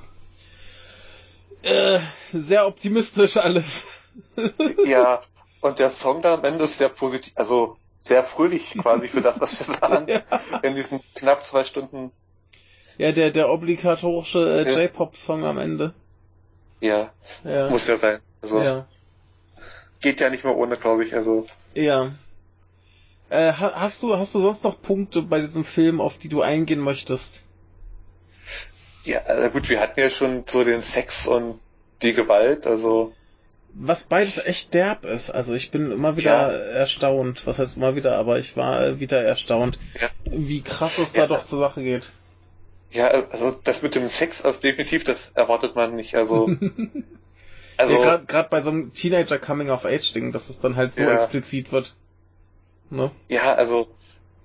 Äh, 1.63 1.99
sehr 2.31 2.67
optimistisch 2.67 3.37
alles. 3.37 3.87
ja, 4.85 5.21
und 5.61 5.79
der 5.79 5.89
Song 5.89 6.21
dann 6.21 6.39
am 6.39 6.45
Ende 6.45 6.65
ist 6.65 6.77
sehr 6.77 6.89
positiv, 6.89 7.33
also 7.35 7.77
sehr 7.99 8.23
fröhlich 8.23 8.77
quasi 8.79 9.07
für 9.07 9.21
das, 9.21 9.39
was 9.39 9.57
wir 9.59 9.75
sagen. 9.79 10.07
ja. 10.07 10.21
In 10.61 10.75
diesen 10.75 11.01
knapp 11.15 11.45
zwei 11.45 11.63
Stunden. 11.63 12.11
Ja, 12.97 13.11
der, 13.11 13.31
der 13.31 13.49
obligatorische 13.49 14.65
äh, 14.65 14.71
ja. 14.71 14.81
J-Pop-Song 14.81 15.45
am 15.45 15.57
Ende. 15.57 15.93
Ja, 16.79 17.11
ja, 17.43 17.69
muss 17.69 17.87
ja 17.87 17.97
sein. 17.97 18.19
Also, 18.41 18.61
ja. 18.61 18.87
Geht 19.99 20.19
ja 20.19 20.29
nicht 20.29 20.43
mehr 20.43 20.55
ohne, 20.55 20.77
glaube 20.77 21.05
ich, 21.05 21.13
also. 21.15 21.45
Ja. 21.73 22.11
Äh, 23.29 23.51
hast 23.53 24.03
du, 24.03 24.17
hast 24.17 24.33
du 24.35 24.39
sonst 24.39 24.63
noch 24.63 24.81
Punkte 24.81 25.21
bei 25.21 25.39
diesem 25.39 25.65
Film, 25.65 25.99
auf 25.99 26.17
die 26.17 26.29
du 26.29 26.41
eingehen 26.41 26.79
möchtest? 26.79 27.43
Ja, 29.03 29.19
also 29.23 29.49
gut, 29.49 29.69
wir 29.69 29.79
hatten 29.79 29.99
ja 29.99 30.09
schon 30.09 30.45
so 30.49 30.63
den 30.63 30.81
Sex 30.81 31.27
und 31.27 31.59
die 32.01 32.13
Gewalt, 32.13 32.67
also. 32.67 33.13
Was 33.73 34.03
beides 34.03 34.43
echt 34.43 34.73
derb 34.73 35.05
ist. 35.05 35.29
Also 35.29 35.53
ich 35.53 35.71
bin 35.71 35.91
immer 35.91 36.17
wieder 36.17 36.51
ja. 36.51 36.79
erstaunt. 36.79 37.45
Was 37.45 37.59
heißt 37.59 37.77
immer 37.77 37.95
wieder, 37.95 38.17
aber 38.17 38.39
ich 38.39 38.57
war 38.57 38.99
wieder 38.99 39.21
erstaunt, 39.21 39.77
ja. 39.99 40.09
wie 40.25 40.61
krass 40.61 40.97
es 40.97 41.13
ja. 41.13 41.27
da 41.27 41.35
doch 41.35 41.45
zur 41.45 41.59
Sache 41.59 41.83
geht. 41.83 42.11
Ja, 42.91 43.07
also 43.07 43.51
das 43.51 43.81
mit 43.81 43.95
dem 43.95 44.09
Sex, 44.09 44.41
also 44.41 44.59
definitiv, 44.59 45.03
das 45.03 45.31
erwartet 45.35 45.75
man 45.75 45.95
nicht. 45.95 46.15
Also. 46.15 46.49
also 47.77 48.01
ja, 48.01 48.17
gerade 48.17 48.49
bei 48.49 48.61
so 48.61 48.71
einem 48.71 48.93
Teenager 48.93 49.37
Coming 49.37 49.69
of 49.69 49.85
Age 49.85 50.13
Ding, 50.13 50.31
dass 50.31 50.49
es 50.49 50.59
dann 50.59 50.75
halt 50.75 50.95
so 50.95 51.03
explizit 51.03 51.71
wird. 51.71 51.95
Ne? 52.89 53.11
Ja, 53.27 53.55
also 53.55 53.87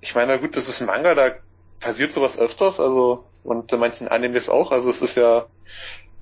ich 0.01 0.15
meine, 0.15 0.39
gut, 0.39 0.57
das 0.57 0.69
ist 0.69 0.81
ein 0.81 0.87
Manga, 0.87 1.15
da 1.15 1.33
passiert 1.81 2.13
sowas 2.13 2.39
öfters, 2.39 2.81
also 2.81 3.25
und 3.45 3.73
in 3.73 3.81
manchen 3.81 4.09
Animes 4.09 4.49
auch. 4.49 4.73
Also 4.73 4.91
es 4.91 5.03
ist 5.03 5.17
ja 5.17 5.47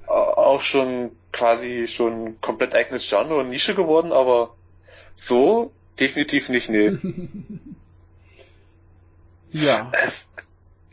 auch 0.07 0.61
schon 0.61 1.13
quasi 1.33 1.87
schon 1.89 2.41
komplett 2.41 2.75
eigenes 2.75 3.09
Genre 3.09 3.37
und 3.37 3.51
Nische 3.51 3.75
geworden, 3.75 4.13
aber 4.13 4.55
so 5.15 5.73
definitiv 5.99 6.49
nicht, 6.49 6.69
nee. 6.69 6.93
ja. 9.53 9.93
Es, 9.93 10.27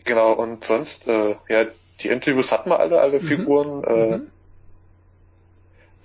genau, 0.04 0.34
und 0.34 0.66
sonst, 0.66 1.08
äh, 1.08 1.36
ja, 1.50 1.66
die 2.02 2.10
Interviews 2.10 2.52
hatten 2.52 2.70
wir 2.70 2.80
alle, 2.80 3.02
alle 3.02 3.20
mhm. 3.20 3.26
Figuren. 3.26 3.84
Äh, 3.84 4.18
mhm. 4.18 4.32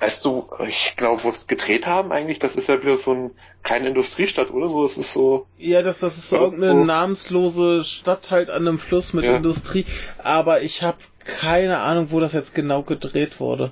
Weißt 0.02 0.24
du, 0.24 0.48
ich 0.66 0.96
glaube, 0.96 1.22
wo 1.22 1.28
es 1.30 1.46
gedreht 1.46 1.86
haben 1.86 2.10
eigentlich, 2.10 2.40
das 2.40 2.56
ist 2.56 2.68
ja 2.68 2.82
wieder 2.82 2.96
so 2.96 3.12
eine 3.12 3.30
kleine 3.62 3.86
Industriestadt, 3.86 4.50
oder 4.50 4.66
so? 4.66 4.84
Es 4.84 4.96
ist 4.96 5.12
so. 5.12 5.46
Ja, 5.58 5.80
das, 5.82 6.00
das 6.00 6.18
ist 6.18 6.30
so 6.30 6.38
irgendeine 6.38 6.84
namenslose 6.84 7.84
Stadt 7.84 8.32
halt 8.32 8.50
an 8.50 8.66
einem 8.66 8.80
Fluss 8.80 9.12
mit 9.12 9.24
ja. 9.24 9.36
Industrie. 9.36 9.86
Aber 10.18 10.60
ich 10.60 10.82
habe 10.82 10.98
keine 11.24 11.78
Ahnung, 11.78 12.08
wo 12.10 12.18
das 12.18 12.32
jetzt 12.32 12.52
genau 12.52 12.82
gedreht 12.82 13.38
wurde. 13.38 13.70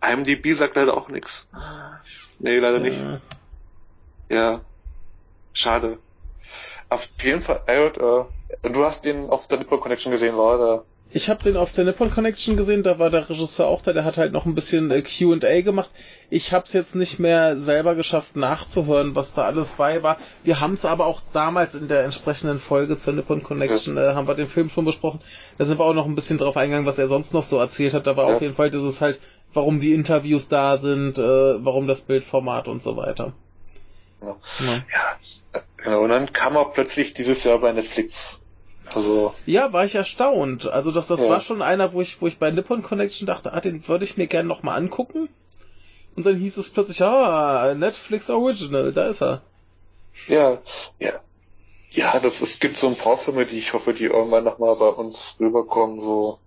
IMDb 0.00 0.54
sagt 0.54 0.76
leider 0.76 0.96
auch 0.96 1.08
nichts. 1.08 1.48
Nee, 2.38 2.58
leider 2.58 2.78
ja. 2.78 2.82
nicht. 2.84 3.22
Ja. 4.28 4.60
Schade. 5.52 5.98
Auf 6.88 7.08
jeden 7.20 7.42
Fall, 7.42 7.62
Elliot, 7.66 7.98
äh, 7.98 8.70
du 8.70 8.84
hast 8.84 9.04
den 9.04 9.28
auf 9.28 9.48
der 9.48 9.58
Nipple 9.58 9.78
Connection 9.78 10.12
gesehen, 10.12 10.36
war 10.36 10.54
oder? 10.54 10.84
Ich 11.10 11.28
habe 11.28 11.42
den 11.44 11.56
auf 11.56 11.72
der 11.72 11.84
Nippon 11.84 12.10
Connection 12.10 12.56
gesehen, 12.56 12.82
da 12.82 12.98
war 12.98 13.10
der 13.10 13.30
Regisseur 13.30 13.68
auch 13.68 13.80
da, 13.80 13.92
der 13.92 14.04
hat 14.04 14.16
halt 14.16 14.32
noch 14.32 14.44
ein 14.44 14.56
bisschen 14.56 14.90
äh, 14.90 15.02
Q&A 15.02 15.60
gemacht. 15.60 15.88
Ich 16.30 16.52
habe 16.52 16.64
es 16.64 16.72
jetzt 16.72 16.96
nicht 16.96 17.20
mehr 17.20 17.58
selber 17.58 17.94
geschafft 17.94 18.34
nachzuhören, 18.34 19.14
was 19.14 19.32
da 19.32 19.44
alles 19.44 19.70
bei 19.72 20.02
war. 20.02 20.18
Wir 20.42 20.60
haben 20.60 20.74
es 20.74 20.84
aber 20.84 21.06
auch 21.06 21.22
damals 21.32 21.76
in 21.76 21.86
der 21.86 22.04
entsprechenden 22.04 22.58
Folge 22.58 22.96
zur 22.96 23.14
Nippon 23.14 23.42
Connection, 23.42 23.96
äh, 23.96 24.14
haben 24.14 24.26
wir 24.26 24.34
den 24.34 24.48
Film 24.48 24.68
schon 24.68 24.84
besprochen. 24.84 25.20
Da 25.58 25.64
sind 25.64 25.78
wir 25.78 25.84
auch 25.84 25.94
noch 25.94 26.06
ein 26.06 26.16
bisschen 26.16 26.38
drauf 26.38 26.56
eingegangen, 26.56 26.86
was 26.86 26.98
er 26.98 27.06
sonst 27.06 27.32
noch 27.32 27.44
so 27.44 27.58
erzählt 27.58 27.94
hat. 27.94 28.06
Da 28.08 28.16
war 28.16 28.28
ja. 28.28 28.34
auf 28.34 28.42
jeden 28.42 28.54
Fall 28.54 28.70
dieses 28.70 29.00
halt, 29.00 29.20
warum 29.52 29.78
die 29.78 29.94
Interviews 29.94 30.48
da 30.48 30.76
sind, 30.76 31.18
äh, 31.18 31.64
warum 31.64 31.86
das 31.86 32.00
Bildformat 32.00 32.66
und 32.66 32.82
so 32.82 32.96
weiter. 32.96 33.32
Ja. 34.20 34.36
ja. 34.58 34.74
ja. 34.74 35.60
Genau, 35.76 36.02
und 36.02 36.08
dann 36.08 36.32
kam 36.32 36.56
auch 36.56 36.72
plötzlich 36.74 37.14
dieses 37.14 37.44
Jahr 37.44 37.60
bei 37.60 37.70
Netflix 37.70 38.40
also. 38.94 39.34
Ja, 39.46 39.72
war 39.72 39.84
ich 39.84 39.94
erstaunt. 39.94 40.66
Also 40.66 40.92
das, 40.92 41.08
das 41.08 41.22
ja. 41.22 41.30
war 41.30 41.40
schon 41.40 41.62
einer, 41.62 41.92
wo 41.92 42.00
ich, 42.00 42.20
wo 42.20 42.26
ich 42.26 42.38
bei 42.38 42.50
Nippon 42.50 42.82
Connection 42.82 43.26
dachte, 43.26 43.52
ah, 43.52 43.60
den 43.60 43.86
würde 43.88 44.04
ich 44.04 44.16
mir 44.16 44.26
gerne 44.26 44.48
nochmal 44.48 44.78
angucken. 44.78 45.28
Und 46.14 46.24
dann 46.24 46.36
hieß 46.36 46.56
es 46.56 46.70
plötzlich, 46.70 47.02
ah, 47.02 47.74
Netflix 47.74 48.30
Original, 48.30 48.92
da 48.92 49.06
ist 49.06 49.22
er. 49.22 49.42
Ja, 50.28 50.58
ja. 50.98 51.12
Ja, 51.90 52.18
das, 52.20 52.42
es 52.42 52.58
gibt 52.58 52.76
so 52.76 52.88
ein 52.88 52.96
paar 52.96 53.16
Filme, 53.16 53.46
die 53.46 53.58
ich 53.58 53.72
hoffe, 53.72 53.94
die 53.94 54.04
irgendwann 54.04 54.44
nochmal 54.44 54.76
bei 54.76 54.88
uns 54.88 55.36
rüberkommen, 55.40 56.00
so 56.00 56.38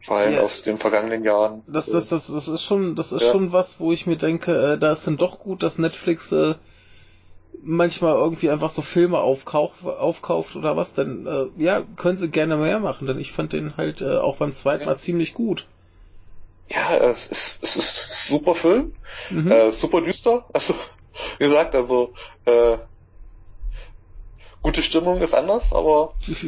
vor 0.00 0.18
allem 0.18 0.34
ja. 0.34 0.42
aus 0.42 0.60
den 0.60 0.76
vergangenen 0.76 1.24
Jahren. 1.24 1.62
Das, 1.66 1.86
das, 1.86 2.08
das, 2.08 2.26
das 2.26 2.48
ist 2.48 2.62
schon, 2.62 2.94
das 2.94 3.12
ist 3.12 3.22
ja. 3.22 3.32
schon 3.32 3.52
was, 3.52 3.80
wo 3.80 3.90
ich 3.90 4.06
mir 4.06 4.16
denke, 4.16 4.74
äh, 4.74 4.78
da 4.78 4.92
ist 4.92 5.06
dann 5.06 5.16
doch 5.16 5.38
gut, 5.38 5.62
dass 5.62 5.78
Netflix 5.78 6.30
äh, 6.32 6.56
manchmal 7.62 8.14
irgendwie 8.14 8.50
einfach 8.50 8.70
so 8.70 8.82
Filme 8.82 9.18
aufkauf, 9.18 9.84
aufkauft 9.84 10.56
oder 10.56 10.76
was, 10.76 10.94
dann 10.94 11.26
äh, 11.26 11.46
ja, 11.62 11.82
können 11.96 12.16
sie 12.16 12.30
gerne 12.30 12.56
mehr 12.56 12.80
machen, 12.80 13.06
denn 13.06 13.18
ich 13.20 13.32
fand 13.32 13.52
den 13.52 13.76
halt 13.76 14.00
äh, 14.00 14.18
auch 14.18 14.36
beim 14.36 14.52
zweiten 14.52 14.86
Mal 14.86 14.96
ziemlich 14.96 15.34
gut. 15.34 15.66
Ja, 16.68 16.96
es 16.96 17.26
ist, 17.26 17.58
es 17.62 17.76
ist 17.76 18.26
super 18.28 18.54
Film, 18.54 18.94
mhm. 19.30 19.50
äh, 19.50 19.72
super 19.72 20.00
düster, 20.00 20.44
also 20.52 20.74
wie 21.38 21.44
gesagt, 21.44 21.74
also 21.74 22.12
äh, 22.46 22.78
gute 24.62 24.82
Stimmung 24.82 25.20
ist 25.20 25.34
anders, 25.34 25.72
aber 25.72 26.14
es 26.26 26.42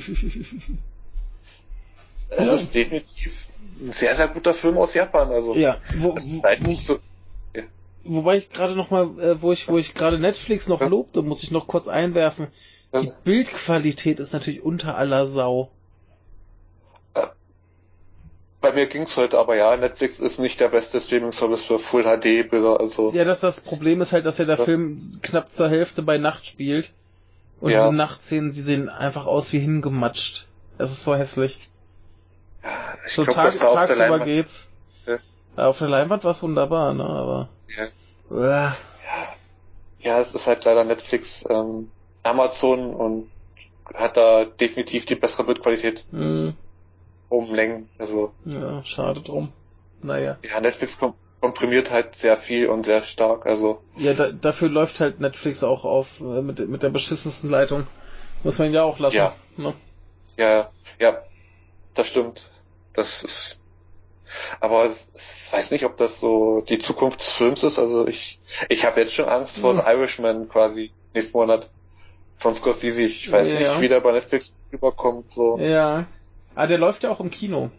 ist 2.31 2.75
definitiv 2.75 3.49
ein 3.81 3.93
sehr, 3.93 4.17
sehr 4.17 4.29
guter 4.29 4.55
Film 4.55 4.79
aus 4.79 4.95
Japan, 4.95 5.31
also 5.31 5.55
ja, 5.55 5.79
wo, 5.99 6.15
es 6.17 6.27
ist 6.27 6.43
halt 6.43 6.67
nicht 6.67 6.87
so 6.87 6.99
Wobei 8.09 8.37
ich 8.37 8.51
gerade 8.51 8.75
noch 8.75 8.91
mal, 8.91 9.05
äh, 9.19 9.43
wo 9.43 9.53
ich, 9.53 9.69
wo 9.69 9.79
ich 9.79 9.95
gerade 9.95 10.19
Netflix 10.19 10.69
noch 10.69 10.81
lobte, 10.81 11.23
muss 11.23 11.43
ich 11.43 11.51
noch 11.51 11.67
kurz 11.67 11.89
einwerfen. 11.89 12.49
Die 13.01 13.13
Bildqualität 13.25 14.21
ist 14.21 14.33
natürlich 14.33 14.63
unter 14.63 14.97
aller 14.97 15.27
Sau. 15.27 15.71
Äh, 17.15 17.27
bei 18.61 18.73
mir 18.73 18.87
ging's 18.87 19.17
heute, 19.17 19.39
aber 19.39 19.57
ja, 19.57 19.77
Netflix 19.77 20.19
ist 20.19 20.39
nicht 20.39 20.61
der 20.61 20.69
beste 20.69 21.01
Streaming-Service 21.01 21.63
für 21.63 21.79
Full 21.79 22.05
HD-Bilder, 22.05 22.81
also. 22.81 23.13
Ja, 23.13 23.25
das, 23.25 23.41
das 23.41 23.61
Problem 23.61 24.01
ist 24.01 24.13
halt, 24.13 24.25
dass 24.25 24.39
ja 24.39 24.45
der 24.45 24.59
ja. 24.59 24.65
Film 24.65 24.99
knapp 25.23 25.53
zur 25.53 25.69
Hälfte 25.69 26.03
bei 26.03 26.19
Nacht 26.19 26.47
spielt. 26.47 26.93
Und 27.61 27.71
ja. 27.71 27.85
diese 27.85 27.97
Nachtszenen, 27.97 28.53
die 28.53 28.61
sehen 28.61 28.89
einfach 28.89 29.27
aus 29.27 29.53
wie 29.53 29.59
hingematscht. 29.59 30.47
Das 30.79 30.91
ist 30.91 31.05
so 31.05 31.15
hässlich. 31.15 31.69
Ja, 32.63 32.71
ich 33.07 33.15
so 33.15 33.25
glaub, 33.25 33.37
Tag, 33.37 33.59
tagsüber 33.59 34.21
geht's. 34.21 34.69
Ja. 35.57 35.69
Auf 35.69 35.79
der 35.79 35.89
Leinwand 35.89 36.25
war's 36.25 36.43
wunderbar, 36.43 36.95
ne, 36.95 37.05
aber. 37.05 37.49
Ja. 37.77 37.89
Ja. 38.31 38.77
ja, 40.01 40.21
es 40.21 40.33
ist 40.33 40.47
halt 40.47 40.65
leider 40.65 40.85
Netflix, 40.85 41.45
ähm, 41.49 41.91
Amazon 42.23 42.93
und 42.95 43.31
hat 43.95 44.17
da 44.17 44.45
definitiv 44.45 45.07
die 45.07 45.15
bessere 45.15 45.45
Bildqualität. 45.45 46.05
Mhm. 46.11 46.55
Um 47.29 47.55
Längen, 47.55 47.89
also. 47.99 48.33
Ja, 48.45 48.85
schade 48.85 49.21
drum. 49.21 49.53
Naja. 50.03 50.39
Ja, 50.43 50.61
Netflix 50.61 50.99
kom 50.99 51.15
komprimiert 51.41 51.91
halt 51.91 52.17
sehr 52.17 52.37
viel 52.37 52.69
und 52.69 52.85
sehr 52.85 53.03
stark, 53.03 53.47
also. 53.47 53.83
Ja, 53.97 54.15
da, 54.15 54.33
dafür 54.33 54.69
läuft 54.69 55.01
halt 55.01 55.21
Netflix 55.21 55.63
auch 55.63 55.85
auf 55.85 56.21
äh, 56.21 56.43
mit, 56.43 56.67
mit 56.69 56.83
der 56.83 56.89
beschissensten 56.89 57.51
Leitung. 57.51 57.87
Muss 58.43 58.59
man 58.59 58.73
ja 58.73 58.83
auch 58.83 58.99
lassen. 58.99 59.17
Ja. 59.17 59.35
Ne? 59.57 59.75
Ja, 60.37 60.71
ja, 60.99 61.23
das 61.95 62.09
stimmt. 62.09 62.49
Das 62.95 63.23
ist 63.23 63.59
aber 64.61 64.87
ich 64.87 65.53
weiß 65.53 65.71
nicht, 65.71 65.85
ob 65.85 65.97
das 65.97 66.21
so 66.21 66.63
die 66.69 66.79
Zukunft 66.79 67.21
des 67.21 67.31
Films 67.31 67.63
ist. 67.63 67.79
Also 67.79 68.07
ich, 68.07 68.39
ich 68.69 68.85
habe 68.85 69.01
jetzt 69.01 69.15
schon 69.15 69.27
Angst 69.27 69.59
vor 69.59 69.71
hm. 69.71 69.81
The 69.81 69.91
Irishman 69.91 70.49
quasi 70.49 70.93
nächsten 71.15 71.37
Monat 71.37 71.69
von 72.37 72.55
Scorsese. 72.55 73.03
Ich 73.03 73.31
weiß 73.31 73.49
ja. 73.49 73.59
nicht, 73.59 73.81
wie 73.81 73.89
der 73.89 74.01
bei 74.01 74.13
Netflix 74.13 74.55
überkommt. 74.71 75.31
So. 75.31 75.59
Ja. 75.59 76.07
Ah, 76.55 76.67
der 76.67 76.79
läuft 76.79 77.05
ja 77.05 77.11
auch 77.11 77.21
im 77.21 77.31
Kino. 77.31 77.71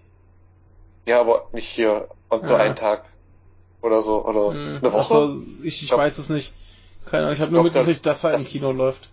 Ja, 1.06 1.20
aber 1.20 1.48
nicht 1.52 1.70
hier. 1.70 2.08
Und 2.30 2.44
nur 2.44 2.54
ja. 2.54 2.58
einen 2.58 2.76
Tag. 2.76 3.06
Oder 3.82 4.02
so. 4.02 4.26
Oder 4.26 4.52
hm. 4.52 4.78
eine 4.82 4.94
Woche. 4.94 5.14
Also, 5.14 5.42
ich, 5.64 5.84
ich 5.84 5.92
weiß 5.92 6.18
es 6.18 6.30
nicht. 6.30 6.54
Keine 7.10 7.24
Ahnung, 7.24 7.36
ich 7.36 7.42
habe 7.42 7.52
nur 7.52 7.64
mitgekriegt, 7.64 8.06
dass 8.06 8.24
er 8.24 8.34
im 8.34 8.44
Kino 8.44 8.72
läuft. 8.72 9.10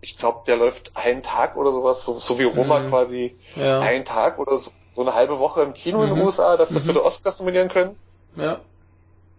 Ich 0.00 0.16
glaube, 0.16 0.40
der 0.46 0.56
läuft 0.56 0.92
einen 0.94 1.22
Tag 1.22 1.56
oder 1.56 1.72
sowas, 1.72 2.02
so, 2.04 2.18
so 2.18 2.38
wie 2.38 2.44
Roma 2.44 2.80
mhm. 2.80 2.88
quasi 2.88 3.36
ja. 3.54 3.80
einen 3.80 4.06
Tag 4.06 4.38
oder 4.38 4.58
so, 4.58 4.70
so, 4.94 5.02
eine 5.02 5.14
halbe 5.14 5.38
Woche 5.38 5.62
im 5.62 5.72
Kino 5.74 5.98
mhm. 5.98 6.04
in 6.04 6.14
den 6.16 6.24
USA, 6.24 6.56
dass 6.56 6.72
wir 6.72 6.80
mhm. 6.80 6.84
für 6.84 6.92
die 6.94 7.00
Oscars 7.00 7.38
nominieren 7.38 7.68
können. 7.68 7.96
Ja. 8.36 8.60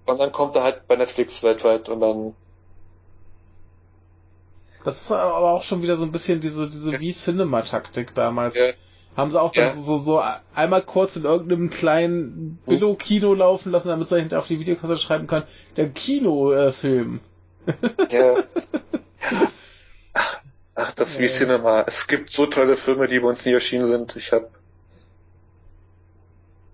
Und 0.06 0.20
dann 0.20 0.32
kommt 0.32 0.56
er 0.56 0.64
halt 0.64 0.88
bei 0.88 0.96
Netflix 0.96 1.44
weltweit 1.44 1.90
und 1.90 2.00
dann. 2.00 2.36
Das 4.84 5.02
ist 5.02 5.12
aber 5.12 5.52
auch 5.52 5.64
schon 5.64 5.84
wieder 5.84 5.96
so 5.96 6.04
ein 6.04 6.12
bisschen 6.12 6.42
diese, 6.42 6.68
diese 6.68 6.94
ja. 6.94 7.00
wie 7.00 7.12
Cinema-Taktik 7.12 8.16
damals. 8.16 8.58
Ja. 8.58 8.72
Haben 9.16 9.30
sie 9.30 9.42
auch 9.42 9.52
dann 9.52 9.66
ja. 9.66 9.72
so, 9.72 9.98
so 9.98 10.24
einmal 10.56 10.82
kurz 10.82 11.18
in 11.18 11.26
irgendeinem 11.26 11.70
kleinen 11.70 12.60
Billo-Kino 12.66 13.34
laufen 13.34 13.72
lassen, 13.72 13.90
damit 13.90 14.08
sie 14.08 14.18
hinterher 14.18 14.40
auf 14.40 14.48
die 14.48 14.60
Videokassette 14.60 15.00
schreiben 15.00 15.28
können, 15.28 15.46
der 15.76 15.90
Kinofilm. 15.90 17.20
ja. 18.10 18.36
Ach, 20.76 20.94
das 20.94 21.20
wie 21.20 21.28
Cinema. 21.28 21.84
Es 21.86 22.08
gibt 22.08 22.32
so 22.32 22.46
tolle 22.46 22.78
Filme, 22.78 23.08
die 23.08 23.20
bei 23.20 23.28
uns 23.28 23.46
nie 23.46 23.52
erschienen 23.52 23.88
sind. 23.88 24.16
Ich 24.16 24.32
hab. 24.32 24.50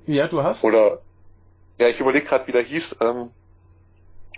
Ja, 0.08 0.28
du 0.28 0.42
hast? 0.42 0.64
Oder 0.64 1.00
ja, 1.80 1.88
ich 1.88 2.00
überlege 2.00 2.26
gerade, 2.26 2.48
wie 2.48 2.52
der 2.52 2.64
hieß. 2.64 2.98
Ähm, 3.02 3.30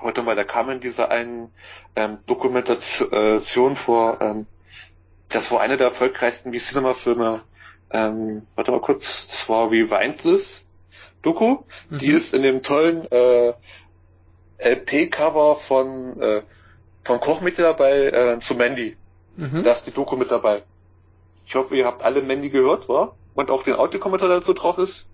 warte 0.01 0.24
mal, 0.24 0.36
da 0.36 0.43
kam 0.43 0.70
in 0.70 0.80
dieser 0.80 1.09
einen 1.09 1.53
ähm, 1.95 2.17
Dokumentation 2.26 3.76
vor. 3.76 4.20
Ähm, 4.20 4.45
das 5.30 5.51
war 5.51 5.61
eine 5.61 5.78
der 5.78 5.88
erfolgreichsten 5.88 6.51
wie 6.51 6.59
Cinema-Filme. 6.59 7.43
Ähm, 7.91 8.47
warte 8.55 8.72
mal 8.72 8.82
kurz, 8.82 9.28
das 9.28 9.47
war 9.47 9.72
Rewindless 9.72 10.65
Doku. 11.22 11.59
Mhm. 11.89 11.97
Die 11.97 12.07
ist 12.07 12.34
in 12.34 12.43
dem 12.43 12.63
tollen 12.63 13.09
äh, 13.11 13.53
LP-Cover 14.57 15.55
von 15.55 16.20
äh, 16.20 16.41
von 17.03 17.20
Koch 17.20 17.41
mit 17.41 17.57
dabei 17.57 18.07
äh, 18.07 18.39
zu 18.39 18.55
Mandy. 18.55 18.97
Mhm. 19.36 19.63
Da 19.63 19.72
ist 19.72 19.86
die 19.86 19.91
Doku 19.91 20.15
mit 20.15 20.32
dabei. 20.32 20.63
Ich 21.45 21.55
hoffe, 21.55 21.76
ihr 21.76 21.86
habt 21.86 22.03
alle 22.03 22.22
Mandy 22.22 22.49
gehört, 22.49 22.89
wa? 22.89 23.15
Und 23.34 23.49
auch 23.49 23.63
den 23.63 23.76
Audiokommentar 23.76 24.30
dazu 24.30 24.53
drauf 24.53 24.78
ist. 24.78 25.07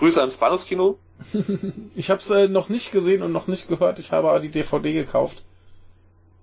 Grüße 0.00 0.18
ans 0.18 0.38
Bahnhofskino. 0.38 0.98
ich 1.94 2.08
habe 2.08 2.20
es 2.20 2.30
äh, 2.30 2.48
noch 2.48 2.70
nicht 2.70 2.90
gesehen 2.90 3.22
und 3.22 3.32
noch 3.32 3.46
nicht 3.48 3.68
gehört. 3.68 3.98
Ich 3.98 4.12
habe 4.12 4.30
aber 4.30 4.40
die 4.40 4.48
DVD 4.48 4.94
gekauft 4.94 5.42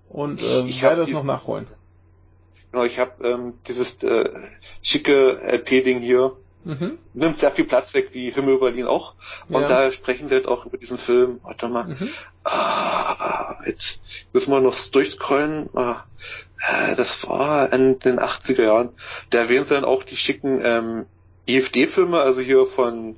und 0.08 0.40
äh, 0.40 0.64
ich 0.64 0.80
werde 0.80 1.02
es 1.02 1.10
noch 1.10 1.24
nachholen. 1.24 1.66
Genau, 2.70 2.84
ich 2.84 3.00
habe 3.00 3.26
ähm, 3.26 3.54
dieses 3.66 4.00
äh, 4.04 4.30
schicke 4.80 5.40
LP-Ding 5.42 5.98
hier. 5.98 6.36
Mhm. 6.62 6.98
Nimmt 7.14 7.40
sehr 7.40 7.50
viel 7.50 7.64
Platz 7.64 7.94
weg, 7.94 8.10
wie 8.12 8.30
Himmel 8.30 8.54
über 8.54 8.66
Berlin 8.66 8.86
auch. 8.86 9.14
Und 9.48 9.62
ja. 9.62 9.68
da 9.68 9.90
sprechen 9.90 10.30
wir 10.30 10.36
halt 10.36 10.46
auch 10.46 10.64
über 10.64 10.78
diesen 10.78 10.98
Film. 10.98 11.40
Warte 11.42 11.68
mal. 11.68 11.88
Mhm. 11.88 12.10
Ah, 12.44 13.58
jetzt 13.66 14.02
müssen 14.32 14.52
wir 14.52 14.60
noch 14.60 14.76
durchscrollen. 14.76 15.68
Ah, 15.74 16.04
äh, 16.60 16.94
das 16.94 17.26
war 17.26 17.72
in 17.72 17.98
den 17.98 18.20
80er 18.20 18.62
Jahren. 18.62 18.90
Da 19.30 19.38
erwähnen 19.38 19.64
sie 19.64 19.74
dann 19.74 19.84
auch 19.84 20.04
die 20.04 20.16
schicken 20.16 20.60
ähm, 20.62 21.06
EFD-Filme, 21.48 22.20
also 22.20 22.40
hier 22.40 22.66
von 22.66 23.16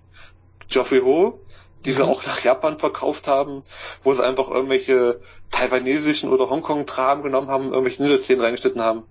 Geoffrey 0.70 1.00
Ho, 1.00 1.40
die 1.84 1.92
sie 1.92 2.02
mhm. 2.02 2.08
auch 2.08 2.24
nach 2.24 2.42
Japan 2.42 2.78
verkauft 2.78 3.26
haben, 3.26 3.62
wo 4.02 4.14
sie 4.14 4.24
einfach 4.24 4.48
irgendwelche 4.48 5.20
taiwanesischen 5.50 6.30
oder 6.30 6.48
Hongkong-Dramen 6.48 7.22
genommen 7.22 7.48
haben, 7.48 7.72
irgendwelche 7.72 8.02
Niederszenen 8.02 8.42
reingeschnitten 8.42 8.80
haben. 8.80 9.02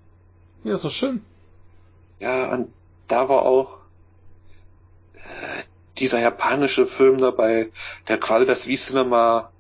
Ja, 0.64 0.74
ist 0.74 0.84
doch 0.84 0.92
schön. 0.92 1.24
Ja, 2.20 2.52
und 2.52 2.74
da 3.08 3.30
war 3.30 3.44
auch 3.44 3.78
äh, 5.14 5.64
dieser 5.98 6.20
japanische 6.20 6.86
Film 6.86 7.20
dabei, 7.20 7.72
der 8.08 8.20
quasi 8.20 8.46
das 8.46 8.66
V-Cinema 8.66 9.52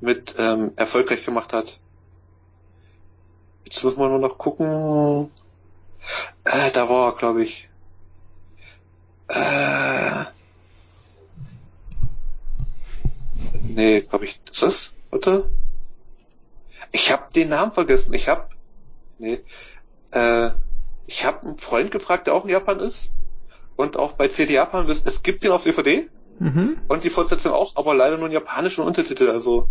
mit 0.00 0.34
ähm, 0.38 0.72
erfolgreich 0.76 1.24
gemacht 1.24 1.52
hat. 1.52 1.78
Jetzt 3.64 3.84
müssen 3.84 3.98
wir 3.98 4.08
nur 4.08 4.18
noch 4.18 4.36
gucken. 4.36 5.30
Äh, 6.44 6.70
da 6.72 6.88
war 6.88 7.12
er, 7.12 7.16
glaube 7.16 7.44
ich. 7.44 7.68
Äh, 9.28 10.24
Nee, 13.74 14.02
glaube 14.02 14.26
ich, 14.26 14.40
ist 14.50 14.62
das? 14.62 14.92
Warte. 15.10 15.50
Ich 16.90 17.10
habe 17.10 17.32
den 17.32 17.48
Namen 17.48 17.72
vergessen. 17.72 18.12
Ich 18.14 18.28
habe 18.28 18.48
nee, 19.18 19.40
äh, 20.10 20.50
ich 21.06 21.24
habe 21.24 21.46
einen 21.46 21.58
Freund 21.58 21.90
gefragt, 21.90 22.26
der 22.26 22.34
auch 22.34 22.44
in 22.44 22.50
Japan 22.50 22.80
ist 22.80 23.10
und 23.76 23.96
auch 23.96 24.12
bei 24.12 24.28
CD 24.28 24.54
Japan 24.54 24.88
ist, 24.88 25.06
es 25.06 25.22
gibt 25.22 25.42
den 25.42 25.52
auf 25.52 25.64
DVD 25.64 26.08
mhm. 26.38 26.80
und 26.88 27.04
die 27.04 27.10
Fortsetzung 27.10 27.52
auch, 27.52 27.76
aber 27.76 27.94
leider 27.94 28.18
nur 28.18 28.26
in 28.26 28.32
japanischen 28.32 28.84
Untertitel. 28.84 29.28
Also 29.28 29.68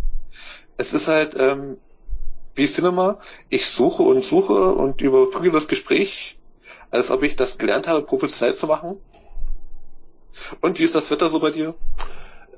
es 0.77 0.93
ist 0.93 1.07
halt 1.07 1.35
ähm, 1.37 1.77
wie 2.55 2.67
Cinema. 2.67 3.19
Ich 3.49 3.67
suche 3.67 4.03
und 4.03 4.23
suche 4.23 4.73
und 4.73 5.01
überprüfe 5.01 5.51
das 5.51 5.67
Gespräch, 5.67 6.37
als 6.89 7.11
ob 7.11 7.23
ich 7.23 7.35
das 7.35 7.57
gelernt 7.57 7.87
habe, 7.87 8.01
professionell 8.01 8.55
zu 8.55 8.67
machen. 8.67 8.97
Und 10.61 10.79
wie 10.79 10.83
ist 10.83 10.95
das 10.95 11.11
Wetter 11.11 11.29
so 11.29 11.39
bei 11.39 11.51
dir? 11.51 11.75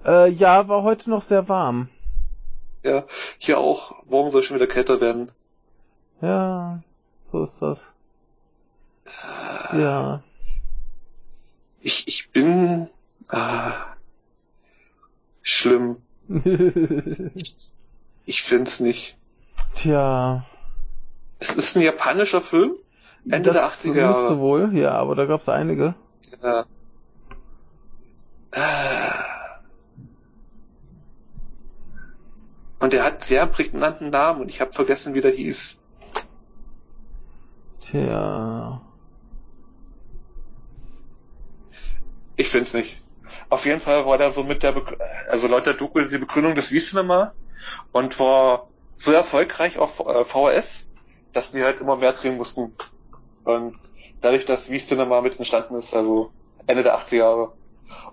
Äh, 0.06 0.30
ja, 0.32 0.68
war 0.68 0.84
heute 0.84 1.10
noch 1.10 1.22
sehr 1.22 1.48
warm. 1.48 1.90
Ja, 2.84 3.06
hier 3.38 3.60
auch. 3.60 4.04
Morgen 4.06 4.32
soll 4.32 4.44
schon 4.44 4.56
wieder 4.56 4.68
kälter 4.68 5.00
werden. 5.00 5.32
Ja, 6.22 6.82
so 7.24 7.42
ist 7.42 7.62
das. 7.62 7.94
Ja. 9.74 10.22
Ich, 11.82 12.08
ich 12.08 12.32
bin 12.32 12.88
äh, 13.30 13.72
schlimm. 15.42 15.98
ich 18.26 18.44
find's 18.44 18.80
nicht. 18.80 19.18
Tja. 19.76 20.46
Es 21.40 21.50
ist 21.56 21.76
ein 21.76 21.82
japanischer 21.82 22.42
Film. 22.42 22.74
Ende 23.30 23.52
das 23.52 23.84
der 23.84 23.92
80er 23.92 23.98
Jahre. 23.98 24.08
müsste 24.10 24.40
wohl, 24.40 24.78
ja, 24.78 24.92
aber 24.92 25.16
da 25.16 25.26
gab's 25.26 25.48
einige. 25.50 25.96
Ja. 26.42 26.66
Äh, 28.52 29.24
Und 32.84 32.94
er 32.94 33.06
hat 33.06 33.24
sehr 33.24 33.48
prägnanten 33.48 34.10
Namen 34.10 34.42
und 34.42 34.50
ich 34.50 34.60
habe 34.60 34.74
vergessen, 34.74 35.14
wie 35.14 35.22
der 35.22 35.32
hieß. 35.32 35.80
Tja. 37.80 38.82
Ich 42.36 42.50
find's 42.50 42.74
nicht. 42.74 43.02
Auf 43.48 43.66
jeden 43.66 43.80
Fall 43.80 44.06
war 44.06 44.18
der 44.18 44.34
so 44.34 44.44
mit 44.44 44.64
der, 44.64 44.74
Be 44.74 44.98
also 45.30 45.48
laut 45.48 45.66
der 45.66 45.76
Doku 45.76 46.02
die 46.02 46.18
Begründung 46.18 46.56
des 46.56 46.72
V-Cinema 46.72 47.32
und 47.94 48.20
war 48.20 48.68
so 48.98 49.14
erfolgreich 49.14 49.78
auf 49.78 50.02
äh, 50.02 50.26
VHS, 50.26 50.86
dass 51.32 51.52
die 51.52 51.64
halt 51.64 51.80
immer 51.80 51.96
mehr 51.96 52.12
drehen 52.12 52.36
mussten. 52.36 52.76
Und 53.46 53.80
dadurch, 54.20 54.44
dass 54.44 54.68
V-Cinema 54.68 55.22
mit 55.22 55.38
entstanden 55.38 55.76
ist, 55.76 55.94
also 55.94 56.34
Ende 56.68 56.84
der 56.84 57.00
80er 57.00 57.16
Jahre, 57.16 57.54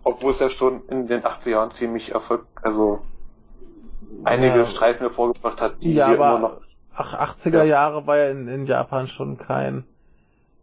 obwohl 0.05 0.31
es 0.31 0.39
ja 0.39 0.49
schon 0.49 0.87
in 0.87 1.09
den 1.09 1.23
80er 1.23 1.51
Jahren 1.51 1.71
ziemlich 1.73 2.13
erfolg, 2.13 2.47
also 2.63 3.01
einige. 4.25 4.67
Streifen 4.67 5.01
hervorgebracht 5.01 5.61
hat, 5.61 5.83
die 5.83 5.95
ja, 5.95 6.09
wir 6.09 6.21
aber, 6.21 6.37
immer 6.37 6.49
noch. 6.49 6.61
Ach, 6.95 7.15
80er 7.35 7.59
ja. 7.59 7.65
Jahre 7.65 8.07
war 8.07 8.17
ja 8.19 8.31
in, 8.31 8.49
in 8.49 8.67
Japan 8.67 9.09
schon 9.09 9.39
kein 9.39 9.85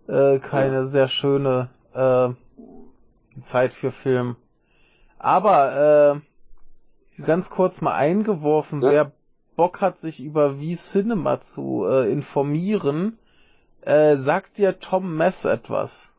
äh, 0.08 0.40
keine 0.40 0.86
sehr 0.86 1.08
schöne 1.08 1.70
äh, 1.94 2.30
Zeit 3.42 3.74
für 3.74 3.92
Film. 3.92 4.36
Aber 5.20 6.22
äh, 7.18 7.22
ganz 7.22 7.50
kurz 7.50 7.82
mal 7.82 7.96
eingeworfen, 7.96 8.82
ja. 8.82 8.92
wer 8.92 9.12
Bock 9.56 9.82
hat, 9.82 9.98
sich 9.98 10.20
über 10.20 10.52
V-Cinema 10.52 11.40
zu 11.40 11.86
äh, 11.90 12.12
informieren, 12.12 13.18
äh, 13.82 14.16
sagt 14.16 14.60
dir 14.60 14.80
Tom 14.80 15.16
Mess 15.18 15.46
etwas? 15.46 16.14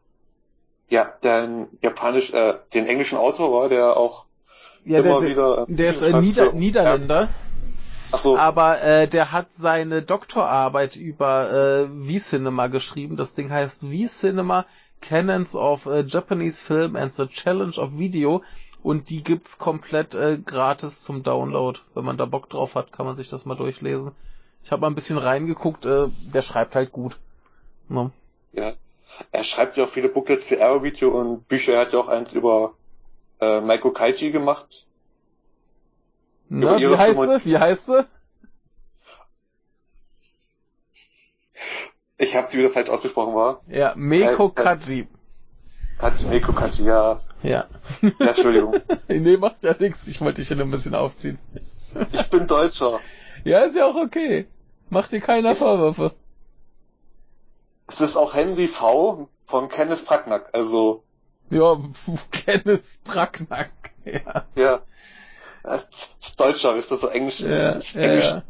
Ja, 0.89 1.13
der 1.23 1.69
japanisch, 1.83 2.33
äh, 2.33 2.55
den 2.75 2.87
englischen 2.87 3.19
Autor 3.19 3.53
war, 3.53 3.69
der 3.69 3.97
auch 3.97 4.25
ja, 4.89 5.01
immer 5.01 5.21
der, 5.21 5.31
wieder. 5.31 5.63
Äh, 5.69 5.73
der 5.73 5.91
ist 5.91 6.03
äh, 6.03 6.21
Nieder 6.21 6.53
Niederländer. 6.53 7.23
Ja. 7.23 7.29
Ach 8.13 8.19
so. 8.19 8.37
Aber 8.37 8.81
äh, 8.83 9.09
der 9.09 9.33
hat 9.33 9.53
seine 9.53 10.03
Doktorarbeit 10.03 10.97
über 10.97 11.51
äh, 11.53 11.87
V-Cinema 11.87 12.69
geschrieben. 12.69 13.17
Das 13.17 13.35
Ding 13.35 13.51
heißt 13.51 13.83
V-Cinema 13.83 14.67
Canons 15.01 15.55
of 15.55 15.87
äh, 15.87 16.05
Japanese 16.07 16.63
Film 16.63 16.97
and 16.97 17.13
the 17.13 17.27
Challenge 17.27 17.77
of 17.79 17.99
Video. 17.99 18.43
Und 18.83 19.11
die 19.11 19.23
gibt's 19.23 19.59
komplett 19.59 20.15
äh, 20.15 20.39
gratis 20.39 21.03
zum 21.03 21.23
Download. 21.23 21.79
Wenn 21.95 22.05
man 22.05 22.17
da 22.17 22.25
Bock 22.27 22.49
drauf 22.49 22.75
hat, 22.75 22.93
kann 22.93 23.07
man 23.07 23.17
sich 23.17 23.29
das 23.29 23.45
mal 23.45 23.57
durchlesen. 23.57 24.13
Ich 24.65 24.73
habe 24.73 24.81
mal 24.81 24.87
ein 24.89 24.95
bisschen 24.95 25.19
reingeguckt. 25.19 25.85
Äh, 25.85 26.09
der 26.33 26.43
schreibt 26.43 26.77
halt 26.77 26.93
gut. 26.93 27.19
Ne? 27.89 28.11
Ja. 28.53 28.73
Er 29.33 29.45
schreibt 29.45 29.77
ja 29.77 29.85
auch 29.85 29.89
viele 29.89 30.09
Booklets 30.09 30.45
für 30.45 30.61
Aero 30.61 30.83
Video 30.83 31.11
und 31.11 31.49
Bücher. 31.49 31.75
Er 31.75 31.81
hat 31.81 31.93
ja 31.93 31.99
auch 31.99 32.09
eins 32.09 32.33
über 32.33 32.75
äh, 33.41 33.61
Maiko 33.61 33.91
Kaiji 33.91 34.31
gemacht. 34.31 34.87
Na, 36.49 36.79
wie 36.79 36.97
heißt 36.97 37.21
sie? 37.21 37.45
Wie 37.45 37.59
heißt 37.59 37.87
sie? 37.87 38.07
Ich 42.17 42.35
habe 42.35 42.49
sie 42.51 42.59
wieder 42.59 42.71
falsch 42.71 42.91
ausgesprochen, 42.91 43.35
war? 43.35 43.63
Ja, 43.69 43.95
Meiko 43.97 44.49
Kaji. 44.49 45.07
Kaji, 45.99 46.25
Meiko 46.27 46.53
Kaji, 46.53 46.85
ja. 46.85 47.19
Ja. 47.43 47.67
Ja, 48.03 48.27
Entschuldigung. 48.27 48.81
nee, 49.09 49.37
macht 49.37 49.63
ja 49.63 49.75
nichts. 49.79 50.09
Ich 50.09 50.21
wollte 50.21 50.41
dich 50.41 50.49
ja 50.49 50.57
nur 50.57 50.67
ein 50.67 50.71
bisschen 50.71 50.95
aufziehen. 50.95 51.39
Ich 52.13 52.29
bin 52.29 52.47
Deutscher. 52.47 53.01
Ja, 53.45 53.61
ist 53.61 53.77
ja 53.77 53.87
auch 53.87 53.95
okay. 53.95 54.47
Mach 54.91 55.09
dir 55.09 55.21
keiner 55.21 55.55
Vorwürfe. 55.55 56.13
Es 57.87 58.01
ist 58.01 58.17
auch 58.17 58.35
Henry 58.35 58.69
V. 58.69 59.29
von 59.47 59.69
Kenneth 59.69 60.05
Bracknack, 60.05 60.51
also. 60.53 61.05
Ja, 61.51 61.77
Kenneth 62.31 63.03
Bracknack, 63.05 63.71
ja. 64.05 64.45
Ja. 64.55 64.81
Deutscher 66.37 66.77
ist 66.77 66.91
das 66.91 67.01
so 67.01 67.09
Englisch. 67.09 67.41
Ja, 67.41 67.75
das 67.75 67.95
Englisch. 67.95 68.25
ja. 68.27 68.43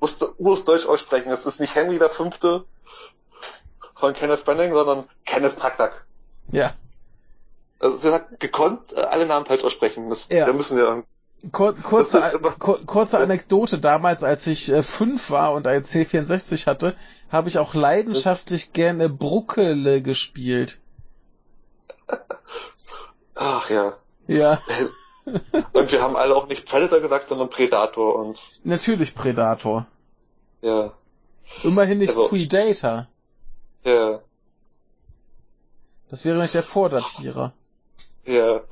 Muss, 0.00 0.18
muss 0.38 0.64
Deutsch 0.64 0.86
aussprechen. 0.86 1.30
Es 1.30 1.44
ist 1.46 1.60
nicht 1.60 1.74
Henry 1.74 1.98
der 1.98 2.10
Fünfte 2.10 2.64
von 3.94 4.14
Kenneth 4.14 4.44
Branagh, 4.44 4.74
sondern 4.74 5.08
Kenneth 5.24 5.56
Bracknack. 5.56 6.04
Ja. 6.52 6.74
Also 7.78 7.98
sie 7.98 8.12
hat 8.12 8.40
gekonnt 8.40 8.92
äh, 8.92 9.00
alle 9.00 9.26
Namen 9.26 9.46
falsch 9.46 9.64
aussprechen. 9.64 10.10
Das, 10.10 10.26
Ja. 10.30 10.46
Da 10.46 10.52
müssen 10.52 10.76
wir. 10.76 11.04
Kur 11.52 11.74
kurze, 11.74 12.38
Das 12.42 12.58
kurze 12.58 13.18
Anekdote. 13.18 13.78
Damals, 13.78 14.22
als 14.22 14.46
ich 14.46 14.72
äh, 14.72 14.82
fünf 14.82 15.30
war 15.30 15.52
und 15.52 15.66
ein 15.66 15.82
C64 15.84 16.66
hatte, 16.66 16.94
habe 17.30 17.48
ich 17.48 17.58
auch 17.58 17.74
leidenschaftlich 17.74 18.72
gerne 18.72 19.10
Bruckele 19.10 20.00
gespielt. 20.00 20.80
Ach 23.34 23.68
ja. 23.70 23.96
Ja, 24.26 24.60
Und 25.72 25.90
wir 25.90 26.02
haben 26.02 26.16
alle 26.16 26.34
auch 26.36 26.46
nicht 26.48 26.66
Predator 26.66 27.00
gesagt, 27.00 27.28
sondern 27.28 27.48
Predator 27.50 28.16
und 28.16 28.40
natürlich 28.62 29.14
Predator. 29.14 29.86
ja. 30.62 30.92
Immerhin 31.62 31.98
nicht 31.98 32.10
Also- 32.10 32.28
Predator. 32.28 33.06
Ja. 33.84 34.20
Das 36.08 36.24
wäre 36.24 36.38
nicht 36.38 36.54
der 36.54 36.62
Vordatierer. 36.62 37.52
Ja. 38.24 38.62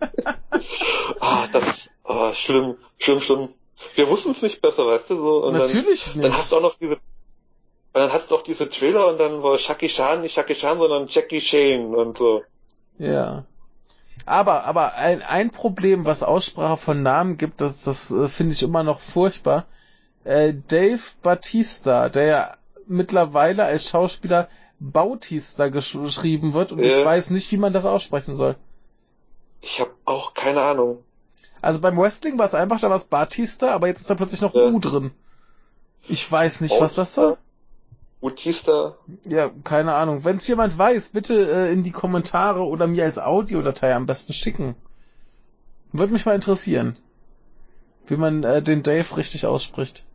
ah, 1.20 1.46
das, 1.52 1.90
oh, 2.04 2.32
schlimm, 2.34 2.76
schlimm, 2.98 3.20
schlimm. 3.20 3.48
Wir 3.94 4.08
wussten 4.08 4.30
es 4.32 4.42
nicht 4.42 4.60
besser, 4.60 4.86
weißt 4.86 5.10
du, 5.10 5.16
so. 5.16 5.44
Und 5.44 5.54
Natürlich 5.54 6.04
dann, 6.12 6.22
dann 6.22 6.32
hast 6.32 6.38
nicht. 6.38 6.52
du 6.52 6.56
auch 6.56 6.62
noch 6.62 6.76
diese, 6.78 6.98
und 7.92 8.00
dann 8.00 8.12
hast 8.12 8.30
du 8.30 8.36
auch 8.36 8.42
diese 8.42 8.68
Trailer 8.68 9.08
und 9.08 9.18
dann 9.18 9.42
war 9.42 9.58
Shaki 9.58 9.88
Chan, 9.88 10.20
nicht 10.20 10.34
Shaki 10.34 10.54
Chan, 10.54 10.78
sondern 10.78 11.08
Jackie 11.08 11.40
Shane 11.40 11.94
und 11.94 12.16
so. 12.16 12.42
Ja. 12.98 13.44
Aber, 14.26 14.64
aber 14.64 14.94
ein, 14.94 15.22
ein 15.22 15.50
Problem, 15.50 16.04
was 16.04 16.22
Aussprache 16.22 16.76
von 16.76 17.02
Namen 17.02 17.38
gibt, 17.38 17.60
das, 17.60 17.84
das 17.84 18.10
äh, 18.10 18.28
finde 18.28 18.52
ich 18.54 18.62
immer 18.62 18.82
noch 18.82 19.00
furchtbar. 19.00 19.64
Äh, 20.24 20.52
Dave 20.68 21.00
Batista, 21.22 22.08
der 22.10 22.24
ja 22.24 22.52
mittlerweile 22.86 23.64
als 23.64 23.88
Schauspieler 23.88 24.48
Bautista 24.80 25.68
gesch 25.68 25.94
geschrieben 25.94 26.52
wird 26.52 26.72
und 26.72 26.80
ich 26.80 26.96
Ja. 26.98 27.04
weiß 27.04 27.30
nicht, 27.30 27.50
wie 27.50 27.56
man 27.56 27.72
das 27.72 27.86
aussprechen 27.86 28.34
soll. 28.34 28.56
Ich 29.60 29.80
habe 29.80 29.92
auch 30.04 30.34
keine 30.34 30.60
Ahnung. 30.62 31.02
Also 31.60 31.80
beim 31.80 31.98
Wrestling 31.98 32.38
war 32.38 32.46
es 32.46 32.54
einfach, 32.54 32.80
da 32.80 32.88
war 32.88 32.96
es 32.96 33.04
Batista, 33.04 33.70
aber 33.70 33.88
jetzt 33.88 34.02
ist 34.02 34.10
da 34.10 34.14
plötzlich 34.14 34.40
noch. 34.40 34.54
U 34.54 34.78
drin. 34.78 35.10
Ich 36.06 36.30
weiß 36.30 36.60
nicht, 36.60 36.80
was 36.80 36.94
das 36.94 37.14
soll. 37.14 37.36
Utista. 38.20 38.96
Ja, 39.24 39.50
keine 39.64 39.94
Ahnung. 39.94 40.24
Wenn 40.24 40.36
es 40.36 40.48
jemand 40.48 40.76
weiß, 40.76 41.10
bitte 41.10 41.50
äh, 41.50 41.72
in 41.72 41.82
die 41.82 41.92
Kommentare 41.92 42.62
oder 42.62 42.86
mir 42.86 43.04
als 43.04 43.18
Audiodatei 43.18 43.94
am 43.94 44.06
besten 44.06 44.32
schicken. 44.32 44.74
Würde 45.92 46.12
mich 46.12 46.26
mal 46.26 46.34
interessieren, 46.34 46.98
wie 48.06 48.16
man 48.16 48.42
äh, 48.42 48.62
den 48.62 48.82
Dave 48.82 49.16
richtig 49.16 49.46
ausspricht. 49.46 50.06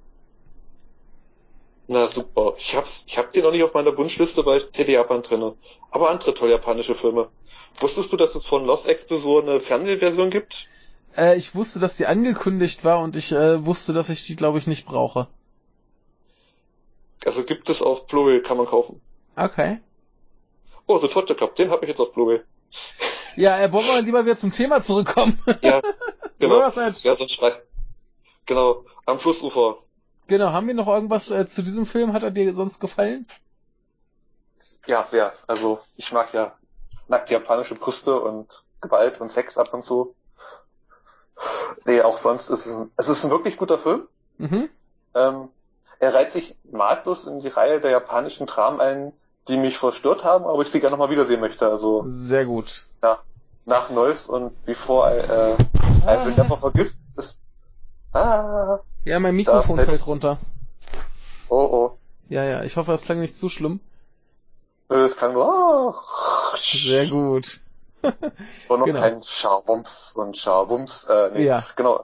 Na 1.88 2.08
super. 2.08 2.56
Ich 2.58 2.76
hab's, 2.76 3.04
ich 3.08 3.18
hab 3.18 3.34
den 3.34 3.44
noch 3.44 3.52
nicht 3.52 3.64
auf 3.64 3.74
meiner 3.74 3.98
Wunschliste 3.98 4.44
bei 4.44 4.60
CD 4.60 4.94
Japan 4.94 5.22
drinne. 5.22 5.56
Aber 5.92 6.10
andere 6.10 6.34
tolle 6.34 6.52
japanische 6.52 6.96
Filme. 6.96 7.30
Wusstest 7.80 8.12
du, 8.12 8.18
dass 8.18 8.36
es 8.36 8.46
von 8.46 8.66
Lost 8.66 8.86
Explosur 8.86 9.44
eine 9.44 9.60
Fernsehversion 9.60 10.30
gibt? 10.30 10.68
Äh, 11.18 11.38
ich 11.38 11.56
wusste, 11.56 11.80
dass 11.80 11.98
die 11.98 12.06
angekündigt 12.06 12.84
war 12.84 13.00
und 13.00 13.16
ich 13.16 13.32
äh, 13.32 13.66
wusste, 13.66 13.94
dass 13.94 14.10
ich 14.10 14.26
die, 14.26 14.36
glaube 14.36 14.58
ich, 14.58 14.68
nicht 14.68 14.86
brauche. 14.86 15.28
Also 17.26 17.44
gibt 17.44 17.70
es 17.70 17.82
auf 17.82 18.08
Blu-ray, 18.08 18.42
kann 18.42 18.58
man 18.58 18.66
kaufen. 18.66 19.02
Okay. 19.36 19.80
Oh, 20.88 20.98
The 20.98 21.08
Torture 21.08 21.38
Club, 21.38 21.56
den 21.56 21.72
habe 21.72 21.84
ich 21.86 21.90
jetzt 21.90 22.00
auf 22.00 22.14
Blu-ray. 22.14 22.42
Ja, 23.36 23.60
äh, 23.60 23.72
wollen 23.72 23.88
wir 23.88 24.02
lieber 24.02 24.26
wieder 24.26 24.38
zum 24.38 24.52
Thema 24.52 24.82
zurückkommen. 24.82 25.40
Ja, 25.62 25.82
genau. 26.40 26.60
Ja, 26.60 26.72
sonst 27.16 27.32
schrei. 27.32 27.54
Genau, 28.46 28.86
am 29.06 29.20
Flussufer. 29.20 29.78
Genau, 30.28 30.52
haben 30.52 30.68
wir 30.68 30.74
noch 30.74 30.88
irgendwas 30.88 31.32
äh, 31.32 31.48
zu 31.48 31.64
diesem 31.64 31.86
Film? 31.86 32.14
Hat 32.14 32.24
er 32.24 32.32
dir 32.32 32.54
sonst 32.54 32.80
gefallen? 32.80 33.28
Ja, 34.86 35.08
sehr. 35.10 35.34
Also 35.48 35.80
ich 35.96 36.12
mag 36.12 36.34
ja 36.34 36.56
nackte 37.08 37.34
japanische 37.34 37.76
Brüste 37.76 38.20
und 38.20 38.64
Gewalt 38.82 39.22
und 39.22 39.30
Sex 39.30 39.58
ab 39.58 39.74
und 39.74 39.84
zu. 39.84 40.16
Nee, 41.86 42.02
auch 42.02 42.18
sonst 42.18 42.50
ist 42.50 42.66
es 42.66 42.76
ein, 42.76 42.92
es 42.98 43.10
ist 43.10 43.24
ein 43.24 43.32
wirklich 43.32 43.58
guter 43.58 43.78
Film. 43.78 44.08
Mhm. 44.38 44.70
Ähm, 45.16 45.50
er 46.00 46.14
reiht 46.14 46.34
sich 46.34 46.56
nahtlos 46.64 47.26
in 47.26 47.40
die 47.40 47.48
Reihe 47.48 47.80
der 47.82 47.92
japanischen 47.92 48.46
Dramen 48.48 48.82
ein, 48.82 49.14
die 49.48 49.58
mich 49.58 49.78
verstört 49.78 50.24
haben, 50.24 50.46
aber 50.46 50.62
ich 50.62 50.70
sie 50.70 50.80
gerne 50.80 50.92
nochmal 50.92 51.10
wiedersehen 51.10 51.40
möchte. 51.42 51.68
Also 51.70 52.04
Sehr 52.06 52.46
gut. 52.46 52.86
nach, 53.02 53.24
nach 53.66 53.90
Neuss 53.90 54.28
und 54.28 54.64
Before 54.66 55.10
I, 55.12 55.20
äh, 55.20 55.54
I 56.04 56.26
Will 56.26 56.34
Never 56.34 56.58
Forgive 56.58 56.92
ist... 57.18 57.40
Ah, 58.14 58.80
Ja, 59.06 59.20
mein 59.20 59.36
Mikrofon 59.36 59.78
fällt- 59.78 59.90
fällt 59.90 60.08
runter. 60.08 60.38
oh 61.50 61.56
oh. 61.72 61.98
Ja, 62.30 62.44
ja, 62.44 62.64
ich 62.64 62.78
hoffe, 62.78 62.92
das 62.92 63.04
klang 63.04 63.20
nicht 63.20 63.38
zu 63.38 63.50
schlimm. 63.50 63.80
Äh, 64.90 64.96
Es 65.06 65.16
klang 65.18 65.34
nur... 65.34 65.46
Oh. 65.48 65.94
Sehr 66.62 67.08
gut. 67.08 67.60
Es 68.60 68.70
war 68.70 68.78
noch 68.78 68.86
Genau. 68.86 69.00
kein 69.00 69.24
Schabums 69.24 70.12
und 70.16 70.36
Schabums. 70.38 71.06
Äh, 71.06 71.32
nee, 71.34 71.46
Ja. 71.46 71.66
Genau. 71.76 72.04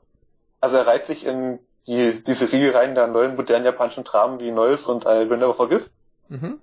Also 0.61 0.77
er 0.77 0.87
reiht 0.87 1.05
sich 1.07 1.25
in 1.25 1.59
die, 1.87 2.21
die 2.23 2.33
Serie 2.33 2.73
rein 2.73 2.95
der 2.95 3.07
neuen 3.07 3.35
modernen 3.35 3.65
japanischen 3.65 4.03
Dramen 4.03 4.39
wie 4.39 4.51
Neues 4.51 4.83
und 4.83 5.03
I 5.05 5.29
Will 5.29 5.37
Never 5.37 5.55
Forgive. 5.55 5.85
Mhm. 6.27 6.59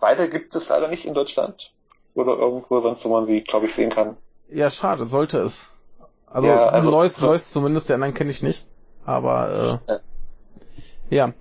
Beide 0.00 0.28
gibt 0.28 0.54
es 0.54 0.68
leider 0.68 0.88
nicht 0.88 1.04
in 1.06 1.14
Deutschland. 1.14 1.72
Oder 2.14 2.36
irgendwo 2.36 2.80
sonst, 2.80 3.04
wo 3.04 3.08
man 3.08 3.26
sie, 3.26 3.42
glaube 3.42 3.66
ich, 3.66 3.74
sehen 3.74 3.90
kann. 3.90 4.16
Ja, 4.48 4.70
schade, 4.70 5.06
sollte 5.06 5.38
es. 5.40 5.76
Also, 6.26 6.48
Ja, 6.48 6.66
also- 6.68 6.90
Neues, 6.90 7.20
Neues 7.20 7.50
zumindest, 7.50 7.88
die 7.88 7.94
anderen 7.94 8.14
kenne 8.14 8.30
ich 8.30 8.42
nicht. 8.42 8.66
Aber, 9.04 9.80
äh, 9.88 11.14
ja, 11.14 11.32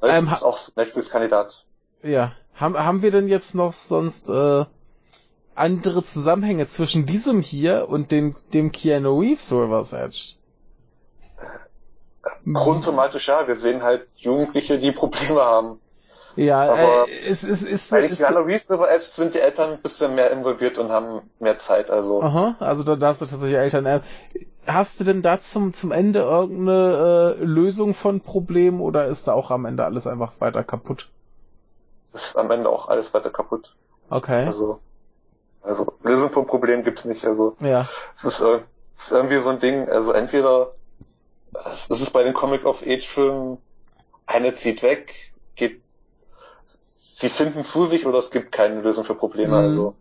Neues 0.00 0.14
Ähm, 0.14 0.26
ist 0.28 0.42
auch 0.42 0.58
Netflix-Kandidat. 0.76 1.64
ja. 2.02 2.32
Haben, 2.54 2.76
haben 2.78 3.00
wir 3.00 3.10
denn 3.10 3.28
jetzt 3.28 3.54
noch 3.54 3.72
sonst, 3.72 4.28
äh, 4.28 4.66
andere 5.54 6.02
Zusammenhänge 6.02 6.66
zwischen 6.66 7.06
diesem 7.06 7.40
hier 7.40 7.88
und 7.88 8.12
dem, 8.12 8.36
dem 8.52 8.72
Keanu 8.72 9.20
Reeves 9.20 9.50
River's 9.52 9.92
Edge? 9.94 10.34
Grundthematisch 12.52 13.28
ja, 13.28 13.46
wir 13.46 13.56
sehen 13.56 13.82
halt 13.82 14.06
Jugendliche, 14.16 14.78
die 14.78 14.92
Probleme 14.92 15.40
haben. 15.40 15.80
Ja, 16.36 16.72
aber 16.72 17.08
äh, 17.08 17.26
es 17.26 17.44
ist, 17.44 17.62
ist, 17.62 17.90
Bei 17.90 18.06
ist, 18.06 18.18
Keanu 18.18 18.40
Reeves 18.40 18.70
Edge 18.70 19.04
sind 19.14 19.34
die 19.34 19.40
Eltern 19.40 19.72
ein 19.72 19.82
bisschen 19.82 20.14
mehr 20.14 20.30
involviert 20.30 20.78
und 20.78 20.90
haben 20.90 21.30
mehr 21.40 21.58
Zeit, 21.58 21.90
also. 21.90 22.22
Aha, 22.22 22.56
also 22.58 22.84
da, 22.84 22.96
da 22.96 23.08
hast 23.08 23.20
du 23.20 23.26
tatsächlich 23.26 23.58
Eltern. 23.58 23.84
Äh, 23.86 24.00
hast 24.66 25.00
du 25.00 25.04
denn 25.04 25.22
da 25.22 25.38
zum, 25.38 25.74
zum 25.74 25.92
Ende 25.92 26.20
irgendeine 26.20 27.36
äh, 27.38 27.44
Lösung 27.44 27.94
von 27.94 28.20
Problemen 28.20 28.80
oder 28.80 29.06
ist 29.06 29.28
da 29.28 29.32
auch 29.32 29.50
am 29.50 29.66
Ende 29.66 29.84
alles 29.84 30.06
einfach 30.06 30.32
weiter 30.38 30.64
kaputt? 30.64 31.10
Es 32.14 32.26
ist 32.26 32.36
am 32.36 32.50
Ende 32.50 32.68
auch 32.70 32.88
alles 32.88 33.12
weiter 33.12 33.30
kaputt. 33.30 33.74
Okay. 34.08 34.46
Also, 34.46 34.80
also 35.62 35.92
Lösung 36.02 36.30
vom 36.30 36.46
Problem 36.46 36.82
gibt's 36.82 37.04
nicht. 37.04 37.26
Also 37.26 37.56
Ja. 37.60 37.88
es 38.14 38.24
ist, 38.24 38.40
äh, 38.40 38.60
es 38.96 39.04
ist 39.04 39.12
irgendwie 39.12 39.36
so 39.36 39.48
ein 39.50 39.58
Ding, 39.58 39.88
also 39.88 40.12
entweder 40.12 40.72
es 41.70 41.88
ist 41.88 42.12
bei 42.12 42.22
den 42.22 42.34
Comic-of-Age-Filmen, 42.34 43.58
eine 44.26 44.54
zieht 44.54 44.82
weg, 44.82 45.12
geht 45.54 45.82
sie 46.96 47.28
finden 47.28 47.64
zu 47.64 47.86
sich 47.86 48.06
oder 48.06 48.18
es 48.18 48.30
gibt 48.30 48.52
keine 48.52 48.80
Lösung 48.80 49.04
für 49.04 49.14
Probleme. 49.14 49.56
Mhm. 49.56 49.64
Also 49.64 49.94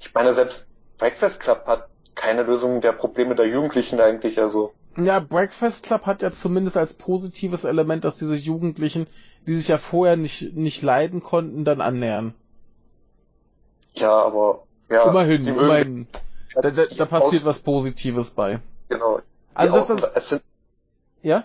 ich 0.00 0.12
meine, 0.14 0.34
selbst 0.34 0.66
Breakfast 0.98 1.40
Club 1.40 1.66
hat 1.66 1.88
keine 2.14 2.42
Lösung 2.44 2.80
der 2.80 2.92
Probleme 2.92 3.34
der 3.34 3.46
Jugendlichen 3.46 4.00
eigentlich. 4.00 4.40
Also 4.40 4.72
Ja, 4.96 5.20
Breakfast 5.20 5.84
Club 5.86 6.06
hat 6.06 6.22
ja 6.22 6.30
zumindest 6.30 6.76
als 6.76 6.94
positives 6.94 7.64
Element, 7.64 8.04
dass 8.04 8.18
diese 8.18 8.36
Jugendlichen, 8.36 9.06
die 9.46 9.54
sich 9.54 9.68
ja 9.68 9.78
vorher 9.78 10.16
nicht, 10.16 10.54
nicht 10.54 10.82
leiden 10.82 11.22
konnten, 11.22 11.64
dann 11.64 11.80
annähern. 11.80 12.34
ja, 13.94 14.10
aber 14.10 14.66
ja, 14.88 15.08
immerhin, 15.08 15.46
immerhin. 15.46 16.06
Da, 16.54 16.70
da, 16.70 16.86
da 16.86 17.06
passiert 17.06 17.44
was 17.44 17.60
Positives 17.60 18.30
bei. 18.30 18.60
Genau. 18.88 19.20
Also 19.54 19.76
das, 19.76 19.86
das, 19.88 20.10
es 20.14 20.28
sind 20.28 20.42
ja? 21.22 21.44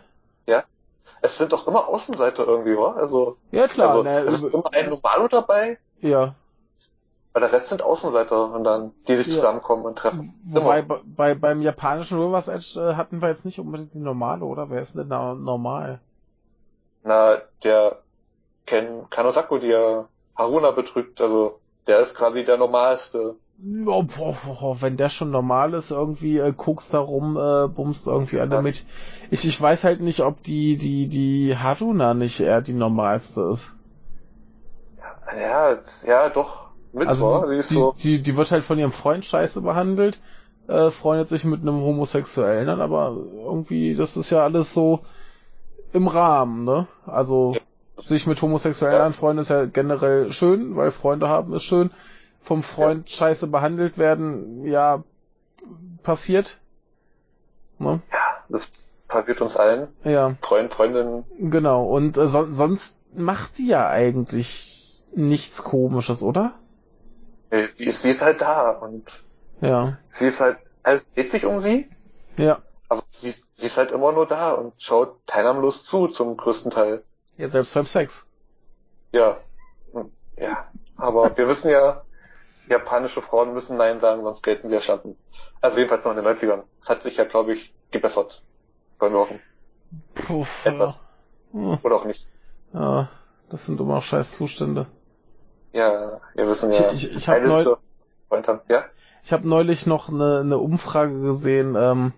es 1.21 1.37
sind 1.37 1.51
doch 1.51 1.67
immer 1.67 1.87
Außenseiter 1.87 2.45
irgendwie, 2.45 2.77
wa? 2.77 2.93
Also, 2.93 3.37
Ja, 3.51 3.67
klar. 3.67 3.89
also 3.89 4.03
ne, 4.03 4.19
es 4.19 4.35
ist 4.43 4.53
immer 4.53 4.71
ein 4.71 4.89
Normalo 4.89 5.27
dabei, 5.27 5.77
ja. 5.99 6.35
aber 7.33 7.41
der 7.41 7.51
Rest 7.51 7.67
sind 7.69 7.81
Außenseiter 7.81 8.53
und 8.53 8.63
dann, 8.63 8.93
die 9.07 9.17
sich 9.17 9.27
Ja. 9.27 9.35
zusammenkommen 9.35 9.85
und 9.85 9.97
treffen. 9.97 10.33
Wobei 10.47 10.81
bei, 10.81 10.99
bei, 11.05 11.35
beim 11.35 11.61
japanischen 11.61 12.19
River's 12.19 12.47
Edge 12.47 12.79
äh, 12.79 12.95
hatten 12.95 13.21
wir 13.21 13.29
jetzt 13.29 13.45
nicht 13.45 13.59
unbedingt 13.59 13.93
die 13.93 13.99
normale, 13.99 14.45
oder? 14.45 14.69
Wer 14.69 14.81
ist 14.81 14.95
denn 14.95 15.09
da 15.09 15.33
normal? 15.33 15.99
Na, 17.03 17.37
der 17.63 17.99
Ken 18.65 19.09
Kanosaku, 19.09 19.57
der 19.57 20.07
Haruna 20.37 20.71
betrügt, 20.71 21.19
also 21.21 21.59
der 21.87 21.99
ist 21.99 22.15
quasi 22.15 22.45
der 22.45 22.57
normalste. 22.57 23.35
Oh, 23.85 24.03
boah, 24.03 24.37
boah, 24.45 24.81
wenn 24.81 24.95
der 24.95 25.09
schon 25.09 25.31
normal 25.31 25.73
ist, 25.73 25.91
irgendwie 25.91 26.37
äh, 26.37 26.53
guckst 26.55 26.93
da 26.93 26.99
rum, 26.99 27.35
äh, 27.35 27.67
bummst 27.67 28.07
irgendwie 28.07 28.39
alle 28.39 28.61
mit. 28.61 28.85
Ich, 29.31 29.45
ich 29.45 29.59
weiß 29.59 29.83
halt 29.83 29.99
nicht, 29.99 30.21
ob 30.21 30.41
die, 30.43 30.77
die, 30.77 31.09
die 31.09 31.57
Haruna 31.57 32.13
nicht 32.13 32.39
eher 32.39 32.61
die 32.61 32.73
normalste 32.73 33.41
ist. 33.41 33.75
Ja, 35.35 35.77
ja, 36.07 36.29
doch. 36.29 36.69
Mit 36.93 37.07
also 37.07 37.45
die, 37.47 37.57
die, 37.57 37.61
so. 37.61 37.93
die, 38.01 38.21
die 38.21 38.37
wird 38.37 38.51
halt 38.51 38.63
von 38.63 38.79
ihrem 38.79 38.93
Freund 38.93 39.25
scheiße 39.25 39.61
behandelt, 39.61 40.21
äh, 40.67 40.89
freundet 40.89 41.27
sich 41.27 41.43
mit 41.43 41.61
einem 41.61 41.81
Homosexuellen 41.81 42.69
an, 42.69 42.79
aber 42.79 43.15
irgendwie, 43.43 43.93
das 43.93 44.15
ist 44.15 44.29
ja 44.29 44.41
alles 44.43 44.73
so 44.73 45.01
im 45.91 46.07
Rahmen, 46.07 46.63
ne? 46.63 46.87
Also 47.05 47.55
ja. 47.55 48.03
sich 48.03 48.25
mit 48.25 48.41
Homosexuellen 48.41 48.99
ja. 48.99 49.05
anfreunden 49.05 49.41
ist 49.41 49.49
ja 49.49 49.65
generell 49.65 50.31
schön, 50.31 50.77
weil 50.77 50.91
Freunde 50.91 51.27
haben 51.27 51.53
ist 51.53 51.63
schön 51.63 51.91
vom 52.41 52.63
Freund 52.63 53.09
ja. 53.09 53.17
scheiße 53.17 53.47
behandelt 53.47 53.97
werden, 53.97 54.65
ja, 54.65 55.03
passiert. 56.03 56.59
Ne? 57.77 58.01
Ja, 58.11 58.43
das 58.49 58.69
passiert 59.07 59.41
uns 59.41 59.57
allen. 59.57 59.87
Ja. 60.03 60.35
Freund, 60.41 60.73
Freundinnen. 60.73 61.25
Genau, 61.37 61.85
und 61.85 62.17
äh, 62.17 62.27
so, 62.27 62.49
sonst 62.49 62.97
macht 63.13 63.57
die 63.57 63.67
ja 63.67 63.89
eigentlich 63.89 65.03
nichts 65.13 65.63
komisches, 65.63 66.23
oder? 66.23 66.53
Ja, 67.51 67.67
sie, 67.67 67.85
ist, 67.85 68.03
sie 68.03 68.11
ist 68.11 68.21
halt 68.21 68.41
da 68.41 68.71
und 68.71 69.23
ja. 69.61 69.97
sie 70.07 70.27
ist 70.27 70.39
halt, 70.39 70.57
alles 70.83 71.13
dreht 71.13 71.31
sich 71.31 71.45
um 71.45 71.61
sie. 71.61 71.89
Ja. 72.37 72.59
Aber 72.87 73.03
sie, 73.09 73.33
sie 73.51 73.65
ist 73.65 73.77
halt 73.77 73.91
immer 73.91 74.11
nur 74.11 74.27
da 74.27 74.51
und 74.51 74.73
schaut 74.77 75.25
teilnahmlos 75.27 75.85
zu 75.85 76.07
zum 76.07 76.37
größten 76.37 76.71
Teil. 76.71 77.03
Ja, 77.37 77.49
selbst 77.49 77.73
beim 77.73 77.85
Sex. 77.85 78.27
Ja. 79.11 79.37
Hm, 79.93 80.11
ja. 80.37 80.65
Aber 80.97 81.35
wir 81.37 81.47
wissen 81.47 81.71
ja, 81.71 82.03
japanische 82.69 83.21
Frauen 83.21 83.53
müssen 83.53 83.77
Nein 83.77 83.99
sagen, 83.99 84.23
sonst 84.23 84.43
gelten 84.43 84.69
wir 84.69 84.81
Schlampen. 84.81 85.17
Also 85.61 85.77
jedenfalls 85.77 86.05
noch 86.05 86.15
in 86.15 86.23
den 86.23 86.25
90ern. 86.25 86.63
Das 86.79 86.89
hat 86.89 87.03
sich 87.03 87.17
ja, 87.17 87.25
glaube 87.25 87.53
ich, 87.53 87.73
gebessert. 87.91 88.43
Wollen 88.99 89.13
wir 89.13 89.19
hoffen. 89.19 89.39
Puh, 90.13 90.45
Etwas. 90.63 91.07
Ja. 91.53 91.79
Oder 91.81 91.95
auch 91.95 92.05
nicht. 92.05 92.27
Ja, 92.73 93.09
das 93.49 93.65
sind 93.65 93.81
immer 93.81 94.01
scheiß 94.01 94.37
Zustände. 94.37 94.85
Ja, 95.73 96.21
wir 96.35 96.47
wissen 96.47 96.71
ja. 96.71 96.91
Ich, 96.91 97.09
ich, 97.09 97.15
ich 97.15 97.29
habe 97.29 97.79
ja? 98.67 98.85
Ich 99.23 99.33
hab 99.33 99.43
neulich 99.43 99.85
noch 99.85 100.09
eine, 100.09 100.39
eine 100.39 100.57
Umfrage 100.59 101.21
gesehen, 101.21 101.75
ähm, 101.77 102.13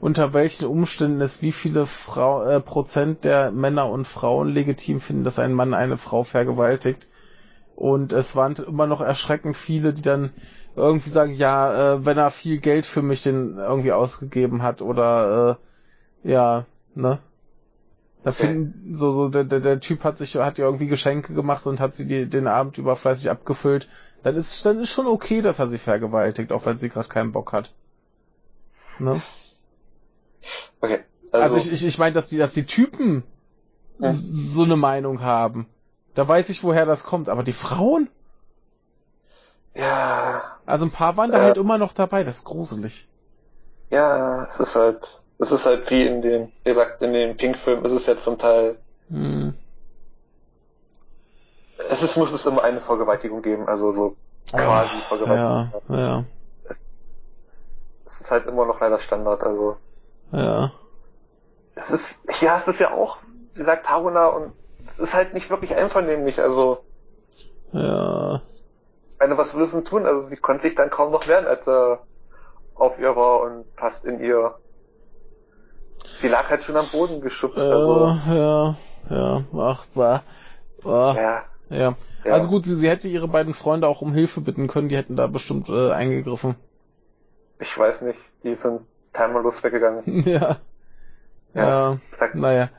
unter 0.00 0.32
welchen 0.32 0.66
Umständen 0.66 1.20
es 1.20 1.42
wie 1.42 1.52
viele 1.52 1.86
Frau, 1.86 2.44
äh, 2.44 2.60
Prozent 2.60 3.24
der 3.24 3.52
Männer 3.52 3.88
und 3.90 4.06
Frauen 4.06 4.48
legitim 4.48 5.00
finden, 5.00 5.24
dass 5.24 5.38
ein 5.38 5.52
Mann 5.52 5.74
eine 5.74 5.96
Frau 5.96 6.24
vergewaltigt. 6.24 7.08
Und 7.74 8.12
es 8.12 8.36
waren 8.36 8.54
immer 8.54 8.86
noch 8.86 9.00
erschreckend 9.00 9.56
viele, 9.56 9.92
die 9.92 10.02
dann 10.02 10.30
irgendwie 10.76 11.10
sagen, 11.10 11.34
ja, 11.34 11.94
äh, 11.94 12.06
wenn 12.06 12.18
er 12.18 12.30
viel 12.30 12.58
Geld 12.58 12.86
für 12.86 13.02
mich 13.02 13.22
den 13.22 13.58
irgendwie 13.58 13.92
ausgegeben 13.92 14.62
hat 14.62 14.82
oder 14.82 15.58
äh, 16.24 16.30
ja, 16.30 16.66
ne? 16.94 17.18
Da 18.22 18.30
okay. 18.30 18.46
finden 18.46 18.94
so 18.94 19.10
so 19.10 19.28
der, 19.28 19.44
der, 19.44 19.60
der 19.60 19.80
Typ 19.80 20.04
hat 20.04 20.16
sich 20.16 20.36
hat 20.36 20.58
ja 20.58 20.64
irgendwie 20.64 20.86
Geschenke 20.86 21.34
gemacht 21.34 21.66
und 21.66 21.80
hat 21.80 21.92
sie 21.94 22.06
die, 22.06 22.26
den 22.28 22.46
Abend 22.46 22.78
über 22.78 22.94
fleißig 22.94 23.30
abgefüllt. 23.30 23.88
Dann 24.22 24.36
ist 24.36 24.64
dann 24.64 24.78
ist 24.78 24.90
schon 24.90 25.06
okay, 25.06 25.42
dass 25.42 25.58
er 25.58 25.66
sie 25.66 25.78
vergewaltigt, 25.78 26.52
auch 26.52 26.64
wenn 26.64 26.78
sie 26.78 26.88
gerade 26.88 27.08
keinen 27.08 27.32
Bock 27.32 27.52
hat. 27.52 27.72
Ne? 29.00 29.20
Okay. 30.80 31.00
Also, 31.32 31.56
also 31.56 31.56
ich 31.56 31.72
ich, 31.72 31.86
ich 31.86 31.98
meine, 31.98 32.12
dass 32.12 32.28
die 32.28 32.38
dass 32.38 32.54
die 32.54 32.66
Typen 32.66 33.24
ja. 33.98 34.12
so 34.12 34.62
eine 34.62 34.76
Meinung 34.76 35.22
haben. 35.22 35.66
Da 36.14 36.28
weiß 36.28 36.50
ich, 36.50 36.62
woher 36.62 36.86
das 36.86 37.04
kommt. 37.04 37.28
Aber 37.28 37.42
die 37.42 37.52
Frauen? 37.52 38.08
Ja. 39.74 40.58
Also 40.66 40.86
ein 40.86 40.90
paar 40.90 41.16
waren 41.16 41.32
da 41.32 41.40
halt 41.40 41.56
immer 41.56 41.78
noch 41.78 41.92
dabei. 41.92 42.24
Das 42.24 42.36
ist 42.38 42.44
gruselig. 42.44 43.08
Ja, 43.90 44.44
es 44.44 44.60
ist 44.60 44.76
halt, 44.76 45.22
es 45.38 45.50
ist 45.52 45.66
halt 45.66 45.90
wie 45.90 46.06
in 46.06 46.22
dem, 46.22 46.52
wie 46.64 46.70
gesagt, 46.70 47.02
in 47.02 47.12
dem 47.12 47.36
Pink-Film 47.36 47.84
ist 47.84 47.92
es 47.92 48.06
ja 48.06 48.16
zum 48.16 48.38
Teil. 48.38 48.76
Hm. 49.08 49.54
Es 51.90 52.02
ist, 52.02 52.16
muss 52.16 52.32
es 52.32 52.46
immer 52.46 52.62
eine 52.62 52.80
Vergewaltigung 52.80 53.42
geben, 53.42 53.68
also 53.68 53.92
so 53.92 54.16
quasi 54.50 54.96
Ach, 54.96 55.08
Vergewaltigung. 55.08 55.72
Ja, 55.88 55.96
ja. 55.96 56.24
Es, 56.68 56.84
es 58.06 58.20
ist 58.20 58.30
halt 58.30 58.46
immer 58.46 58.66
noch 58.66 58.80
leider 58.80 58.98
Standard, 58.98 59.42
also. 59.42 59.76
Ja. 60.30 60.72
Es 61.74 61.90
ist, 61.90 62.20
hier 62.30 62.52
hast 62.52 62.66
du 62.66 62.70
es 62.70 62.78
ja 62.78 62.92
auch, 62.92 63.18
wie 63.54 63.58
gesagt, 63.58 63.88
Haruna 63.88 64.28
und 64.28 64.52
ist 65.02 65.14
halt 65.14 65.34
nicht 65.34 65.50
wirklich 65.50 65.74
einvernehmlich, 65.76 66.40
also. 66.40 66.84
Ja. 67.72 68.40
Ich 69.10 69.18
meine, 69.18 69.36
was 69.36 69.54
will 69.54 69.66
sie 69.66 69.82
tun? 69.82 70.06
Also 70.06 70.22
sie 70.22 70.36
konnte 70.36 70.62
sich 70.62 70.74
dann 70.74 70.90
kaum 70.90 71.12
noch 71.12 71.28
wehren, 71.28 71.46
als 71.46 71.68
er 71.68 72.00
auf 72.74 72.98
ihr 72.98 73.14
war 73.14 73.40
und 73.40 73.64
fast 73.76 74.04
in 74.04 74.20
ihr. 74.20 74.56
Sie 76.18 76.28
lag 76.28 76.48
halt 76.50 76.62
schon 76.62 76.76
am 76.76 76.88
Boden 76.88 77.20
geschubst. 77.20 77.58
Ja, 77.58 77.64
also. 77.64 78.18
ja, 78.28 78.76
ja, 79.10 79.44
ach, 79.56 79.86
bah. 79.94 80.22
bah. 80.82 81.14
Ja. 81.14 81.44
ja. 81.70 81.94
Ja. 82.24 82.32
Also 82.32 82.48
gut, 82.48 82.64
sie, 82.64 82.76
sie 82.76 82.88
hätte 82.88 83.08
ihre 83.08 83.28
beiden 83.28 83.54
Freunde 83.54 83.88
auch 83.88 84.00
um 84.00 84.12
Hilfe 84.12 84.40
bitten 84.40 84.68
können, 84.68 84.88
die 84.88 84.96
hätten 84.96 85.16
da 85.16 85.26
bestimmt 85.26 85.68
äh, 85.68 85.90
eingegriffen. 85.90 86.54
Ich 87.58 87.76
weiß 87.76 88.02
nicht, 88.02 88.20
die 88.44 88.54
sind 88.54 88.82
timerlos 89.12 89.62
weggegangen. 89.62 90.02
ja. 90.26 90.56
Ja, 91.54 91.68
ja. 91.68 91.98
Sag, 92.12 92.34
naja. 92.34 92.70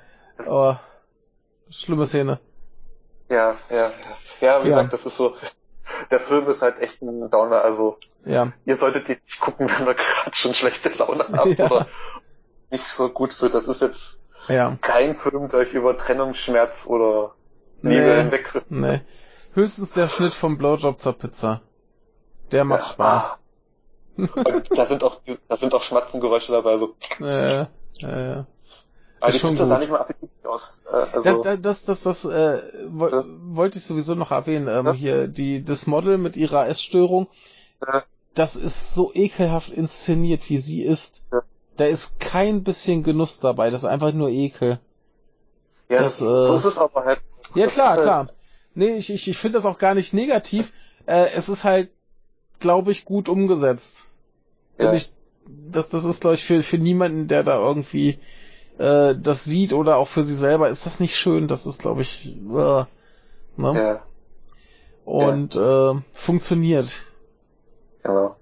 Aber 0.47 0.79
schlimme 1.73 2.05
Szene. 2.05 2.39
Ja, 3.29 3.55
ja, 3.69 3.91
ja. 4.41 4.63
wie 4.63 4.69
ja. 4.69 4.75
gesagt, 4.75 4.93
das 4.93 5.05
ist 5.05 5.17
so. 5.17 5.35
Der 6.11 6.19
Film 6.19 6.47
ist 6.47 6.61
halt 6.61 6.79
echt 6.79 7.01
ein 7.01 7.29
Downer, 7.29 7.61
also 7.61 7.97
ja. 8.25 8.53
ihr 8.63 8.77
solltet 8.77 9.09
ihn 9.09 9.17
nicht 9.25 9.39
gucken, 9.41 9.69
wenn 9.69 9.85
ihr 9.85 9.93
gerade 9.93 10.33
schon 10.33 10.53
schlechte 10.53 10.89
Laune 10.89 11.25
habt 11.33 11.45
ja. 11.59 11.69
oder 11.69 11.87
nicht 12.69 12.85
so 12.85 13.09
gut 13.09 13.39
wird. 13.41 13.53
Das 13.53 13.67
ist 13.67 13.81
jetzt 13.81 14.17
ja. 14.47 14.77
kein 14.81 15.15
Film, 15.15 15.49
der 15.49 15.59
euch 15.59 15.73
über 15.73 15.97
Trennungsschmerz 15.97 16.85
oder 16.85 17.35
Liebe 17.81 18.05
nee, 18.05 18.15
hinwegriss. 18.15 18.71
Nee. 18.71 18.99
Höchstens 19.53 19.91
der 19.91 20.07
Schnitt 20.07 20.33
vom 20.33 20.57
Blowjob 20.57 21.01
zur 21.01 21.13
Pizza. 21.13 21.61
Der 22.51 22.63
macht 22.63 22.83
ja, 22.83 22.87
Spaß. 22.87 23.37
Und 24.17 24.77
da 24.77 24.85
sind 24.85 25.03
auch, 25.03 25.19
da 25.47 25.57
sind 25.57 25.73
auch 25.73 25.83
Schmatzengeräusche 25.83 26.51
dabei, 26.51 26.77
so. 26.77 26.95
Ja, 27.19 27.67
ja, 27.97 28.19
ja. 28.19 28.47
Aber 29.23 29.33
ist 29.33 29.41
die 29.41 29.47
Pizza 29.47 29.67
sah 29.67 29.77
nicht 29.77 29.89
mal 29.89 30.01
appetitlich 30.01 30.45
aus. 30.45 30.81
Äh, 30.85 30.95
also 30.95 31.43
das, 31.43 31.61
das, 31.61 31.85
das, 31.85 32.03
das, 32.03 32.25
äh, 32.25 32.61
wo, 32.89 33.07
ja. 33.07 33.23
wollte 33.25 33.77
ich 33.77 33.85
sowieso 33.85 34.15
noch 34.15 34.31
erwähnen. 34.31 34.67
Ähm, 34.67 34.85
ja. 34.85 34.91
Hier, 34.91 35.27
die, 35.29 35.63
das 35.63 35.87
Model 35.87 36.17
mit 36.17 36.35
ihrer 36.35 36.67
Essstörung, 36.67 37.27
ja. 37.87 38.03
das 38.33 38.57
ist 38.57 38.93
so 38.93 39.13
ekelhaft 39.13 39.69
inszeniert, 39.69 40.49
wie 40.49 40.57
sie 40.57 40.83
ist. 40.83 41.23
Da 41.77 41.85
ist 41.85 42.19
kein 42.19 42.65
bisschen 42.65 43.03
Genuss 43.03 43.39
dabei, 43.39 43.69
das 43.69 43.83
ist 43.83 43.89
einfach 43.89 44.11
nur 44.11 44.27
Ekel. 44.27 44.79
Ja, 45.87 45.99
das, 45.99 46.19
äh, 46.19 46.25
so 46.25 46.55
ist 46.55 46.65
es 46.65 46.77
aber 46.77 47.05
halt. 47.05 47.21
Ja, 47.55 47.67
klar, 47.67 47.91
halt 47.91 48.01
klar. 48.01 48.27
Nee, 48.75 48.97
ich, 48.97 49.09
ich, 49.09 49.29
ich 49.29 49.37
finde 49.37 49.57
das 49.57 49.65
auch 49.65 49.77
gar 49.77 49.95
nicht 49.95 50.13
negativ. 50.13 50.73
Äh, 51.05 51.29
es 51.33 51.47
ist 51.47 51.63
halt, 51.63 51.91
glaube 52.59 52.91
ich, 52.91 53.05
gut 53.05 53.29
umgesetzt. 53.29 54.07
Ja. 54.77 54.91
Ich, 54.91 55.13
das, 55.47 55.87
das 55.87 56.03
ist, 56.03 56.19
glaube 56.19 56.33
ich, 56.35 56.43
für, 56.43 56.61
für 56.61 56.77
niemanden, 56.77 57.29
der 57.29 57.43
da 57.43 57.57
irgendwie 57.57 58.19
äh, 58.83 59.15
das 59.17 59.45
sieht 59.45 59.73
oder 59.73 59.97
auch 59.97 60.07
für 60.07 60.23
sie 60.23 60.35
selber, 60.35 60.69
ist 60.69 60.85
das 60.85 60.99
nicht 60.99 61.15
schön. 61.15 61.47
Das 61.47 61.65
ist, 61.65 61.81
glaube 61.81 62.01
ich, 62.01 62.35
äh, 62.35 62.39
ne? 62.41 62.85
Ja. 63.57 64.01
Und 65.05 65.55
ja. 65.55 65.91
Äh, 65.91 66.01
funktioniert. 66.11 67.05
Genau. 68.03 68.35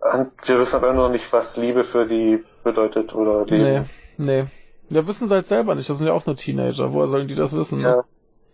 Und 0.00 0.30
wir 0.48 0.58
wissen 0.58 0.76
aber 0.76 0.92
noch 0.92 1.08
nicht, 1.08 1.32
was 1.32 1.56
Liebe 1.56 1.84
für 1.84 2.06
die 2.06 2.44
bedeutet 2.64 3.14
oder 3.14 3.44
Leben. 3.46 3.88
Nee, 4.16 4.42
nee. 4.42 4.46
Ja, 4.88 5.06
wissen 5.06 5.28
sie 5.28 5.34
halt 5.34 5.46
selber 5.46 5.74
nicht. 5.74 5.88
Das 5.88 5.98
sind 5.98 6.06
ja 6.06 6.12
auch 6.12 6.26
nur 6.26 6.36
Teenager. 6.36 6.92
Woher 6.92 7.08
sollen 7.08 7.28
die 7.28 7.34
das 7.34 7.56
wissen? 7.56 7.80
Ne? 7.80 8.04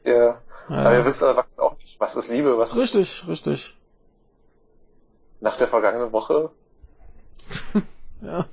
Ja. 0.04 0.12
Ja. 0.12 0.40
ja. 0.68 0.76
Aber 0.76 0.92
wir 0.92 1.04
wissen 1.04 1.24
Erwachsene 1.24 1.62
auch 1.62 1.76
nicht, 1.78 1.98
was 1.98 2.16
ist 2.16 2.28
Liebe, 2.28 2.58
was 2.58 2.76
Richtig, 2.76 3.22
ist... 3.22 3.28
richtig. 3.28 3.74
Nach 5.40 5.56
der 5.56 5.68
vergangenen 5.68 6.12
Woche? 6.12 6.50
ja. 8.22 8.46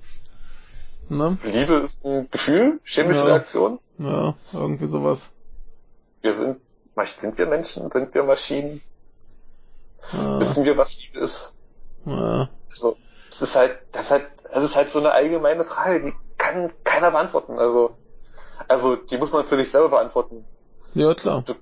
Ne? 1.07 1.38
Liebe 1.44 1.73
ist 1.76 2.03
ein 2.03 2.30
Gefühl, 2.32 2.80
chemische 2.84 3.19
ja. 3.19 3.26
Reaktion. 3.26 3.80
Ja, 3.99 4.34
irgendwie 4.53 4.88
sowas. 4.88 5.34
Wir 6.22 6.34
sind, 6.34 6.60
sind 7.19 7.38
wir 7.38 7.45
Menschen? 7.45 7.91
Sind 7.91 8.14
wir 8.14 8.23
Maschinen? 8.23 8.82
Ja. 10.11 10.40
Wissen 10.40 10.65
wir, 10.65 10.77
was 10.77 10.98
Liebe 10.98 11.19
ist? 11.19 11.53
Ja. 12.06 12.49
Also, 12.69 12.98
es 13.32 13.41
ist 13.41 13.56
halt, 13.56 13.77
das 13.91 14.06
ist 14.06 14.11
halt, 14.11 14.26
es 14.52 14.64
ist 14.64 14.76
halt 14.76 14.91
so 14.91 14.99
eine 14.99 15.11
allgemeine 15.11 15.64
Frage, 15.64 16.03
die 16.03 16.14
kann 16.38 16.72
keiner 16.84 17.11
beantworten. 17.11 17.60
Also, 17.60 17.95
also, 18.68 18.95
die 18.95 19.18
muss 19.18 19.32
man 19.32 19.45
für 19.45 19.57
sich 19.57 19.69
selber 19.69 19.90
beantworten. 19.90 20.44
Ja, 20.95 21.14
klar. 21.14 21.44
Du, 21.45 21.53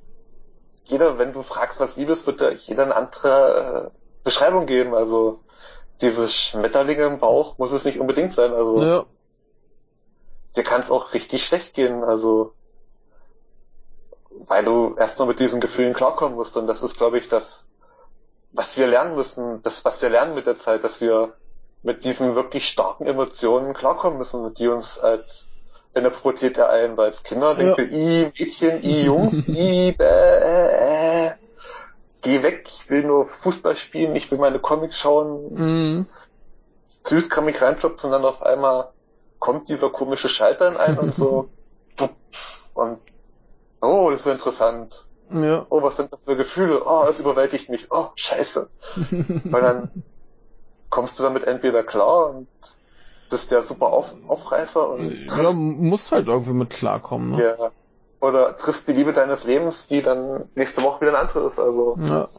jeder, 0.86 1.18
wenn 1.18 1.34
du 1.34 1.44
fragst, 1.44 1.80
was 1.80 1.98
Liebe 1.98 2.14
ist, 2.14 2.26
wird 2.28 2.40
da 2.40 2.52
jeder 2.52 2.84
eine 2.84 2.96
andere 2.96 3.92
äh, 3.92 3.98
Beschreibung 4.24 4.68
geben. 4.68 4.94
Also, 4.94 5.42
diese 6.02 6.30
Schmetterlinge 6.30 7.04
im 7.04 7.20
Bauch 7.20 7.58
muss 7.58 7.72
es 7.74 7.84
nicht 7.84 8.00
unbedingt 8.00 8.34
sein. 8.34 8.54
Also, 8.54 8.82
ja 8.82 9.06
dir 10.56 10.64
kann 10.64 10.82
es 10.82 10.92
auch 10.92 11.14
richtig 11.14 11.46
schlecht 11.46 11.74
gehen, 11.74 12.04
also 12.04 12.54
weil 14.46 14.66
du 14.66 14.96
erst 14.98 15.20
mal 15.20 15.26
mit 15.26 15.40
diesen 15.40 15.62
Gefühlen 15.62 15.94
klarkommen 15.94 16.36
musst 16.36 16.58
und 16.58 16.68
das 16.68 16.84
ist, 16.84 16.98
glaube 16.98 17.18
ich, 17.18 17.30
das 17.30 17.66
was 18.54 18.78
wir 18.78 18.88
lernen 18.88 19.16
müssen, 19.16 19.62
das, 19.64 19.84
was 19.84 20.02
wir 20.02 20.10
lernen 20.10 20.36
mit 20.36 20.46
der 20.46 20.58
Zeit, 20.58 20.84
dass 20.84 21.02
wir 21.02 21.34
mit 21.82 22.06
diesen 22.06 22.36
wirklich 22.36 22.68
starken 22.68 23.06
Emotionen 23.06 23.74
klarkommen 23.74 24.20
müssen, 24.20 24.54
die 24.54 24.68
uns 24.68 25.00
als 25.00 25.48
in 25.96 26.04
der 26.04 26.12
Pubertät 26.12 26.58
ereilen, 26.58 26.96
weil 26.96 27.08
als 27.08 27.24
Kinder 27.24 27.50
ja. 27.50 27.56
denken 27.56 27.78
wir, 27.78 27.92
i 27.92 28.32
Mädchen, 28.38 28.84
i 28.84 29.04
Jungs, 29.04 29.34
i 29.48 29.92
bäh, 29.92 30.06
äh, 30.06 31.32
geh 32.22 32.42
weg, 32.42 32.68
ich 32.68 32.90
will 32.90 33.04
nur 33.04 33.26
Fußball 33.26 33.76
spielen, 33.76 34.16
ich 34.16 34.32
will 34.32 34.38
meine 34.38 34.60
Comics 34.60 34.98
schauen. 34.98 35.54
Mhm. 35.54 36.06
Süß 37.06 37.30
kann 37.30 37.46
mich 37.46 37.62
reinschubsen 37.62 38.08
und 38.08 38.14
dann 38.14 38.26
auf 38.26 38.42
einmal 38.42 38.93
kommt 39.44 39.68
dieser 39.68 39.90
komische 39.90 40.30
Schalter 40.30 40.70
in 40.70 40.78
einen 40.78 40.98
und 40.98 41.16
so 41.16 41.50
und 42.74 42.98
oh, 43.82 44.10
das 44.10 44.22
ist 44.22 44.32
interessant. 44.32 45.06
Ja. 45.32 45.66
Oh, 45.70 45.82
was 45.82 45.98
sind 45.98 46.14
das 46.14 46.24
für 46.24 46.38
Gefühle? 46.38 46.82
Oh, 46.86 47.04
das 47.06 47.20
überwältigt 47.20 47.68
mich. 47.68 47.88
Oh, 47.92 48.08
scheiße. 48.16 48.70
Weil 49.44 49.62
dann 49.62 50.04
kommst 50.90 51.20
du 51.20 51.24
damit 51.24 51.44
entweder 51.44 51.84
klar 51.84 52.30
und 52.30 52.48
bist 53.30 53.52
der 53.52 53.64
super 53.64 53.88
Auf 53.88 54.14
Aufreißer 54.30 54.90
und 54.90 55.28
ja, 55.30 55.52
musst 55.52 56.14
halt 56.14 56.30
irgendwie 56.30 56.54
mit 56.54 56.70
klarkommen. 56.70 57.32
Ne? 57.32 57.56
Ja. 57.60 57.72
Oder 58.22 58.56
triffst 58.56 58.88
die 58.88 58.94
Liebe 58.94 59.12
deines 59.12 59.44
Lebens, 59.44 59.88
die 59.88 60.02
dann 60.02 60.46
nächste 60.56 60.84
Woche 60.84 61.02
wieder 61.02 61.12
ein 61.12 61.22
andere 61.28 61.46
ist. 61.46 61.60
Also 61.60 61.98
ja. 62.00 62.30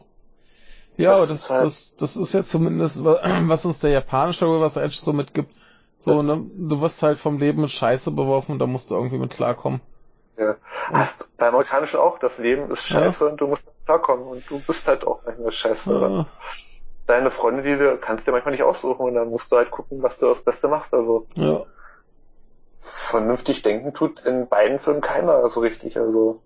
Ja, 0.97 1.11
das 1.11 1.17
aber 1.17 1.27
das, 1.27 1.49
halt 1.51 1.65
das, 1.65 1.95
das 1.97 2.17
ist 2.17 2.33
ja 2.33 2.41
zumindest, 2.41 3.03
was 3.05 3.65
uns 3.65 3.79
der 3.81 3.91
japanische 3.91 4.47
Reverse 4.47 4.81
Edge 4.81 4.97
so 4.99 5.13
mitgibt. 5.13 5.53
So, 5.99 6.21
ne, 6.21 6.45
du 6.55 6.81
wirst 6.81 7.01
halt 7.03 7.19
vom 7.19 7.39
Leben 7.39 7.61
mit 7.61 7.71
Scheiße 7.71 8.11
beworfen, 8.11 8.59
da 8.59 8.67
musst 8.67 8.91
du 8.91 8.95
irgendwie 8.95 9.17
mit 9.17 9.31
klarkommen. 9.31 9.81
Ja. 10.37 10.55
Hast 10.91 11.29
beim 11.37 11.55
Amerikanischen 11.55 11.99
auch, 11.99 12.19
das 12.19 12.37
Leben 12.37 12.69
ist 12.71 12.83
scheiße 12.83 13.25
ja. 13.25 13.31
und 13.31 13.37
du 13.41 13.47
musst 13.47 13.71
klarkommen 13.85 14.27
und 14.27 14.49
du 14.49 14.59
bist 14.59 14.87
halt 14.87 15.07
auch 15.07 15.21
manchmal 15.25 15.51
scheiße. 15.51 15.91
Ja. 15.91 16.25
Deine 17.07 17.31
Freunde, 17.31 17.63
die 17.63 17.77
du 17.77 17.97
kannst 17.97 18.27
dir 18.27 18.31
manchmal 18.31 18.51
nicht 18.51 18.63
aussuchen 18.63 19.05
und 19.05 19.15
dann 19.15 19.29
musst 19.29 19.51
du 19.51 19.55
halt 19.55 19.71
gucken, 19.71 20.03
was 20.03 20.17
du 20.17 20.27
das 20.27 20.41
Beste 20.41 20.67
machst. 20.67 20.93
Also 20.93 21.27
ja. 21.35 21.63
vernünftig 22.81 23.61
denken 23.61 23.93
tut 23.93 24.21
in 24.21 24.47
beiden 24.47 24.79
Filmen 24.79 25.01
keiner 25.01 25.47
so 25.49 25.61
richtig. 25.61 25.97
Also 25.97 26.41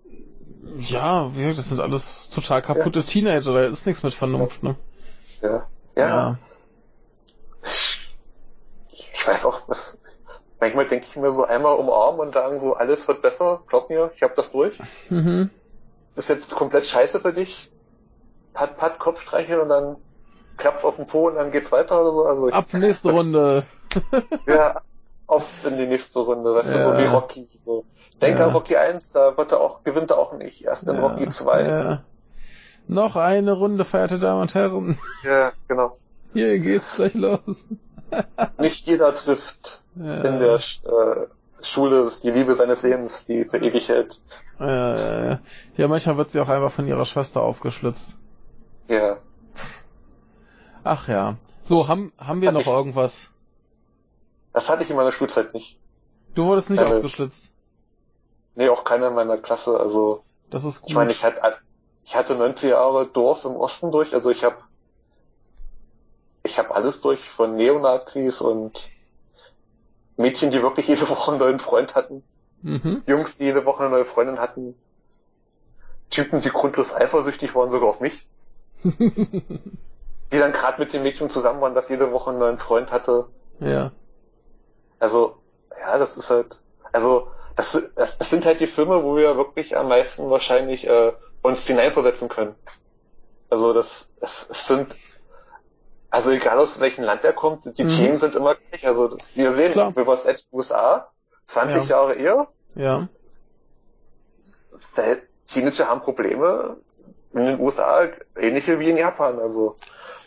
ja, 0.78 1.30
das 1.34 1.68
sind 1.70 1.80
alles 1.80 2.30
total 2.30 2.62
kaputte 2.62 3.00
ja. 3.00 3.04
Teenager, 3.04 3.54
da 3.54 3.60
ist 3.64 3.86
nichts 3.86 4.02
mit 4.02 4.14
Vernunft, 4.14 4.62
ne? 4.62 4.76
Ja. 5.42 5.66
Ja. 5.96 6.08
ja. 6.08 6.38
Ich 9.20 9.26
weiß 9.26 9.44
auch, 9.44 9.60
was 9.66 9.98
manchmal 10.60 10.86
denke 10.86 11.06
ich 11.06 11.16
mir 11.16 11.30
so 11.30 11.44
einmal 11.44 11.76
umarmen 11.76 12.20
und 12.20 12.32
sagen 12.32 12.58
so, 12.58 12.74
alles 12.74 13.06
wird 13.06 13.20
besser, 13.20 13.62
glaub 13.68 13.90
mir, 13.90 14.10
ich 14.16 14.22
hab 14.22 14.34
das 14.34 14.50
durch. 14.50 14.78
Mhm. 15.10 15.50
ist 16.16 16.30
jetzt 16.30 16.50
komplett 16.50 16.86
scheiße 16.86 17.20
für 17.20 17.34
dich. 17.34 17.70
Pat, 18.54 18.78
pat, 18.78 18.98
Kopf 18.98 19.20
streicheln 19.20 19.60
und 19.60 19.68
dann 19.68 19.96
klappt's 20.56 20.84
auf 20.84 20.96
den 20.96 21.06
Po 21.06 21.28
und 21.28 21.34
dann 21.34 21.50
geht's 21.50 21.70
weiter 21.70 22.00
oder 22.00 22.12
so. 22.12 22.24
Also 22.24 22.48
Ab 22.48 22.66
nächste 22.72 23.10
Runde. 23.12 23.64
ja, 24.46 24.80
auf 25.26 25.66
in 25.66 25.76
die 25.76 25.86
nächste 25.86 26.20
Runde, 26.20 26.54
weißt 26.54 26.68
ja. 26.70 26.78
du, 26.78 26.84
so 26.84 26.98
wie 26.98 27.06
Rocky. 27.06 27.48
So. 27.62 27.84
Denk 28.22 28.38
ja. 28.38 28.46
an 28.46 28.52
Rocky 28.52 28.76
1, 28.76 29.12
da 29.12 29.36
wird 29.36 29.52
er 29.52 29.60
auch, 29.60 29.84
gewinnt 29.84 30.10
er 30.10 30.18
auch 30.18 30.32
nicht. 30.32 30.64
Erst 30.64 30.88
in 30.88 30.96
ja. 30.96 31.00
Rocky 31.06 31.28
2. 31.28 31.62
Ja. 31.62 32.04
Noch 32.88 33.16
eine 33.16 33.52
Runde, 33.52 33.84
verehrte 33.84 34.18
Damen 34.18 34.40
und 34.40 34.54
Herren. 34.54 34.98
Ja, 35.24 35.52
genau. 35.68 35.96
Hier 36.32 36.58
geht's 36.58 36.96
gleich 36.96 37.14
los. 37.14 37.66
Nicht 38.58 38.86
jeder 38.86 39.14
trifft 39.14 39.82
ja. 39.94 40.22
in 40.22 40.38
der 40.38 40.56
äh, 40.56 41.26
Schule 41.62 42.10
die 42.22 42.30
Liebe 42.30 42.54
seines 42.54 42.82
Lebens, 42.82 43.26
die 43.26 43.44
für 43.44 43.58
ewig 43.58 43.88
hält. 43.88 44.20
Ja, 44.58 45.28
ja. 45.28 45.40
ja, 45.76 45.88
manchmal 45.88 46.16
wird 46.16 46.30
sie 46.30 46.40
auch 46.40 46.48
einfach 46.48 46.72
von 46.72 46.86
ihrer 46.86 47.04
Schwester 47.06 47.42
aufgeschlitzt. 47.42 48.18
Ja. 48.88 49.18
Ach 50.84 51.08
ja. 51.08 51.36
So, 51.60 51.88
haben, 51.88 52.12
haben 52.18 52.40
wir 52.40 52.52
noch 52.52 52.60
ich, 52.62 52.66
irgendwas? 52.66 53.32
Das 54.52 54.68
hatte 54.68 54.82
ich 54.82 54.90
in 54.90 54.96
meiner 54.96 55.12
Schulzeit 55.12 55.54
nicht. 55.54 55.78
Du 56.34 56.46
wurdest 56.46 56.70
nicht 56.70 56.82
Keine, 56.82 56.96
aufgeschlitzt? 56.96 57.54
Nee, 58.54 58.68
auch 58.68 58.84
keiner 58.84 59.08
in 59.08 59.14
meiner 59.14 59.38
Klasse, 59.38 59.78
also. 59.78 60.24
Das 60.50 60.64
ist 60.64 60.82
gut. 60.82 60.90
Ich 60.90 60.94
meine, 60.96 61.10
ich 61.10 61.22
hatte, 61.22 61.40
ich 62.04 62.14
hatte 62.14 62.34
90 62.34 62.70
Jahre 62.70 63.06
Dorf 63.06 63.44
im 63.44 63.56
Osten 63.56 63.92
durch, 63.92 64.12
also 64.14 64.30
ich 64.30 64.42
habe 64.42 64.56
ich 66.50 66.58
habe 66.58 66.74
alles 66.74 67.00
durch, 67.00 67.28
von 67.30 67.56
Neonazis 67.56 68.40
und 68.40 68.80
Mädchen, 70.16 70.50
die 70.50 70.62
wirklich 70.62 70.88
jede 70.88 71.08
Woche 71.08 71.30
einen 71.30 71.40
neuen 71.40 71.58
Freund 71.58 71.94
hatten, 71.94 72.22
mhm. 72.62 73.02
Jungs, 73.06 73.36
die 73.36 73.44
jede 73.44 73.64
Woche 73.64 73.84
eine 73.84 73.90
neue 73.90 74.04
Freundin 74.04 74.38
hatten, 74.38 74.74
Typen, 76.10 76.40
die 76.40 76.50
grundlos 76.50 76.94
eifersüchtig 76.94 77.54
waren, 77.54 77.70
sogar 77.70 77.88
auf 77.88 78.00
mich, 78.00 78.26
die 78.82 80.38
dann 80.38 80.52
gerade 80.52 80.80
mit 80.80 80.92
dem 80.92 81.02
Mädchen 81.04 81.30
zusammen 81.30 81.60
waren, 81.60 81.74
das 81.74 81.88
jede 81.88 82.10
Woche 82.10 82.30
einen 82.30 82.40
neuen 82.40 82.58
Freund 82.58 82.90
hatte. 82.90 83.26
Ja. 83.60 83.92
Also, 84.98 85.36
ja, 85.78 85.98
das 85.98 86.16
ist 86.16 86.30
halt, 86.30 86.56
also, 86.92 87.28
das, 87.54 87.80
das, 87.94 88.18
das 88.18 88.30
sind 88.30 88.44
halt 88.44 88.60
die 88.60 88.66
Filme, 88.66 89.04
wo 89.04 89.16
wir 89.16 89.36
wirklich 89.36 89.76
am 89.76 89.88
meisten 89.88 90.30
wahrscheinlich 90.30 90.86
äh, 90.86 91.12
uns 91.42 91.66
hineinversetzen 91.66 92.28
können. 92.28 92.54
Also 93.50 93.72
das, 93.72 94.08
es, 94.20 94.46
es 94.48 94.66
sind 94.66 94.96
also 96.10 96.30
egal 96.30 96.58
aus 96.58 96.80
welchem 96.80 97.04
Land 97.04 97.24
er 97.24 97.32
kommt, 97.32 97.78
die 97.78 97.84
mhm. 97.84 97.88
Themen 97.88 98.18
sind 98.18 98.34
immer 98.34 98.56
gleich. 98.56 98.86
Also 98.86 99.16
wir 99.34 99.52
sehen, 99.54 99.72
Klar. 99.72 99.96
wir 99.96 100.06
was 100.06 100.24
Edge 100.24 100.42
USA, 100.52 101.10
20 101.46 101.76
ja. 101.76 101.82
Jahre 101.84 102.14
eher. 102.14 102.48
Ja. 102.74 103.08
Teenager 105.46 105.88
haben 105.88 106.00
Probleme 106.00 106.76
in 107.32 107.46
den 107.46 107.60
USA, 107.60 108.08
ähnliche 108.36 108.78
wie 108.78 108.90
in 108.90 108.96
Japan. 108.96 109.38
Also 109.38 109.76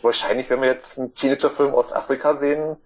wahrscheinlich, 0.02 0.48
wenn 0.50 0.60
wir 0.60 0.68
jetzt 0.68 0.98
einen 0.98 1.14
Teenager-Film 1.14 1.74
aus 1.74 1.92
Afrika 1.92 2.34
sehen, 2.34 2.76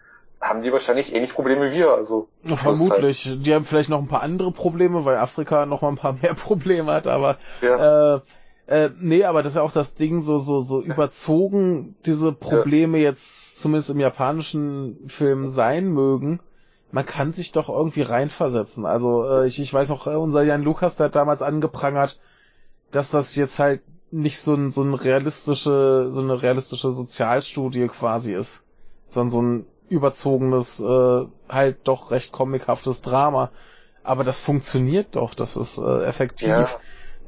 haben 0.40 0.62
die 0.62 0.72
wahrscheinlich 0.72 1.12
ähnlich 1.14 1.34
Probleme 1.34 1.70
wie 1.70 1.78
wir. 1.78 1.92
Also 1.92 2.28
vermutlich. 2.44 3.26
Halt 3.26 3.46
die 3.46 3.54
haben 3.54 3.64
vielleicht 3.64 3.88
noch 3.88 3.98
ein 3.98 4.06
paar 4.06 4.22
andere 4.22 4.52
Probleme, 4.52 5.04
weil 5.04 5.16
Afrika 5.16 5.66
noch 5.66 5.82
mal 5.82 5.88
ein 5.88 5.96
paar 5.96 6.14
mehr 6.14 6.34
Probleme 6.34 6.92
hat. 6.92 7.06
Aber 7.06 7.38
ja. 7.60 8.16
äh, 8.16 8.20
äh, 8.68 8.90
nee, 9.00 9.24
aber 9.24 9.42
das 9.42 9.52
ist 9.52 9.56
ja 9.56 9.62
auch 9.62 9.72
das 9.72 9.94
Ding, 9.94 10.20
so, 10.20 10.38
so, 10.38 10.60
so 10.60 10.82
überzogen 10.82 11.96
diese 12.04 12.32
Probleme 12.32 12.98
jetzt 12.98 13.58
zumindest 13.60 13.88
im 13.88 13.98
japanischen 13.98 14.98
Film 15.06 15.48
sein 15.48 15.88
mögen. 15.88 16.40
Man 16.92 17.06
kann 17.06 17.32
sich 17.32 17.50
doch 17.52 17.70
irgendwie 17.70 18.02
reinversetzen. 18.02 18.84
Also, 18.84 19.26
äh, 19.26 19.46
ich, 19.46 19.58
ich 19.58 19.72
weiß 19.72 19.88
noch, 19.88 20.06
äh, 20.06 20.16
unser 20.16 20.42
Jan 20.42 20.62
Lukas, 20.62 20.96
der 20.96 21.06
hat 21.06 21.16
damals 21.16 21.40
angeprangert, 21.40 22.20
dass 22.90 23.10
das 23.10 23.34
jetzt 23.36 23.58
halt 23.58 23.80
nicht 24.10 24.38
so 24.38 24.54
ein, 24.54 24.70
so 24.70 24.82
ein 24.82 24.92
realistische, 24.92 26.08
so 26.10 26.20
eine 26.20 26.42
realistische 26.42 26.90
Sozialstudie 26.90 27.86
quasi 27.88 28.34
ist, 28.34 28.64
sondern 29.08 29.30
so 29.30 29.42
ein 29.42 29.66
überzogenes, 29.88 30.80
äh, 30.80 31.26
halt 31.48 31.78
doch 31.84 32.10
recht 32.10 32.32
comichaftes 32.32 33.00
Drama. 33.00 33.50
Aber 34.02 34.24
das 34.24 34.40
funktioniert 34.40 35.16
doch, 35.16 35.32
das 35.32 35.56
ist 35.56 35.78
äh, 35.78 36.04
effektiv. 36.04 36.48
Ja. 36.48 36.68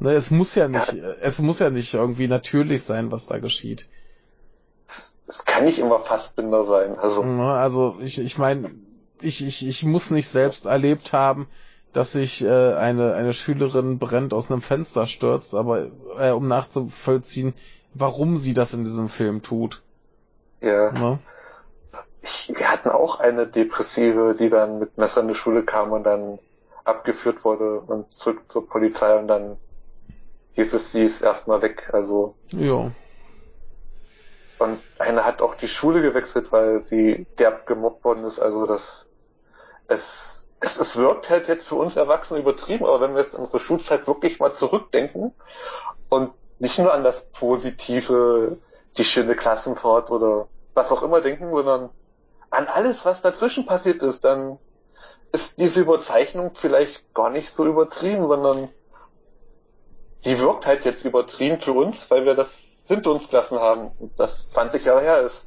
Ne, 0.01 0.13
es 0.13 0.31
muss 0.31 0.55
ja 0.55 0.67
nicht, 0.67 0.95
ja. 0.95 1.13
es 1.21 1.41
muss 1.41 1.59
ja 1.59 1.69
nicht 1.69 1.93
irgendwie 1.93 2.27
natürlich 2.27 2.83
sein, 2.85 3.13
was 3.13 3.27
da 3.27 3.39
geschieht. 3.39 3.87
Es 5.27 5.45
kann 5.45 5.67
nicht 5.67 5.79
immer 5.79 5.99
Fassbinder 6.01 6.65
sein. 6.65 6.99
Also, 6.99 7.23
ne, 7.23 7.53
also 7.53 7.97
ich, 8.01 8.19
ich 8.19 8.39
meine, 8.39 8.71
ich, 9.21 9.47
ich, 9.47 9.67
ich 9.67 9.85
muss 9.85 10.11
nicht 10.11 10.29
selbst 10.29 10.65
erlebt 10.65 11.13
haben, 11.13 11.49
dass 11.93 12.13
sich 12.13 12.43
äh, 12.43 12.75
eine, 12.75 13.13
eine 13.13 13.35
Schülerin 13.35 13.99
brennt 13.99 14.33
aus 14.33 14.51
einem 14.51 14.63
Fenster 14.63 15.07
stürzt, 15.07 15.55
aber 15.55 15.89
äh, 16.19 16.31
um 16.31 16.49
nachzuvollziehen, 16.49 17.53
warum 17.93 18.39
sie 18.39 18.55
das 18.55 18.73
in 18.73 18.85
diesem 18.85 19.11
Film 19.11 19.43
tut. 19.43 19.83
Ja. 20.63 20.93
Ne? 20.93 21.19
Ich, 22.23 22.51
wir 22.55 22.71
hatten 22.71 22.89
auch 22.89 23.21
eine 23.21 23.47
Depressive, 23.47 24.35
die 24.39 24.49
dann 24.49 24.79
mit 24.79 24.97
Messer 24.97 25.21
in 25.21 25.29
die 25.29 25.35
Schule 25.35 25.63
kam 25.63 25.93
und 25.93 26.05
dann 26.05 26.39
abgeführt 26.85 27.45
wurde 27.45 27.81
und 27.81 28.07
zurück 28.15 28.43
zur 28.49 28.67
Polizei 28.67 29.15
und 29.19 29.29
dann 29.29 29.59
hieß 30.61 30.75
es, 30.75 30.93
sie 30.93 31.05
ist 31.05 31.23
erstmal 31.23 31.63
weg. 31.63 31.91
Also. 31.93 32.35
Ja. 32.53 32.93
Und 34.59 34.79
eine 34.99 35.25
hat 35.25 35.41
auch 35.41 35.55
die 35.55 35.69
Schule 35.69 36.03
gewechselt, 36.03 36.53
weil 36.53 36.83
sie 36.83 37.27
derb 37.39 37.67
gemobbt 37.67 38.05
worden 38.05 38.25
ist. 38.25 38.39
Also 38.39 38.67
das, 38.67 39.07
es, 39.89 40.47
es, 40.61 40.79
es 40.79 40.97
wirkt 40.97 41.31
halt 41.31 41.49
jetzt 41.49 41.67
für 41.67 41.77
uns 41.77 41.97
Erwachsene 41.97 42.41
übertrieben, 42.41 42.85
aber 42.85 43.01
wenn 43.01 43.15
wir 43.15 43.23
jetzt 43.23 43.35
unsere 43.35 43.59
Schulzeit 43.59 44.07
wirklich 44.07 44.39
mal 44.39 44.55
zurückdenken 44.55 45.33
und 46.11 46.33
nicht 46.59 46.79
nur 46.79 46.93
an 46.93 47.05
das 47.05 47.25
Positive, 47.33 48.59
die 48.99 49.05
schöne 49.05 49.35
Klassenfahrt 49.35 50.11
oder 50.11 50.49
was 50.75 50.93
auch 50.93 51.03
immer 51.03 51.23
denken, 51.23 51.51
sondern 51.51 51.89
an 52.51 52.67
alles, 52.67 53.05
was 53.07 53.23
dazwischen 53.23 53.65
passiert 53.65 54.03
ist, 54.03 54.25
dann 54.25 54.59
ist 55.33 55.59
diese 55.59 55.81
Überzeichnung 55.81 56.53
vielleicht 56.55 57.15
gar 57.15 57.31
nicht 57.31 57.55
so 57.55 57.65
übertrieben, 57.65 58.29
sondern 58.29 58.69
die 60.25 60.39
wirkt 60.39 60.67
halt 60.67 60.85
jetzt 60.85 61.05
übertrieben 61.05 61.61
für 61.61 61.73
uns, 61.73 62.11
weil 62.11 62.25
wir 62.25 62.35
das 62.35 62.49
hinter 62.87 63.13
uns 63.13 63.29
gelassen 63.29 63.59
haben 63.59 63.91
und 63.99 64.19
das 64.19 64.51
20 64.51 64.85
Jahre 64.85 65.01
her 65.03 65.21
ist. 65.21 65.47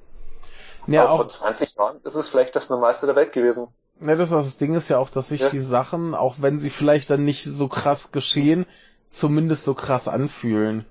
Ja, 0.88 1.04
Aber 1.04 1.12
auch 1.12 1.18
vor 1.18 1.30
20 1.30 1.76
Jahren 1.76 2.00
ist 2.04 2.16
es 2.16 2.28
vielleicht 2.28 2.56
das 2.56 2.70
Normalste 2.70 3.06
der 3.06 3.16
Welt 3.16 3.34
gewesen. 3.34 3.68
Ja, 4.02 4.16
das, 4.16 4.32
das 4.32 4.58
Ding 4.58 4.74
ist 4.74 4.90
ja 4.90 4.98
auch, 4.98 5.10
dass 5.10 5.30
sich 5.30 5.42
ja. 5.42 5.50
die 5.50 5.60
Sachen, 5.60 6.16
auch 6.16 6.36
wenn 6.40 6.60
sie 6.60 6.70
vielleicht 6.70 7.10
dann 7.10 7.24
nicht 7.24 7.44
so 7.44 7.68
krass 7.68 8.12
geschehen, 8.12 8.66
zumindest 9.10 9.64
so 9.64 9.74
krass 9.74 10.08
anfühlen. 10.08 10.86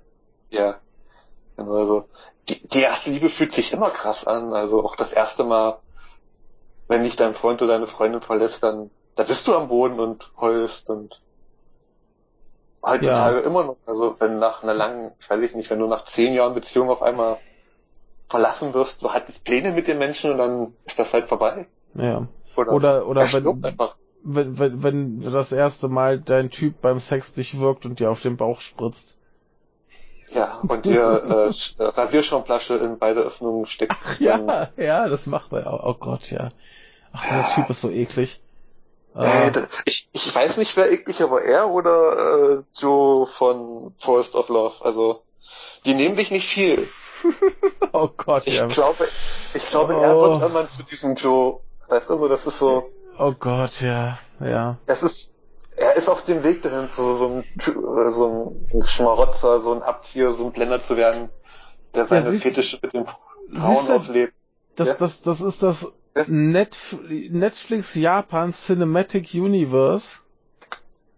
Ja. 0.50 0.76
Also, 1.56 2.08
die, 2.48 2.66
die 2.66 2.80
erste 2.80 3.10
Liebe 3.10 3.28
fühlt 3.28 3.52
sich 3.52 3.72
immer 3.72 3.90
krass 3.90 4.26
an. 4.26 4.52
Also 4.52 4.84
auch 4.84 4.96
das 4.96 5.12
erste 5.12 5.44
Mal, 5.44 5.78
wenn 6.88 7.02
dich 7.02 7.16
dein 7.16 7.34
Freund 7.34 7.60
oder 7.62 7.74
deine 7.74 7.86
Freundin 7.86 8.22
verlässt, 8.22 8.62
dann 8.62 8.90
da 9.14 9.24
bist 9.24 9.46
du 9.46 9.54
am 9.54 9.68
Boden 9.68 10.00
und 10.00 10.30
heulst 10.40 10.88
und 10.88 11.20
heutzutage 12.82 13.40
ja. 13.40 13.46
immer 13.46 13.64
noch. 13.64 13.76
Also 13.86 14.16
wenn 14.18 14.38
nach 14.38 14.62
einer 14.62 14.74
langen, 14.74 15.12
ich 15.20 15.30
weiß 15.30 15.40
ich 15.42 15.54
nicht, 15.54 15.70
wenn 15.70 15.78
du 15.78 15.86
nach 15.86 16.04
zehn 16.04 16.34
Jahren 16.34 16.54
Beziehung 16.54 16.90
auf 16.90 17.02
einmal 17.02 17.38
verlassen 18.28 18.74
wirst, 18.74 19.02
du 19.02 19.12
hattest 19.12 19.44
Pläne 19.44 19.72
mit 19.72 19.88
den 19.88 19.98
Menschen 19.98 20.32
und 20.32 20.38
dann 20.38 20.74
ist 20.84 20.98
das 20.98 21.12
halt 21.12 21.28
vorbei. 21.28 21.66
Ja. 21.94 22.26
Oder, 22.56 22.72
oder, 22.72 23.06
oder 23.06 23.32
wenn, 23.32 23.62
wenn, 24.24 24.58
wenn, 24.58 24.82
wenn 24.82 25.32
das 25.32 25.52
erste 25.52 25.88
Mal 25.88 26.20
dein 26.20 26.50
Typ 26.50 26.80
beim 26.80 26.98
Sex 26.98 27.34
dich 27.34 27.58
wirkt 27.58 27.86
und 27.86 28.00
dir 28.00 28.10
auf 28.10 28.20
den 28.20 28.36
Bauch 28.36 28.60
spritzt. 28.60 29.18
Ja, 30.30 30.60
und 30.66 30.86
dir 30.86 31.02
äh, 31.02 31.82
Rasierschaumflasche 31.82 32.74
in 32.76 32.98
beide 32.98 33.20
Öffnungen 33.20 33.66
steckt. 33.66 33.92
Ach, 34.02 34.18
ja, 34.18 34.70
ja, 34.76 35.08
das 35.08 35.26
macht 35.26 35.52
er. 35.52 35.84
Oh 35.84 35.94
Gott, 35.94 36.30
ja. 36.30 36.48
Ach, 37.12 37.22
dieser 37.22 37.40
ja. 37.40 37.48
Typ 37.54 37.70
ist 37.70 37.82
so 37.82 37.90
eklig. 37.90 38.41
Äh, 39.14 39.48
äh, 39.48 39.66
ich, 39.84 40.08
ich 40.12 40.34
weiß 40.34 40.56
nicht, 40.56 40.76
wer 40.76 40.90
eklig, 40.90 41.22
aber 41.22 41.42
er 41.42 41.68
oder 41.68 42.58
äh, 42.58 42.62
Joe 42.74 43.26
von 43.26 43.94
Forest 43.98 44.34
of 44.34 44.48
Love. 44.48 44.74
Also, 44.80 45.22
die 45.84 45.94
nehmen 45.94 46.16
sich 46.16 46.30
nicht 46.30 46.48
viel. 46.48 46.88
oh 47.92 48.08
Gott, 48.16 48.46
ich 48.46 48.56
ja. 48.56 48.66
Glaube, 48.66 49.06
ich 49.54 49.68
glaube, 49.68 49.94
oh. 49.96 50.00
er 50.00 50.16
wird 50.16 50.42
irgendwann 50.42 50.70
zu 50.70 50.82
diesem 50.82 51.14
Joe. 51.14 51.60
Weißt 51.88 52.08
du, 52.08 52.18
so, 52.18 52.28
das 52.28 52.46
ist 52.46 52.58
so. 52.58 52.90
Oh 53.18 53.32
Gott, 53.38 53.80
ja, 53.82 54.18
ja. 54.40 54.78
Es 54.86 55.02
ist, 55.02 55.32
er 55.76 55.94
ist 55.96 56.08
auf 56.08 56.24
dem 56.24 56.42
Weg 56.42 56.62
dahin, 56.62 56.88
zu 56.88 57.16
so 57.16 57.26
ein, 57.26 57.40
äh, 57.42 58.10
so 58.12 58.56
ein 58.72 58.82
Schmarotzer, 58.82 59.60
so 59.60 59.72
ein 59.72 59.82
Abzieher, 59.82 60.32
so 60.32 60.46
ein 60.46 60.52
Blender 60.52 60.80
zu 60.80 60.96
werden, 60.96 61.28
der 61.94 62.06
seine 62.06 62.30
ja, 62.30 62.38
Fetische 62.38 62.78
mit 62.82 62.94
den 62.94 63.06
Frauen 63.54 63.90
auslebt. 63.90 64.34
Das, 64.76 64.88
ja? 64.88 64.94
das, 64.98 65.22
das 65.22 65.40
ist 65.40 65.62
das 65.62 65.92
Netf 66.26 66.96
Netflix 67.08 67.94
Japan 67.94 68.52
Cinematic 68.52 69.34
Universe. 69.34 70.20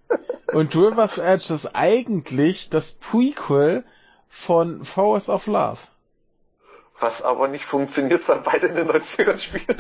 Und 0.53 0.75
River's 0.77 1.19
Edge 1.19 1.53
ist 1.53 1.75
eigentlich 1.75 2.71
das 2.71 2.93
Prequel 2.93 3.85
von 4.29 4.85
Forest 4.85 5.29
of 5.29 5.47
Love. 5.47 5.79
Was 7.01 7.23
aber 7.23 7.49
nicht 7.49 7.65
funktioniert, 7.65 8.29
weil 8.29 8.39
beide 8.41 8.69
in 8.69 8.77
den 8.77 8.89
90ern 8.89 9.39
spielen. 9.39 9.77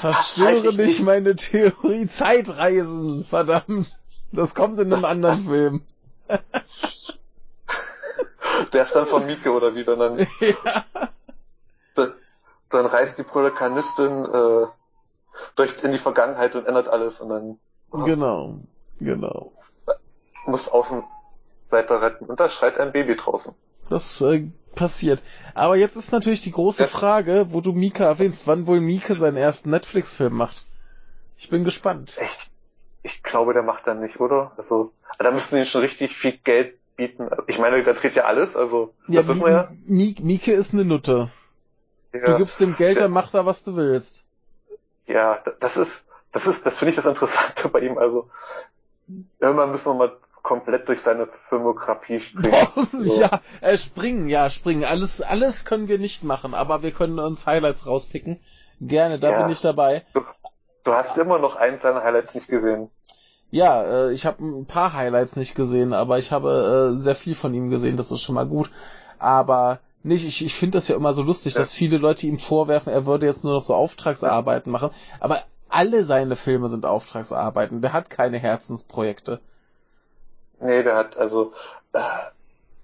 Zerstöre 0.00 0.66
nicht, 0.66 0.78
nicht 0.78 1.02
meine 1.02 1.36
Theorie 1.36 2.06
Zeitreisen, 2.06 3.24
verdammt. 3.24 3.96
Das 4.34 4.54
kommt 4.54 4.78
in 4.80 4.92
einem 4.92 5.04
anderen 5.04 5.44
Film. 5.44 5.82
Der 8.72 8.84
ist 8.84 8.94
dann 8.94 9.06
von 9.06 9.26
Mieke 9.26 9.52
oder 9.52 9.74
wie 9.74 9.84
dann 9.84 9.98
dann. 9.98 10.26
Ja. 10.40 10.84
Dann, 11.94 12.12
dann 12.70 12.86
reist 12.86 13.18
die 13.18 13.22
Protagonistin 13.22 14.24
äh, 14.24 14.66
durch 15.54 15.82
in 15.84 15.92
die 15.92 15.98
Vergangenheit 15.98 16.56
und 16.56 16.66
ändert 16.66 16.88
alles 16.88 17.20
und 17.20 17.28
dann. 17.28 17.58
Oh, 17.92 17.98
genau, 17.98 18.58
genau. 18.98 19.52
Muss 20.46 20.68
Außenseiter 20.68 22.02
retten 22.02 22.26
und 22.26 22.40
da 22.40 22.50
schreit 22.50 22.78
ein 22.78 22.90
Baby 22.92 23.14
draußen. 23.16 23.54
Das 23.88 24.20
äh, 24.22 24.48
passiert. 24.74 25.22
Aber 25.54 25.76
jetzt 25.76 25.94
ist 25.94 26.10
natürlich 26.10 26.40
die 26.40 26.50
große 26.50 26.88
Frage, 26.88 27.46
wo 27.50 27.60
du 27.60 27.72
Mika 27.72 28.04
erwähnst, 28.04 28.48
wann 28.48 28.66
wohl 28.66 28.80
Mika 28.80 29.14
seinen 29.14 29.36
ersten 29.36 29.70
Netflix-Film 29.70 30.34
macht. 30.34 30.64
Ich 31.36 31.48
bin 31.48 31.62
gespannt. 31.62 32.16
Echt? 32.18 32.43
Ich 33.04 33.22
glaube, 33.22 33.52
der 33.52 33.62
macht 33.62 33.86
dann 33.86 34.00
nicht, 34.00 34.18
oder? 34.18 34.52
Also, 34.56 34.92
da 35.18 35.30
müssten 35.30 35.56
die 35.56 35.66
schon 35.66 35.82
richtig 35.82 36.16
viel 36.16 36.32
Geld 36.38 36.74
bieten. 36.96 37.28
Ich 37.46 37.58
meine, 37.58 37.82
da 37.82 37.92
dreht 37.92 38.14
ja 38.14 38.24
alles, 38.24 38.56
also 38.56 38.94
ja, 39.06 39.20
das 39.20 39.28
wissen 39.28 39.44
wir 39.44 39.52
ja. 39.52 39.70
Mieke 39.84 40.52
ist 40.52 40.72
eine 40.72 40.84
Nutte. 40.84 41.30
Ja. 42.12 42.24
Du 42.24 42.36
gibst 42.36 42.60
dem 42.60 42.76
Geld, 42.76 43.00
dann 43.00 43.10
macht 43.10 43.34
er, 43.34 43.46
was 43.46 43.64
du 43.64 43.76
willst. 43.76 44.26
Ja, 45.06 45.42
das 45.60 45.76
ist, 45.76 45.90
das 46.32 46.46
ist, 46.46 46.64
das 46.64 46.78
finde 46.78 46.90
ich 46.90 46.96
das 46.96 47.06
Interessante 47.06 47.68
bei 47.72 47.80
ihm. 47.80 47.98
Also 47.98 48.30
irgendwann 49.38 49.70
müssen 49.70 49.86
wir 49.86 49.94
mal 49.94 50.16
komplett 50.42 50.88
durch 50.88 51.00
seine 51.00 51.28
Filmografie 51.48 52.20
springen. 52.20 52.54
so. 52.92 53.20
Ja, 53.20 53.40
äh, 53.60 53.76
springen, 53.76 54.28
ja, 54.28 54.48
springen. 54.48 54.84
Alles, 54.84 55.20
alles 55.20 55.64
können 55.64 55.88
wir 55.88 55.98
nicht 55.98 56.24
machen, 56.24 56.54
aber 56.54 56.82
wir 56.82 56.92
können 56.92 57.18
uns 57.18 57.46
Highlights 57.46 57.86
rauspicken. 57.86 58.40
Gerne, 58.80 59.18
da 59.18 59.30
ja. 59.30 59.42
bin 59.42 59.52
ich 59.52 59.60
dabei. 59.60 60.04
Du, 60.84 60.92
hast 60.92 61.16
immer 61.18 61.38
noch 61.38 61.56
eins 61.56 61.82
seiner 61.82 62.02
Highlights 62.02 62.34
nicht 62.34 62.48
gesehen. 62.48 62.90
Ja, 63.50 63.82
äh, 63.82 64.12
ich 64.12 64.26
habe 64.26 64.44
ein 64.44 64.66
paar 64.66 64.92
Highlights 64.92 65.36
nicht 65.36 65.54
gesehen, 65.54 65.92
aber 65.92 66.18
ich 66.18 66.32
habe 66.32 66.92
äh, 66.94 66.98
sehr 66.98 67.14
viel 67.14 67.34
von 67.34 67.54
ihm 67.54 67.70
gesehen, 67.70 67.96
das 67.96 68.10
ist 68.10 68.20
schon 68.20 68.34
mal 68.34 68.46
gut. 68.46 68.70
Aber 69.18 69.80
nicht, 70.02 70.26
ich, 70.26 70.44
ich 70.44 70.54
finde 70.54 70.76
das 70.76 70.88
ja 70.88 70.96
immer 70.96 71.14
so 71.14 71.22
lustig, 71.22 71.54
ja. 71.54 71.60
dass 71.60 71.72
viele 71.72 71.96
Leute 71.98 72.26
ihm 72.26 72.38
vorwerfen, 72.38 72.92
er 72.92 73.06
würde 73.06 73.26
jetzt 73.26 73.44
nur 73.44 73.54
noch 73.54 73.62
so 73.62 73.74
Auftragsarbeiten 73.74 74.70
machen. 74.70 74.90
Aber 75.20 75.42
alle 75.70 76.04
seine 76.04 76.36
Filme 76.36 76.68
sind 76.68 76.84
Auftragsarbeiten. 76.84 77.80
Der 77.80 77.92
hat 77.92 78.10
keine 78.10 78.38
Herzensprojekte. 78.38 79.40
Nee, 80.60 80.82
der 80.82 80.96
hat 80.96 81.16
also 81.16 81.52
äh, 81.92 82.00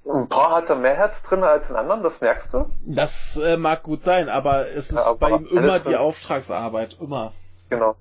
ein 0.08 0.28
paar 0.28 0.56
hat 0.56 0.70
er 0.70 0.76
mehr 0.76 0.94
Herz 0.94 1.22
drin 1.22 1.44
als 1.44 1.70
in 1.70 1.76
anderen, 1.76 2.02
das 2.02 2.20
merkst 2.20 2.52
du? 2.52 2.66
Das 2.84 3.36
äh, 3.36 3.56
mag 3.56 3.82
gut 3.82 4.02
sein, 4.02 4.28
aber 4.28 4.68
es 4.68 4.90
ist 4.90 4.96
ja, 4.96 5.04
aber 5.04 5.18
bei 5.18 5.30
ihm 5.30 5.46
immer 5.46 5.78
die 5.78 5.96
Auftragsarbeit, 5.96 6.96
immer. 7.00 7.32
Genau. 7.70 7.96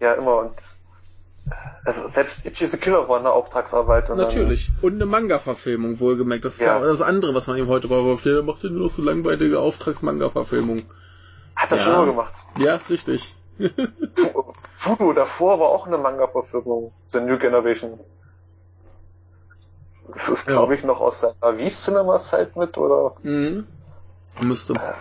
Ja, 0.00 0.14
immer 0.14 0.36
und 0.38 0.52
also 1.84 2.08
selbst 2.08 2.44
Itchy 2.46 2.66
the 2.66 2.78
Killer 2.78 3.08
war 3.08 3.18
eine 3.18 3.30
Auftragsarbeit. 3.30 4.08
Und 4.08 4.16
Natürlich. 4.16 4.66
Dann, 4.66 4.84
und 4.84 4.94
eine 4.94 5.06
Manga-Verfilmung, 5.06 6.00
wohlgemerkt. 6.00 6.44
Das 6.44 6.54
ist 6.54 6.66
ja. 6.66 6.78
das 6.78 7.02
andere, 7.02 7.34
was 7.34 7.46
man 7.46 7.58
ihm 7.58 7.68
heute 7.68 7.88
vorwirft. 7.88 8.24
Der 8.24 8.42
macht 8.42 8.62
ja 8.62 8.70
nur 8.70 8.88
so 8.88 9.02
langweilige 9.02 9.60
Auftrags-Manga-Verfilmung. 9.60 10.84
Hat 11.54 11.72
er 11.72 11.78
ja. 11.78 11.84
schon 11.84 11.92
mal 11.92 12.06
gemacht. 12.06 12.32
Ja, 12.58 12.76
richtig. 12.88 13.34
Fudo 14.76 15.12
davor 15.12 15.60
war 15.60 15.68
auch 15.68 15.86
eine 15.86 15.98
Manga-Verfilmung. 15.98 16.92
The 17.08 17.20
New 17.20 17.38
Generation. 17.38 18.00
Das 20.08 20.28
ist, 20.28 20.46
glaube 20.46 20.74
ja. 20.74 20.78
ich, 20.78 20.84
noch 20.84 21.00
aus 21.00 21.20
seiner 21.20 21.58
V-Cinema-Zeit 21.58 22.56
mit, 22.56 22.76
oder? 22.78 23.16
Mhm. 23.22 23.66
Müsste. 24.40 24.74
Äh, 24.74 24.94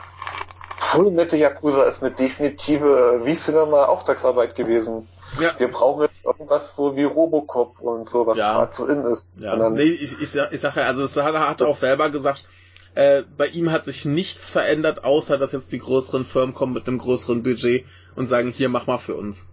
Full 0.83 1.11
Metal 1.11 1.39
Yakuza 1.39 1.83
ist 1.83 2.03
eine 2.03 2.13
definitive 2.13 3.21
V-Cinema-Auftragsarbeit 3.25 4.55
gewesen. 4.55 5.07
Ja. 5.39 5.51
Wir 5.57 5.71
brauchen 5.71 6.03
jetzt 6.03 6.23
irgendwas 6.23 6.75
so 6.75 6.95
wie 6.95 7.03
Robocop 7.03 7.79
und 7.79 8.09
so, 8.09 8.27
was 8.27 8.37
ja. 8.37 8.53
gerade 8.57 8.75
so 8.75 8.85
in 8.85 9.03
ist. 9.05 9.27
Ja. 9.39 9.55
Dann, 9.55 9.73
nee, 9.73 9.83
ich, 9.83 10.21
ich, 10.21 10.35
ich 10.35 10.61
sage 10.61 10.81
ja, 10.81 10.87
also 10.87 11.01
das 11.01 11.17
hat 11.17 11.33
er 11.33 11.49
hat 11.49 11.61
auch 11.61 11.75
selber 11.75 12.09
gesagt, 12.09 12.47
äh, 12.95 13.23
bei 13.37 13.47
ihm 13.47 13.71
hat 13.71 13.85
sich 13.85 14.05
nichts 14.05 14.51
verändert, 14.51 15.03
außer 15.03 15.37
dass 15.37 15.51
jetzt 15.51 15.71
die 15.71 15.79
größeren 15.79 16.25
Firmen 16.25 16.53
kommen 16.53 16.73
mit 16.73 16.87
einem 16.87 16.99
größeren 16.99 17.41
Budget 17.41 17.85
und 18.15 18.27
sagen, 18.27 18.51
hier, 18.51 18.69
mach 18.69 18.85
mal 18.85 18.99
für 18.99 19.15
uns. 19.15 19.47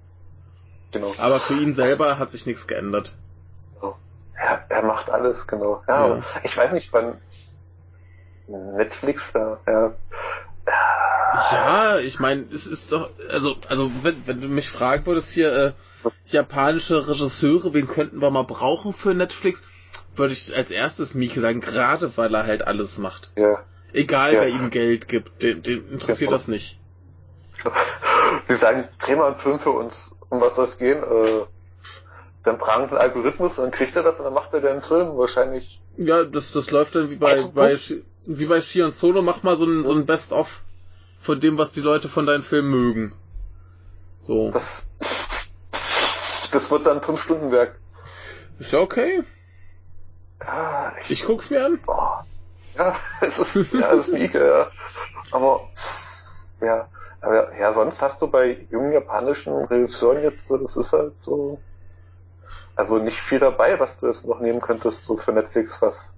Genau. 0.91 1.13
Aber 1.17 1.39
für 1.39 1.55
ihn 1.55 1.73
selber 1.73 2.19
hat 2.19 2.31
sich 2.31 2.45
nichts 2.47 2.67
geändert. 2.67 3.15
Ja, 3.83 4.65
er 4.69 4.83
macht 4.83 5.11
alles, 5.11 5.47
genau. 5.47 5.83
Ja, 5.87 6.17
ja. 6.17 6.23
ich 6.43 6.57
weiß 6.57 6.73
nicht, 6.73 6.93
wann 6.93 7.21
Netflix, 8.49 9.33
ja, 9.35 9.59
ja. 9.67 9.95
Ja, 11.53 11.99
ich 11.99 12.19
meine, 12.19 12.45
es 12.53 12.67
ist 12.67 12.93
doch, 12.93 13.11
also, 13.29 13.57
also 13.69 13.91
wenn, 14.03 14.27
wenn 14.27 14.41
du 14.41 14.49
mich 14.49 14.69
fragen 14.69 15.07
würdest 15.07 15.33
hier, 15.33 15.53
äh, 15.53 15.73
japanische 16.27 17.09
Regisseure, 17.09 17.75
wen 17.75 17.87
könnten 17.87 18.21
wir 18.21 18.31
mal 18.31 18.45
brauchen 18.45 18.93
für 18.93 19.15
Netflix, 19.15 19.63
würde 20.15 20.33
ich 20.33 20.55
als 20.57 20.71
erstes 20.71 21.15
Mieke 21.15 21.41
sagen, 21.41 21.61
gerade 21.61 22.17
weil 22.17 22.35
er 22.35 22.47
halt 22.47 22.67
alles 22.67 22.99
macht. 22.99 23.31
Ja. 23.37 23.63
Egal, 23.93 24.35
ja. 24.35 24.41
wer 24.41 24.49
ihm 24.49 24.71
Geld 24.71 25.09
gibt, 25.09 25.43
den, 25.43 25.63
den 25.63 25.89
interessiert 25.89 26.31
ja. 26.31 26.35
das 26.37 26.49
nicht. 26.49 26.79
Sie 28.49 28.57
sagen, 28.57 28.89
dreh 28.99 29.17
mal 29.17 29.29
einen 29.29 29.39
Film 29.39 29.59
für 29.61 29.71
uns, 29.71 30.13
um 30.29 30.41
was 30.41 30.57
soll 30.57 30.65
es 30.65 30.79
gehen? 30.79 31.03
Äh, 31.03 31.47
dann 32.45 32.59
fragen 32.59 32.85
sie 32.85 32.91
den 32.91 32.99
Algorithmus, 32.99 33.57
dann 33.57 33.71
kriegt 33.71 33.97
er 33.97 34.03
das 34.03 34.19
und 34.19 34.25
dann 34.25 34.35
macht 34.35 34.53
er 34.55 34.61
den 34.61 34.81
Film 34.81 35.17
wahrscheinlich. 35.17 35.81
Ja, 35.97 36.25
das, 36.25 36.53
das 36.53 36.71
läuft 36.71 36.95
dann 36.95 37.11
wie 37.11 37.17
bei, 37.17 37.43
bei, 37.55 37.77
wie 38.25 38.47
bei 38.47 38.61
Shion 38.63 38.93
Solo, 38.93 39.23
mach 39.23 39.43
mal 39.43 39.57
so 39.57 39.67
ein, 39.67 39.85
so 39.85 39.93
ein 39.93 40.07
Best-of 40.07 40.63
von 41.21 41.39
dem, 41.39 41.59
was 41.59 41.73
die 41.73 41.83
Leute 41.83 42.09
von 42.09 42.25
deinen 42.25 42.43
Filmen 42.43 42.71
mögen. 42.71 43.13
So. 44.23 44.51
Das, 44.51 44.87
das 46.51 46.71
wird 46.71 46.87
dann 46.87 47.03
fünf 47.03 47.23
Stunden 47.23 47.53
Werk. 47.53 47.79
Ist 48.59 48.73
ja 48.73 48.81
okay. 48.81 49.23
Ja, 50.43 50.95
ich, 51.03 51.11
ich 51.11 51.25
guck's 51.27 51.51
mir 51.51 51.65
an. 51.65 51.79
Oh, 51.87 52.15
ja, 52.79 52.97
es 53.21 53.39
ist, 53.39 53.73
ja, 53.75 53.95
das 53.95 54.09
ist 54.09 54.15
Mieke, 54.15 54.47
ja. 54.47 54.71
Aber, 55.31 55.69
ja, 56.63 56.89
aber, 57.21 57.55
ja, 57.55 57.73
sonst 57.73 58.01
hast 58.01 58.23
du 58.23 58.27
bei 58.27 58.67
jungen 58.71 58.93
japanischen 58.93 59.53
Regisseuren 59.65 60.23
jetzt 60.23 60.49
so, 60.49 60.57
das 60.57 60.77
ist 60.77 60.95
halt 60.95 61.13
so, 61.23 61.61
also 62.77 62.97
nicht 62.97 63.21
viel 63.21 63.41
dabei, 63.41 63.79
was 63.79 63.99
du 63.99 64.07
jetzt 64.07 64.25
noch 64.25 64.41
nehmen 64.41 64.63
könntest, 64.63 65.05
so 65.05 65.17
für 65.17 65.33
Netflix, 65.33 65.83
was, 65.83 66.15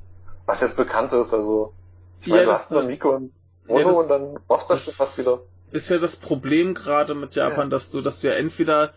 was 0.47 0.61
jetzt 0.61 0.77
bekannt 0.77 1.13
ist, 1.13 1.35
also, 1.35 1.73
ich 2.21 2.29
meine, 2.29 2.43
ja, 2.43 2.47
du 2.47 2.53
hast 2.53 2.71
nur 2.71 2.85
Miko 2.85 3.17
und 3.17 3.33
Mono 3.67 3.81
ja, 3.81 3.87
das, 3.87 3.97
und 3.97 4.09
dann 4.09 4.39
war's 4.49 4.67
das 4.67 4.97
fast 4.97 5.19
wieder. 5.19 5.41
Ist 5.71 5.89
ja 5.89 5.99
das 5.99 6.17
Problem 6.17 6.75
gerade 6.75 7.15
mit 7.15 7.35
Japan, 7.35 7.67
ja. 7.67 7.71
dass 7.71 7.91
du, 7.91 8.01
dass 8.01 8.21
du 8.21 8.29
ja 8.29 8.35
entweder 8.35 8.93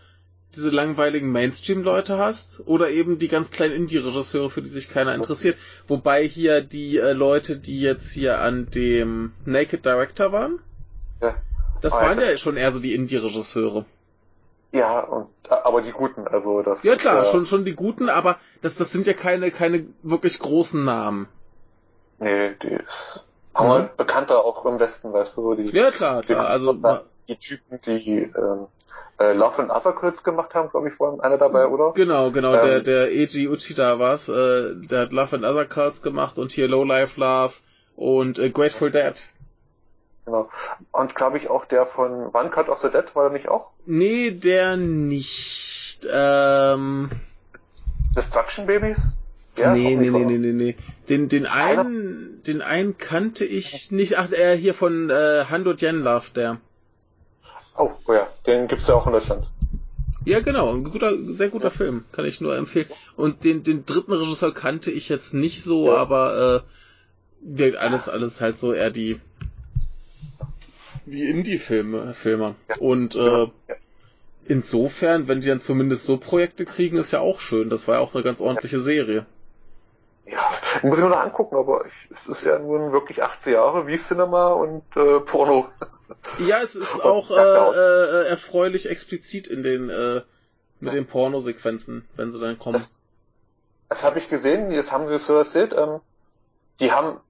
diese 0.54 0.70
langweiligen 0.70 1.30
Mainstream-Leute 1.30 2.18
hast 2.18 2.62
oder 2.66 2.90
eben 2.90 3.18
die 3.18 3.28
ganz 3.28 3.50
kleinen 3.50 3.74
Indie-Regisseure, 3.74 4.50
für 4.50 4.62
die 4.62 4.68
sich 4.68 4.88
keiner 4.88 5.14
interessiert. 5.14 5.56
Wobei 5.86 6.26
hier 6.26 6.62
die 6.62 6.98
äh, 6.98 7.12
Leute, 7.12 7.58
die 7.58 7.80
jetzt 7.80 8.10
hier 8.10 8.40
an 8.40 8.68
dem 8.70 9.32
Naked 9.44 9.84
Director 9.84 10.32
waren, 10.32 10.60
ja. 11.20 11.36
das 11.82 11.94
aber 11.94 12.06
waren 12.06 12.20
ja 12.20 12.36
schon 12.38 12.56
eher 12.56 12.72
so 12.72 12.80
die 12.80 12.94
Indie-Regisseure. 12.94 13.84
Ja, 14.72 15.00
und, 15.00 15.28
aber 15.48 15.82
die 15.82 15.92
guten, 15.92 16.26
also 16.26 16.62
das. 16.62 16.82
Ja 16.82 16.96
klar, 16.96 17.22
ist, 17.22 17.28
äh, 17.28 17.32
schon, 17.32 17.46
schon 17.46 17.64
die 17.64 17.74
guten, 17.74 18.08
aber 18.08 18.38
das, 18.62 18.76
das 18.76 18.92
sind 18.92 19.06
ja 19.06 19.14
keine, 19.14 19.50
keine 19.50 19.86
wirklich 20.02 20.38
großen 20.38 20.84
Namen. 20.84 21.28
Nee, 22.18 22.54
die 22.62 22.68
ist, 22.68 23.26
aber 23.56 23.80
mhm. 23.80 23.88
bekannter 23.96 24.44
auch 24.44 24.64
im 24.66 24.78
Westen, 24.78 25.12
weißt 25.12 25.36
du, 25.36 25.42
so 25.42 25.54
die. 25.54 25.64
Ja 25.76 25.90
klar, 25.90 26.22
klar, 26.22 26.48
also. 26.48 26.74
Die 27.28 27.36
Typen, 27.36 27.80
die, 27.84 28.30
ähm, 28.36 28.68
äh, 29.18 29.32
Love 29.32 29.62
and 29.62 29.70
Other 29.72 29.92
Girls 29.92 30.22
gemacht 30.22 30.54
haben, 30.54 30.70
glaube 30.70 30.88
ich, 30.88 31.00
war 31.00 31.18
einer 31.24 31.38
dabei, 31.38 31.66
oder? 31.66 31.92
Genau, 31.94 32.30
genau, 32.30 32.54
ähm, 32.54 32.60
der, 32.60 32.80
der 32.80 33.06
Eiji 33.06 33.48
Uchida 33.48 33.98
war's, 33.98 34.28
äh, 34.28 34.74
der 34.76 35.02
hat 35.02 35.12
Love 35.12 35.36
and 35.36 35.44
Other 35.44 35.64
Girls 35.64 36.02
gemacht 36.02 36.38
und 36.38 36.52
hier 36.52 36.68
Low 36.68 36.84
Life 36.84 37.18
Love 37.18 37.54
und 37.96 38.38
äh, 38.38 38.50
Grateful 38.50 38.92
Dead. 38.92 39.14
Genau. 40.24 40.48
Und 40.92 41.14
glaube 41.14 41.38
ich 41.38 41.50
auch 41.50 41.64
der 41.64 41.86
von 41.86 42.26
One 42.32 42.50
Cut 42.50 42.68
of 42.68 42.78
the 42.78 42.90
Dead, 42.90 43.04
war 43.14 43.24
der 43.24 43.32
nicht 43.32 43.48
auch? 43.48 43.70
Nee, 43.86 44.30
der 44.30 44.76
nicht. 44.76 46.06
Ähm... 46.12 47.10
Destruction 48.16 48.66
Babies? 48.66 49.16
Ja, 49.58 49.74
nee, 49.74 49.96
nee, 49.96 50.10
nee, 50.10 50.24
nee, 50.24 50.38
nee, 50.38 50.52
nee. 50.52 50.76
Den, 51.08 51.28
den 51.28 51.46
einen, 51.46 52.42
den 52.46 52.62
einen 52.62 52.98
kannte 52.98 53.44
ich 53.44 53.90
nicht. 53.90 54.18
Ach, 54.18 54.30
er 54.30 54.54
hier 54.54 54.74
von 54.74 55.10
äh, 55.10 55.44
Hando 55.48 55.72
Love, 55.72 56.26
der. 56.34 56.60
Oh, 57.76 57.90
oh 58.06 58.12
ja, 58.12 58.28
den 58.46 58.68
gibt's 58.68 58.88
ja 58.88 58.94
auch 58.94 59.06
in 59.06 59.12
Deutschland. 59.12 59.46
Ja, 60.24 60.40
genau, 60.40 60.74
ein 60.74 60.84
guter, 60.84 61.12
sehr 61.32 61.48
guter 61.48 61.66
ja. 61.66 61.70
Film, 61.70 62.04
kann 62.12 62.24
ich 62.24 62.40
nur 62.40 62.56
empfehlen. 62.56 62.88
Und 63.16 63.44
den, 63.44 63.62
den 63.62 63.86
dritten 63.86 64.12
Regisseur 64.12 64.52
kannte 64.52 64.90
ich 64.90 65.08
jetzt 65.08 65.34
nicht 65.34 65.62
so, 65.62 65.86
ja. 65.86 65.96
aber 65.96 66.64
äh, 66.64 67.56
wirkt 67.58 67.78
alles, 67.78 68.08
alles 68.08 68.40
halt 68.40 68.58
so 68.58 68.72
eher 68.72 68.90
die 68.90 69.20
die 71.06 71.28
Indie-Filme, 71.28 72.12
Filmer. 72.14 72.56
Ja. 72.68 72.76
Und 72.78 73.14
äh, 73.14 73.46
insofern, 74.44 75.28
wenn 75.28 75.40
die 75.40 75.48
dann 75.48 75.60
zumindest 75.60 76.04
so 76.04 76.16
Projekte 76.16 76.64
kriegen, 76.64 76.96
ist 76.98 77.12
ja 77.12 77.20
auch 77.20 77.40
schön. 77.40 77.70
Das 77.70 77.88
war 77.88 77.96
ja 77.96 78.00
auch 78.00 78.14
eine 78.14 78.24
ganz 78.24 78.40
ordentliche 78.40 78.80
Serie. 78.80 79.24
Muss 80.82 80.96
ich 80.96 81.00
nur 81.00 81.10
noch 81.10 81.20
angucken, 81.20 81.56
aber 81.56 81.86
ich, 81.86 82.10
es 82.10 82.26
ist 82.26 82.44
ja 82.44 82.58
nun 82.58 82.92
wirklich 82.92 83.22
18 83.22 83.52
Jahre 83.52 83.86
wie 83.86 83.98
Cinema 83.98 84.48
und 84.48 84.84
äh, 84.96 85.20
Porno. 85.20 85.68
Ja, 86.38 86.58
es 86.58 86.76
ist 86.76 87.04
auch 87.04 87.30
äh, 87.30 87.34
äh, 87.34 88.28
erfreulich 88.28 88.88
explizit 88.88 89.46
in 89.46 89.62
den 89.62 89.90
äh, 89.90 90.22
mit 90.80 90.92
ja. 90.92 90.98
den 90.98 91.06
Pornosequenzen, 91.06 92.06
wenn 92.16 92.30
sie 92.30 92.38
dann 92.38 92.58
kommen. 92.58 92.74
Das, 92.74 93.00
das 93.88 94.04
habe 94.04 94.18
ich 94.18 94.28
gesehen, 94.28 94.74
das 94.74 94.92
haben 94.92 95.06
sie 95.06 95.18
so 95.18 95.34
erzählt. 95.34 95.72
Ähm, 95.76 96.00
die 96.80 96.92
haben 96.92 97.20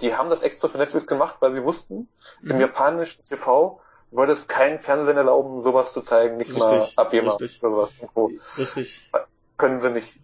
die 0.00 0.14
haben 0.14 0.30
das 0.30 0.42
extra 0.42 0.68
für 0.68 0.78
Netflix 0.78 1.06
gemacht, 1.06 1.36
weil 1.40 1.52
sie 1.52 1.62
wussten, 1.62 2.08
mhm. 2.40 2.50
im 2.50 2.60
japanischen 2.60 3.22
TV 3.24 3.80
würde 4.10 4.32
es 4.32 4.46
keinen 4.46 4.80
Fernsehen 4.80 5.16
erlauben, 5.16 5.62
sowas 5.62 5.92
zu 5.92 6.00
zeigen, 6.00 6.38
nicht 6.38 6.48
richtig, 6.48 6.64
mal 6.64 6.88
Abema 6.96 7.34
oder 7.34 7.48
sowas. 7.48 7.92
Irgendwo. 8.00 8.30
Richtig. 8.56 9.10
Können 9.58 9.80
sie 9.80 9.90
nicht. 9.90 10.14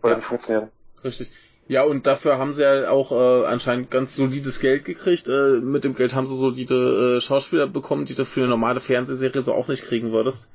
Würde 0.00 0.12
ja. 0.12 0.16
nicht 0.16 0.26
funktionieren. 0.26 0.70
Richtig. 1.04 1.32
Ja, 1.68 1.84
und 1.84 2.06
dafür 2.06 2.38
haben 2.38 2.52
sie 2.52 2.62
ja 2.62 2.90
auch 2.90 3.12
äh, 3.12 3.46
anscheinend 3.46 3.90
ganz 3.90 4.16
solides 4.16 4.60
Geld 4.60 4.84
gekriegt. 4.84 5.28
Äh, 5.28 5.60
mit 5.60 5.84
dem 5.84 5.94
Geld 5.94 6.14
haben 6.14 6.26
sie 6.26 6.36
solide 6.36 7.16
äh, 7.16 7.20
Schauspieler 7.20 7.66
bekommen, 7.66 8.04
die 8.04 8.14
du 8.14 8.24
für 8.24 8.40
eine 8.40 8.48
normale 8.48 8.80
Fernsehserie 8.80 9.42
so 9.42 9.54
auch 9.54 9.68
nicht 9.68 9.84
kriegen 9.84 10.12
würdest. 10.12 10.50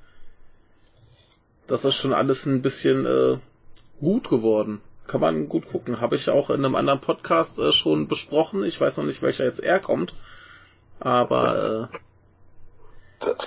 Das 1.65 1.85
ist 1.85 1.95
schon 1.95 2.13
alles 2.13 2.45
ein 2.45 2.61
bisschen 2.61 3.05
äh, 3.05 3.37
gut 3.99 4.29
geworden. 4.29 4.81
Kann 5.07 5.21
man 5.21 5.47
gut 5.47 5.69
gucken. 5.69 6.01
Habe 6.01 6.17
ich 6.17 6.29
auch 6.29 6.49
in 6.49 6.63
einem 6.63 6.75
anderen 6.75 6.99
Podcast 6.99 7.59
äh, 7.59 7.71
schon 7.71 8.07
besprochen. 8.07 8.63
Ich 8.63 8.79
weiß 8.79 8.97
noch 8.97 9.05
nicht, 9.05 9.21
welcher 9.21 9.45
jetzt 9.45 9.61
er 9.61 9.79
kommt. 9.79 10.13
Aber 10.99 11.89
äh, 11.91 11.97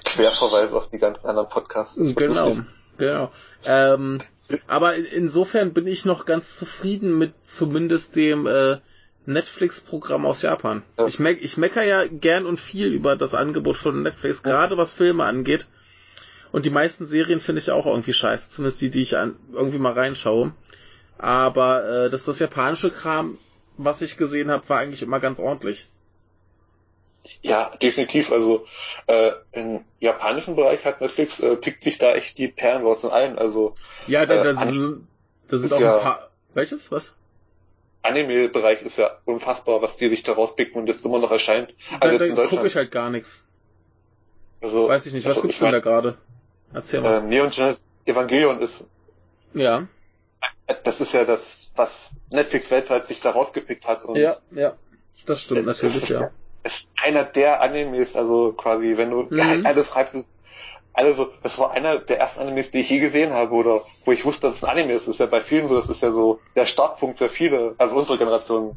Querverweis 0.05 0.73
auf 0.73 0.89
die 0.91 0.99
ganzen 0.99 1.27
anderen 1.27 1.49
Podcasts. 1.49 1.97
Genau, 2.17 2.57
genau. 2.97 3.31
Ähm, 3.65 4.19
aber 4.67 4.95
insofern 4.97 5.73
bin 5.73 5.87
ich 5.87 6.05
noch 6.05 6.25
ganz 6.25 6.57
zufrieden 6.57 7.19
mit 7.19 7.33
zumindest 7.43 8.17
dem 8.17 8.47
äh, 8.47 8.79
Netflix-Programm 9.27 10.27
aus 10.27 10.43
Japan. 10.43 10.83
Ja. 10.99 11.07
Ich, 11.07 11.19
me 11.19 11.33
ich 11.33 11.57
mecker 11.57 11.83
ja 11.83 12.07
gern 12.07 12.47
und 12.47 12.59
viel 12.59 12.93
über 12.93 13.17
das 13.17 13.35
Angebot 13.35 13.77
von 13.77 14.03
Netflix, 14.03 14.43
gerade 14.43 14.77
was 14.77 14.93
Filme 14.93 15.25
angeht. 15.25 15.69
Und 16.53 16.67
die 16.67 16.71
meisten 16.71 17.07
Serien 17.07 17.41
finde 17.41 17.61
ich 17.61 17.71
auch 17.71 17.87
irgendwie 17.87 18.13
scheiße, 18.13 18.51
zumindest 18.51 18.81
die, 18.81 18.91
die 18.91 19.03
ich 19.03 19.17
an, 19.17 19.37
irgendwie 19.53 19.79
mal 19.79 19.93
reinschaue. 19.93 20.53
Aber 21.19 21.89
äh, 21.89 22.11
das, 22.11 22.25
das 22.25 22.39
japanische 22.39 22.91
Kram, 22.91 23.39
was 23.77 24.03
ich 24.03 24.17
gesehen 24.17 24.51
habe, 24.51 24.69
war 24.69 24.79
eigentlich 24.79 25.03
immer 25.03 25.21
ganz 25.21 25.39
ordentlich. 25.39 25.89
Ja, 27.43 27.71
definitiv. 27.83 28.33
Also 28.33 28.65
äh, 29.07 29.33
im 29.53 29.85
japanischen 29.99 30.57
Bereich 30.57 30.85
hat 30.85 31.01
Netflix 31.01 31.41
äh, 31.41 31.57
pickt 31.57 31.85
sich 31.85 31.99
da 31.99 32.15
echt 32.15 32.39
die 32.39 32.49
Perlen 32.49 32.85
und 32.85 33.05
ein. 33.11 33.39
Also 33.39 33.75
ja, 34.07 34.27
da, 34.27 34.45
äh, 34.45 34.55
sind, 34.55 35.07
da 35.49 35.57
sind 35.57 35.73
auch 35.73 35.81
ja, 35.81 35.97
ein 35.97 36.03
paar. 36.03 36.31
Welches? 36.55 36.91
Was? 36.91 37.17
Anime-Bereich 38.03 38.83
ist 38.83 38.97
ja 38.97 39.19
unfassbar, 39.27 39.83
was 39.83 39.99
die 39.99 40.09
sich 40.09 40.23
da 40.23 40.33
rauspicken 40.33 40.81
und 40.81 40.87
jetzt 40.87 41.05
immer 41.05 41.19
noch 41.19 41.31
erscheint. 41.31 41.75
Also 42.01 42.19
da, 42.19 42.27
da 42.27 42.47
gucke 42.47 42.67
ich 42.67 42.75
halt 42.75 42.91
gar 42.91 43.11
nichts. 43.11 43.45
Also, 44.63 44.89
Weiß 44.89 45.07
ich 45.07 45.13
nicht, 45.13 45.25
was 45.25 45.37
also, 45.37 45.43
gibt's 45.43 45.59
denn 45.59 45.73
da 45.73 45.81
gerade? 45.81 46.17
Erzähl 46.73 47.01
mal. 47.01 47.19
Äh, 47.19 47.23
Neon 47.23 47.51
Genesis 47.51 47.99
Evangelion 48.07 48.61
ist. 48.61 48.85
Ja. 49.55 49.87
Das 50.85 51.01
ist 51.01 51.13
ja 51.13 51.25
das, 51.25 51.71
was 51.77 52.11
Netflix 52.31 52.71
weltweit 52.71 53.07
sich 53.07 53.21
da 53.21 53.31
rausgepickt 53.31 53.87
hat. 53.87 54.05
Und 54.05 54.17
ja, 54.17 54.39
ja. 54.51 54.75
Das 55.27 55.43
stimmt 55.43 55.67
natürlich, 55.67 56.09
ja 56.09 56.31
ist 56.63 56.89
einer 57.03 57.25
der 57.25 57.61
Animes, 57.61 58.17
also 58.17 58.53
quasi, 58.53 58.97
wenn 58.97 59.11
du 59.11 59.27
mhm. 59.31 59.65
alles 59.65 59.89
schreibst, 59.89 60.15
ist 60.15 60.37
also 60.93 61.31
das 61.43 61.59
war 61.59 61.73
einer 61.73 61.99
der 61.99 62.19
ersten 62.19 62.41
Animes, 62.41 62.71
die 62.71 62.81
ich 62.81 62.91
je 62.91 62.99
gesehen 62.99 63.33
habe 63.33 63.55
oder 63.55 63.83
wo 64.05 64.13
ich 64.13 64.25
wusste, 64.25 64.49
dass 64.49 64.57
es 64.57 64.65
ein 64.65 64.71
Anime 64.71 64.93
ist. 64.93 65.07
Das 65.07 65.15
ist 65.15 65.21
ja 65.21 65.27
bei 65.27 65.41
vielen 65.41 65.69
so, 65.69 65.77
das 65.77 65.89
ist 65.89 66.03
ja 66.03 66.11
so 66.11 66.41
der 66.57 66.67
Startpunkt 66.67 67.19
für 67.19 67.29
viele, 67.29 67.75
also 67.79 67.95
unsere 67.95 68.19
Generation. 68.19 68.77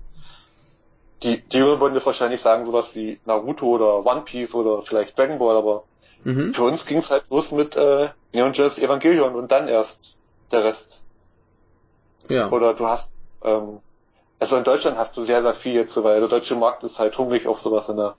Die, 1.23 1.41
die 1.41 1.57
Jüngeren 1.57 1.79
würden 1.79 1.95
das 1.95 2.05
wahrscheinlich 2.05 2.41
sagen, 2.41 2.65
sowas 2.65 2.93
wie 2.93 3.19
Naruto 3.25 3.65
oder 3.65 4.05
One 4.05 4.21
Piece 4.21 4.53
oder 4.53 4.83
vielleicht 4.83 5.17
Dragon 5.17 5.39
Ball, 5.39 5.55
aber 5.55 5.83
mhm. 6.23 6.53
für 6.53 6.63
uns 6.63 6.85
ging 6.85 6.99
es 6.99 7.09
halt 7.09 7.23
los 7.29 7.51
mit 7.51 7.75
äh, 7.75 8.09
Neon 8.31 8.51
Genesis 8.51 8.83
Evangelion 8.83 9.35
und 9.35 9.51
dann 9.51 9.67
erst 9.67 10.15
der 10.51 10.63
Rest. 10.63 11.01
Ja. 12.29 12.49
Oder 12.51 12.73
du 12.73 12.85
hast 12.85 13.09
ähm, 13.43 13.79
also 14.43 14.57
in 14.57 14.65
Deutschland 14.65 14.97
hast 14.97 15.15
du 15.15 15.23
sehr, 15.23 15.41
sehr 15.41 15.53
viel 15.53 15.73
jetzt, 15.73 15.95
weil 16.03 16.19
der 16.19 16.27
deutsche 16.27 16.57
Markt 16.57 16.83
ist 16.83 16.99
halt 16.99 17.17
hungrig 17.17 17.47
auf 17.47 17.61
sowas 17.61 17.87
in 17.87 17.95
der. 17.95 18.15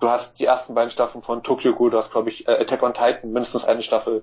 Du 0.00 0.10
hast 0.10 0.38
die 0.38 0.44
ersten 0.44 0.74
beiden 0.74 0.90
Staffeln 0.90 1.24
von 1.24 1.42
Tokyo 1.42 1.74
Ghoul, 1.74 1.90
du 1.90 1.96
hast, 1.96 2.10
glaube 2.12 2.28
ich, 2.28 2.46
äh, 2.46 2.60
Attack 2.60 2.82
on 2.82 2.92
Titan, 2.92 3.32
mindestens 3.32 3.64
eine 3.64 3.82
Staffel. 3.82 4.22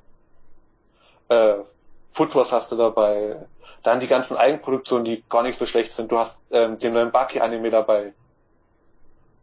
Äh, 1.27 1.55
Wars 2.15 2.51
hast 2.51 2.71
du 2.71 2.75
dabei. 2.75 3.47
Dann 3.81 3.99
die 3.99 4.05
ganzen 4.05 4.37
Eigenproduktionen, 4.37 5.05
die 5.05 5.23
gar 5.27 5.41
nicht 5.41 5.57
so 5.57 5.65
schlecht 5.65 5.93
sind. 5.93 6.11
Du 6.11 6.19
hast 6.19 6.37
ähm, 6.51 6.77
den 6.77 6.93
neuen 6.93 7.09
Baki-Anime 7.09 7.71
dabei. 7.71 8.13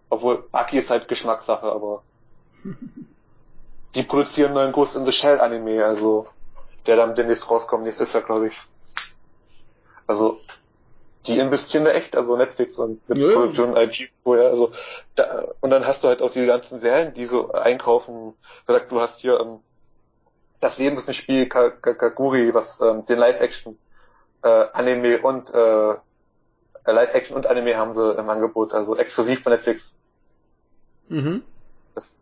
Obwohl, 0.09 0.45
Baki 0.53 0.79
ist 0.79 0.91
halt 0.91 1.09
Geschmackssache, 1.09 1.67
aber 1.67 2.05
die 3.97 4.05
produzieren 4.05 4.53
neuen 4.53 4.71
Ghost 4.71 4.95
in 4.95 5.05
the 5.05 5.11
Shell 5.11 5.41
Anime, 5.41 5.85
also 5.85 6.29
der 6.87 6.95
dann 6.95 7.17
demnächst 7.17 7.51
rauskommt, 7.51 7.85
nächstes 7.85 8.13
Jahr, 8.13 8.23
glaube 8.23 8.47
ich. 8.47 8.55
Also 10.07 10.39
die 11.27 11.39
investieren 11.39 11.85
da 11.85 11.91
echt, 11.93 12.17
also 12.17 12.37
Netflix 12.37 12.79
und 12.79 13.07
mit 13.09 13.19
ja. 13.19 13.33
Produktion 13.33 13.77
IT 13.77 14.13
vorher, 14.23 14.51
also 14.51 14.73
da, 15.15 15.47
und 15.61 15.71
dann 15.71 15.87
hast 15.87 16.05
du 16.05 16.09
halt 16.09 16.23
auch 16.23 16.31
diese 16.31 16.47
ganzen 16.47 16.81
Serien, 16.81 17.15
die 17.15 17.27
so 17.27 17.53
einkaufen. 17.53 18.35
Gesagt, 18.67 18.93
du 18.93 19.01
hast 19.01 19.19
hier 19.19 19.41
ähm, 19.41 19.61
das 20.61 20.79
Leben 20.79 20.97
ist 20.97 21.09
ein 21.09 21.15
Spiel, 21.15 21.49
Kaguri, 21.49 22.55
was 22.55 22.81
ähm, 22.81 23.05
den 23.07 23.19
Live-Action 23.19 23.79
äh, 24.43 24.67
Anime 24.73 25.19
und 25.19 25.53
äh, 25.53 25.95
Live-Action 26.87 27.37
und 27.37 27.47
Anime 27.47 27.77
haben 27.77 27.95
sie 27.95 28.15
im 28.15 28.29
Angebot, 28.31 28.73
also 28.73 28.97
exklusiv 28.97 29.43
bei 29.45 29.51
Netflix. 29.51 29.95
Mhm. 31.09 31.43
Es, 31.95 32.17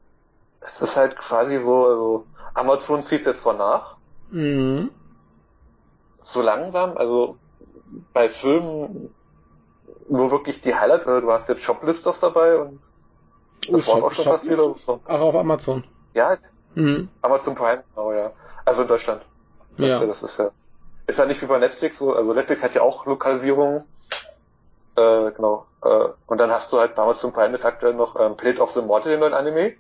es 0.61 0.81
ist 0.81 0.97
halt 0.97 1.17
quasi 1.17 1.59
so, 1.59 1.87
also 1.87 2.27
Amazon 2.55 3.03
zieht 3.03 3.27
jetzt 3.27 3.43
zwar 3.43 3.55
nach. 3.55 3.97
Mhm. 4.31 4.91
So 6.23 6.41
langsam, 6.41 6.97
also 6.97 7.37
bei 8.13 8.29
Filmen 8.29 9.15
nur 10.09 10.31
wirklich 10.31 10.61
die 10.61 10.75
Highlights. 10.75 11.07
Also 11.07 11.21
du 11.21 11.33
hast 11.33 11.49
jetzt 11.49 11.63
Shoplifters 11.63 12.21
dabei 12.21 12.59
und 12.59 12.81
das 13.69 13.89
oh, 13.89 13.93
war's 13.93 14.03
auch 14.03 14.13
schon 14.13 14.25
fast 14.25 14.49
wieder. 14.49 14.75
Ach, 15.07 15.21
auf 15.21 15.35
Amazon. 15.35 15.85
Ja, 16.13 16.37
mhm. 16.75 17.09
Amazon 17.23 17.55
Prime, 17.55 17.85
genau, 17.95 18.13
ja. 18.13 18.33
Also 18.65 18.83
in 18.83 18.89
Deutschland. 18.89 19.23
Ja. 19.77 20.05
Das 20.05 20.23
ist 20.23 20.39
ja, 20.39 20.51
ist 21.07 21.19
ja 21.19 21.27
nicht 21.27 21.43
wie 21.43 21.47
bei 21.47 21.59
Netflix 21.59 21.99
so. 21.99 22.15
Also 22.15 22.33
Netflix 22.33 22.63
hat 22.63 22.75
ja 22.75 22.83
auch 22.83 23.07
Lokalisierung. 23.07 23.85
Äh, 24.97 25.33
genau. 25.33 25.67
Äh, 25.83 26.09
und 26.27 26.39
dann 26.39 26.51
hast 26.51 26.73
du 26.73 26.79
halt 26.79 26.95
bei 26.95 27.03
Amazon 27.03 27.33
Prime 27.33 27.53
jetzt 27.55 27.65
aktuell 27.65 27.95
noch 27.95 28.19
ähm, 28.21 28.37
Plate 28.37 28.61
of 28.61 28.73
the 28.73 28.83
Mortal, 28.83 29.11
den 29.11 29.21
neuen 29.21 29.35
Anime. 29.35 29.75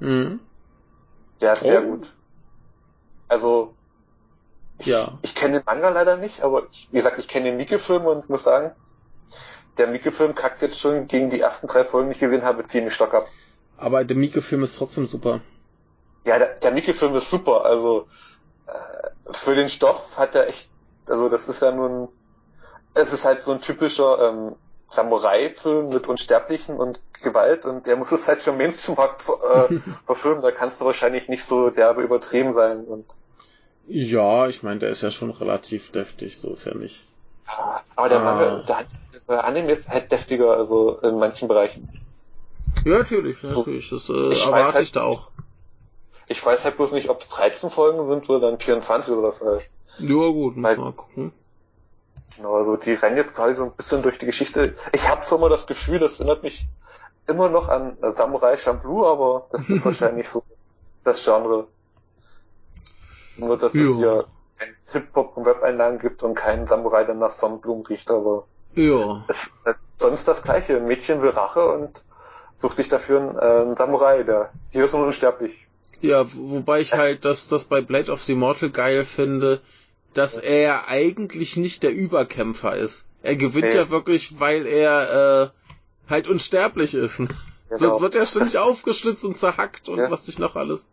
Mhm. 0.00 0.40
Der 1.40 1.52
ist 1.52 1.62
oh. 1.62 1.66
sehr 1.66 1.82
gut. 1.82 2.10
Also, 3.28 3.74
Ja. 4.80 5.18
Ich 5.22 5.34
kenne 5.34 5.58
den 5.58 5.64
Manga 5.64 5.88
leider 5.88 6.16
nicht, 6.16 6.42
aber 6.42 6.66
ich, 6.70 6.88
wie 6.90 6.96
gesagt, 6.96 7.18
ich 7.18 7.28
kenne 7.28 7.46
den 7.46 7.56
Mieke-Film 7.56 8.04
und 8.06 8.28
muss 8.28 8.44
sagen, 8.44 8.72
der 9.78 9.86
Mieke-Film 9.86 10.34
kackt 10.34 10.62
jetzt 10.62 10.78
schon 10.78 11.06
gegen 11.06 11.30
die 11.30 11.40
ersten 11.40 11.66
drei 11.66 11.84
Folgen, 11.84 12.08
die 12.08 12.14
ich 12.14 12.20
gesehen 12.20 12.44
habe, 12.44 12.64
ziemlich 12.66 12.94
stark 12.94 13.14
ab. 13.14 13.26
Aber 13.76 14.04
der 14.04 14.16
Mieke-Film 14.16 14.62
ist 14.62 14.78
trotzdem 14.78 15.06
super. 15.06 15.40
Ja, 16.24 16.38
der, 16.38 16.54
der 16.54 16.70
Mieke-Film 16.70 17.14
ist 17.16 17.30
super. 17.30 17.64
Also 17.64 18.06
äh, 18.66 19.32
für 19.32 19.54
den 19.54 19.68
Stoff 19.68 20.16
hat 20.16 20.34
er 20.34 20.48
echt, 20.48 20.70
also 21.08 21.28
das 21.28 21.48
ist 21.48 21.62
ja 21.62 21.72
nun, 21.72 22.08
es 22.94 23.12
ist 23.12 23.24
halt 23.24 23.42
so 23.42 23.52
ein 23.52 23.60
typischer 23.60 24.30
ähm, 24.30 24.56
Samurai-Film 24.90 25.88
mit 25.88 26.06
Unsterblichen 26.06 26.76
und 26.76 27.00
Gewalt 27.20 27.64
und 27.64 27.86
der 27.86 27.96
muss 27.96 28.12
es 28.12 28.28
halt 28.28 28.42
für 28.42 28.52
Mainstream-Markt 28.52 29.22
äh, 29.28 29.78
verfilmen. 30.06 30.42
Da 30.42 30.50
kannst 30.50 30.80
du 30.80 30.84
wahrscheinlich 30.84 31.28
nicht 31.28 31.46
so 31.46 31.70
derbe 31.70 32.02
übertrieben 32.02 32.54
sein. 32.54 32.84
Und 32.84 33.06
ja, 33.86 34.48
ich 34.48 34.62
meine, 34.62 34.80
der 34.80 34.90
ist 34.90 35.02
ja 35.02 35.10
schon 35.10 35.30
relativ 35.30 35.92
deftig, 35.92 36.38
so 36.38 36.52
ist 36.52 36.64
ja 36.64 36.74
nicht. 36.74 37.02
Aber 37.96 38.08
der 38.08 38.20
Manga, 38.20 38.64
ah. 38.66 38.84
der 39.28 39.44
Anime 39.44 39.72
ist 39.72 39.88
halt 39.88 40.10
deftiger, 40.10 40.56
also 40.56 40.98
in 40.98 41.18
manchen 41.18 41.48
Bereichen. 41.48 41.88
Ja, 42.84 42.98
natürlich, 42.98 43.42
natürlich. 43.42 43.90
Das 43.90 44.08
äh, 44.08 44.32
ich 44.32 44.44
erwarte 44.44 44.74
halt, 44.74 44.84
ich 44.84 44.92
da 44.92 45.02
auch. 45.04 45.30
Ich 46.26 46.44
weiß 46.44 46.64
halt 46.64 46.76
bloß 46.76 46.92
nicht, 46.92 47.08
ob 47.08 47.20
es 47.20 47.28
13 47.28 47.70
Folgen 47.70 48.08
sind 48.08 48.28
oder 48.28 48.50
dann 48.50 48.58
24 48.58 49.12
oder 49.12 49.28
was 49.28 49.42
heißt. 49.42 49.70
Ja, 49.98 50.28
gut, 50.28 50.54
Weil, 50.56 50.76
mal 50.76 50.92
gucken. 50.92 51.32
Genau, 52.36 52.56
also 52.56 52.76
die 52.76 52.94
rennen 52.94 53.16
jetzt 53.16 53.34
quasi 53.34 53.54
so 53.54 53.64
ein 53.64 53.72
bisschen 53.72 54.02
durch 54.02 54.18
die 54.18 54.26
Geschichte. 54.26 54.74
Ich 54.92 55.08
habe 55.08 55.22
zwar 55.22 55.38
immer 55.38 55.48
das 55.48 55.66
Gefühl, 55.66 55.98
das 55.98 56.18
erinnert 56.18 56.42
mich 56.42 56.66
immer 57.26 57.48
noch 57.48 57.68
an 57.68 57.96
Samurai 58.10 58.56
Champloo, 58.56 59.06
aber 59.06 59.46
das 59.52 59.68
ist 59.68 59.84
wahrscheinlich 59.84 60.28
so 60.28 60.42
das 61.04 61.22
Genre. 61.24 61.68
Nur, 63.36 63.58
dass 63.58 63.72
ja. 63.74 63.82
es 63.82 63.96
hier 63.96 64.24
kein 64.58 64.76
Hip-Hop 64.92 65.36
und 65.36 65.46
Web-Einlagen 65.46 65.98
gibt 65.98 66.22
und 66.22 66.34
keinen 66.34 66.66
Samurai, 66.66 67.04
der 67.04 67.14
nach 67.14 67.30
Sonnenblumen 67.30 67.86
riecht, 67.86 68.10
aber 68.10 68.46
ja. 68.74 69.24
es 69.28 69.46
ist 69.64 70.00
sonst 70.00 70.28
das 70.28 70.42
Gleiche. 70.42 70.76
Ein 70.76 70.86
Mädchen 70.86 71.22
will 71.22 71.30
Rache 71.30 71.66
und 71.66 72.02
sucht 72.56 72.76
sich 72.76 72.88
dafür 72.88 73.20
einen, 73.20 73.36
äh, 73.36 73.62
einen 73.62 73.76
Samurai, 73.76 74.22
der 74.22 74.50
hier 74.70 74.84
ist 74.84 74.94
nun 74.94 75.04
unsterblich. 75.04 75.66
Ja, 76.00 76.24
wobei 76.34 76.80
ich 76.80 76.92
halt 76.92 77.24
das, 77.24 77.48
das 77.48 77.64
bei 77.64 77.80
Blade 77.80 78.12
of 78.12 78.20
the 78.22 78.32
Immortal 78.32 78.70
geil 78.70 79.04
finde, 79.04 79.60
dass 80.12 80.38
er 80.38 80.88
eigentlich 80.88 81.56
nicht 81.56 81.82
der 81.82 81.92
Überkämpfer 81.92 82.76
ist. 82.76 83.06
Er 83.22 83.36
gewinnt 83.36 83.72
nee. 83.72 83.76
ja 83.76 83.90
wirklich, 83.90 84.38
weil 84.38 84.66
er 84.66 85.52
äh, 85.54 86.10
halt 86.10 86.28
unsterblich 86.28 86.94
ist. 86.94 87.18
Genau. 87.18 87.30
Sonst 87.70 88.00
wird 88.02 88.14
er 88.14 88.26
ständig 88.26 88.58
aufgeschlitzt 88.58 89.24
und 89.24 89.38
zerhackt 89.38 89.88
und 89.88 89.98
ja. 89.98 90.10
was 90.10 90.26
sich 90.26 90.38
noch 90.38 90.54
alles. 90.56 90.86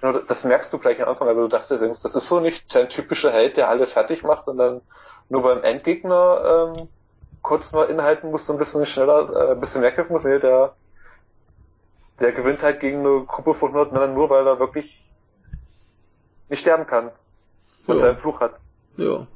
Das 0.00 0.44
merkst 0.44 0.72
du 0.72 0.78
gleich 0.78 1.02
am 1.02 1.08
Anfang. 1.08 1.28
Also 1.28 1.42
du 1.42 1.48
dachtest, 1.48 2.04
das 2.04 2.14
ist 2.14 2.28
so 2.28 2.40
nicht 2.40 2.72
sein 2.72 2.88
typischer 2.88 3.32
Held, 3.32 3.56
der 3.56 3.68
alle 3.68 3.86
fertig 3.86 4.22
macht 4.22 4.46
und 4.48 4.56
dann 4.56 4.80
nur 5.28 5.42
beim 5.42 5.62
Endgegner 5.62 6.74
ähm, 6.76 6.88
kurz 7.42 7.72
mal 7.72 7.84
inhalten 7.84 8.30
muss, 8.30 8.46
so 8.46 8.52
ein 8.52 8.58
bisschen 8.58 8.86
schneller, 8.86 9.30
äh, 9.32 9.52
ein 9.52 9.60
bisschen 9.60 9.80
mehr 9.80 9.92
kämpfen 9.92 10.12
muss. 10.12 10.24
Nee, 10.24 10.38
der, 10.38 10.74
der 12.18 12.32
gewinnt 12.32 12.62
halt 12.62 12.80
gegen 12.80 13.00
eine 13.00 13.24
Gruppe 13.24 13.54
von 13.54 13.68
100 13.68 13.92
Männern 13.92 14.14
nur, 14.14 14.30
weil 14.30 14.46
er 14.46 14.58
wirklich 14.58 15.02
nicht 16.48 16.60
sterben 16.60 16.86
kann 16.86 17.10
und 17.86 17.96
ja. 17.96 18.02
seinen 18.02 18.16
Fluch 18.16 18.40
hat. 18.40 18.54
Ja. 18.96 19.26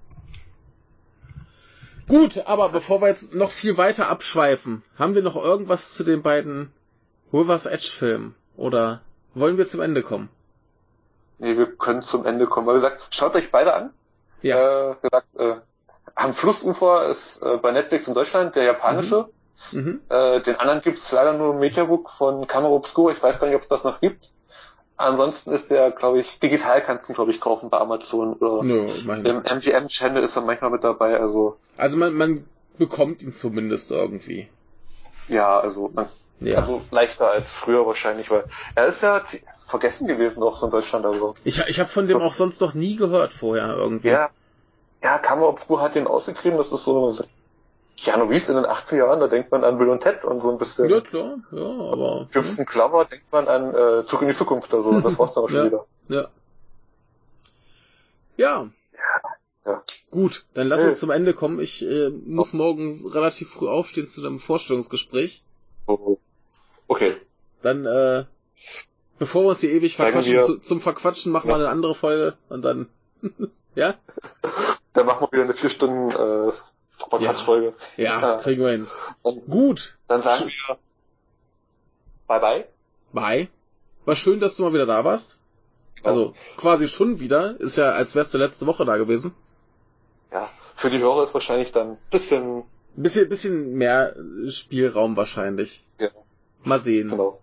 Gut, 2.08 2.46
aber 2.46 2.68
bevor 2.68 3.00
wir 3.00 3.08
jetzt 3.08 3.34
noch 3.34 3.50
viel 3.50 3.78
weiter 3.78 4.08
abschweifen, 4.08 4.82
haben 4.98 5.14
wir 5.14 5.22
noch 5.22 5.36
irgendwas 5.36 5.94
zu 5.94 6.04
den 6.04 6.22
beiden 6.22 6.70
Rivers 7.32 7.66
Edge 7.66 7.92
Filmen? 7.96 8.34
Oder 8.56 9.00
wollen 9.34 9.56
wir 9.56 9.66
zum 9.66 9.80
Ende 9.80 10.02
kommen? 10.02 10.28
Nee, 11.38 11.56
wir 11.56 11.66
können 11.76 12.02
zum 12.02 12.26
Ende 12.26 12.46
kommen. 12.46 12.66
Weil 12.66 12.76
gesagt, 12.76 13.08
schaut 13.10 13.34
euch 13.34 13.50
beide 13.50 13.74
an. 13.74 13.90
Ja. 14.42 14.90
Äh, 14.90 14.94
gesagt, 15.02 15.36
äh, 15.36 15.56
haben 16.16 16.34
Flussufer 16.34 17.06
ist 17.06 17.42
äh, 17.42 17.56
bei 17.56 17.72
Netflix 17.72 18.06
in 18.08 18.14
Deutschland 18.14 18.54
der 18.56 18.64
japanische. 18.64 19.28
Mhm. 19.72 19.80
Mhm. 19.80 20.00
Äh, 20.08 20.40
den 20.40 20.56
anderen 20.56 20.80
gibt's 20.80 21.10
leider 21.12 21.32
nur 21.32 21.54
im 21.54 21.60
Mediabook 21.60 22.10
von 22.10 22.46
Camera 22.46 22.72
Obscura. 22.72 23.12
Ich 23.12 23.22
weiß 23.22 23.40
gar 23.40 23.46
nicht, 23.46 23.56
ob 23.56 23.62
es 23.62 23.68
das 23.68 23.84
noch 23.84 24.00
gibt. 24.00 24.30
Ansonsten 24.96 25.50
ist 25.50 25.70
der, 25.70 25.90
glaube 25.90 26.20
ich, 26.20 26.38
digital 26.38 26.80
kannst 26.82 27.08
du 27.08 27.12
ihn, 27.12 27.16
glaube 27.16 27.32
ich, 27.32 27.40
kaufen 27.40 27.68
bei 27.68 27.78
Amazon 27.78 28.34
oder 28.34 28.62
no, 28.62 28.92
im 29.24 29.42
MGM-Channel 29.42 30.22
ist 30.22 30.36
er 30.36 30.42
manchmal 30.42 30.70
mit 30.70 30.84
dabei. 30.84 31.18
Also, 31.18 31.56
also 31.76 31.96
man, 31.96 32.14
man 32.14 32.44
bekommt 32.78 33.22
ihn 33.22 33.32
zumindest 33.32 33.90
irgendwie. 33.90 34.48
Ja, 35.26 35.58
also, 35.58 35.90
man, 35.92 36.06
ja. 36.38 36.58
also 36.58 36.82
leichter 36.92 37.28
als 37.28 37.50
früher 37.50 37.84
wahrscheinlich, 37.86 38.30
weil 38.30 38.44
er 38.76 38.86
ist 38.86 39.02
ja 39.02 39.24
vergessen 39.64 40.06
gewesen 40.06 40.40
noch 40.40 40.56
so 40.56 40.66
in 40.66 40.72
Deutschland. 40.72 41.04
Also. 41.06 41.34
Ich, 41.44 41.60
ich 41.66 41.80
habe 41.80 41.88
von 41.88 42.06
dem 42.06 42.18
so. 42.18 42.24
auch 42.24 42.34
sonst 42.34 42.60
noch 42.60 42.74
nie 42.74 42.96
gehört 42.96 43.32
vorher 43.32 43.76
irgendwie. 43.76 44.08
Ja, 44.08 44.30
ja 45.02 45.18
Kammer 45.18 45.48
Obscur 45.48 45.80
hat 45.80 45.94
den 45.94 46.06
ausgekriegt, 46.06 46.58
das 46.58 46.72
ist 46.72 46.84
so 46.84 47.14
Keanu 47.96 48.24
Reeves 48.24 48.48
in 48.48 48.56
den 48.56 48.64
80er 48.64 48.96
Jahren, 48.96 49.20
da 49.20 49.28
denkt 49.28 49.52
man 49.52 49.62
an 49.62 49.78
Bill 49.78 49.88
und 49.88 50.00
Ted 50.00 50.24
und 50.24 50.42
so 50.42 50.50
ein 50.50 50.58
bisschen. 50.58 50.90
Ja, 50.90 51.00
klar, 51.00 51.38
ja, 51.52 51.62
aber. 51.62 52.28
Jimson 52.32 52.56
ja. 52.58 52.64
Clover 52.64 53.04
denkt 53.04 53.30
man 53.30 53.46
an 53.46 53.70
äh, 53.70 54.06
Zurück 54.06 54.22
in 54.22 54.28
die 54.28 54.34
Zukunft, 54.34 54.74
also 54.74 55.00
das 55.00 55.18
war's 55.18 55.32
dann 55.32 55.44
auch 55.44 55.48
schon 55.48 55.58
ja, 55.58 55.66
wieder. 55.66 55.86
Ja. 56.08 56.28
Ja. 58.36 58.68
Ja. 59.64 59.82
Gut, 60.10 60.44
dann 60.54 60.68
lass 60.68 60.84
uns 60.84 60.98
zum 60.98 61.10
Ende 61.10 61.34
kommen. 61.34 61.60
Ich 61.60 61.82
äh, 61.82 62.10
muss 62.10 62.52
oh. 62.52 62.58
morgen 62.58 63.06
relativ 63.06 63.50
früh 63.50 63.68
aufstehen 63.68 64.06
zu 64.06 64.20
einem 64.20 64.38
Vorstellungsgespräch. 64.38 65.42
Oh. 65.86 66.18
Okay. 66.86 67.16
Dann, 67.62 67.86
äh, 67.86 68.24
bevor 69.18 69.44
wir 69.44 69.48
uns 69.50 69.60
hier 69.60 69.70
ewig 69.70 69.96
verquatschen, 69.96 70.42
zu, 70.42 70.58
zum 70.58 70.80
Verquatschen 70.80 71.32
machen 71.32 71.48
ja. 71.48 71.54
wir 71.54 71.60
eine 71.60 71.68
andere 71.68 71.94
Folge 71.94 72.36
und 72.48 72.62
dann, 72.62 72.88
ja? 73.74 73.94
Dann 74.92 75.06
machen 75.06 75.22
wir 75.22 75.32
wieder 75.32 75.44
eine 75.44 75.54
vier 75.54 75.70
Stunden 75.70 76.10
äh, 76.10 76.52
Podcast-Folge. 76.98 77.74
Ja, 77.96 78.20
ja, 78.20 78.36
kriegen 78.36 78.62
wir 78.62 78.70
hin. 78.70 78.86
Und 79.22 79.46
Gut. 79.46 79.98
Dann 80.08 80.22
sagen 80.22 80.46
wir 80.46 80.78
Bye 82.26 82.40
bye. 82.40 82.64
Bye. 83.12 83.48
War 84.04 84.16
schön, 84.16 84.40
dass 84.40 84.56
du 84.56 84.62
mal 84.62 84.72
wieder 84.72 84.86
da 84.86 85.04
warst. 85.04 85.38
Also 86.02 86.34
quasi 86.56 86.88
schon 86.88 87.20
wieder. 87.20 87.58
Ist 87.60 87.76
ja, 87.76 87.90
als 87.90 88.14
wärst 88.14 88.34
du 88.34 88.38
letzte 88.38 88.66
Woche 88.66 88.84
da 88.84 88.96
gewesen. 88.96 89.34
Ja, 90.32 90.50
für 90.76 90.90
die 90.90 90.98
Hörer 90.98 91.24
ist 91.24 91.34
wahrscheinlich 91.34 91.72
dann 91.72 91.96
bisschen... 92.10 92.64
Bisschen, 92.96 93.28
bisschen 93.28 93.74
mehr 93.74 94.14
Spielraum 94.48 95.16
wahrscheinlich. 95.16 95.84
Ja. 95.98 96.10
Mal 96.62 96.80
sehen. 96.80 97.10
Genau. 97.10 97.40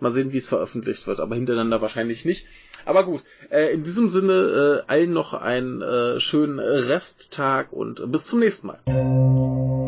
Mal 0.00 0.12
sehen, 0.12 0.32
wie 0.32 0.38
es 0.38 0.48
veröffentlicht 0.48 1.06
wird, 1.06 1.20
aber 1.20 1.34
hintereinander 1.34 1.80
wahrscheinlich 1.80 2.24
nicht. 2.24 2.46
Aber 2.84 3.04
gut, 3.04 3.22
äh, 3.50 3.72
in 3.72 3.82
diesem 3.82 4.08
Sinne 4.08 4.84
äh, 4.86 4.90
allen 4.92 5.12
noch 5.12 5.34
einen 5.34 5.82
äh, 5.82 6.20
schönen 6.20 6.58
Resttag 6.58 7.72
und 7.72 8.10
bis 8.12 8.26
zum 8.26 8.40
nächsten 8.40 8.68
Mal. 8.68 9.85